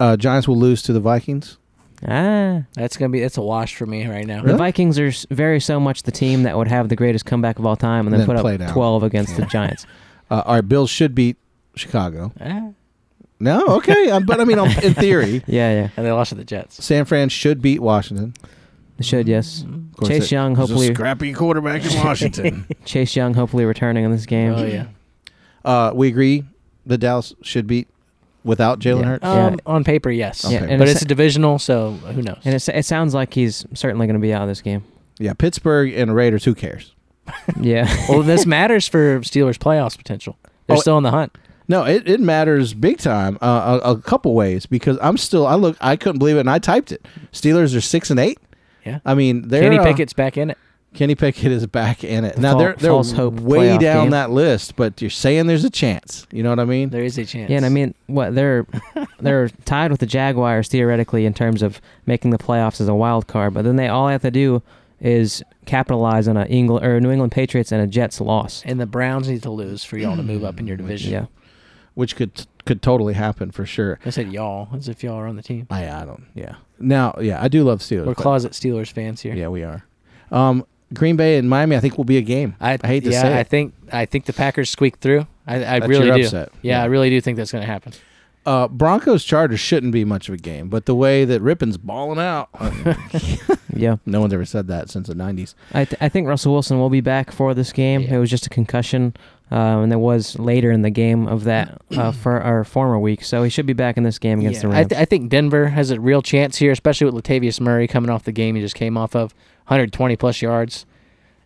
Uh, 0.00 0.16
Giants 0.16 0.48
will 0.48 0.58
lose 0.58 0.82
to 0.82 0.92
the 0.92 1.00
Vikings. 1.00 1.58
Ah, 2.06 2.62
that's 2.74 2.96
gonna 2.96 3.08
be 3.10 3.20
it's 3.22 3.36
a 3.36 3.42
wash 3.42 3.74
for 3.74 3.84
me 3.86 4.06
right 4.06 4.24
now. 4.26 4.42
the 4.42 4.56
Vikings 4.56 4.98
are 5.00 5.08
s- 5.08 5.26
very 5.30 5.58
so 5.58 5.80
much 5.80 6.04
the 6.04 6.12
team 6.12 6.44
that 6.44 6.56
would 6.56 6.68
have 6.68 6.88
the 6.88 6.94
greatest 6.96 7.26
comeback 7.26 7.58
of 7.58 7.66
all 7.66 7.74
time 7.74 8.06
and 8.06 8.12
then, 8.12 8.20
Then 8.20 8.36
put 8.36 8.40
play 8.40 8.54
up 8.54 8.60
down. 8.60 8.72
12 8.72 9.02
against 9.02 9.36
the 9.36 9.46
Giants. 9.46 9.86
Uh, 10.30 10.42
our 10.44 10.60
Bills 10.60 10.90
should 10.90 11.14
beat 11.14 11.38
Chicago. 11.74 12.30
Ah, 12.38 12.68
No, 13.40 13.64
okay, 13.78 14.10
um, 14.10 14.26
but 14.26 14.40
I 14.42 14.44
mean, 14.44 14.58
um, 14.58 14.68
in 14.82 14.92
theory, 14.92 15.42
Yeah, 15.46 15.72
yeah. 15.72 15.88
and 15.96 16.04
they 16.04 16.12
lost 16.12 16.28
to 16.28 16.34
the 16.34 16.44
Jets. 16.44 16.84
San 16.84 17.06
Fran 17.06 17.30
should 17.30 17.62
beat 17.62 17.80
Washington. 17.80 18.34
They 18.98 19.04
should, 19.04 19.26
yes. 19.26 19.62
Of 19.62 19.96
course, 19.96 20.08
Chase 20.10 20.24
it- 20.24 20.32
Young, 20.32 20.52
there's 20.52 20.68
a 20.68 20.74
hopefully- 20.74 20.94
scrappy 20.94 21.32
quarterback 21.32 21.82
in 21.90 21.98
Washington. 22.04 22.66
Chase 22.84 23.16
Young 23.16 23.32
hopefully 23.32 23.64
returning 23.64 24.04
in 24.04 24.12
this 24.12 24.26
game. 24.26 24.52
Oh 24.52 24.66
yeah. 24.66 24.84
uh, 25.64 25.92
we 25.94 26.08
agree 26.08 26.44
the 26.84 26.98
Dallas 26.98 27.32
should 27.40 27.66
beat 27.66 27.88
without 28.48 28.80
Jalen 28.80 29.02
Yeah. 29.02 29.06
Hurts. 29.06 29.24
Yeah. 29.24 29.46
Um, 29.46 29.58
on 29.66 29.84
paper, 29.84 30.10
yes. 30.10 30.44
Okay. 30.44 30.54
Yeah, 30.54 30.60
and 30.62 30.78
but 30.78 30.88
it's- 30.88 30.96
it's 30.96 31.02
a 31.02 31.08
divisional, 31.08 31.58
so 31.60 31.92
who 31.92 32.22
knows? 32.22 32.38
And 32.44 32.54
it, 32.54 32.68
it 32.68 32.84
sounds 32.84 33.14
like 33.14 33.32
he's 33.34 33.64
certainly 33.74 34.06
going 34.06 34.14
to 34.18 34.20
be 34.20 34.32
out 34.32 34.42
of 34.42 34.48
this 34.48 34.60
game. 34.62 34.82
Yeah, 35.20 35.34
Pittsburgh 35.34 35.92
and 35.94 36.10
the 36.10 36.14
Raiders. 36.14 36.44
Who 36.44 36.54
cares? 36.54 36.94
Yeah. 37.60 37.86
well, 38.08 38.22
this 38.22 38.46
matters 38.46 38.88
for 38.88 39.20
Steelers' 39.20 39.58
playoffs 39.58 39.96
potential. 39.96 40.36
They're 40.66 40.76
Oh, 40.76 40.80
still 40.80 40.96
in 40.98 41.04
the 41.04 41.10
hunt. 41.10 41.36
No, 41.68 41.84
it, 41.84 42.08
it 42.08 42.20
matters 42.20 42.72
big 42.72 42.96
time. 42.98 43.36
Uh, 43.42 43.78
a, 43.84 43.90
a 43.92 44.00
couple 44.00 44.34
ways 44.34 44.64
because 44.64 44.98
I'm 45.02 45.18
still. 45.18 45.46
I 45.46 45.54
look. 45.54 45.76
I 45.80 45.96
couldn't 45.96 46.18
believe 46.18 46.36
it, 46.36 46.40
and 46.40 46.50
I 46.50 46.58
typed 46.58 46.90
it. 46.92 47.04
Steelers 47.32 47.76
are 47.76 47.82
six 47.82 48.10
and 48.10 48.18
eight. 48.18 48.38
Yeah. 48.86 49.00
I 49.04 49.14
mean, 49.14 49.48
they're 49.48 49.60
Kenny 49.62 49.78
uh, 49.78 49.84
Pickett's 49.84 50.14
back 50.14 50.38
in 50.38 50.48
it. 50.50 50.58
Kenny 50.94 51.14
Pickett 51.14 51.52
is 51.52 51.66
back 51.66 52.02
in 52.02 52.24
it. 52.24 52.36
The 52.36 52.40
Now 52.40 52.50
fal- 52.52 52.58
they're 52.58 52.72
they're 52.74 52.90
false 52.90 53.12
hope 53.12 53.34
way 53.40 53.76
down 53.78 54.04
game. 54.04 54.10
that 54.10 54.30
list, 54.30 54.74
but 54.74 55.00
you're 55.00 55.10
saying 55.10 55.46
there's 55.46 55.64
a 55.64 55.70
chance. 55.70 56.26
You 56.32 56.42
know 56.42 56.50
what 56.50 56.58
I 56.60 56.64
mean? 56.64 56.90
There 56.90 57.04
is 57.04 57.18
a 57.18 57.24
chance. 57.24 57.50
Yeah, 57.50 57.58
and 57.58 57.66
I 57.66 57.68
mean, 57.68 57.94
what 58.06 58.34
they're 58.34 58.66
they're 59.20 59.48
tied 59.64 59.90
with 59.90 60.00
the 60.00 60.06
Jaguars 60.06 60.68
theoretically 60.68 61.26
in 61.26 61.34
terms 61.34 61.62
of 61.62 61.80
making 62.06 62.30
the 62.30 62.38
playoffs 62.38 62.80
as 62.80 62.88
a 62.88 62.94
wild 62.94 63.26
card, 63.26 63.54
but 63.54 63.64
then 63.64 63.76
they 63.76 63.88
all 63.88 64.08
have 64.08 64.22
to 64.22 64.30
do 64.30 64.62
is 65.00 65.42
capitalize 65.66 66.26
on 66.26 66.36
a 66.36 66.44
England 66.46 66.84
or 66.84 67.00
New 67.00 67.10
England 67.10 67.30
Patriots 67.32 67.70
and 67.70 67.80
a 67.80 67.86
Jets 67.86 68.20
loss. 68.20 68.62
and 68.66 68.80
the 68.80 68.86
Browns 68.86 69.28
need 69.28 69.42
to 69.44 69.50
lose 69.50 69.84
for 69.84 69.96
y'all 69.98 70.16
to 70.16 70.22
move 70.24 70.42
up 70.42 70.58
in 70.58 70.66
your 70.66 70.76
division. 70.82 71.12
Yeah, 71.12 71.26
Which 71.94 72.16
could 72.16 72.46
could 72.64 72.82
totally 72.82 73.14
happen 73.14 73.50
for 73.52 73.64
sure. 73.64 74.00
I 74.04 74.10
said 74.10 74.32
y'all 74.32 74.68
as 74.74 74.88
if 74.88 75.04
y'all 75.04 75.14
are 75.14 75.26
on 75.28 75.36
the 75.36 75.42
team. 75.42 75.66
I 75.70 75.88
I 75.88 76.04
don't. 76.04 76.24
Yeah. 76.34 76.56
Now, 76.80 77.14
yeah, 77.20 77.42
I 77.42 77.48
do 77.48 77.62
love 77.64 77.80
Steelers. 77.80 78.06
We're 78.06 78.14
closet 78.14 78.52
Steelers 78.52 78.90
fans 78.90 79.20
here. 79.20 79.34
Yeah, 79.34 79.48
we 79.48 79.62
are. 79.62 79.84
Um, 80.30 80.64
Green 80.94 81.16
Bay 81.16 81.36
and 81.38 81.48
Miami, 81.50 81.76
I 81.76 81.80
think 81.80 81.96
will 81.98 82.04
be 82.04 82.16
a 82.16 82.22
game. 82.22 82.54
I, 82.60 82.78
hate 82.84 83.04
to 83.04 83.10
yeah, 83.10 83.22
say 83.22 83.34
I 83.34 83.40
it. 83.40 83.48
think 83.48 83.74
I 83.92 84.06
think 84.06 84.24
the 84.24 84.32
Packers 84.32 84.70
squeak 84.70 84.96
through. 84.96 85.26
I, 85.46 85.56
I 85.56 85.58
That's 85.80 85.88
really 85.88 86.06
your 86.06 86.16
do. 86.16 86.22
Yeah, 86.36 86.46
Yeah. 86.62 86.82
I 86.82 86.86
really 86.86 87.10
do 87.10 87.20
think 87.20 87.36
that's 87.36 87.52
going 87.52 87.62
to 87.62 87.66
happen. 87.70 87.92
Uh, 88.46 88.66
Broncos 88.68 89.24
Chargers 89.24 89.60
shouldn't 89.60 89.92
be 89.92 90.06
much 90.06 90.28
of 90.28 90.34
a 90.34 90.38
game, 90.38 90.68
but 90.70 90.86
the 90.86 90.94
way 90.94 91.26
that 91.26 91.42
Rypien's 91.42 91.76
balling 91.76 92.18
out, 92.18 92.48
yeah. 93.74 93.96
no 94.06 94.20
one's 94.22 94.32
ever 94.32 94.44
said 94.46 94.68
that 94.68 94.88
since 94.90 95.08
the 95.08 95.14
'90s. 95.14 95.54
I 95.74 95.84
th- 95.84 96.00
I 96.00 96.08
think 96.08 96.26
Russell 96.26 96.52
Wilson 96.52 96.78
will 96.78 96.88
be 96.90 97.00
back 97.02 97.30
for 97.30 97.52
this 97.52 97.72
game. 97.72 98.02
Yeah. 98.02 98.14
It 98.14 98.18
was 98.18 98.30
just 98.30 98.46
a 98.46 98.48
concussion, 98.48 99.14
uh, 99.52 99.54
and 99.80 99.90
there 99.92 99.98
was 99.98 100.38
later 100.38 100.70
in 100.70 100.80
the 100.80 100.88
game 100.90 101.26
of 101.26 101.44
that 101.44 101.80
uh, 101.94 102.10
for 102.22 102.40
our 102.40 102.64
former 102.64 102.98
week, 102.98 103.22
so 103.22 103.42
he 103.42 103.50
should 103.50 103.66
be 103.66 103.74
back 103.74 103.98
in 103.98 104.02
this 104.02 104.18
game 104.18 104.38
against 104.40 104.62
Yeah, 104.62 104.68
the 104.70 104.74
I, 104.74 104.78
Rams. 104.78 104.88
th- 104.88 105.00
I 105.00 105.04
think 105.04 105.28
Denver 105.30 105.68
has 105.68 105.90
a 105.90 106.00
real 106.00 106.22
chance 106.22 106.56
here, 106.56 106.72
especially 106.72 107.10
with 107.10 107.22
Latavius 107.22 107.60
Murray 107.60 107.86
coming 107.86 108.08
off 108.10 108.24
the 108.24 108.32
game 108.32 108.54
he 108.54 108.62
just 108.62 108.74
came 108.76 108.96
off 108.96 109.14
of, 109.14 109.34
120 109.68 110.16
plus 110.16 110.42
yards, 110.42 110.84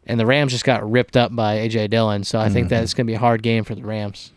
and 0.07 0.19
the 0.19 0.27
Rams 0.27 0.53
just 0.53 0.65
got 0.65 0.89
ripped 0.91 1.17
up 1.17 1.35
by 1.35 1.57
AJ 1.59 1.91
Dillon. 1.91 2.25
So 2.25 2.39
I 2.39 2.49
think 2.49 2.67
Mhm. 2.67 2.71
that 2.71 2.83
it's 2.83 2.95
going 2.95 3.07
to 3.07 3.11
be 3.11 3.15
a 3.15 3.19
hard 3.21 3.43
game 3.43 3.65
for 3.65 3.75
the 3.75 3.83
Rams. 3.85 4.33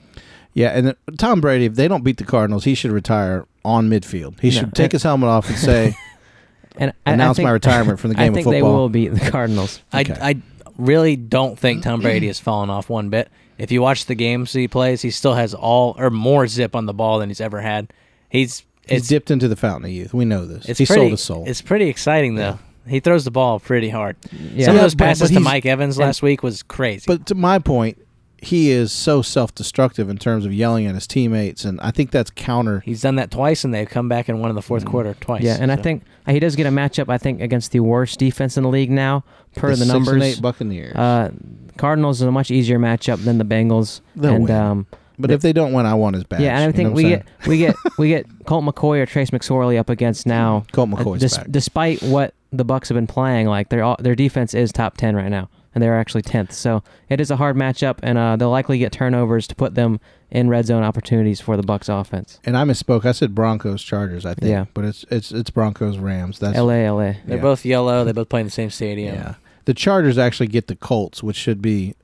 Yeah, 0.53 0.69
and 0.69 0.95
Tom 1.17 1.41
Brady, 1.41 1.65
if 1.65 1.75
they 1.75 1.87
don't 1.87 2.03
beat 2.03 2.17
the 2.17 2.23
Cardinals, 2.23 2.63
he 2.63 2.75
should 2.75 2.91
retire 2.91 3.45
on 3.65 3.89
midfield. 3.89 4.39
He 4.39 4.49
No, 4.49 4.59
should 4.59 4.73
take 4.73 4.85
and- 4.85 4.93
his 4.93 5.03
helmet 5.03 5.27
off 5.29 5.49
and 5.49 5.57
say, 5.57 5.95
and 6.77 6.91
I- 7.05 7.11
I 7.11 7.13
"Announce 7.13 7.37
think- 7.37 7.45
my 7.47 7.51
retirement 7.51 7.99
from 7.99 8.09
the 8.11 8.15
game 8.17 8.23
I 8.23 8.27
of 8.27 8.33
think 8.35 8.47
they 8.47 8.61
will 8.61 8.87
beat 8.89 9.09
the 9.09 9.29
Cardinals. 9.31 9.81
Okay. 9.93 10.13
I, 10.13 10.29
I 10.29 10.35
really 10.77 11.15
don't 11.17 11.59
think 11.59 11.83
Tom 11.83 11.99
Brady 12.01 12.27
has 12.27 12.39
fallen 12.39 12.69
off 12.69 12.89
one 12.89 13.09
bit. 13.09 13.29
If 13.57 13.71
you 13.71 13.81
watch 13.81 14.05
the 14.05 14.15
games 14.15 14.51
he 14.53 14.67
plays, 14.67 15.01
he 15.01 15.09
still 15.11 15.33
has 15.35 15.53
all 15.53 15.95
or 15.97 16.09
more 16.09 16.45
zip 16.47 16.75
on 16.75 16.85
the 16.85 16.93
ball 16.93 17.19
than 17.19 17.29
he's 17.29 17.39
ever 17.41 17.61
had. 17.61 17.87
He's 18.29 18.63
He's 18.87 19.07
dipped 19.07 19.31
into 19.31 19.47
the 19.47 19.55
fountain 19.55 19.85
of 19.85 19.91
youth. 19.91 20.13
We 20.13 20.25
know 20.25 20.45
this. 20.45 20.65
it's 20.69 20.77
he 20.79 20.85
pretty, 20.85 20.99
sold 21.01 21.11
his 21.11 21.21
soul. 21.21 21.43
It's 21.47 21.61
pretty 21.61 21.89
exciting 21.89 22.35
though. 22.35 22.59
He 22.87 22.99
throws 22.99 23.23
the 23.25 23.31
ball 23.31 23.59
pretty 23.59 23.89
hard. 23.89 24.15
Yeah. 24.31 24.37
Some 24.39 24.49
Yeah, 24.57 24.69
of 24.71 24.75
those 24.81 24.95
but- 24.95 25.05
passes 25.05 25.21
but 25.21 25.27
to 25.27 25.33
he's- 25.39 25.43
Mike 25.43 25.65
Evans 25.65 25.97
and- 25.97 26.05
last 26.05 26.21
week 26.21 26.43
was 26.43 26.63
crazy. 26.63 27.05
But 27.07 27.25
to 27.27 27.35
my 27.35 27.59
point, 27.59 27.97
he 28.41 28.69
is 28.69 28.91
so 28.91 29.21
self-destructive 29.23 30.07
in 30.09 30.17
terms 30.17 30.45
of 30.45 30.53
yelling 30.53 30.85
at 30.85 30.93
his 30.93 31.07
teammates, 31.07 31.65
and 31.65 31.79
I 31.81 31.89
think 31.91 32.11
that's 32.11 32.29
counter. 32.29 32.81
He's 32.85 33.01
done 33.01 33.15
that 33.15 33.31
twice, 33.31 33.63
and 33.63 33.73
they've 33.73 33.89
come 33.89 34.07
back 34.07 34.29
and 34.29 34.39
won 34.39 34.49
in 34.49 34.55
the 34.55 34.61
fourth 34.61 34.85
quarter 34.85 35.15
twice. 35.19 35.41
Yeah, 35.41 35.57
and 35.59 35.71
I 35.71 35.77
so. 35.77 35.81
think 35.81 36.03
uh, 36.27 36.31
he 36.31 36.39
does 36.39 36.55
get 36.55 36.67
a 36.67 36.69
matchup. 36.69 37.09
I 37.09 37.17
think 37.17 37.41
against 37.41 37.71
the 37.71 37.79
worst 37.79 38.19
defense 38.19 38.55
in 38.57 38.63
the 38.63 38.69
league 38.69 38.91
now, 38.91 39.23
per 39.55 39.69
the, 39.71 39.77
six 39.77 39.89
and 39.89 39.93
numbers. 40.05 40.23
eight 40.23 40.41
Buccaneers. 40.41 40.95
Uh, 40.95 41.31
Cardinals 41.77 42.21
is 42.21 42.27
a 42.27 42.31
much 42.31 42.51
easier 42.51 42.77
matchup 42.77 43.23
than 43.23 43.37
the 43.39 43.45
Bengals. 43.45 44.01
They'll 44.15 44.35
and 44.35 44.43
win. 44.43 44.55
um, 44.55 44.87
but 45.17 45.31
if 45.31 45.41
they 45.41 45.53
don't 45.53 45.73
win, 45.73 45.85
I 45.87 45.93
want 45.95 46.15
his 46.15 46.23
badge. 46.25 46.41
yeah, 46.41 46.55
and 46.55 46.63
I 46.63 46.67
You 46.67 46.73
think 46.73 46.89
know 46.89 46.95
we 46.95 47.03
get 47.03 47.25
we 47.47 47.57
get 47.57 47.75
we 47.97 48.09
get 48.09 48.27
Colt 48.45 48.63
McCoy 48.63 48.99
or 48.99 49.05
Trace 49.07 49.31
McSorley 49.31 49.79
up 49.79 49.89
against 49.89 50.27
now. 50.27 50.59
saying? 50.59 50.65
Colt 50.73 50.89
uh, 50.93 50.95
McCoy's 51.03 51.37
back. 51.37 51.47
despite 51.49 52.03
what 52.03 52.33
the 52.57 52.65
Bucks 52.65 52.89
have 52.89 52.95
been 52.95 53.07
playing, 53.07 53.47
like 53.47 53.69
their 53.69 53.83
all- 53.83 53.97
their 53.99 54.15
defense 54.15 54.53
is 54.53 54.71
top 54.71 54.97
ten 54.97 55.15
right 55.15 55.29
now, 55.29 55.49
and 55.73 55.81
they're 55.83 55.97
actually 55.97 56.21
tenth. 56.23 56.51
So 56.53 56.83
it 57.09 57.19
is 57.21 57.29
a 57.31 57.35
hard 57.37 57.55
matchup, 57.55 57.99
and 58.03 58.17
uh, 58.17 58.35
they'll 58.35 58.49
likely 58.49 58.77
get 58.77 58.91
turnovers 58.91 59.47
to 59.47 59.55
put 59.55 59.75
them 59.75 59.99
in 60.31 60.49
red 60.49 60.65
zone 60.65 60.83
opportunities 60.83 61.39
for 61.39 61.55
the 61.55 61.63
Bucks 61.63 61.87
offense. 61.87 62.39
And 62.43 62.57
I 62.57 62.63
misspoke. 62.63 63.05
I 63.05 63.11
said 63.11 63.33
Broncos 63.35 63.83
Chargers. 63.83 64.25
I 64.25 64.33
think. 64.33 64.49
Yeah. 64.49 64.65
But 64.73 64.85
it's 64.85 65.05
it's 65.09 65.31
it's 65.31 65.49
Broncos 65.49 65.97
Rams. 65.97 66.39
That's 66.39 66.57
L.A. 66.57 66.85
L.A. 66.85 67.17
They're 67.25 67.37
Yeah. 67.37 67.41
both 67.41 67.65
yellow. 67.65 68.03
They 68.03 68.11
both 68.11 68.29
play 68.29 68.41
in 68.41 68.47
the 68.47 68.51
same 68.51 68.69
stadium. 68.69 69.15
yeah. 69.15 69.35
The 69.65 69.73
Chargers 69.73 70.17
actually 70.17 70.47
get 70.47 70.67
the 70.67 70.75
Colts, 70.75 71.23
which 71.23 71.35
should 71.37 71.61
be 71.61 71.95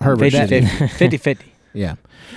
Herbert. 0.00 0.30
50 0.32 0.38
should- 0.38 0.68
50. 0.68 0.86
50 0.88 1.16
50. 1.18 1.44
Yeah. 1.76 1.96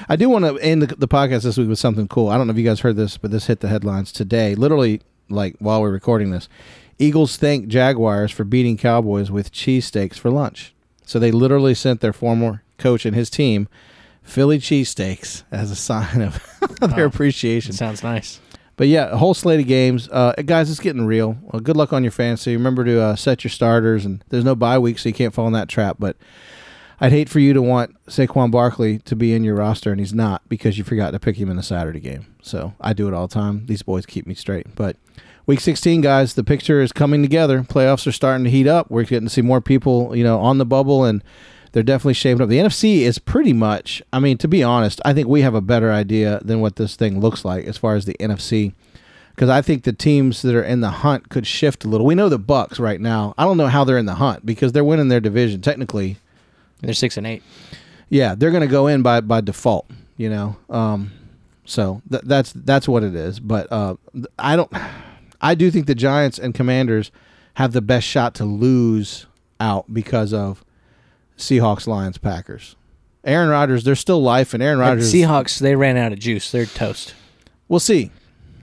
I 0.09 0.17
do 0.17 0.27
want 0.27 0.43
to 0.43 0.57
end 0.57 0.81
the, 0.81 0.93
the 0.95 1.07
podcast 1.07 1.43
this 1.43 1.55
week 1.57 1.69
with 1.69 1.79
something 1.79 2.09
cool. 2.09 2.27
I 2.27 2.37
don't 2.37 2.45
know 2.47 2.51
if 2.51 2.57
you 2.57 2.65
guys 2.65 2.81
heard 2.81 2.97
this, 2.97 3.17
but 3.17 3.31
this 3.31 3.47
hit 3.47 3.61
the 3.61 3.69
headlines 3.69 4.11
today. 4.11 4.53
Literally, 4.53 4.99
like 5.29 5.55
while 5.59 5.79
we're 5.81 5.91
recording 5.91 6.31
this, 6.31 6.49
Eagles 6.99 7.37
thank 7.37 7.67
Jaguars 7.67 8.31
for 8.31 8.43
beating 8.43 8.77
Cowboys 8.77 9.31
with 9.31 9.51
cheesesteaks 9.51 10.15
for 10.19 10.29
lunch. 10.29 10.73
So 11.05 11.17
they 11.17 11.31
literally 11.31 11.73
sent 11.73 12.01
their 12.01 12.13
former 12.13 12.61
coach 12.77 13.05
and 13.05 13.15
his 13.15 13.29
team 13.29 13.67
Philly 14.21 14.59
cheesesteaks 14.59 15.43
as 15.51 15.71
a 15.71 15.75
sign 15.75 16.21
of 16.21 16.39
their 16.81 16.89
Wow. 16.89 17.05
appreciation. 17.05 17.73
Sounds 17.73 18.03
nice. 18.03 18.39
But 18.75 18.87
yeah, 18.87 19.09
a 19.09 19.17
whole 19.17 19.33
slate 19.33 19.59
of 19.59 19.67
games. 19.67 20.07
Uh, 20.09 20.33
guys, 20.45 20.69
it's 20.69 20.79
getting 20.79 21.05
real. 21.05 21.37
Well, 21.41 21.59
good 21.61 21.75
luck 21.75 21.91
on 21.93 22.03
your 22.03 22.11
fantasy. 22.11 22.55
Remember 22.55 22.85
to 22.85 23.01
uh, 23.01 23.15
set 23.15 23.43
your 23.43 23.49
starters, 23.51 24.05
and 24.05 24.23
there's 24.29 24.45
no 24.45 24.55
bye 24.55 24.77
week, 24.79 24.99
so 24.99 25.09
you 25.09 25.13
can't 25.15 25.33
fall 25.33 25.47
in 25.47 25.53
that 25.53 25.67
trap. 25.67 25.97
But 25.99 26.15
I'd 27.01 27.11
hate 27.11 27.27
for 27.27 27.39
you 27.39 27.51
to 27.53 27.61
want 27.61 27.95
Saquon 28.05 28.51
Barkley 28.51 28.99
to 28.99 29.15
be 29.17 29.33
in 29.33 29.43
your 29.43 29.55
roster, 29.55 29.91
and 29.91 29.99
he's 29.99 30.13
not 30.13 30.47
because 30.47 30.77
you 30.77 30.83
forgot 30.85 31.11
to 31.11 31.19
pick 31.19 31.35
him 31.37 31.49
in 31.49 31.57
the 31.57 31.63
Saturday 31.63 31.99
game. 31.99 32.27
So 32.41 32.73
I 32.79 32.93
do 32.93 33.07
it 33.09 33.13
all 33.13 33.27
the 33.27 33.33
time. 33.33 33.65
These 33.65 33.81
boys 33.81 34.05
keep 34.05 34.25
me 34.25 34.33
straight. 34.35 34.67
But 34.75 34.95
week 35.49 35.59
16, 35.61 36.01
guys, 36.01 36.35
the 36.35 36.43
picture 36.43 36.79
is 36.79 36.91
coming 36.91 37.23
together. 37.23 37.61
Playoffs 37.63 38.05
are 38.05 38.11
starting 38.11 38.43
to 38.43 38.51
heat 38.51 38.67
up. 38.67 38.91
We're 38.91 39.01
getting 39.01 39.27
to 39.27 39.33
see 39.33 39.41
more 39.41 39.61
people, 39.61 40.15
you 40.15 40.23
know, 40.23 40.37
on 40.37 40.59
the 40.59 40.65
bubble, 40.65 41.03
and 41.03 41.23
they're 41.71 41.81
definitely 41.81 42.13
shaping 42.13 42.43
up. 42.43 42.49
The 42.49 42.59
NFC 42.59 42.99
is 42.99 43.17
pretty 43.17 43.51
much, 43.51 43.99
I 44.13 44.19
mean, 44.19 44.37
to 44.37 44.47
be 44.47 44.61
honest, 44.61 45.01
I 45.03 45.11
think 45.11 45.27
we 45.27 45.41
have 45.41 45.55
a 45.55 45.61
better 45.61 45.91
idea 45.91 46.39
than 46.43 46.61
what 46.61 46.75
this 46.75 46.95
thing 46.95 47.19
looks 47.19 47.43
like 47.43 47.65
as 47.65 47.77
far 47.77 47.95
as 47.95 48.05
the 48.05 48.13
NFC. 48.19 48.73
Because 49.33 49.49
I 49.49 49.63
think 49.63 49.85
the 49.85 49.93
teams 49.93 50.43
that 50.43 50.53
are 50.53 50.61
in 50.61 50.81
the 50.81 50.91
hunt 50.91 51.29
could 51.29 51.47
shift 51.47 51.83
a 51.83 51.87
little. 51.87 52.05
We 52.05 52.13
know 52.13 52.29
the 52.29 52.37
Bucks 52.37 52.79
right 52.79 53.01
now. 53.01 53.33
I 53.35 53.43
don't 53.43 53.57
know 53.57 53.69
how 53.69 53.83
they're 53.83 53.97
in 53.97 54.05
the 54.05 54.15
hunt 54.15 54.45
because 54.45 54.71
they're 54.71 54.83
winning 54.83 55.07
their 55.07 55.19
division 55.19 55.61
technically. 55.61 56.17
They're 56.81 56.93
6 56.93 57.17
and 57.17 57.25
8. 57.25 57.41
Yeah, 58.09 58.35
they're 58.35 58.51
going 58.51 58.61
to 58.61 58.67
go 58.67 58.85
in 58.85 59.01
by 59.01 59.21
by 59.21 59.41
default. 59.41 59.89
You 60.15 60.29
know, 60.29 60.57
um, 60.69 61.11
so 61.65 62.03
th- 62.11 62.23
that's 62.25 62.53
that's 62.53 62.87
what 62.87 63.03
it 63.03 63.15
is. 63.15 63.39
But 63.39 63.71
uh, 63.71 63.95
I 64.37 64.55
don't. 64.55 64.71
I 65.41 65.55
do 65.55 65.71
think 65.71 65.85
the 65.87 65.95
Giants 65.95 66.37
and 66.37 66.53
Commanders 66.53 67.11
have 67.55 67.71
the 67.73 67.81
best 67.81 68.07
shot 68.07 68.33
to 68.35 68.45
lose 68.45 69.25
out 69.59 69.93
because 69.93 70.33
of 70.33 70.63
Seahawks, 71.37 71.87
Lions, 71.87 72.17
Packers. 72.17 72.75
Aaron 73.23 73.49
Rodgers, 73.49 73.83
there's 73.83 73.99
still 73.99 74.21
life, 74.21 74.53
and 74.53 74.63
Aaron 74.63 74.79
Rodgers. 74.79 75.13
Seahawks, 75.13 75.59
they 75.59 75.75
ran 75.75 75.97
out 75.97 76.13
of 76.13 76.19
juice. 76.19 76.51
They're 76.51 76.65
toast. 76.65 77.13
We'll 77.67 77.79
see. 77.81 78.11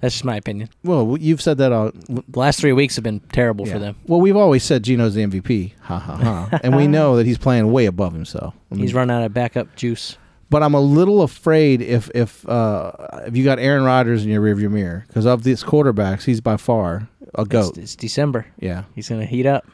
That's 0.01 0.14
just 0.14 0.24
my 0.24 0.37
opinion. 0.37 0.68
Well, 0.85 1.16
you've 1.18 1.41
said 1.41 1.59
that 1.59 1.72
all. 1.72 1.91
The 2.09 2.22
last 2.35 2.61
three 2.61 2.72
weeks 2.72 2.97
have 2.97 3.03
been 3.03 3.20
terrible 3.20 3.64
for 3.66 3.79
them. 3.79 3.97
Well, 4.07 4.20
we've 4.20 4.37
always 4.37 4.62
said 4.62 4.83
Geno's 4.83 5.14
the 5.14 5.24
MVP. 5.24 5.72
Ha 5.81 5.99
ha 5.99 6.16
ha. 6.16 6.61
and 6.62 6.77
we 6.77 6.87
know 6.89 7.16
that 7.16 7.27
he's 7.27 7.39
playing 7.39 7.72
way 7.72 7.87
above 7.87 8.12
himself. 8.12 8.55
I 8.70 8.74
mean, 8.74 8.83
He's 8.83 8.95
run 8.95 9.11
out 9.11 9.22
of 9.24 9.33
backup 9.33 9.74
juice. 9.74 10.16
But 10.49 10.62
I'm 10.62 10.74
a 10.74 10.80
little 10.80 11.22
afraid 11.22 11.82
if 11.82 12.09
if 12.14 12.49
uh, 12.49 12.92
if 13.26 13.36
you 13.36 13.44
got 13.44 13.59
Aaron 13.59 13.82
Rodgers 13.84 14.24
in 14.24 14.30
your 14.30 14.40
rearview 14.42 14.70
mirror 14.70 15.05
because 15.09 15.26
of 15.26 15.42
these 15.42 15.64
quarterbacks, 15.64 16.24
he's 16.24 16.40
by 16.40 16.57
far 16.57 17.09
a 17.34 17.40
It's, 17.42 17.49
goat. 17.49 17.78
it's 17.78 17.97
December. 17.97 18.47
Yeah. 18.61 18.84
He's 18.94 19.09
going 19.09 19.20
to 19.20 19.26
heat 19.26 19.47
up. 19.47 19.66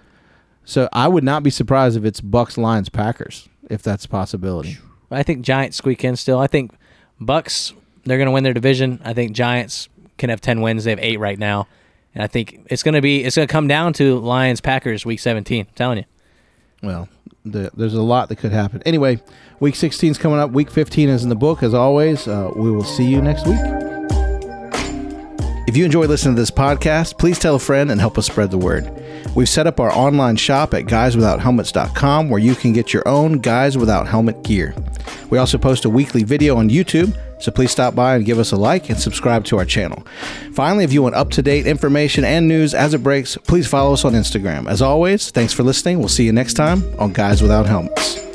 So 0.64 0.88
I 0.92 1.08
would 1.08 1.24
not 1.24 1.42
be 1.42 1.50
surprised 1.50 1.96
if 1.98 2.04
it's 2.04 2.20
Bucs, 2.20 2.56
Lions, 2.56 2.88
Packers, 2.88 3.48
if 3.68 3.82
that's 3.82 4.04
a 4.04 4.08
possibility. 4.08 4.78
I 5.10 5.22
think 5.22 5.42
Giants 5.44 5.76
squeak 5.76 6.04
in 6.04 6.16
still. 6.16 6.38
I 6.38 6.46
think 6.46 6.72
Bucs, 7.20 7.74
they're 8.04 8.16
going 8.16 8.26
to 8.26 8.32
win 8.32 8.44
their 8.44 8.54
division. 8.54 9.00
I 9.04 9.12
think 9.12 9.32
Giants 9.32 9.88
can 10.18 10.30
have 10.30 10.40
10 10.40 10.60
wins. 10.62 10.84
They 10.84 10.90
have 10.90 11.00
8 11.00 11.18
right 11.18 11.38
now. 11.38 11.66
And 12.14 12.22
I 12.22 12.26
think 12.28 12.66
it's 12.70 12.82
to 12.82 13.00
be 13.00 13.24
it's 13.24 13.36
going 13.36 13.46
to 13.48 13.52
come 13.52 13.68
down 13.68 13.92
to 13.94 14.18
Lions 14.20 14.60
Packers 14.60 15.04
week 15.04 15.20
17. 15.20 15.66
I'm 15.68 15.74
telling 15.74 15.98
you. 15.98 16.04
Well, 16.82 17.08
the, 17.44 17.70
there's 17.74 17.94
a 17.94 18.02
lot 18.02 18.28
that 18.28 18.36
could 18.36 18.52
happen. 18.52 18.82
Anyway, 18.84 19.20
week 19.60 19.76
16 19.76 20.12
is 20.12 20.18
coming 20.18 20.38
up. 20.38 20.50
Week 20.50 20.70
15 20.70 21.08
is 21.08 21.22
in 21.22 21.28
the 21.28 21.36
book, 21.36 21.62
as 21.62 21.74
always. 21.74 22.26
Uh, 22.26 22.50
we 22.54 22.70
will 22.70 22.84
see 22.84 23.04
you 23.04 23.20
next 23.20 23.46
week. 23.46 23.91
If 25.64 25.76
you 25.76 25.84
enjoy 25.84 26.06
listening 26.06 26.34
to 26.34 26.42
this 26.42 26.50
podcast, 26.50 27.18
please 27.18 27.38
tell 27.38 27.54
a 27.54 27.58
friend 27.58 27.90
and 27.90 28.00
help 28.00 28.18
us 28.18 28.26
spread 28.26 28.50
the 28.50 28.58
word. 28.58 28.90
We've 29.36 29.48
set 29.48 29.66
up 29.66 29.78
our 29.80 29.92
online 29.92 30.36
shop 30.36 30.74
at 30.74 30.84
guyswithouthelmets.com 30.84 32.28
where 32.28 32.40
you 32.40 32.54
can 32.54 32.72
get 32.72 32.92
your 32.92 33.06
own 33.06 33.38
Guys 33.38 33.78
Without 33.78 34.08
Helmet 34.08 34.42
gear. 34.42 34.74
We 35.30 35.38
also 35.38 35.58
post 35.58 35.84
a 35.84 35.90
weekly 35.90 36.24
video 36.24 36.56
on 36.56 36.68
YouTube, 36.68 37.16
so 37.40 37.52
please 37.52 37.70
stop 37.70 37.94
by 37.94 38.16
and 38.16 38.24
give 38.24 38.38
us 38.38 38.52
a 38.52 38.56
like 38.56 38.90
and 38.90 38.98
subscribe 38.98 39.44
to 39.46 39.58
our 39.58 39.64
channel. 39.64 40.04
Finally, 40.52 40.84
if 40.84 40.92
you 40.92 41.00
want 41.00 41.14
up 41.14 41.30
to 41.30 41.42
date 41.42 41.66
information 41.66 42.24
and 42.24 42.48
news 42.48 42.74
as 42.74 42.92
it 42.92 43.02
breaks, 43.02 43.36
please 43.36 43.66
follow 43.68 43.92
us 43.92 44.04
on 44.04 44.12
Instagram. 44.12 44.68
As 44.68 44.82
always, 44.82 45.30
thanks 45.30 45.52
for 45.52 45.62
listening. 45.62 46.00
We'll 46.00 46.08
see 46.08 46.24
you 46.26 46.32
next 46.32 46.54
time 46.54 46.82
on 46.98 47.12
Guys 47.12 47.40
Without 47.40 47.66
Helmets. 47.66 48.31